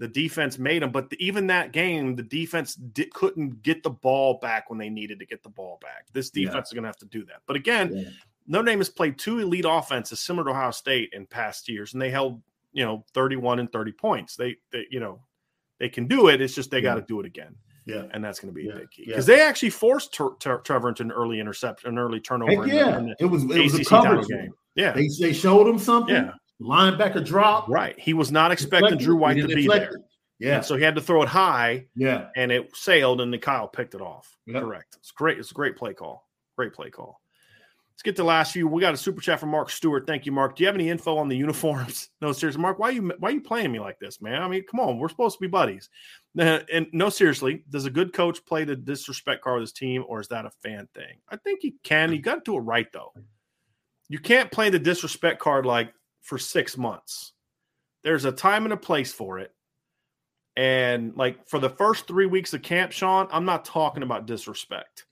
The 0.00 0.08
defense 0.08 0.58
made 0.58 0.82
them, 0.82 0.90
but 0.92 1.10
the, 1.10 1.24
even 1.24 1.46
that 1.48 1.72
game, 1.72 2.16
the 2.16 2.22
defense 2.22 2.74
di- 2.74 3.04
couldn't 3.12 3.62
get 3.62 3.82
the 3.82 3.90
ball 3.90 4.38
back 4.40 4.68
when 4.70 4.78
they 4.78 4.88
needed 4.88 5.18
to 5.20 5.26
get 5.26 5.42
the 5.42 5.48
ball 5.50 5.78
back. 5.82 6.06
This 6.12 6.30
Yeah. 6.34 6.46
defense 6.46 6.68
is 6.68 6.72
going 6.72 6.84
to 6.84 6.88
have 6.88 6.96
to 6.96 7.06
do 7.06 7.24
that. 7.26 7.42
But 7.46 7.56
again, 7.56 7.94
Yeah. 7.94 8.08
Notre 8.46 8.64
Dame 8.66 8.78
has 8.78 8.88
played 8.88 9.18
two 9.18 9.38
elite 9.38 9.66
offenses 9.68 10.18
similar 10.18 10.44
to 10.46 10.50
Ohio 10.50 10.70
State 10.72 11.10
in 11.12 11.26
past 11.26 11.68
years, 11.68 11.92
and 11.92 12.02
they 12.02 12.10
held 12.10 12.42
you 12.72 12.84
know 12.84 13.04
31 13.14 13.58
and 13.58 13.70
30 13.70 13.92
points. 13.92 14.36
They, 14.36 14.56
they 14.72 14.86
you 14.90 15.00
know 15.00 15.20
they 15.78 15.88
can 15.88 16.06
do 16.06 16.28
it. 16.28 16.40
It's 16.40 16.54
just 16.54 16.70
they 16.70 16.78
Yeah. 16.78 16.82
got 16.82 16.94
to 16.96 17.02
do 17.02 17.20
it 17.20 17.26
again, 17.26 17.54
Yeah. 17.84 18.04
and 18.12 18.24
that's 18.24 18.40
going 18.40 18.52
to 18.52 18.58
be 18.58 18.64
Yeah. 18.68 18.72
a 18.74 18.78
big 18.78 18.90
key 18.90 19.02
Yeah. 19.02 19.06
because 19.08 19.26
they 19.26 19.40
actually 19.42 19.70
forced 19.70 20.14
Ter- 20.14 20.34
Ter- 20.40 20.60
Trevor 20.62 20.88
into 20.88 21.02
an 21.02 21.12
early 21.12 21.40
interception, 21.40 21.90
an 21.90 21.98
early 21.98 22.20
turnover. 22.20 22.52
Heck 22.52 22.62
in 22.62 22.68
the- 22.70 22.74
yeah. 22.74 22.98
in 22.98 23.06
the 23.08 23.16
It 23.20 23.26
was 23.26 23.42
it 23.44 23.48
was 23.48 23.74
a 23.74 23.80
ACC 23.80 23.84
title 23.88 24.04
coverage 24.06 24.28
game. 24.28 24.38
game. 24.44 24.52
Yeah, 24.76 24.92
They, 24.92 25.08
they 25.20 25.32
showed 25.32 25.66
him 25.68 25.78
something. 25.78 26.14
Yeah. 26.14 26.32
Linebacker 26.60 27.24
drop. 27.24 27.68
right. 27.68 27.98
He 27.98 28.12
was 28.14 28.30
not 28.30 28.52
expecting 28.52 28.98
Drew 28.98 29.16
White 29.16 29.34
to 29.40 29.46
be 29.48 29.66
there. 29.66 29.92
Yeah. 30.38 30.56
And 30.56 30.64
so 30.64 30.76
he 30.76 30.82
had 30.84 30.94
to 30.94 31.00
throw 31.02 31.22
it 31.22 31.28
high, 31.28 31.86
Yeah. 31.94 32.28
and 32.34 32.50
it 32.50 32.74
sailed, 32.74 33.20
and 33.20 33.32
the 33.32 33.38
Kyle 33.38 33.68
picked 33.68 33.94
it 33.94 34.00
off. 34.00 34.36
Yep. 34.46 34.62
Correct. 34.62 34.96
It's 34.98 35.10
great. 35.10 35.38
It's 35.38 35.50
a 35.50 35.54
great 35.54 35.76
play 35.76 35.92
call. 35.92 36.26
Great 36.56 36.72
play 36.72 36.88
call. 36.90 37.20
Let's 37.92 38.02
get 38.02 38.16
to 38.16 38.22
the 38.22 38.26
last 38.28 38.54
few. 38.54 38.66
We 38.66 38.80
got 38.80 38.94
a 38.94 38.96
super 38.96 39.20
chat 39.20 39.38
from 39.38 39.50
Mark 39.50 39.68
Stewart. 39.68 40.06
Thank 40.06 40.24
you, 40.24 40.32
Mark. 40.32 40.56
Do 40.56 40.62
you 40.62 40.66
have 40.68 40.74
any 40.74 40.88
info 40.88 41.18
on 41.18 41.28
the 41.28 41.36
uniforms? 41.36 42.08
No, 42.22 42.32
seriously, 42.32 42.62
Mark. 42.62 42.78
Why 42.78 42.88
are 42.88 42.92
you 42.92 43.12
why 43.18 43.28
are 43.28 43.32
you 43.32 43.42
playing 43.42 43.72
me 43.72 43.78
like 43.80 43.98
this, 43.98 44.22
man? 44.22 44.42
I 44.42 44.48
mean, 44.48 44.64
come 44.64 44.80
on. 44.80 44.98
We're 44.98 45.10
supposed 45.10 45.36
to 45.36 45.40
be 45.42 45.46
buddies. 45.48 45.88
And 46.38 46.86
no, 46.92 47.08
seriously, 47.10 47.64
does 47.68 47.84
a 47.86 47.90
good 47.90 48.12
coach 48.14 48.42
play 48.46 48.64
the 48.64 48.76
disrespect 48.76 49.42
card 49.42 49.56
with 49.56 49.62
his 49.68 49.72
team, 49.72 50.04
or 50.06 50.20
is 50.20 50.28
that 50.28 50.46
a 50.46 50.50
fan 50.62 50.88
thing? 50.94 51.18
I 51.28 51.36
think 51.36 51.58
he 51.60 51.74
can. 51.82 52.12
You 52.12 52.20
got 52.22 52.36
to 52.36 52.40
do 52.52 52.56
it 52.56 52.60
right 52.60 52.86
though. 52.92 53.12
You 54.08 54.18
can't 54.20 54.50
play 54.50 54.70
the 54.70 54.78
disrespect 54.78 55.40
card 55.40 55.66
like 55.66 55.92
for 56.22 56.38
six 56.38 56.76
months. 56.76 57.32
There's 58.02 58.24
a 58.24 58.32
time 58.32 58.64
and 58.64 58.72
a 58.72 58.78
place 58.78 59.12
for 59.12 59.38
it. 59.38 59.52
And 60.56 61.16
like 61.16 61.46
for 61.48 61.58
the 61.58 61.70
first 61.70 62.06
three 62.06 62.26
weeks 62.26 62.52
of 62.54 62.62
camp, 62.62 62.92
Sean, 62.92 63.28
I'm 63.30 63.44
not 63.44 63.64
talking 63.64 64.02
about 64.02 64.26
disrespect. 64.26 65.06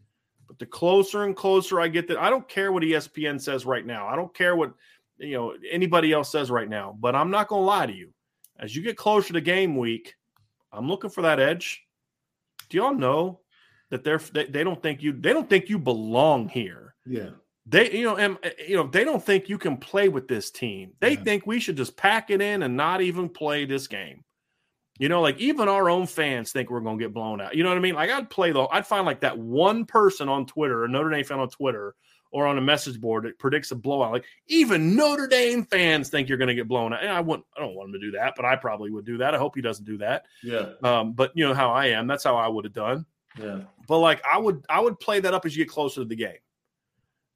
But 0.47 0.59
the 0.59 0.67
closer 0.67 1.25
and 1.25 1.37
closer 1.37 1.81
I 1.81 1.89
get 1.89 2.09
that, 2.09 2.19
I 2.19 2.31
don't 2.31 2.49
care 2.49 2.73
what 2.73 2.83
ESPN 2.83 3.41
says 3.41 3.67
right 3.67 3.85
now. 3.85 4.09
I 4.09 4.17
don't 4.17 4.35
care 4.35 4.57
what 4.57 4.73
you 5.19 5.35
know 5.35 5.55
anybody 5.71 6.13
else 6.13 6.31
says 6.31 6.51
right 6.51 6.69
now. 6.69 6.97
But 6.99 7.15
I'm 7.15 7.31
not 7.31 7.49
to 7.63 7.67
lie 7.67 7.87
to 7.87 7.93
you. 7.93 8.13
As 8.59 8.75
you 8.75 8.83
get 8.83 8.97
closer 8.97 9.33
to 9.33 9.41
game 9.41 9.77
week, 9.77 10.17
I'm 10.73 10.89
looking 10.89 11.11
for 11.11 11.23
that 11.23 11.39
edge. 11.39 11.85
Do 12.69 12.79
y'all 12.79 12.95
know 12.95 13.41
that 13.91 14.05
they're 14.05 14.19
they, 14.19 14.47
they 14.47 14.65
don't 14.65 14.83
think 14.83 15.03
you 15.03 15.13
they 15.13 15.33
don't 15.33 15.49
think 15.49 15.69
you 15.69 15.79
belong 15.79 16.49
here. 16.49 16.95
Yeah. 17.07 17.31
They 17.71 17.91
you 17.93 18.05
know 18.05 18.17
and 18.17 18.39
you 18.67 18.77
know 18.77 18.87
they 18.87 19.05
don't 19.05 19.23
think 19.23 19.49
you 19.49 19.59
can 19.59 19.77
play 19.77 20.09
with 20.09 20.27
this 20.29 20.51
team. 20.51 20.93
They 21.01 21.13
Yeah. 21.13 21.23
think 21.23 21.47
we 21.47 21.61
should 21.61 21.77
just 21.77 21.97
pack 21.97 22.31
it 22.31 22.41
in 22.41 22.63
and 22.63 22.77
not 22.77 23.01
even 23.03 23.29
play 23.29 23.65
this 23.67 23.87
game. 23.87 24.25
You 24.99 25.09
know, 25.09 25.21
like 25.21 25.39
even 25.39 25.69
our 25.69 25.89
own 25.89 26.07
fans 26.07 26.51
think 26.51 26.71
we're 26.71 26.81
going 26.81 26.99
to 26.99 27.05
get 27.05 27.15
blown 27.15 27.41
out. 27.41 27.55
You 27.55 27.63
know 27.63 27.69
what 27.69 27.79
I 27.79 27.81
mean? 27.81 27.95
Like 27.95 28.11
I'd 28.11 28.31
play 28.31 28.51
though. 28.53 28.69
I'd 28.73 28.87
find 28.87 29.07
like 29.07 29.21
that 29.21 29.39
one 29.39 29.85
person 29.85 30.29
on 30.29 30.47
Twitter, 30.47 30.85
a 30.85 30.89
Notre 30.89 31.11
Dame 31.11 31.25
fan 31.25 31.39
on 31.39 31.49
Twitter, 31.51 31.95
or 32.33 32.47
on 32.47 32.59
a 32.59 32.61
message 32.61 33.01
board 33.01 33.25
that 33.25 33.39
predicts 33.39 33.71
a 33.71 33.77
blowout. 33.77 34.13
Like 34.13 34.25
even 34.49 34.97
Notre 34.97 35.27
Dame 35.29 35.65
fans 35.65 36.09
think 36.09 36.29
you're 36.29 36.37
going 36.39 36.49
to 36.49 36.55
get 36.55 36.67
blown 36.69 36.93
out. 36.93 37.03
And 37.03 37.13
I 37.13 37.21
wouldn't. 37.21 37.47
I 37.57 37.61
don't 37.61 37.75
want 37.77 37.89
him 37.91 37.93
to 37.95 38.01
do 38.01 38.11
that, 38.13 38.33
but 38.35 38.45
I 38.45 38.57
probably 38.57 38.91
would 38.91 39.05
do 39.05 39.19
that. 39.19 39.35
I 39.35 39.39
hope 39.39 39.55
he 39.55 39.63
doesn't 39.63 39.85
do 39.85 39.99
that. 39.99 40.25
Yeah. 40.43 40.71
Um, 40.83 41.13
but 41.13 41.31
you 41.35 41.47
know 41.47 41.55
how 41.55 41.71
I 41.71 41.87
am. 41.87 42.07
That's 42.07 42.25
how 42.25 42.37
I 42.37 42.49
would 42.49 42.65
have 42.65 42.75
done. 42.75 43.07
Yeah. 43.41 43.61
But 43.87 43.99
like 43.99 44.21
I 44.25 44.39
would, 44.39 44.65
I 44.69 44.81
would 44.81 44.99
play 44.99 45.21
that 45.21 45.33
up 45.33 45.47
as 45.47 45.57
you 45.57 45.65
get 45.65 45.71
closer 45.71 46.01
to 46.01 46.07
the 46.07 46.17
game. 46.17 46.39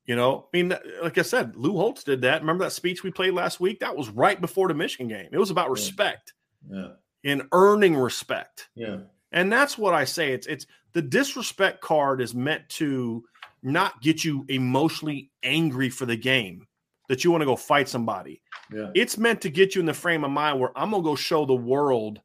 You 0.07 0.17
know, 0.17 0.49
I 0.53 0.57
mean, 0.57 0.75
like 1.01 1.17
I 1.19 1.23
said, 1.23 1.55
Lou 1.55 1.73
Holtz 1.77 2.03
did 2.03 2.23
that. 2.23 2.41
Remember 2.41 2.65
that 2.65 2.73
speech 2.73 3.05
we 3.05 3.11
played 3.13 3.35
last 3.35 3.61
week? 3.61 3.79
That 3.81 3.97
was 3.97 4.09
right 4.09 4.41
before 4.41 4.67
the 4.69 4.75
Michigan 4.75 5.07
game. 5.09 5.29
It 5.31 5.39
was 5.39 5.51
about 5.51 5.67
Yeah. 5.67 5.73
respect 5.73 6.33
Yeah. 6.69 6.89
and 7.25 7.43
earning 7.53 7.95
respect. 7.95 8.69
Yeah. 8.75 9.03
And 9.31 9.51
that's 9.53 9.79
what 9.79 9.95
I 9.95 10.05
say. 10.05 10.33
It's 10.33 10.47
it's 10.49 10.67
the 10.93 11.03
disrespect 11.03 11.81
card 11.81 12.21
is 12.21 12.35
meant 12.35 12.69
to 12.71 13.25
not 13.63 14.03
get 14.03 14.25
you 14.25 14.45
emotionally 14.49 15.31
angry 15.45 15.89
for 15.89 16.05
the 16.05 16.17
game 16.17 16.67
that 17.09 17.23
you 17.23 17.31
want 17.31 17.43
to 17.43 17.47
go 17.47 17.55
fight 17.57 17.89
somebody. 17.89 18.43
Yeah. 18.73 18.91
It's 18.95 19.17
meant 19.17 19.41
to 19.43 19.51
get 19.51 19.75
you 19.77 19.81
in 19.81 19.87
the 19.87 19.95
frame 19.95 20.25
of 20.25 20.31
mind 20.33 20.59
where 20.59 20.77
I'm 20.77 20.91
gonna 20.91 21.03
go 21.05 21.15
show 21.15 21.47
the 21.47 21.55
world 21.55 22.21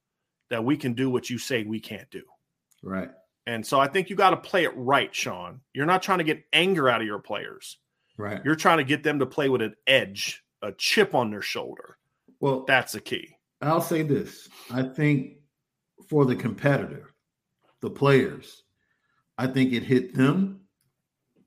that 0.50 0.64
we 0.66 0.78
can 0.78 0.94
do 0.94 1.10
what 1.12 1.30
you 1.30 1.38
say 1.38 1.64
we 1.64 1.80
can't 1.80 2.10
do. 2.10 2.24
Right. 2.82 3.10
And 3.48 3.66
so 3.66 3.80
I 3.80 3.88
think 3.88 4.10
you 4.10 4.18
got 4.18 4.32
to 4.32 4.38
play 4.38 4.66
it 4.66 4.74
right, 4.76 5.14
Sean. 5.16 5.62
You're 5.74 5.86
not 5.86 6.04
trying 6.04 6.18
to 6.18 6.26
get 6.26 6.44
anger 6.52 6.90
out 6.90 7.00
of 7.00 7.08
your 7.08 7.20
players. 7.20 7.78
Right. 8.18 8.42
You're 8.44 8.58
trying 8.58 8.80
to 8.80 8.84
get 8.84 9.04
them 9.04 9.20
to 9.20 9.26
play 9.26 9.48
with 9.48 9.62
an 9.62 9.74
edge, 9.88 10.44
a 10.62 10.74
chip 10.74 11.16
on 11.16 11.32
their 11.32 11.42
shoulder. 11.42 11.98
Well, 12.42 12.66
That's 12.68 12.92
the 12.92 13.00
key. 13.00 13.38
I'll 13.62 13.82
say 13.82 14.04
this. 14.04 14.50
I 14.70 14.84
think 14.84 15.38
for 16.10 16.26
the 16.26 16.36
competitor, 16.36 17.10
the 17.82 17.90
players, 17.90 18.64
I 19.38 19.48
think 19.48 19.72
it 19.72 19.84
hit 19.84 20.14
them 20.14 20.62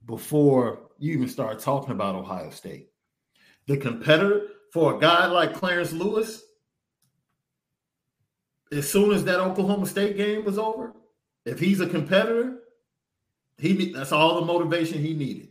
before 0.07 0.89
you 0.99 1.13
even 1.13 1.29
start 1.29 1.59
talking 1.59 1.93
about 1.93 2.15
Ohio 2.15 2.51
State. 2.51 2.89
The 3.67 3.77
competitor, 3.77 4.47
for 4.73 4.97
a 4.97 4.99
guy 4.99 5.27
like 5.27 5.53
Clarence 5.53 5.93
Lewis, 5.93 6.43
as 8.73 8.91
soon 8.91 9.13
as 9.13 9.23
that 9.25 9.39
Oklahoma 9.39 9.87
State 9.87 10.17
game 10.17 10.45
was 10.45 10.59
over, 10.59 10.95
if 11.45 11.59
he's 11.59 11.81
a 11.81 11.89
competitor, 11.89 12.59
he 13.59 13.93
that's 13.93 14.13
all 14.13 14.41
the 14.41 14.47
motivation 14.47 15.01
he 15.01 15.15
needed. 15.15 15.49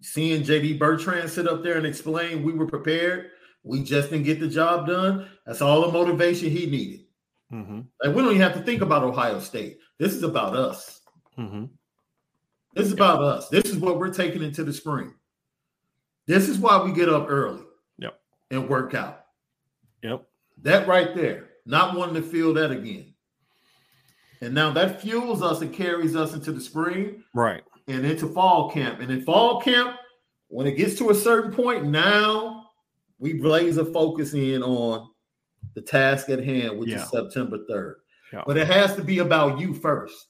Seeing 0.00 0.42
JD 0.42 0.78
Bertrand 0.78 1.30
sit 1.30 1.48
up 1.48 1.62
there 1.62 1.78
and 1.78 1.86
explain 1.86 2.42
we 2.42 2.52
were 2.52 2.66
prepared, 2.66 3.30
we 3.62 3.82
just 3.82 4.10
didn't 4.10 4.26
get 4.26 4.40
the 4.40 4.48
job 4.48 4.86
done. 4.86 5.28
That's 5.46 5.62
all 5.62 5.82
the 5.82 5.92
motivation 5.92 6.50
he 6.50 6.66
needed. 6.66 7.00
Mm-hmm. 7.52 7.80
Like 8.02 8.14
we 8.14 8.22
don't 8.22 8.32
even 8.32 8.42
have 8.42 8.54
to 8.54 8.62
think 8.62 8.82
about 8.82 9.02
Ohio 9.02 9.40
State. 9.40 9.78
This 9.98 10.12
is 10.14 10.22
about 10.22 10.54
us. 10.54 11.00
Mm-hmm. 11.38 11.66
This 12.74 12.86
is 12.86 12.92
about 12.92 13.22
us. 13.22 13.48
This 13.48 13.64
is 13.64 13.76
what 13.76 13.98
we're 13.98 14.12
taking 14.12 14.42
into 14.42 14.64
the 14.64 14.72
spring. 14.72 15.14
This 16.26 16.48
is 16.48 16.58
why 16.58 16.82
we 16.82 16.92
get 16.92 17.08
up 17.08 17.26
early. 17.28 17.62
Yep. 17.98 18.18
And 18.50 18.68
work 18.68 18.94
out. 18.94 19.26
Yep. 20.02 20.26
That 20.62 20.88
right 20.88 21.14
there. 21.14 21.50
Not 21.64 21.96
wanting 21.96 22.16
to 22.16 22.22
feel 22.22 22.52
that 22.54 22.70
again. 22.70 23.13
And 24.40 24.54
now 24.54 24.70
that 24.72 25.00
fuels 25.00 25.42
us 25.42 25.60
and 25.60 25.72
carries 25.72 26.14
us 26.16 26.34
into 26.34 26.52
the 26.52 26.60
spring 26.60 27.22
Right. 27.34 27.62
and 27.88 28.04
into 28.04 28.28
fall 28.28 28.70
camp. 28.70 29.00
And 29.00 29.10
in 29.10 29.22
fall 29.22 29.60
camp, 29.60 29.96
when 30.48 30.66
it 30.66 30.72
gets 30.76 30.96
to 30.98 31.10
a 31.10 31.14
certain 31.14 31.52
point, 31.52 31.84
now 31.84 32.70
we 33.18 33.40
laser 33.40 33.84
focus 33.84 34.34
in 34.34 34.62
on 34.62 35.08
the 35.74 35.80
task 35.80 36.28
at 36.28 36.44
hand, 36.44 36.78
which 36.78 36.90
Yeah. 36.90 37.02
is 37.02 37.10
September 37.10 37.58
3rd. 37.68 37.96
Yeah. 38.32 38.42
But 38.46 38.56
it 38.56 38.66
has 38.66 38.94
to 38.96 39.02
be 39.02 39.18
about 39.18 39.58
you 39.60 39.74
first. 39.74 40.28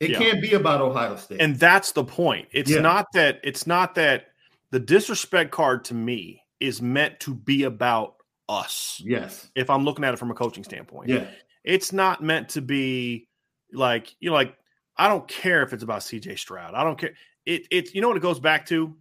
It 0.00 0.10
Yeah. 0.10 0.18
can't 0.18 0.42
be 0.42 0.54
about 0.54 0.80
Ohio 0.80 1.16
State. 1.16 1.40
And 1.40 1.56
that's 1.56 1.92
the 1.92 2.04
point. 2.04 2.48
It's 2.52 2.70
not 2.70 3.06
that 3.14 3.40
it's 3.44 3.66
not 3.66 3.94
that 3.94 4.26
the 4.70 4.80
disrespect 4.80 5.52
card 5.52 5.84
to 5.86 5.94
me 5.94 6.42
is 6.60 6.82
meant 6.82 7.20
to 7.20 7.34
be 7.34 7.62
about 7.64 8.16
us. 8.48 9.00
yes. 9.04 9.50
If 9.54 9.70
I'm 9.70 9.84
looking 9.84 10.04
at 10.04 10.12
it 10.12 10.18
from 10.18 10.30
a 10.30 10.34
coaching 10.34 10.64
standpoint. 10.64 11.08
Yeah. 11.08 11.26
It's 11.62 11.92
not 11.94 12.22
meant 12.22 12.50
to 12.50 12.60
be 12.60 13.26
like, 13.74 14.14
you 14.20 14.30
know, 14.30 14.34
like 14.36 14.56
I 14.96 15.08
don't 15.08 15.26
care 15.28 15.62
if 15.62 15.72
it's 15.72 15.82
about 15.82 16.00
CJ 16.00 16.38
Stroud. 16.38 16.74
I 16.74 16.84
don't 16.84 16.98
care. 16.98 17.14
It 17.44 17.66
it's 17.70 17.94
you 17.94 18.00
know 18.00 18.08
what 18.08 18.16
it 18.16 18.22
goes 18.22 18.40
back 18.40 18.66
to? 18.66 18.94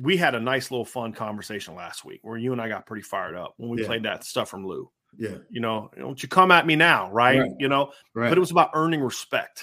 We 0.00 0.16
had 0.16 0.34
a 0.36 0.40
nice 0.40 0.70
little 0.70 0.84
fun 0.84 1.12
conversation 1.12 1.74
last 1.74 2.04
week 2.04 2.20
where 2.22 2.36
you 2.38 2.52
and 2.52 2.60
I 2.60 2.68
got 2.68 2.86
pretty 2.86 3.02
fired 3.02 3.34
up 3.34 3.54
when 3.56 3.68
we 3.70 3.80
Yeah. 3.80 3.86
played 3.88 4.04
that 4.04 4.22
stuff 4.24 4.48
from 4.48 4.64
Lou. 4.64 4.90
Yeah. 5.16 5.38
You 5.50 5.60
know, 5.60 5.90
don't 5.98 6.22
you 6.22 6.28
come 6.28 6.50
at 6.52 6.66
me 6.66 6.76
now, 6.76 7.10
right? 7.10 7.40
Right. 7.40 7.50
You 7.58 7.68
know, 7.68 7.92
Right. 8.14 8.28
but 8.28 8.38
it 8.38 8.40
was 8.40 8.52
about 8.52 8.70
earning 8.74 9.00
respect. 9.00 9.62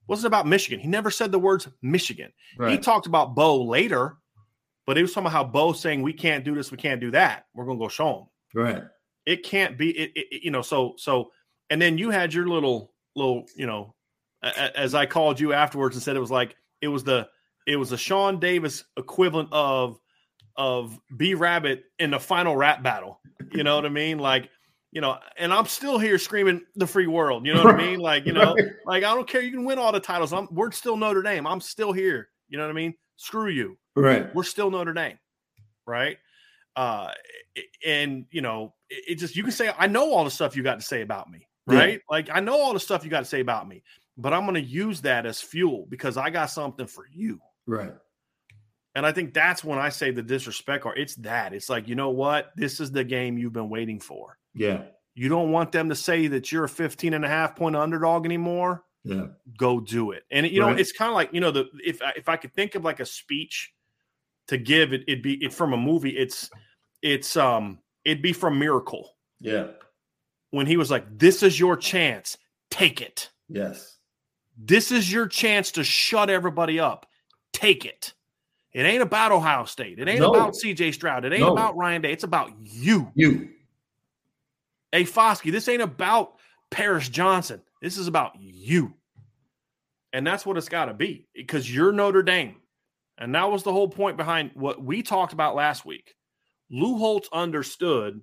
It 0.00 0.08
wasn't 0.08 0.26
about 0.26 0.46
Michigan. 0.46 0.80
He 0.80 0.88
never 0.88 1.10
said 1.10 1.30
the 1.30 1.38
words 1.38 1.68
Michigan. 1.82 2.32
He 2.68 2.78
talked 2.78 3.06
about 3.06 3.34
Bo 3.36 3.62
later, 3.62 4.16
but 4.86 4.98
it 4.98 5.02
was 5.02 5.12
somehow 5.12 5.44
Bo 5.44 5.72
saying 5.72 6.02
we 6.02 6.12
can't 6.12 6.44
do 6.44 6.54
this, 6.54 6.70
we 6.72 6.78
can't 6.78 7.00
do 7.00 7.10
that. 7.12 7.46
We're 7.54 7.66
gonna 7.66 7.78
go 7.78 7.88
show 7.88 8.20
him. 8.20 8.26
right. 8.62 8.82
It 9.26 9.42
can't 9.42 9.76
be 9.76 9.90
it- 9.90 10.12
it- 10.14 10.42
you 10.44 10.50
know, 10.52 10.62
so 10.62 10.94
so 10.96 11.32
and 11.68 11.82
then 11.82 11.98
you 11.98 12.10
had 12.10 12.32
your 12.32 12.48
little 12.48 12.92
little, 13.16 13.46
you 13.56 13.66
know, 13.66 13.94
as 14.42 14.94
I 14.94 15.06
called 15.06 15.40
you 15.40 15.52
afterwards 15.52 15.96
and 15.96 16.02
said 16.02 16.16
it 16.16 16.20
was 16.20 16.30
like 16.30 16.56
it 16.80 16.88
was 16.88 17.04
the 17.04 17.28
it 17.66 17.76
was 17.76 17.90
the 17.90 17.96
Sean 17.96 18.38
Davis 18.38 18.84
equivalent 18.96 19.48
of 19.52 19.98
of 20.56 20.98
B 21.16 21.34
Rabbit 21.34 21.84
in 21.98 22.10
the 22.10 22.20
final 22.20 22.56
rap 22.56 22.82
battle. 22.82 23.20
You 23.52 23.64
know 23.64 23.76
what 23.76 23.84
I 23.84 23.90
mean? 23.90 24.18
Like, 24.18 24.48
you 24.92 25.00
know, 25.00 25.18
and 25.36 25.52
I'm 25.52 25.66
still 25.66 25.98
here 25.98 26.18
screaming 26.18 26.62
the 26.76 26.86
free 26.86 27.06
world. 27.06 27.46
You 27.46 27.54
know 27.54 27.64
what 27.64 27.74
I 27.74 27.78
mean? 27.78 27.98
Like, 28.00 28.26
you 28.26 28.32
know, 28.32 28.56
like 28.86 29.04
I 29.04 29.14
don't 29.14 29.28
care. 29.28 29.40
You 29.40 29.50
can 29.50 29.64
win 29.64 29.78
all 29.78 29.92
the 29.92 30.00
titles. 30.00 30.32
I'm 30.32 30.48
we're 30.50 30.70
still 30.70 30.96
Notre 30.96 31.22
Dame. 31.22 31.46
I'm 31.46 31.60
still 31.60 31.92
here. 31.92 32.28
You 32.48 32.58
know 32.58 32.64
what 32.64 32.70
I 32.70 32.74
mean? 32.74 32.94
Screw 33.16 33.48
you. 33.48 33.76
Right. 33.94 34.32
We're 34.34 34.44
still 34.44 34.70
Notre 34.70 34.92
Dame. 34.92 35.18
Right. 35.86 36.18
Uh, 36.76 37.10
and 37.84 38.26
you 38.30 38.42
know, 38.42 38.74
it, 38.90 39.04
it 39.08 39.14
just 39.16 39.36
you 39.36 39.42
can 39.42 39.52
say 39.52 39.72
I 39.78 39.86
know 39.86 40.12
all 40.12 40.24
the 40.24 40.30
stuff 40.30 40.56
you 40.56 40.62
got 40.62 40.80
to 40.80 40.86
say 40.86 41.02
about 41.02 41.30
me. 41.30 41.46
Right. 41.66 41.94
Yeah. 41.94 41.98
Like 42.08 42.28
I 42.32 42.40
know 42.40 42.60
all 42.60 42.72
the 42.72 42.80
stuff 42.80 43.04
you 43.04 43.10
got 43.10 43.20
to 43.20 43.26
say 43.26 43.40
about 43.40 43.68
me, 43.68 43.82
but 44.16 44.32
I'm 44.32 44.42
going 44.42 44.54
to 44.54 44.60
use 44.60 45.00
that 45.02 45.26
as 45.26 45.40
fuel 45.40 45.86
because 45.88 46.16
I 46.16 46.30
got 46.30 46.50
something 46.50 46.86
for 46.86 47.06
you. 47.12 47.40
Right. 47.66 47.92
And 48.94 49.04
I 49.04 49.12
think 49.12 49.34
that's 49.34 49.62
when 49.62 49.78
I 49.78 49.90
say 49.90 50.10
the 50.10 50.22
disrespect 50.22 50.86
or 50.86 50.96
it's 50.96 51.16
that. 51.16 51.52
It's 51.52 51.68
like, 51.68 51.86
you 51.86 51.94
know 51.94 52.10
what? 52.10 52.52
This 52.56 52.80
is 52.80 52.90
the 52.90 53.04
game 53.04 53.36
you've 53.36 53.52
been 53.52 53.68
waiting 53.68 54.00
for. 54.00 54.38
Yeah. 54.54 54.84
You 55.14 55.28
don't 55.28 55.52
want 55.52 55.70
them 55.70 55.90
to 55.90 55.94
say 55.94 56.28
that 56.28 56.50
you're 56.50 56.64
a 56.64 56.68
15 56.68 57.12
and 57.12 57.24
a 57.24 57.28
half 57.28 57.56
point 57.56 57.76
underdog 57.76 58.24
anymore. 58.24 58.84
Yeah. 59.04 59.26
Go 59.58 59.80
do 59.80 60.12
it. 60.12 60.24
And 60.30 60.46
you 60.46 60.60
know, 60.60 60.70
it's 60.70 60.92
kind 60.92 61.10
of 61.10 61.14
like, 61.14 61.32
you 61.32 61.40
know, 61.40 61.50
the 61.50 61.66
if 61.84 62.02
I, 62.02 62.12
if 62.16 62.28
I 62.28 62.36
could 62.36 62.54
think 62.54 62.74
of 62.74 62.84
like 62.84 63.00
a 63.00 63.06
speech 63.06 63.72
to 64.48 64.58
give 64.58 64.92
it 64.92 65.02
it'd 65.06 65.22
be 65.22 65.42
it 65.44 65.52
from 65.52 65.74
a 65.74 65.76
movie, 65.76 66.16
it's 66.16 66.50
it's 67.02 67.36
um 67.36 67.78
it'd 68.04 68.22
be 68.22 68.32
from 68.32 68.58
Miracle. 68.58 69.14
Yeah. 69.40 69.68
When 70.56 70.66
he 70.66 70.78
was 70.78 70.90
like, 70.90 71.18
This 71.18 71.42
is 71.42 71.60
your 71.60 71.76
chance. 71.76 72.38
Take 72.70 73.02
it. 73.02 73.28
Yes. 73.46 73.98
This 74.56 74.90
is 74.90 75.12
your 75.12 75.26
chance 75.26 75.72
to 75.72 75.84
shut 75.84 76.30
everybody 76.30 76.80
up. 76.80 77.06
Take 77.52 77.84
it. 77.84 78.14
It 78.72 78.86
ain't 78.86 79.02
about 79.02 79.32
Ohio 79.32 79.66
State. 79.66 79.98
It 79.98 80.08
ain't 80.08 80.20
no. 80.20 80.30
about 80.30 80.54
CJ 80.54 80.94
Stroud. 80.94 81.26
It 81.26 81.34
ain't 81.34 81.42
no. 81.42 81.52
about 81.52 81.76
Ryan 81.76 82.00
Day. 82.00 82.12
It's 82.12 82.24
about 82.24 82.52
you. 82.62 83.12
You. 83.14 83.50
Hey, 84.92 85.04
Foskey, 85.04 85.52
this 85.52 85.68
ain't 85.68 85.82
about 85.82 86.36
Paris 86.70 87.10
Johnson. 87.10 87.60
This 87.82 87.98
is 87.98 88.08
about 88.08 88.32
you. 88.40 88.94
And 90.14 90.26
that's 90.26 90.46
what 90.46 90.56
it's 90.56 90.70
got 90.70 90.86
to 90.86 90.94
be 90.94 91.26
because 91.34 91.70
you're 91.70 91.92
Notre 91.92 92.22
Dame. 92.22 92.56
And 93.18 93.34
that 93.34 93.50
was 93.50 93.62
the 93.62 93.72
whole 93.72 93.88
point 93.88 94.16
behind 94.16 94.52
what 94.54 94.82
we 94.82 95.02
talked 95.02 95.34
about 95.34 95.54
last 95.54 95.84
week. 95.84 96.14
Lou 96.70 96.96
Holtz 96.96 97.28
understood 97.30 98.22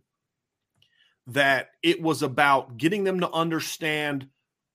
that 1.28 1.70
it 1.82 2.02
was 2.02 2.22
about 2.22 2.78
getting 2.78 3.04
them 3.04 3.20
to 3.22 3.32
understand 3.32 4.28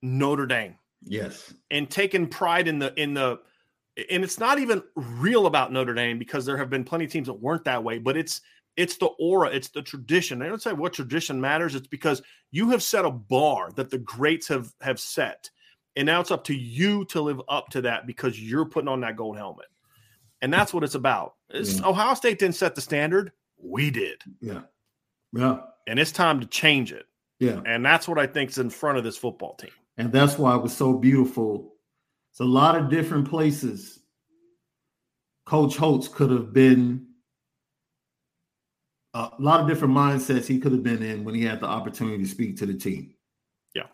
Notre 0.02 0.46
Dame. 0.46 0.76
Yes. 1.02 1.52
And 1.70 1.88
taking 1.88 2.26
pride 2.26 2.68
in 2.68 2.78
the 2.78 2.92
in 3.00 3.14
the 3.14 3.40
and 4.10 4.22
it's 4.22 4.38
not 4.38 4.58
even 4.58 4.82
real 4.94 5.46
about 5.46 5.72
Notre 5.72 5.94
Dame 5.94 6.18
because 6.18 6.46
there 6.46 6.56
have 6.56 6.70
been 6.70 6.84
plenty 6.84 7.04
of 7.04 7.10
teams 7.10 7.26
that 7.26 7.34
weren't 7.34 7.64
that 7.64 7.82
way, 7.82 7.98
but 7.98 8.16
it's 8.16 8.40
it's 8.76 8.96
the 8.96 9.06
aura, 9.18 9.48
it's 9.48 9.68
the 9.68 9.82
tradition. 9.82 10.40
I 10.40 10.46
don't 10.46 10.62
say 10.62 10.72
what 10.72 10.92
tradition 10.92 11.40
matters. 11.40 11.74
It's 11.74 11.88
because 11.88 12.22
you 12.52 12.70
have 12.70 12.82
set 12.82 13.04
a 13.04 13.10
bar 13.10 13.72
that 13.74 13.90
the 13.90 13.98
greats 13.98 14.46
have 14.48 14.72
have 14.80 15.00
set, 15.00 15.50
and 15.96 16.06
now 16.06 16.20
it's 16.20 16.30
up 16.30 16.44
to 16.44 16.54
you 16.54 17.04
to 17.06 17.20
live 17.20 17.40
up 17.48 17.70
to 17.70 17.82
that 17.82 18.06
because 18.06 18.40
you're 18.40 18.64
putting 18.64 18.88
on 18.88 19.00
that 19.00 19.16
gold 19.16 19.36
helmet, 19.36 19.66
and 20.42 20.52
that's 20.52 20.72
what 20.72 20.84
it's 20.84 20.94
about. 20.94 21.34
It's, 21.50 21.80
yeah. 21.80 21.88
Ohio 21.88 22.14
State 22.14 22.38
didn't 22.38 22.54
set 22.54 22.76
the 22.76 22.80
standard; 22.80 23.32
we 23.60 23.90
did. 23.90 24.22
Yeah, 24.40 24.62
yeah, 25.32 25.58
and 25.88 25.98
it's 25.98 26.12
time 26.12 26.38
to 26.40 26.46
change 26.46 26.92
it. 26.92 27.06
Yeah, 27.40 27.60
and 27.66 27.84
that's 27.84 28.06
what 28.06 28.18
I 28.18 28.26
think 28.26 28.50
is 28.50 28.58
in 28.58 28.70
front 28.70 28.98
of 28.98 29.04
this 29.04 29.16
football 29.16 29.54
team, 29.54 29.70
and 29.96 30.12
that's 30.12 30.38
why 30.38 30.54
it 30.54 30.62
was 30.62 30.76
so 30.76 30.92
beautiful 30.92 31.74
it's 32.30 32.40
a 32.40 32.44
lot 32.44 32.76
of 32.76 32.88
different 32.88 33.28
places 33.28 33.98
Coach 35.48 35.76
Holtz 35.76 36.08
could 36.08 36.30
have 36.30 36.52
been 36.52 37.06
a 39.14 39.30
lot 39.38 39.60
of 39.60 39.66
different 39.66 39.94
mindsets 39.94 40.46
he 40.46 40.60
could 40.60 40.72
have 40.72 40.82
been 40.82 41.02
in 41.02 41.24
when 41.24 41.34
he 41.34 41.42
had 41.42 41.60
the 41.60 41.66
opportunity 41.66 42.22
to 42.22 42.28
speak 42.28 42.58
to 42.58 42.66
the 42.66 42.74
team. 42.74 43.14
Yeah. 43.74 43.84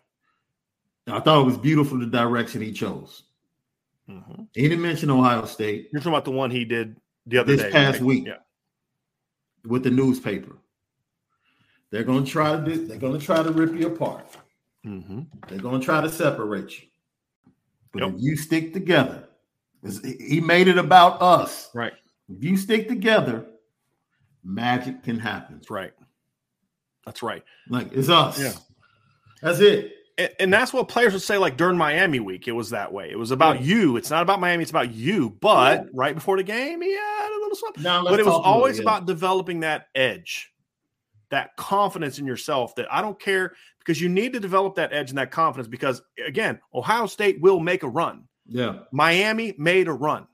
I 1.07 1.21
thought 1.21 1.41
it 1.41 1.45
was 1.45 1.57
beautiful 1.57 1.97
the 1.97 2.07
direction 2.07 2.61
he 2.61 2.73
chose. 2.73 3.23
Mm-hmm. 4.09 4.43
He 4.53 4.63
didn't 4.63 4.81
mention 4.81 5.09
Ohio 5.09 5.45
State. 5.45 5.87
You're 5.93 6.01
talking 6.01 6.11
about 6.11 6.25
the 6.25 6.31
one 6.31 6.51
he 6.51 6.65
did 6.65 6.97
the 7.25 7.37
other 7.37 7.55
this 7.55 7.63
day, 7.63 7.71
past 7.71 7.99
right? 7.99 8.05
week. 8.05 8.25
Yeah. 8.27 8.39
With 9.65 9.83
the 9.83 9.91
newspaper. 9.91 10.57
They're 11.91 12.03
gonna 12.03 12.25
try 12.25 12.55
to 12.57 12.63
do, 12.63 12.85
they're 12.87 12.97
gonna 12.97 13.19
try 13.19 13.41
to 13.43 13.51
rip 13.51 13.73
you 13.73 13.87
apart. 13.87 14.25
Mm-hmm. 14.85 15.21
They're 15.47 15.59
gonna 15.59 15.79
try 15.83 16.01
to 16.01 16.09
separate 16.09 16.79
you. 16.81 16.87
But 17.91 18.03
Yep. 18.03 18.13
if 18.15 18.21
you 18.21 18.35
stick 18.37 18.73
together, 18.73 19.27
he 20.03 20.41
made 20.41 20.67
it 20.67 20.77
about 20.77 21.21
us. 21.21 21.69
Right. 21.73 21.93
If 22.27 22.43
you 22.43 22.57
stick 22.57 22.87
together, 22.87 23.45
magic 24.43 25.03
can 25.03 25.19
happen. 25.19 25.55
That's 25.55 25.69
right. 25.69 25.93
That's 27.05 27.21
right. 27.23 27.43
Like 27.69 27.93
it's 27.93 28.09
us. 28.09 28.39
Yeah. 28.39 28.53
That's 29.41 29.59
it. 29.59 29.93
And, 30.17 30.29
and 30.39 30.53
that's 30.53 30.73
what 30.73 30.87
players 30.87 31.13
would 31.13 31.21
say, 31.21 31.37
like 31.37 31.55
during 31.57 31.77
Miami 31.77 32.19
week, 32.19 32.47
it 32.47 32.53
was 32.53 32.69
that 32.71 32.91
way. 32.91 33.11
It 33.11 33.19
was 33.19 33.31
about 33.31 33.57
Yeah. 33.61 33.75
you. 33.75 33.97
It's 33.97 34.09
not 34.09 34.23
about 34.23 34.39
Miami, 34.39 34.63
it's 34.63 34.71
about 34.71 34.93
you. 34.93 35.29
But 35.41 35.83
Yeah. 35.85 35.89
right 35.93 36.15
before 36.15 36.37
the 36.37 36.43
game, 36.43 36.81
he 36.81 36.91
had 36.93 37.29
a 37.29 37.39
little 37.41 37.55
something. 37.55 37.83
But 37.83 38.19
it 38.19 38.25
was 38.25 38.35
about 38.35 38.43
always 38.43 38.79
about 38.79 39.05
developing 39.05 39.59
that 39.61 39.87
edge, 39.93 40.51
that 41.35 41.55
confidence 41.57 42.19
in 42.19 42.25
yourself 42.25 42.75
that 42.75 42.91
I 42.91 43.01
don't 43.01 43.19
care 43.19 43.53
because 43.79 44.01
you 44.01 44.09
need 44.09 44.33
to 44.33 44.39
develop 44.39 44.75
that 44.75 44.93
edge 44.93 45.09
and 45.09 45.17
that 45.17 45.31
confidence 45.31 45.67
because, 45.67 46.01
again, 46.25 46.59
Ohio 46.73 47.05
State 47.05 47.39
will 47.41 47.59
make 47.59 47.83
a 47.83 47.89
run. 47.89 48.23
Yeah. 48.47 48.79
Miami 48.91 49.53
made 49.57 49.87
a 49.87 49.93
run. 49.93 50.27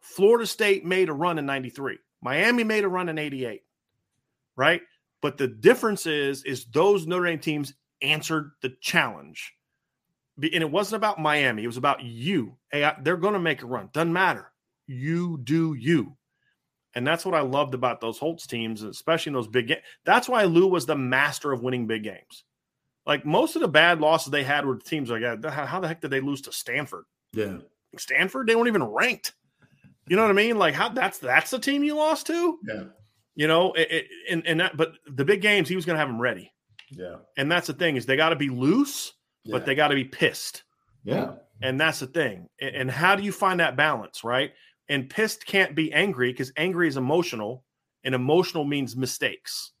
Florida 0.00 0.46
State 0.46 0.84
made 0.84 1.08
a 1.08 1.12
run 1.12 1.38
in 1.38 1.46
93. 1.46 1.98
Miami 2.22 2.64
made 2.64 2.84
a 2.84 2.88
run 2.88 3.08
in 3.08 3.18
88. 3.18 3.62
Right? 4.56 4.82
But 5.20 5.38
the 5.38 5.48
difference 5.48 6.06
is 6.06 6.44
is 6.44 6.66
those 6.66 7.06
Notre 7.06 7.26
Dame 7.26 7.38
teams 7.38 7.74
answered 8.02 8.52
the 8.62 8.76
challenge. 8.80 9.54
And 10.36 10.52
it 10.52 10.70
wasn't 10.70 10.96
about 10.96 11.20
Miami, 11.20 11.62
it 11.64 11.68
was 11.68 11.76
about 11.76 12.02
you. 12.02 12.56
Hey, 12.70 12.84
I, 12.84 12.96
they're 13.02 13.16
going 13.16 13.34
to 13.34 13.40
make 13.40 13.62
a 13.62 13.66
run. 13.66 13.88
Doesn't 13.92 14.12
matter. 14.12 14.50
You 14.86 15.38
do 15.42 15.74
you. 15.74 16.16
And 16.94 17.06
that's 17.06 17.24
what 17.24 17.34
I 17.34 17.40
loved 17.40 17.74
about 17.74 18.00
those 18.00 18.18
Holtz 18.18 18.46
teams, 18.46 18.82
especially 18.82 19.30
in 19.30 19.34
those 19.34 19.48
big 19.48 19.68
games. 19.68 19.82
That's 20.04 20.28
why 20.28 20.44
Lou 20.44 20.68
was 20.68 20.86
the 20.86 20.96
master 20.96 21.52
of 21.52 21.62
winning 21.62 21.86
big 21.86 22.04
games. 22.04 22.44
Like 23.06 23.26
most 23.26 23.56
of 23.56 23.62
the 23.62 23.68
bad 23.68 24.00
losses 24.00 24.30
they 24.30 24.44
had 24.44 24.64
were 24.64 24.76
teams 24.76 25.10
like. 25.10 25.22
How 25.44 25.80
the 25.80 25.88
heck 25.88 26.00
did 26.00 26.10
they 26.10 26.20
lose 26.20 26.42
to 26.42 26.52
Stanford? 26.52 27.04
Yeah. 27.32 27.58
Stanford, 27.98 28.46
they 28.46 28.54
weren't 28.54 28.68
even 28.68 28.84
ranked. 28.84 29.32
You 30.06 30.16
know 30.16 30.22
what 30.22 30.30
I 30.30 30.34
mean? 30.34 30.58
Like 30.58 30.74
how 30.74 30.88
that's 30.90 31.18
that's 31.18 31.50
the 31.50 31.58
team 31.58 31.82
you 31.82 31.94
lost 31.94 32.26
to. 32.28 32.58
Yeah. 32.66 32.84
You 33.34 33.48
know, 33.48 33.72
it, 33.72 33.90
it, 33.90 34.06
and 34.30 34.46
and 34.46 34.60
that. 34.60 34.76
But 34.76 34.92
the 35.06 35.24
big 35.24 35.40
games, 35.40 35.68
he 35.68 35.76
was 35.76 35.84
going 35.84 35.94
to 35.94 35.98
have 35.98 36.08
them 36.08 36.20
ready. 36.20 36.52
Yeah. 36.90 37.16
And 37.36 37.50
that's 37.50 37.66
the 37.66 37.72
thing 37.72 37.96
is 37.96 38.06
they 38.06 38.16
got 38.16 38.30
to 38.30 38.36
be 38.36 38.50
loose, 38.50 39.12
but 39.46 39.66
they 39.66 39.74
got 39.74 39.88
to 39.88 39.94
be 39.94 40.04
pissed. 40.04 40.62
Yeah. 41.02 41.32
And 41.60 41.80
that's 41.80 42.00
the 42.00 42.06
thing. 42.06 42.48
And, 42.60 42.76
and 42.76 42.90
how 42.90 43.16
do 43.16 43.22
you 43.22 43.32
find 43.32 43.60
that 43.60 43.76
balance, 43.76 44.24
right? 44.24 44.52
And 44.88 45.08
pissed 45.08 45.46
can't 45.46 45.74
be 45.74 45.92
angry 45.92 46.30
because 46.32 46.52
angry 46.56 46.88
is 46.88 46.96
emotional, 46.96 47.64
and 48.04 48.14
emotional 48.14 48.64
means 48.64 48.94
mistakes, 48.96 49.72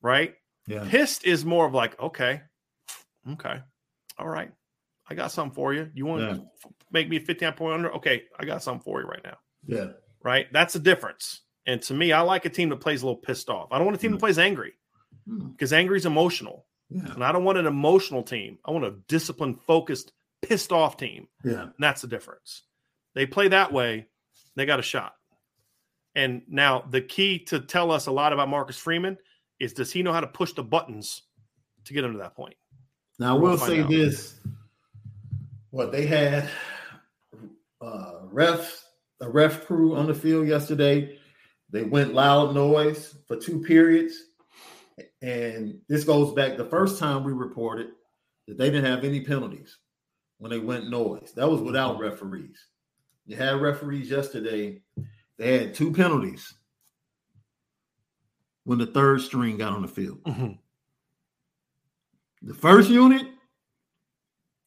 right? 0.00 0.34
Yeah. 0.66 0.86
Pissed 0.88 1.24
is 1.24 1.44
more 1.44 1.66
of 1.66 1.74
like, 1.74 2.00
okay, 2.00 2.40
okay, 3.32 3.60
all 4.18 4.28
right, 4.28 4.50
I 5.08 5.14
got 5.14 5.30
something 5.30 5.54
for 5.54 5.74
you. 5.74 5.90
You 5.94 6.06
want 6.06 6.22
Yeah. 6.22 6.34
to 6.36 6.44
make 6.90 7.08
me 7.08 7.18
59 7.18 7.52
point 7.52 7.74
under? 7.74 7.92
Okay, 7.96 8.22
I 8.38 8.46
got 8.46 8.62
something 8.62 8.82
for 8.82 9.00
you 9.02 9.06
right 9.06 9.22
now, 9.22 9.36
Yeah. 9.66 9.92
right? 10.22 10.46
That's 10.52 10.72
the 10.72 10.78
difference. 10.80 11.42
And 11.66 11.82
to 11.82 11.94
me, 11.94 12.12
I 12.12 12.20
like 12.22 12.44
a 12.46 12.50
team 12.50 12.70
that 12.70 12.76
plays 12.80 13.02
a 13.02 13.06
little 13.06 13.20
pissed 13.20 13.50
off. 13.50 13.68
I 13.72 13.76
don't 13.78 13.86
want 13.86 13.96
a 13.96 14.00
team 14.00 14.12
that 14.12 14.20
plays 14.20 14.38
angry 14.38 14.72
Hmm. 15.26 15.50
because 15.50 15.72
angry 15.72 15.98
is 15.98 16.06
emotional. 16.06 16.66
Yeah. 16.90 17.12
And 17.12 17.24
I 17.24 17.32
don't 17.32 17.44
want 17.44 17.58
an 17.58 17.66
emotional 17.66 18.22
team. 18.22 18.58
I 18.64 18.70
want 18.70 18.84
a 18.84 18.90
disciplined, 19.08 19.60
focused, 19.62 20.12
pissed 20.42 20.72
off 20.72 20.96
team. 20.96 21.28
Yeah. 21.42 21.62
And 21.64 21.72
that's 21.78 22.02
the 22.02 22.08
difference. 22.08 22.62
They 23.14 23.26
play 23.26 23.48
that 23.48 23.72
way, 23.72 24.08
they 24.56 24.66
got 24.66 24.78
a 24.78 24.82
shot. 24.82 25.14
And 26.14 26.42
now 26.48 26.84
the 26.90 27.00
key 27.00 27.38
to 27.46 27.60
tell 27.60 27.90
us 27.90 28.06
a 28.06 28.12
lot 28.12 28.32
about 28.32 28.48
Marcus 28.48 28.78
Freeman 28.78 29.18
is 29.58 29.72
does 29.72 29.92
he 29.92 30.02
know 30.02 30.12
how 30.12 30.20
to 30.20 30.26
push 30.26 30.52
the 30.52 30.62
buttons 30.62 31.22
to 31.84 31.92
get 31.92 32.04
him 32.04 32.12
to 32.12 32.18
that 32.18 32.36
point? 32.36 32.54
Now 33.18 33.36
I 33.36 33.40
We'll 33.40 33.58
say 33.58 33.80
out. 33.80 33.90
this: 33.90 34.40
what 35.70 35.92
they 35.92 36.06
had, 36.06 36.48
uh, 37.80 38.20
refs, 38.32 38.82
a 39.20 39.28
ref 39.28 39.66
crew 39.66 39.96
on 39.96 40.06
the 40.06 40.14
field 40.14 40.46
yesterday. 40.46 41.18
They 41.70 41.82
went 41.82 42.14
loud 42.14 42.54
noise 42.54 43.16
for 43.26 43.36
two 43.36 43.60
periods, 43.60 44.14
and 45.22 45.80
this 45.88 46.04
goes 46.04 46.32
back 46.34 46.56
the 46.56 46.64
first 46.64 47.00
time 47.00 47.24
we 47.24 47.32
reported 47.32 47.88
that 48.46 48.58
they 48.58 48.70
didn't 48.70 48.84
have 48.84 49.02
any 49.04 49.24
penalties 49.24 49.78
when 50.38 50.50
they 50.50 50.58
went 50.60 50.88
noise. 50.88 51.32
That 51.34 51.50
was 51.50 51.60
without 51.60 51.98
referees. 51.98 52.58
You 53.26 53.36
had 53.36 53.60
referees 53.60 54.10
yesterday. 54.10 54.82
They 55.38 55.58
had 55.58 55.74
two 55.74 55.92
penalties 55.92 56.54
when 58.64 58.78
the 58.78 58.86
third 58.86 59.20
string 59.20 59.58
got 59.58 59.72
on 59.72 59.82
the 59.82 59.88
field. 59.88 60.20
The 62.42 62.54
first 62.54 62.90
unit, 62.90 63.26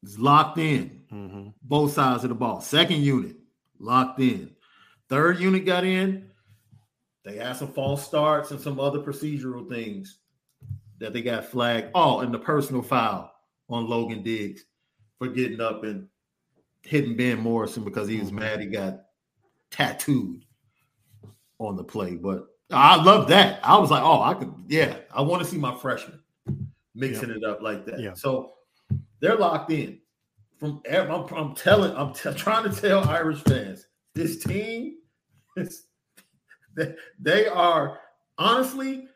is 0.04 0.20
locked 0.20 0.58
in. 0.58 1.02
Mm-hmm. 1.12 1.50
Both 1.62 1.94
sides 1.94 2.24
of 2.24 2.30
the 2.30 2.36
ball. 2.36 2.62
Second 2.62 3.02
unit 3.02 3.36
locked 3.80 4.20
in. 4.20 4.52
Third 5.10 5.40
unit 5.40 5.66
got 5.66 5.84
in. 5.84 6.30
They 7.24 7.38
had 7.38 7.58
some 7.58 7.74
false 7.74 8.06
starts 8.06 8.52
and 8.52 8.60
some 8.60 8.80
other 8.80 9.00
procedural 9.00 9.68
things 9.68 10.20
that 11.00 11.14
they 11.14 11.22
got 11.22 11.46
flagged. 11.46 11.92
Oh, 11.94 12.20
and 12.20 12.34
the 12.34 12.40
personal 12.40 12.82
foul 12.82 13.32
on 13.70 13.88
Logan 13.88 14.24
Diggs 14.24 14.64
for 15.18 15.28
getting 15.28 15.62
up 15.62 15.84
and 15.84 16.08
hitting 16.84 17.16
Ben 17.16 17.40
Morrison 17.40 17.84
because 17.84 18.08
he 18.08 18.20
was 18.20 18.30
mm-hmm. 18.30 18.40
mad 18.40 18.60
he 18.60 18.68
got 18.68 19.02
tattooed 19.72 20.44
on 21.60 21.76
the 21.76 21.84
play. 21.84 22.16
But 22.16 22.46
I 22.72 23.02
love 23.02 23.28
that. 23.30 23.60
I 23.64 23.78
was 23.78 23.92
like, 23.92 24.04
oh, 24.04 24.22
I 24.22 24.34
could, 24.34 24.54
yeah, 24.68 24.98
I 25.14 25.22
want 25.22 25.44
to 25.44 25.50
see 25.50 25.58
my 25.58 25.76
freshman 25.76 26.20
mixing 26.96 27.30
yeah. 27.30 27.36
it 27.36 27.44
up 27.44 27.62
like 27.62 27.86
that. 27.86 28.00
Yeah. 28.00 28.14
So 28.14 28.54
they're 29.20 29.38
locked 29.38 29.72
in. 29.72 30.00
From 30.60 30.82
I'm, 30.92 31.12
I'm 31.12 31.56
telling, 31.56 31.96
I'm 31.96 32.14
t- 32.14 32.34
trying 32.34 32.70
to 32.70 32.82
tell 32.82 33.08
Irish 33.08 33.42
fans, 33.44 33.86
this 34.16 34.44
team 34.44 34.96
is 35.56 35.86
they, 36.76 36.96
they 37.20 37.48
are 37.48 38.00
honestly 38.38 39.08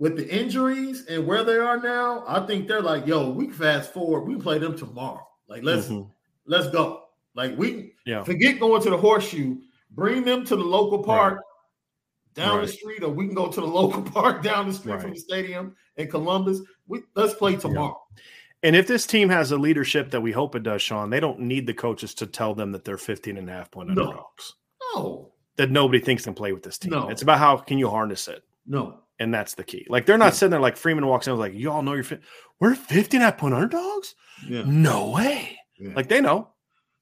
with 0.00 0.16
the 0.16 0.28
injuries 0.28 1.06
and 1.06 1.26
where 1.26 1.44
they 1.44 1.58
are 1.58 1.80
now. 1.80 2.24
I 2.26 2.44
think 2.46 2.66
they're 2.66 2.82
like, 2.82 3.06
yo, 3.06 3.30
we 3.30 3.50
fast 3.50 3.92
forward, 3.92 4.22
we 4.22 4.36
play 4.36 4.58
them 4.58 4.76
tomorrow. 4.76 5.26
Like 5.48 5.62
let's 5.62 5.86
mm-hmm. 5.86 6.10
Let's 6.48 6.68
go. 6.70 7.04
Like 7.34 7.56
we 7.56 7.92
yeah. 8.04 8.24
forget 8.24 8.58
going 8.58 8.82
to 8.82 8.90
the 8.90 8.96
horseshoe, 8.96 9.58
bring 9.92 10.24
them 10.24 10.44
to 10.46 10.56
the 10.56 10.64
local 10.64 11.02
park 11.02 11.34
right. 11.34 12.34
down 12.34 12.58
right. 12.58 12.66
the 12.66 12.72
street, 12.72 13.02
or 13.04 13.10
we 13.10 13.26
can 13.26 13.34
go 13.34 13.48
to 13.48 13.60
the 13.60 13.66
local 13.80 14.02
park 14.02 14.42
down 14.42 14.66
the 14.66 14.74
street 14.74 14.92
right. 14.92 15.00
from 15.00 15.12
the 15.12 15.20
stadium 15.20 15.76
in 15.96 16.08
Columbus. 16.08 16.60
We 16.88 17.02
let's 17.14 17.34
play 17.34 17.56
tomorrow. 17.56 17.96
Yeah. 18.16 18.22
And 18.64 18.74
if 18.74 18.88
this 18.88 19.06
team 19.06 19.28
has 19.28 19.52
a 19.52 19.56
leadership 19.56 20.10
that 20.10 20.20
we 20.20 20.32
hope 20.32 20.56
it 20.56 20.64
does, 20.64 20.82
Sean, 20.82 21.10
they 21.10 21.20
don't 21.20 21.40
need 21.40 21.66
the 21.66 21.74
coaches 21.74 22.12
to 22.14 22.26
tell 22.26 22.54
them 22.54 22.72
that 22.72 22.84
they're 22.84 22.98
15 22.98 23.36
and 23.36 23.48
a 23.48 23.52
half 23.52 23.70
point 23.70 23.90
underdogs. 23.90 24.54
No. 24.94 25.02
no. 25.02 25.32
That 25.58 25.70
nobody 25.70 26.00
thinks 26.00 26.24
can 26.24 26.34
play 26.34 26.52
with 26.52 26.62
this 26.62 26.78
team. 26.78 26.90
No. 26.90 27.08
It's 27.08 27.22
about 27.22 27.38
how 27.38 27.56
can 27.56 27.78
you 27.78 27.88
harness 27.88 28.26
it. 28.26 28.42
No. 28.66 29.00
And 29.20 29.32
that's 29.32 29.54
the 29.54 29.64
key. 29.64 29.86
Like 29.88 30.06
they're 30.06 30.18
not 30.18 30.26
yeah. 30.26 30.30
sitting 30.30 30.50
there 30.50 30.60
like 30.60 30.76
Freeman 30.76 31.06
walks 31.06 31.28
in 31.28 31.36
like, 31.36 31.54
you 31.54 31.70
all 31.70 31.82
know 31.82 31.94
you're 31.94 32.04
fit. 32.04 32.22
We're 32.60 32.74
15 32.74 33.18
and 33.18 33.22
a 33.22 33.30
half 33.30 33.38
point 33.38 33.54
underdogs? 33.54 34.14
Yeah. 34.48 34.62
No 34.66 35.10
way. 35.10 35.56
Yeah. 35.78 35.92
Like 35.94 36.08
they 36.08 36.20
know. 36.20 36.48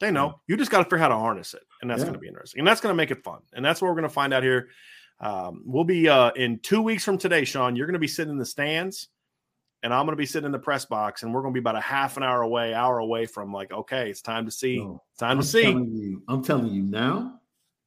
They 0.01 0.11
know. 0.11 0.41
You 0.47 0.57
just 0.57 0.71
got 0.71 0.79
to 0.79 0.85
figure 0.85 0.99
out 0.99 1.03
how 1.03 1.09
to 1.09 1.17
harness 1.17 1.55
it. 1.55 1.63
And 1.81 1.91
that's 1.91 2.03
going 2.03 2.15
to 2.15 2.19
be 2.19 2.29
interesting. 2.29 2.61
And 2.61 2.69
that's 2.69 2.81
going 2.81 2.93
to 2.93 2.97
make 2.97 3.11
it 3.11 3.25
fun. 3.25 3.41
And 3.55 3.65
that's 3.65 3.81
what 3.81 3.89
we're 3.89 3.95
going 3.95 4.03
to 4.05 4.09
find 4.11 4.35
out 4.35 4.43
here. 4.43 4.69
Um, 5.21 5.63
we'll 5.65 5.85
be 5.85 6.09
uh, 6.09 6.33
in 6.33 6.59
two 6.59 6.83
weeks 6.83 7.05
from 7.05 7.17
today, 7.17 7.45
Sean. 7.45 7.77
You're 7.77 7.87
going 7.87 7.95
to 7.95 7.99
be 7.99 8.09
sitting 8.09 8.31
in 8.31 8.39
the 8.39 8.45
stands 8.45 9.09
and 9.83 9.95
I'm 9.95 10.05
going 10.05 10.15
to 10.15 10.21
be 10.21 10.27
sitting 10.27 10.47
in 10.47 10.53
the 10.53 10.59
press 10.59 10.85
box, 10.85 11.23
and 11.23 11.33
we're 11.33 11.43
going 11.43 11.53
to 11.53 11.61
be 11.61 11.63
about 11.63 11.77
a 11.77 11.81
half 11.81 12.17
an 12.17 12.23
hour 12.23 12.43
away, 12.43 12.75
hour 12.75 12.99
away 12.99 13.27
from 13.27 13.53
like, 13.53 13.73
okay, 13.73 14.11
it's 14.11 14.21
time 14.21 14.45
to 14.47 14.51
see. 14.51 14.79
No, 14.79 15.03
time 15.19 15.33
I'm 15.33 15.41
to 15.43 15.47
see. 15.47 15.71
You, 15.71 16.23
I'm 16.29 16.43
telling 16.43 16.73
you 16.73 16.83
now, 16.83 17.41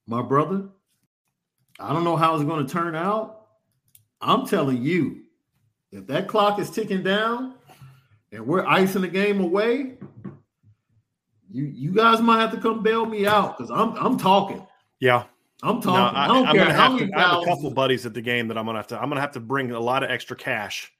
my 0.08 0.22
brother. 0.22 0.70
I 1.78 1.92
don't 1.92 2.04
know 2.04 2.16
how 2.16 2.36
it's 2.36 2.44
going 2.46 2.66
to 2.66 2.72
turn 2.72 2.96
out. 2.96 3.48
I'm 4.22 4.46
telling 4.46 4.82
you, 4.82 5.24
if 5.92 6.08
that 6.08 6.28
clock 6.28 6.60
is 6.60 6.70
ticking 6.70 7.04
down 7.04 7.56
and 8.32 8.46
we're 8.46 8.66
icing 8.66 9.02
the 9.02 9.08
game 9.08 9.42
away, 9.42 9.98
you 11.52 11.66
you 11.66 11.92
guys 11.92 12.22
might 12.22 12.40
have 12.40 12.52
to 12.52 12.58
come 12.58 12.84
bail 12.84 13.06
me 13.06 13.26
out 13.26 13.58
because 13.58 13.72
I'm 13.72 13.94
I'm 13.98 14.18
talking. 14.18 14.66
Yeah. 15.00 15.24
I'm 15.62 15.82
talking. 15.82 15.94
No, 15.94 16.04
I, 16.04 16.28
I, 16.28 16.50
am 16.50 16.56
gonna 16.56 16.74
have 16.74 16.98
to, 16.98 17.10
I 17.16 17.20
have 17.20 17.42
a 17.42 17.46
couple 17.46 17.70
buddies 17.72 18.06
at 18.06 18.14
the 18.14 18.22
game 18.22 18.48
that 18.48 18.58
I'm 18.58 18.66
gonna 18.66 18.78
have 18.78 18.88
to. 18.88 19.02
I'm 19.02 19.10
gonna 19.10 19.22
have 19.22 19.34
to 19.34 19.42
bring 19.42 19.72
a 19.72 19.80
lot 19.80 20.04
of 20.04 20.10
extra 20.10 20.36
cash 20.36 20.92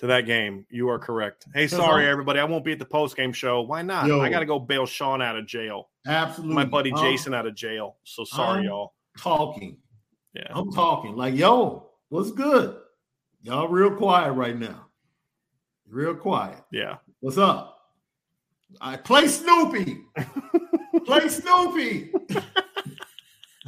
to 0.00 0.06
that 0.06 0.22
game. 0.22 0.66
You 0.70 0.88
are 0.88 0.98
correct. 0.98 1.46
Hey, 1.52 1.66
sorry 1.66 2.06
everybody, 2.06 2.38
I 2.38 2.44
won't 2.44 2.64
be 2.64 2.72
at 2.72 2.78
the 2.78 2.84
post 2.84 3.16
game 3.16 3.32
show. 3.32 3.62
Why 3.62 3.82
not? 3.82 4.06
Yo, 4.06 4.20
I 4.20 4.28
got 4.28 4.40
to 4.40 4.46
go 4.46 4.58
bail 4.58 4.86
Sean 4.86 5.20
out 5.20 5.36
of 5.36 5.46
jail. 5.46 5.88
Absolutely, 6.06 6.54
my 6.54 6.64
buddy 6.64 6.92
Jason 6.92 7.34
out 7.34 7.46
of 7.46 7.54
jail. 7.56 7.96
So 8.04 8.24
sorry, 8.24 8.60
I'm 8.60 8.64
y'all. 8.64 8.92
Talking. 9.18 9.78
Yeah, 10.34 10.46
I'm 10.50 10.70
talking. 10.72 11.16
Like, 11.16 11.34
yo, 11.34 11.90
what's 12.08 12.30
good? 12.30 12.76
Y'all 13.42 13.68
real 13.68 13.90
quiet 13.90 14.32
right 14.32 14.58
now. 14.58 14.86
Real 15.88 16.14
quiet. 16.14 16.58
Yeah. 16.70 16.96
What's 17.20 17.38
up? 17.38 17.73
I 18.80 18.96
play 18.96 19.28
Snoopy. 19.28 20.04
play 21.04 21.28
Snoopy. 21.28 22.12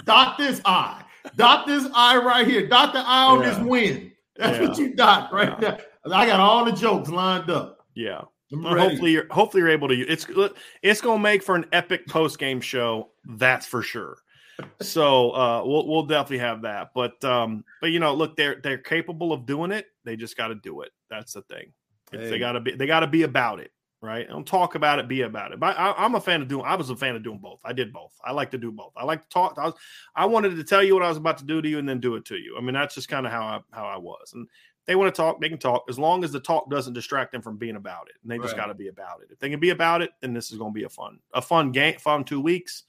dot 0.05 0.39
this 0.39 0.61
eye. 0.65 1.03
Dot 1.37 1.67
this 1.67 1.89
eye 1.95 2.17
right 2.17 2.47
here. 2.47 2.69
Dot 2.69 2.93
the 2.93 3.01
eye 3.01 3.25
on 3.25 3.41
yeah. 3.41 3.51
this 3.51 3.59
win. 3.67 4.13
That's 4.37 4.59
yeah. 4.59 4.69
what 4.69 4.79
you 4.79 4.95
dot 4.95 5.33
right 5.33 5.51
yeah. 5.51 5.57
there. 5.59 5.81
I 6.13 6.27
got 6.27 6.41
all 6.41 6.65
the 6.65 6.73
jokes 6.73 7.09
lined 7.09 7.51
up. 7.51 7.79
Yeah. 7.95 8.23
Well, 8.53 8.79
hopefully 8.79 9.11
you're 9.11 9.27
hopefully 9.31 9.63
you're 9.63 9.71
able 9.71 9.89
to 9.89 9.95
it's 9.95 10.27
it's 10.83 11.01
going 11.01 11.19
to 11.19 11.23
make 11.23 11.43
for 11.43 11.57
an 11.57 11.67
epic 11.73 12.07
post 12.07 12.39
game 12.39 12.61
show 12.61 13.11
that's 13.25 13.67
for 13.67 13.83
sure 13.83 14.19
so 14.81 15.33
uh 15.33 15.63
we'll 15.65 15.87
we'll 15.89 16.05
definitely 16.05 16.39
have 16.39 16.63
that 16.63 16.91
but 16.95 17.23
um 17.25 17.65
but 17.81 17.91
you 17.91 17.99
know 17.99 18.15
look 18.15 18.37
they're 18.37 18.61
they're 18.63 18.79
capable 18.79 19.33
of 19.33 19.47
doing 19.47 19.73
it 19.73 19.87
they 20.05 20.15
just 20.15 20.37
got 20.37 20.49
to 20.49 20.55
do 20.55 20.83
it 20.83 20.93
that's 21.11 21.33
the 21.33 21.43
thing 21.43 21.73
hey. 22.13 22.31
they 22.31 22.39
got 22.39 22.53
to 22.53 22.61
be 22.61 22.71
they 22.71 22.87
got 22.87 23.01
to 23.01 23.09
be 23.09 23.25
about 23.25 23.59
it 23.59 23.73
right 24.03 24.29
don't 24.29 24.47
talk 24.47 24.75
about 24.75 24.99
it 24.99 25.09
be 25.09 25.23
about 25.23 25.53
it 25.53 25.59
but 25.59 25.79
I, 25.79 26.05
am 26.05 26.15
a 26.15 26.21
fan 26.21 26.43
of 26.43 26.49
doing 26.49 26.65
i 26.67 26.75
was 26.75 26.91
a 26.91 26.97
fan 26.97 27.17
of 27.17 27.23
doing 27.23 27.39
both 27.39 27.61
i 27.65 27.73
did 27.73 27.93
both 27.93 28.13
i 28.25 28.31
like 28.31 28.51
to 28.51 28.59
do 28.59 28.71
both 28.71 28.93
i 28.97 29.05
like 29.05 29.23
to 29.23 29.29
talk 29.29 29.57
i 29.59 29.65
was 29.65 29.75
i 30.15 30.27
wanted 30.27 30.55
to 30.57 30.65
tell 30.65 30.83
you 30.83 30.95
what 30.95 31.03
i 31.03 31.09
was 31.09 31.17
about 31.17 31.39
to 31.39 31.45
do 31.45 31.63
to 31.63 31.69
you 31.69 31.79
and 31.79 31.89
then 31.89 31.99
do 31.99 32.15
it 32.15 32.25
to 32.27 32.37
you 32.37 32.57
i 32.59 32.61
mean 32.61 32.75
that's 32.75 32.95
just 32.95 33.09
kind 33.09 33.25
of 33.25 33.33
how 33.33 33.43
i 33.43 33.61
how 33.73 33.87
i 33.87 33.97
was 33.97 34.33
and 34.35 34.47
they 34.87 34.95
want 34.95 35.13
to 35.13 35.17
talk, 35.17 35.41
they 35.41 35.49
can 35.49 35.59
talk 35.59 35.85
as 35.89 35.99
long 35.99 36.23
as 36.23 36.33
the 36.33 36.41
talk 36.41 36.71
doesn't 36.71 36.93
distract 36.93 37.33
them 37.33 37.43
from 37.43 37.57
being 37.57 37.77
about 37.77 38.09
it. 38.09 38.15
And 38.23 38.31
they 38.31 38.39
just 38.39 38.57
got 38.57 38.67
to 38.67 38.75
be 38.75 38.89
about 38.89 39.21
it. 39.21 39.29
If 39.33 39.39
they 39.41 39.51
can 39.51 39.59
be 39.59 39.71
about 39.71 40.01
it, 40.01 40.11
then 40.21 40.33
this 40.33 40.53
is 40.53 40.59
going 40.59 40.73
to 40.73 40.79
be 40.79 40.85
a 40.85 40.89
fun, 40.89 41.19
a 41.35 41.43
fun 41.43 41.73
game, 41.73 41.99
fun 41.99 42.23
two 42.23 42.41
weeks, 42.41 42.85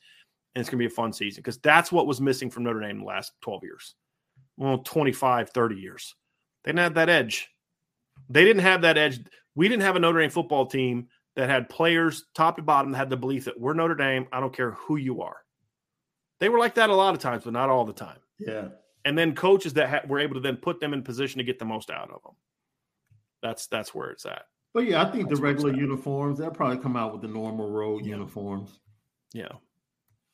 and 0.53 0.61
it's 0.61 0.69
going 0.69 0.77
to 0.77 0.87
be 0.87 0.91
a 0.91 0.95
fun 0.95 1.11
season 1.11 1.41
because 1.41 1.57
that's 1.57 1.91
what 1.91 2.05
was 2.05 2.21
missing 2.21 2.51
from 2.51 2.63
Notre 2.63 2.81
Dame 2.81 2.99
the 2.99 3.05
last 3.05 3.33
12 3.41 3.63
years. 3.63 3.95
Well, 4.57 4.79
25, 4.79 5.49
30 5.49 5.75
years. 5.75 6.15
They 6.63 6.71
didn't 6.71 6.83
have 6.83 6.93
that 6.95 7.09
edge. 7.09 7.49
They 8.29 8.45
didn't 8.45 8.63
have 8.63 8.81
that 8.81 8.97
edge. 8.97 9.19
We 9.55 9.67
didn't 9.67 9.83
have 9.83 9.95
a 9.95 9.99
Notre 9.99 10.19
Dame 10.19 10.29
football 10.29 10.65
team 10.65 11.07
that 11.35 11.49
had 11.49 11.69
players 11.69 12.25
top 12.33 12.57
to 12.57 12.61
bottom 12.61 12.91
that 12.91 12.97
had 12.97 13.09
the 13.09 13.17
belief 13.17 13.45
that 13.45 13.59
we're 13.59 13.73
Notre 13.73 13.95
Dame. 13.95 14.27
I 14.31 14.39
don't 14.39 14.55
care 14.55 14.71
who 14.71 14.95
you 14.97 15.21
are. 15.21 15.37
They 16.39 16.49
were 16.49 16.59
like 16.59 16.75
that 16.75 16.89
a 16.89 16.95
lot 16.95 17.15
of 17.15 17.19
times, 17.19 17.43
but 17.43 17.53
not 17.53 17.69
all 17.69 17.85
the 17.85 17.93
time. 17.93 18.19
Yeah 18.39 18.69
and 19.07 19.17
then 19.17 19.33
coaches 19.33 19.73
that 19.73 19.89
ha- 19.89 20.01
were 20.05 20.19
able 20.19 20.33
to 20.33 20.41
then 20.41 20.57
put 20.57 20.81
them 20.81 20.93
in 20.93 21.01
position 21.01 21.37
to 21.37 21.45
get 21.45 21.59
the 21.59 21.65
most 21.65 21.89
out 21.89 22.11
of 22.11 22.21
them. 22.23 22.33
That's 23.41 23.67
that's 23.67 23.95
where 23.95 24.09
it's 24.09 24.25
at. 24.25 24.43
But 24.73 24.85
yeah, 24.85 25.01
I 25.01 25.09
think 25.09 25.29
that's 25.29 25.39
the 25.39 25.45
regular 25.45 25.73
uniforms 25.73 26.39
they'll 26.39 26.51
probably 26.51 26.79
come 26.79 26.97
out 26.97 27.13
with 27.13 27.21
the 27.21 27.29
normal 27.29 27.69
road 27.69 28.03
yeah. 28.03 28.11
uniforms. 28.11 28.81
Yeah, 29.33 29.53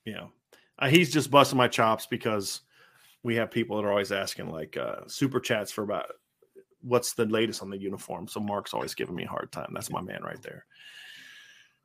yeah. 0.06 0.26
Uh, 0.80 0.88
he's 0.88 1.14
just 1.14 1.30
busting 1.30 1.58
my 1.58 1.68
chops 1.68 2.08
because 2.08 2.62
we 3.22 3.36
have 3.36 3.52
people 3.52 3.78
that 3.78 3.86
are 3.86 3.92
always 3.92 4.12
asking 4.12 4.50
like 4.50 4.76
uh, 4.76 5.02
super 5.06 5.40
chats 5.40 5.72
for 5.72 5.84
about 5.84 6.08
what's 6.84 7.14
the 7.14 7.26
latest 7.26 7.62
on 7.62 7.70
the 7.70 7.78
uniform. 7.78 8.28
So 8.28 8.40
Mark's 8.40 8.74
always 8.74 8.94
giving 8.94 9.16
me 9.16 9.24
a 9.24 9.30
hard 9.30 9.52
time. 9.52 9.72
That's 9.74 9.90
my 9.90 10.02
man 10.02 10.22
right 10.24 10.42
there. 10.42 10.66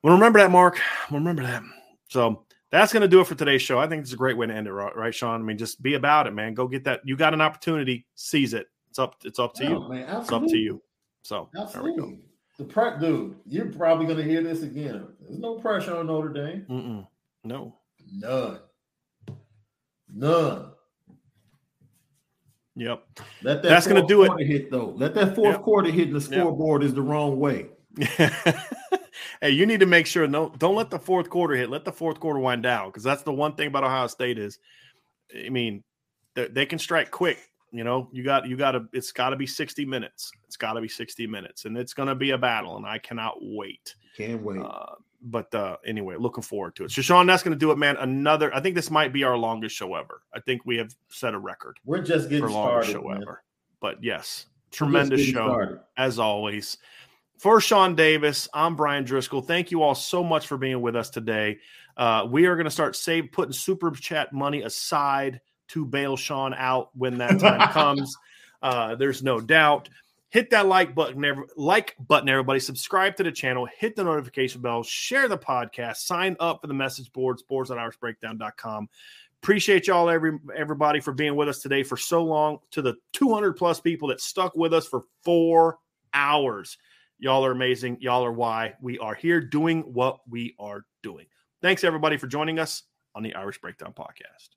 Well, 0.03 0.13
remember 0.13 0.39
that, 0.39 0.51
Mark. 0.51 0.79
Remember 1.09 1.43
that. 1.43 1.63
So 2.09 2.45
that's 2.71 2.93
going 2.93 3.01
to 3.01 3.07
do 3.07 3.21
it 3.21 3.27
for 3.27 3.35
today's 3.35 3.61
show. 3.61 3.79
I 3.79 3.87
think 3.87 4.01
it's 4.01 4.13
a 4.13 4.17
great 4.17 4.37
way 4.37 4.47
to 4.47 4.53
end 4.53 4.67
it, 4.67 4.71
right, 4.71 5.13
Sean? 5.13 5.41
I 5.41 5.43
mean, 5.43 5.57
just 5.57 5.81
be 5.81 5.95
about 5.95 6.27
it, 6.27 6.33
man. 6.33 6.53
Go 6.53 6.67
get 6.67 6.83
that. 6.85 7.01
You 7.03 7.15
got 7.15 7.33
an 7.33 7.41
opportunity, 7.41 8.05
seize 8.15 8.53
it. 8.53 8.67
It's 8.89 8.99
up. 8.99 9.15
It's 9.23 9.39
up 9.39 9.53
to 9.55 9.63
you. 9.63 9.89
Man, 9.89 10.21
it's 10.21 10.31
up 10.31 10.45
to 10.47 10.57
you. 10.57 10.81
So 11.21 11.49
absolutely. 11.57 11.95
there 11.95 12.05
we 12.05 12.15
go. 12.15 12.17
The 12.57 12.63
prep, 12.65 12.99
dude. 12.99 13.35
You're 13.45 13.71
probably 13.71 14.05
going 14.05 14.17
to 14.17 14.23
hear 14.23 14.43
this 14.43 14.63
again. 14.63 15.07
There's 15.21 15.39
no 15.39 15.55
pressure 15.55 15.95
on 15.95 16.07
Notre 16.07 16.29
Dame. 16.29 16.65
Mm-mm. 16.69 17.07
No, 17.43 17.75
none, 18.11 18.59
none. 20.13 20.71
Yep. 22.79 23.03
Let 23.43 23.61
that 23.61 23.69
That's 23.69 23.87
going 23.87 24.01
to 24.01 24.07
do 24.07 24.23
it. 24.23 24.47
Hit 24.47 24.71
though. 24.71 24.93
Let 24.95 25.13
that 25.15 25.35
fourth 25.35 25.55
yep. 25.55 25.61
quarter 25.63 25.91
hit 25.91 26.13
the 26.13 26.21
scoreboard 26.21 26.81
yep. 26.81 26.89
is 26.89 26.95
the 26.95 27.01
wrong 27.01 27.37
way. 27.37 27.67
hey, 27.97 29.49
you 29.49 29.65
need 29.65 29.81
to 29.81 29.85
make 29.85 30.05
sure 30.05 30.25
no, 30.27 30.53
don't 30.57 30.75
let 30.75 30.89
the 30.89 30.97
fourth 30.97 31.29
quarter 31.29 31.55
hit. 31.55 31.69
Let 31.69 31.83
the 31.83 31.91
fourth 31.91 32.21
quarter 32.21 32.39
wind 32.39 32.63
down 32.63 32.87
because 32.87 33.03
that's 33.03 33.23
the 33.23 33.33
one 33.33 33.55
thing 33.55 33.67
about 33.67 33.83
Ohio 33.83 34.07
State 34.07 34.39
is, 34.39 34.59
I 35.35 35.49
mean, 35.49 35.83
they, 36.35 36.47
they 36.47 36.65
can 36.65 36.79
strike 36.79 37.11
quick. 37.11 37.37
You 37.71 37.83
know, 37.83 38.07
you 38.13 38.23
got 38.23 38.47
you 38.47 38.55
got 38.55 38.71
to. 38.71 38.85
It's 38.93 39.11
got 39.11 39.29
to 39.29 39.35
be 39.35 39.45
sixty 39.45 39.85
minutes. 39.85 40.31
It's 40.47 40.57
got 40.57 40.73
to 40.73 40.81
be 40.81 40.87
sixty 40.87 41.27
minutes, 41.27 41.65
and 41.65 41.77
it's 41.77 41.93
going 41.93 42.07
to 42.07 42.15
be 42.15 42.31
a 42.31 42.37
battle. 42.37 42.77
And 42.77 42.85
I 42.85 42.97
cannot 42.97 43.35
wait. 43.41 43.93
Can't 44.17 44.41
wait. 44.41 44.59
Uh, 44.59 44.95
but 45.21 45.53
uh, 45.53 45.77
anyway, 45.85 46.15
looking 46.17 46.43
forward 46.43 46.75
to 46.75 46.85
it. 46.85 46.91
So, 46.91 47.01
Sean, 47.01 47.27
that's 47.27 47.43
going 47.43 47.53
to 47.53 47.59
do 47.59 47.71
it, 47.71 47.77
man. 47.77 47.97
Another. 47.97 48.53
I 48.53 48.61
think 48.61 48.75
this 48.75 48.89
might 48.89 49.13
be 49.13 49.23
our 49.23 49.37
longest 49.37 49.75
show 49.75 49.95
ever. 49.95 50.21
I 50.33 50.39
think 50.39 50.65
we 50.65 50.77
have 50.77 50.95
set 51.09 51.33
a 51.33 51.39
record. 51.39 51.77
We're 51.85 52.01
just 52.01 52.29
getting 52.29 52.45
for 52.45 52.51
longest 52.51 52.89
started, 52.89 53.03
show 53.05 53.09
man. 53.09 53.21
ever. 53.23 53.43
But 53.79 54.03
yes, 54.03 54.47
tremendous 54.71 55.21
show 55.21 55.47
started. 55.47 55.79
as 55.97 56.19
always. 56.19 56.77
For 57.37 57.61
Sean 57.61 57.95
Davis, 57.95 58.49
I'm 58.53 58.75
Bryan 58.75 59.05
Driskell. 59.05 59.45
Thank 59.45 59.71
you 59.71 59.81
all 59.81 59.95
so 59.95 60.23
much 60.23 60.47
for 60.47 60.57
being 60.57 60.81
with 60.81 60.95
us 60.95 61.09
today. 61.09 61.59
Uh, 61.95 62.27
we 62.29 62.45
are 62.45 62.55
going 62.55 62.65
to 62.65 62.71
start 62.71 62.95
save 62.95 63.31
putting 63.31 63.53
super 63.53 63.91
chat 63.91 64.33
money 64.33 64.63
aside 64.63 65.39
to 65.69 65.85
bail 65.85 66.17
Sean 66.17 66.53
out 66.53 66.89
when 66.95 67.17
that 67.19 67.39
time 67.39 67.69
comes. 67.71 68.15
Uh, 68.61 68.95
there's 68.95 69.23
no 69.23 69.39
doubt. 69.39 69.87
Hit 70.29 70.51
that 70.51 70.67
like 70.67 70.95
button, 70.95 71.43
like 71.57 71.95
button, 71.99 72.29
everybody. 72.29 72.59
Subscribe 72.59 73.15
to 73.17 73.23
the 73.23 73.31
channel, 73.31 73.67
hit 73.77 73.95
the 73.95 74.03
notification 74.03 74.61
bell, 74.61 74.83
share 74.83 75.27
the 75.27 75.37
podcast, 75.37 75.97
sign 75.97 76.35
up 76.39 76.61
for 76.61 76.67
the 76.67 76.73
message 76.73 77.11
board, 77.11 77.39
sports.irishbreakdown.com. 77.39 78.89
Appreciate 79.41 79.87
y'all, 79.87 80.09
every 80.09 80.37
everybody, 80.55 80.99
for 80.99 81.13
being 81.13 81.35
with 81.35 81.47
us 81.47 81.59
today 81.59 81.83
for 81.83 81.97
so 81.97 82.23
long. 82.23 82.59
To 82.71 82.81
the 82.81 82.95
200 83.13 83.53
plus 83.53 83.79
people 83.79 84.09
that 84.09 84.21
stuck 84.21 84.55
with 84.55 84.73
us 84.73 84.85
for 84.85 85.03
four 85.23 85.77
hours, 86.13 86.77
y'all 87.17 87.45
are 87.45 87.51
amazing. 87.51 87.97
Y'all 88.01 88.25
are 88.25 88.33
why 88.33 88.73
we 88.81 88.99
are 88.99 89.15
here 89.15 89.39
doing 89.39 89.81
what 89.81 90.19
we 90.29 90.55
are 90.59 90.85
doing. 91.03 91.25
Thanks 91.61 91.83
everybody 91.83 92.17
for 92.17 92.27
joining 92.27 92.59
us 92.59 92.83
on 93.15 93.23
the 93.23 93.33
Irish 93.33 93.59
Breakdown 93.61 93.93
Podcast. 93.93 94.49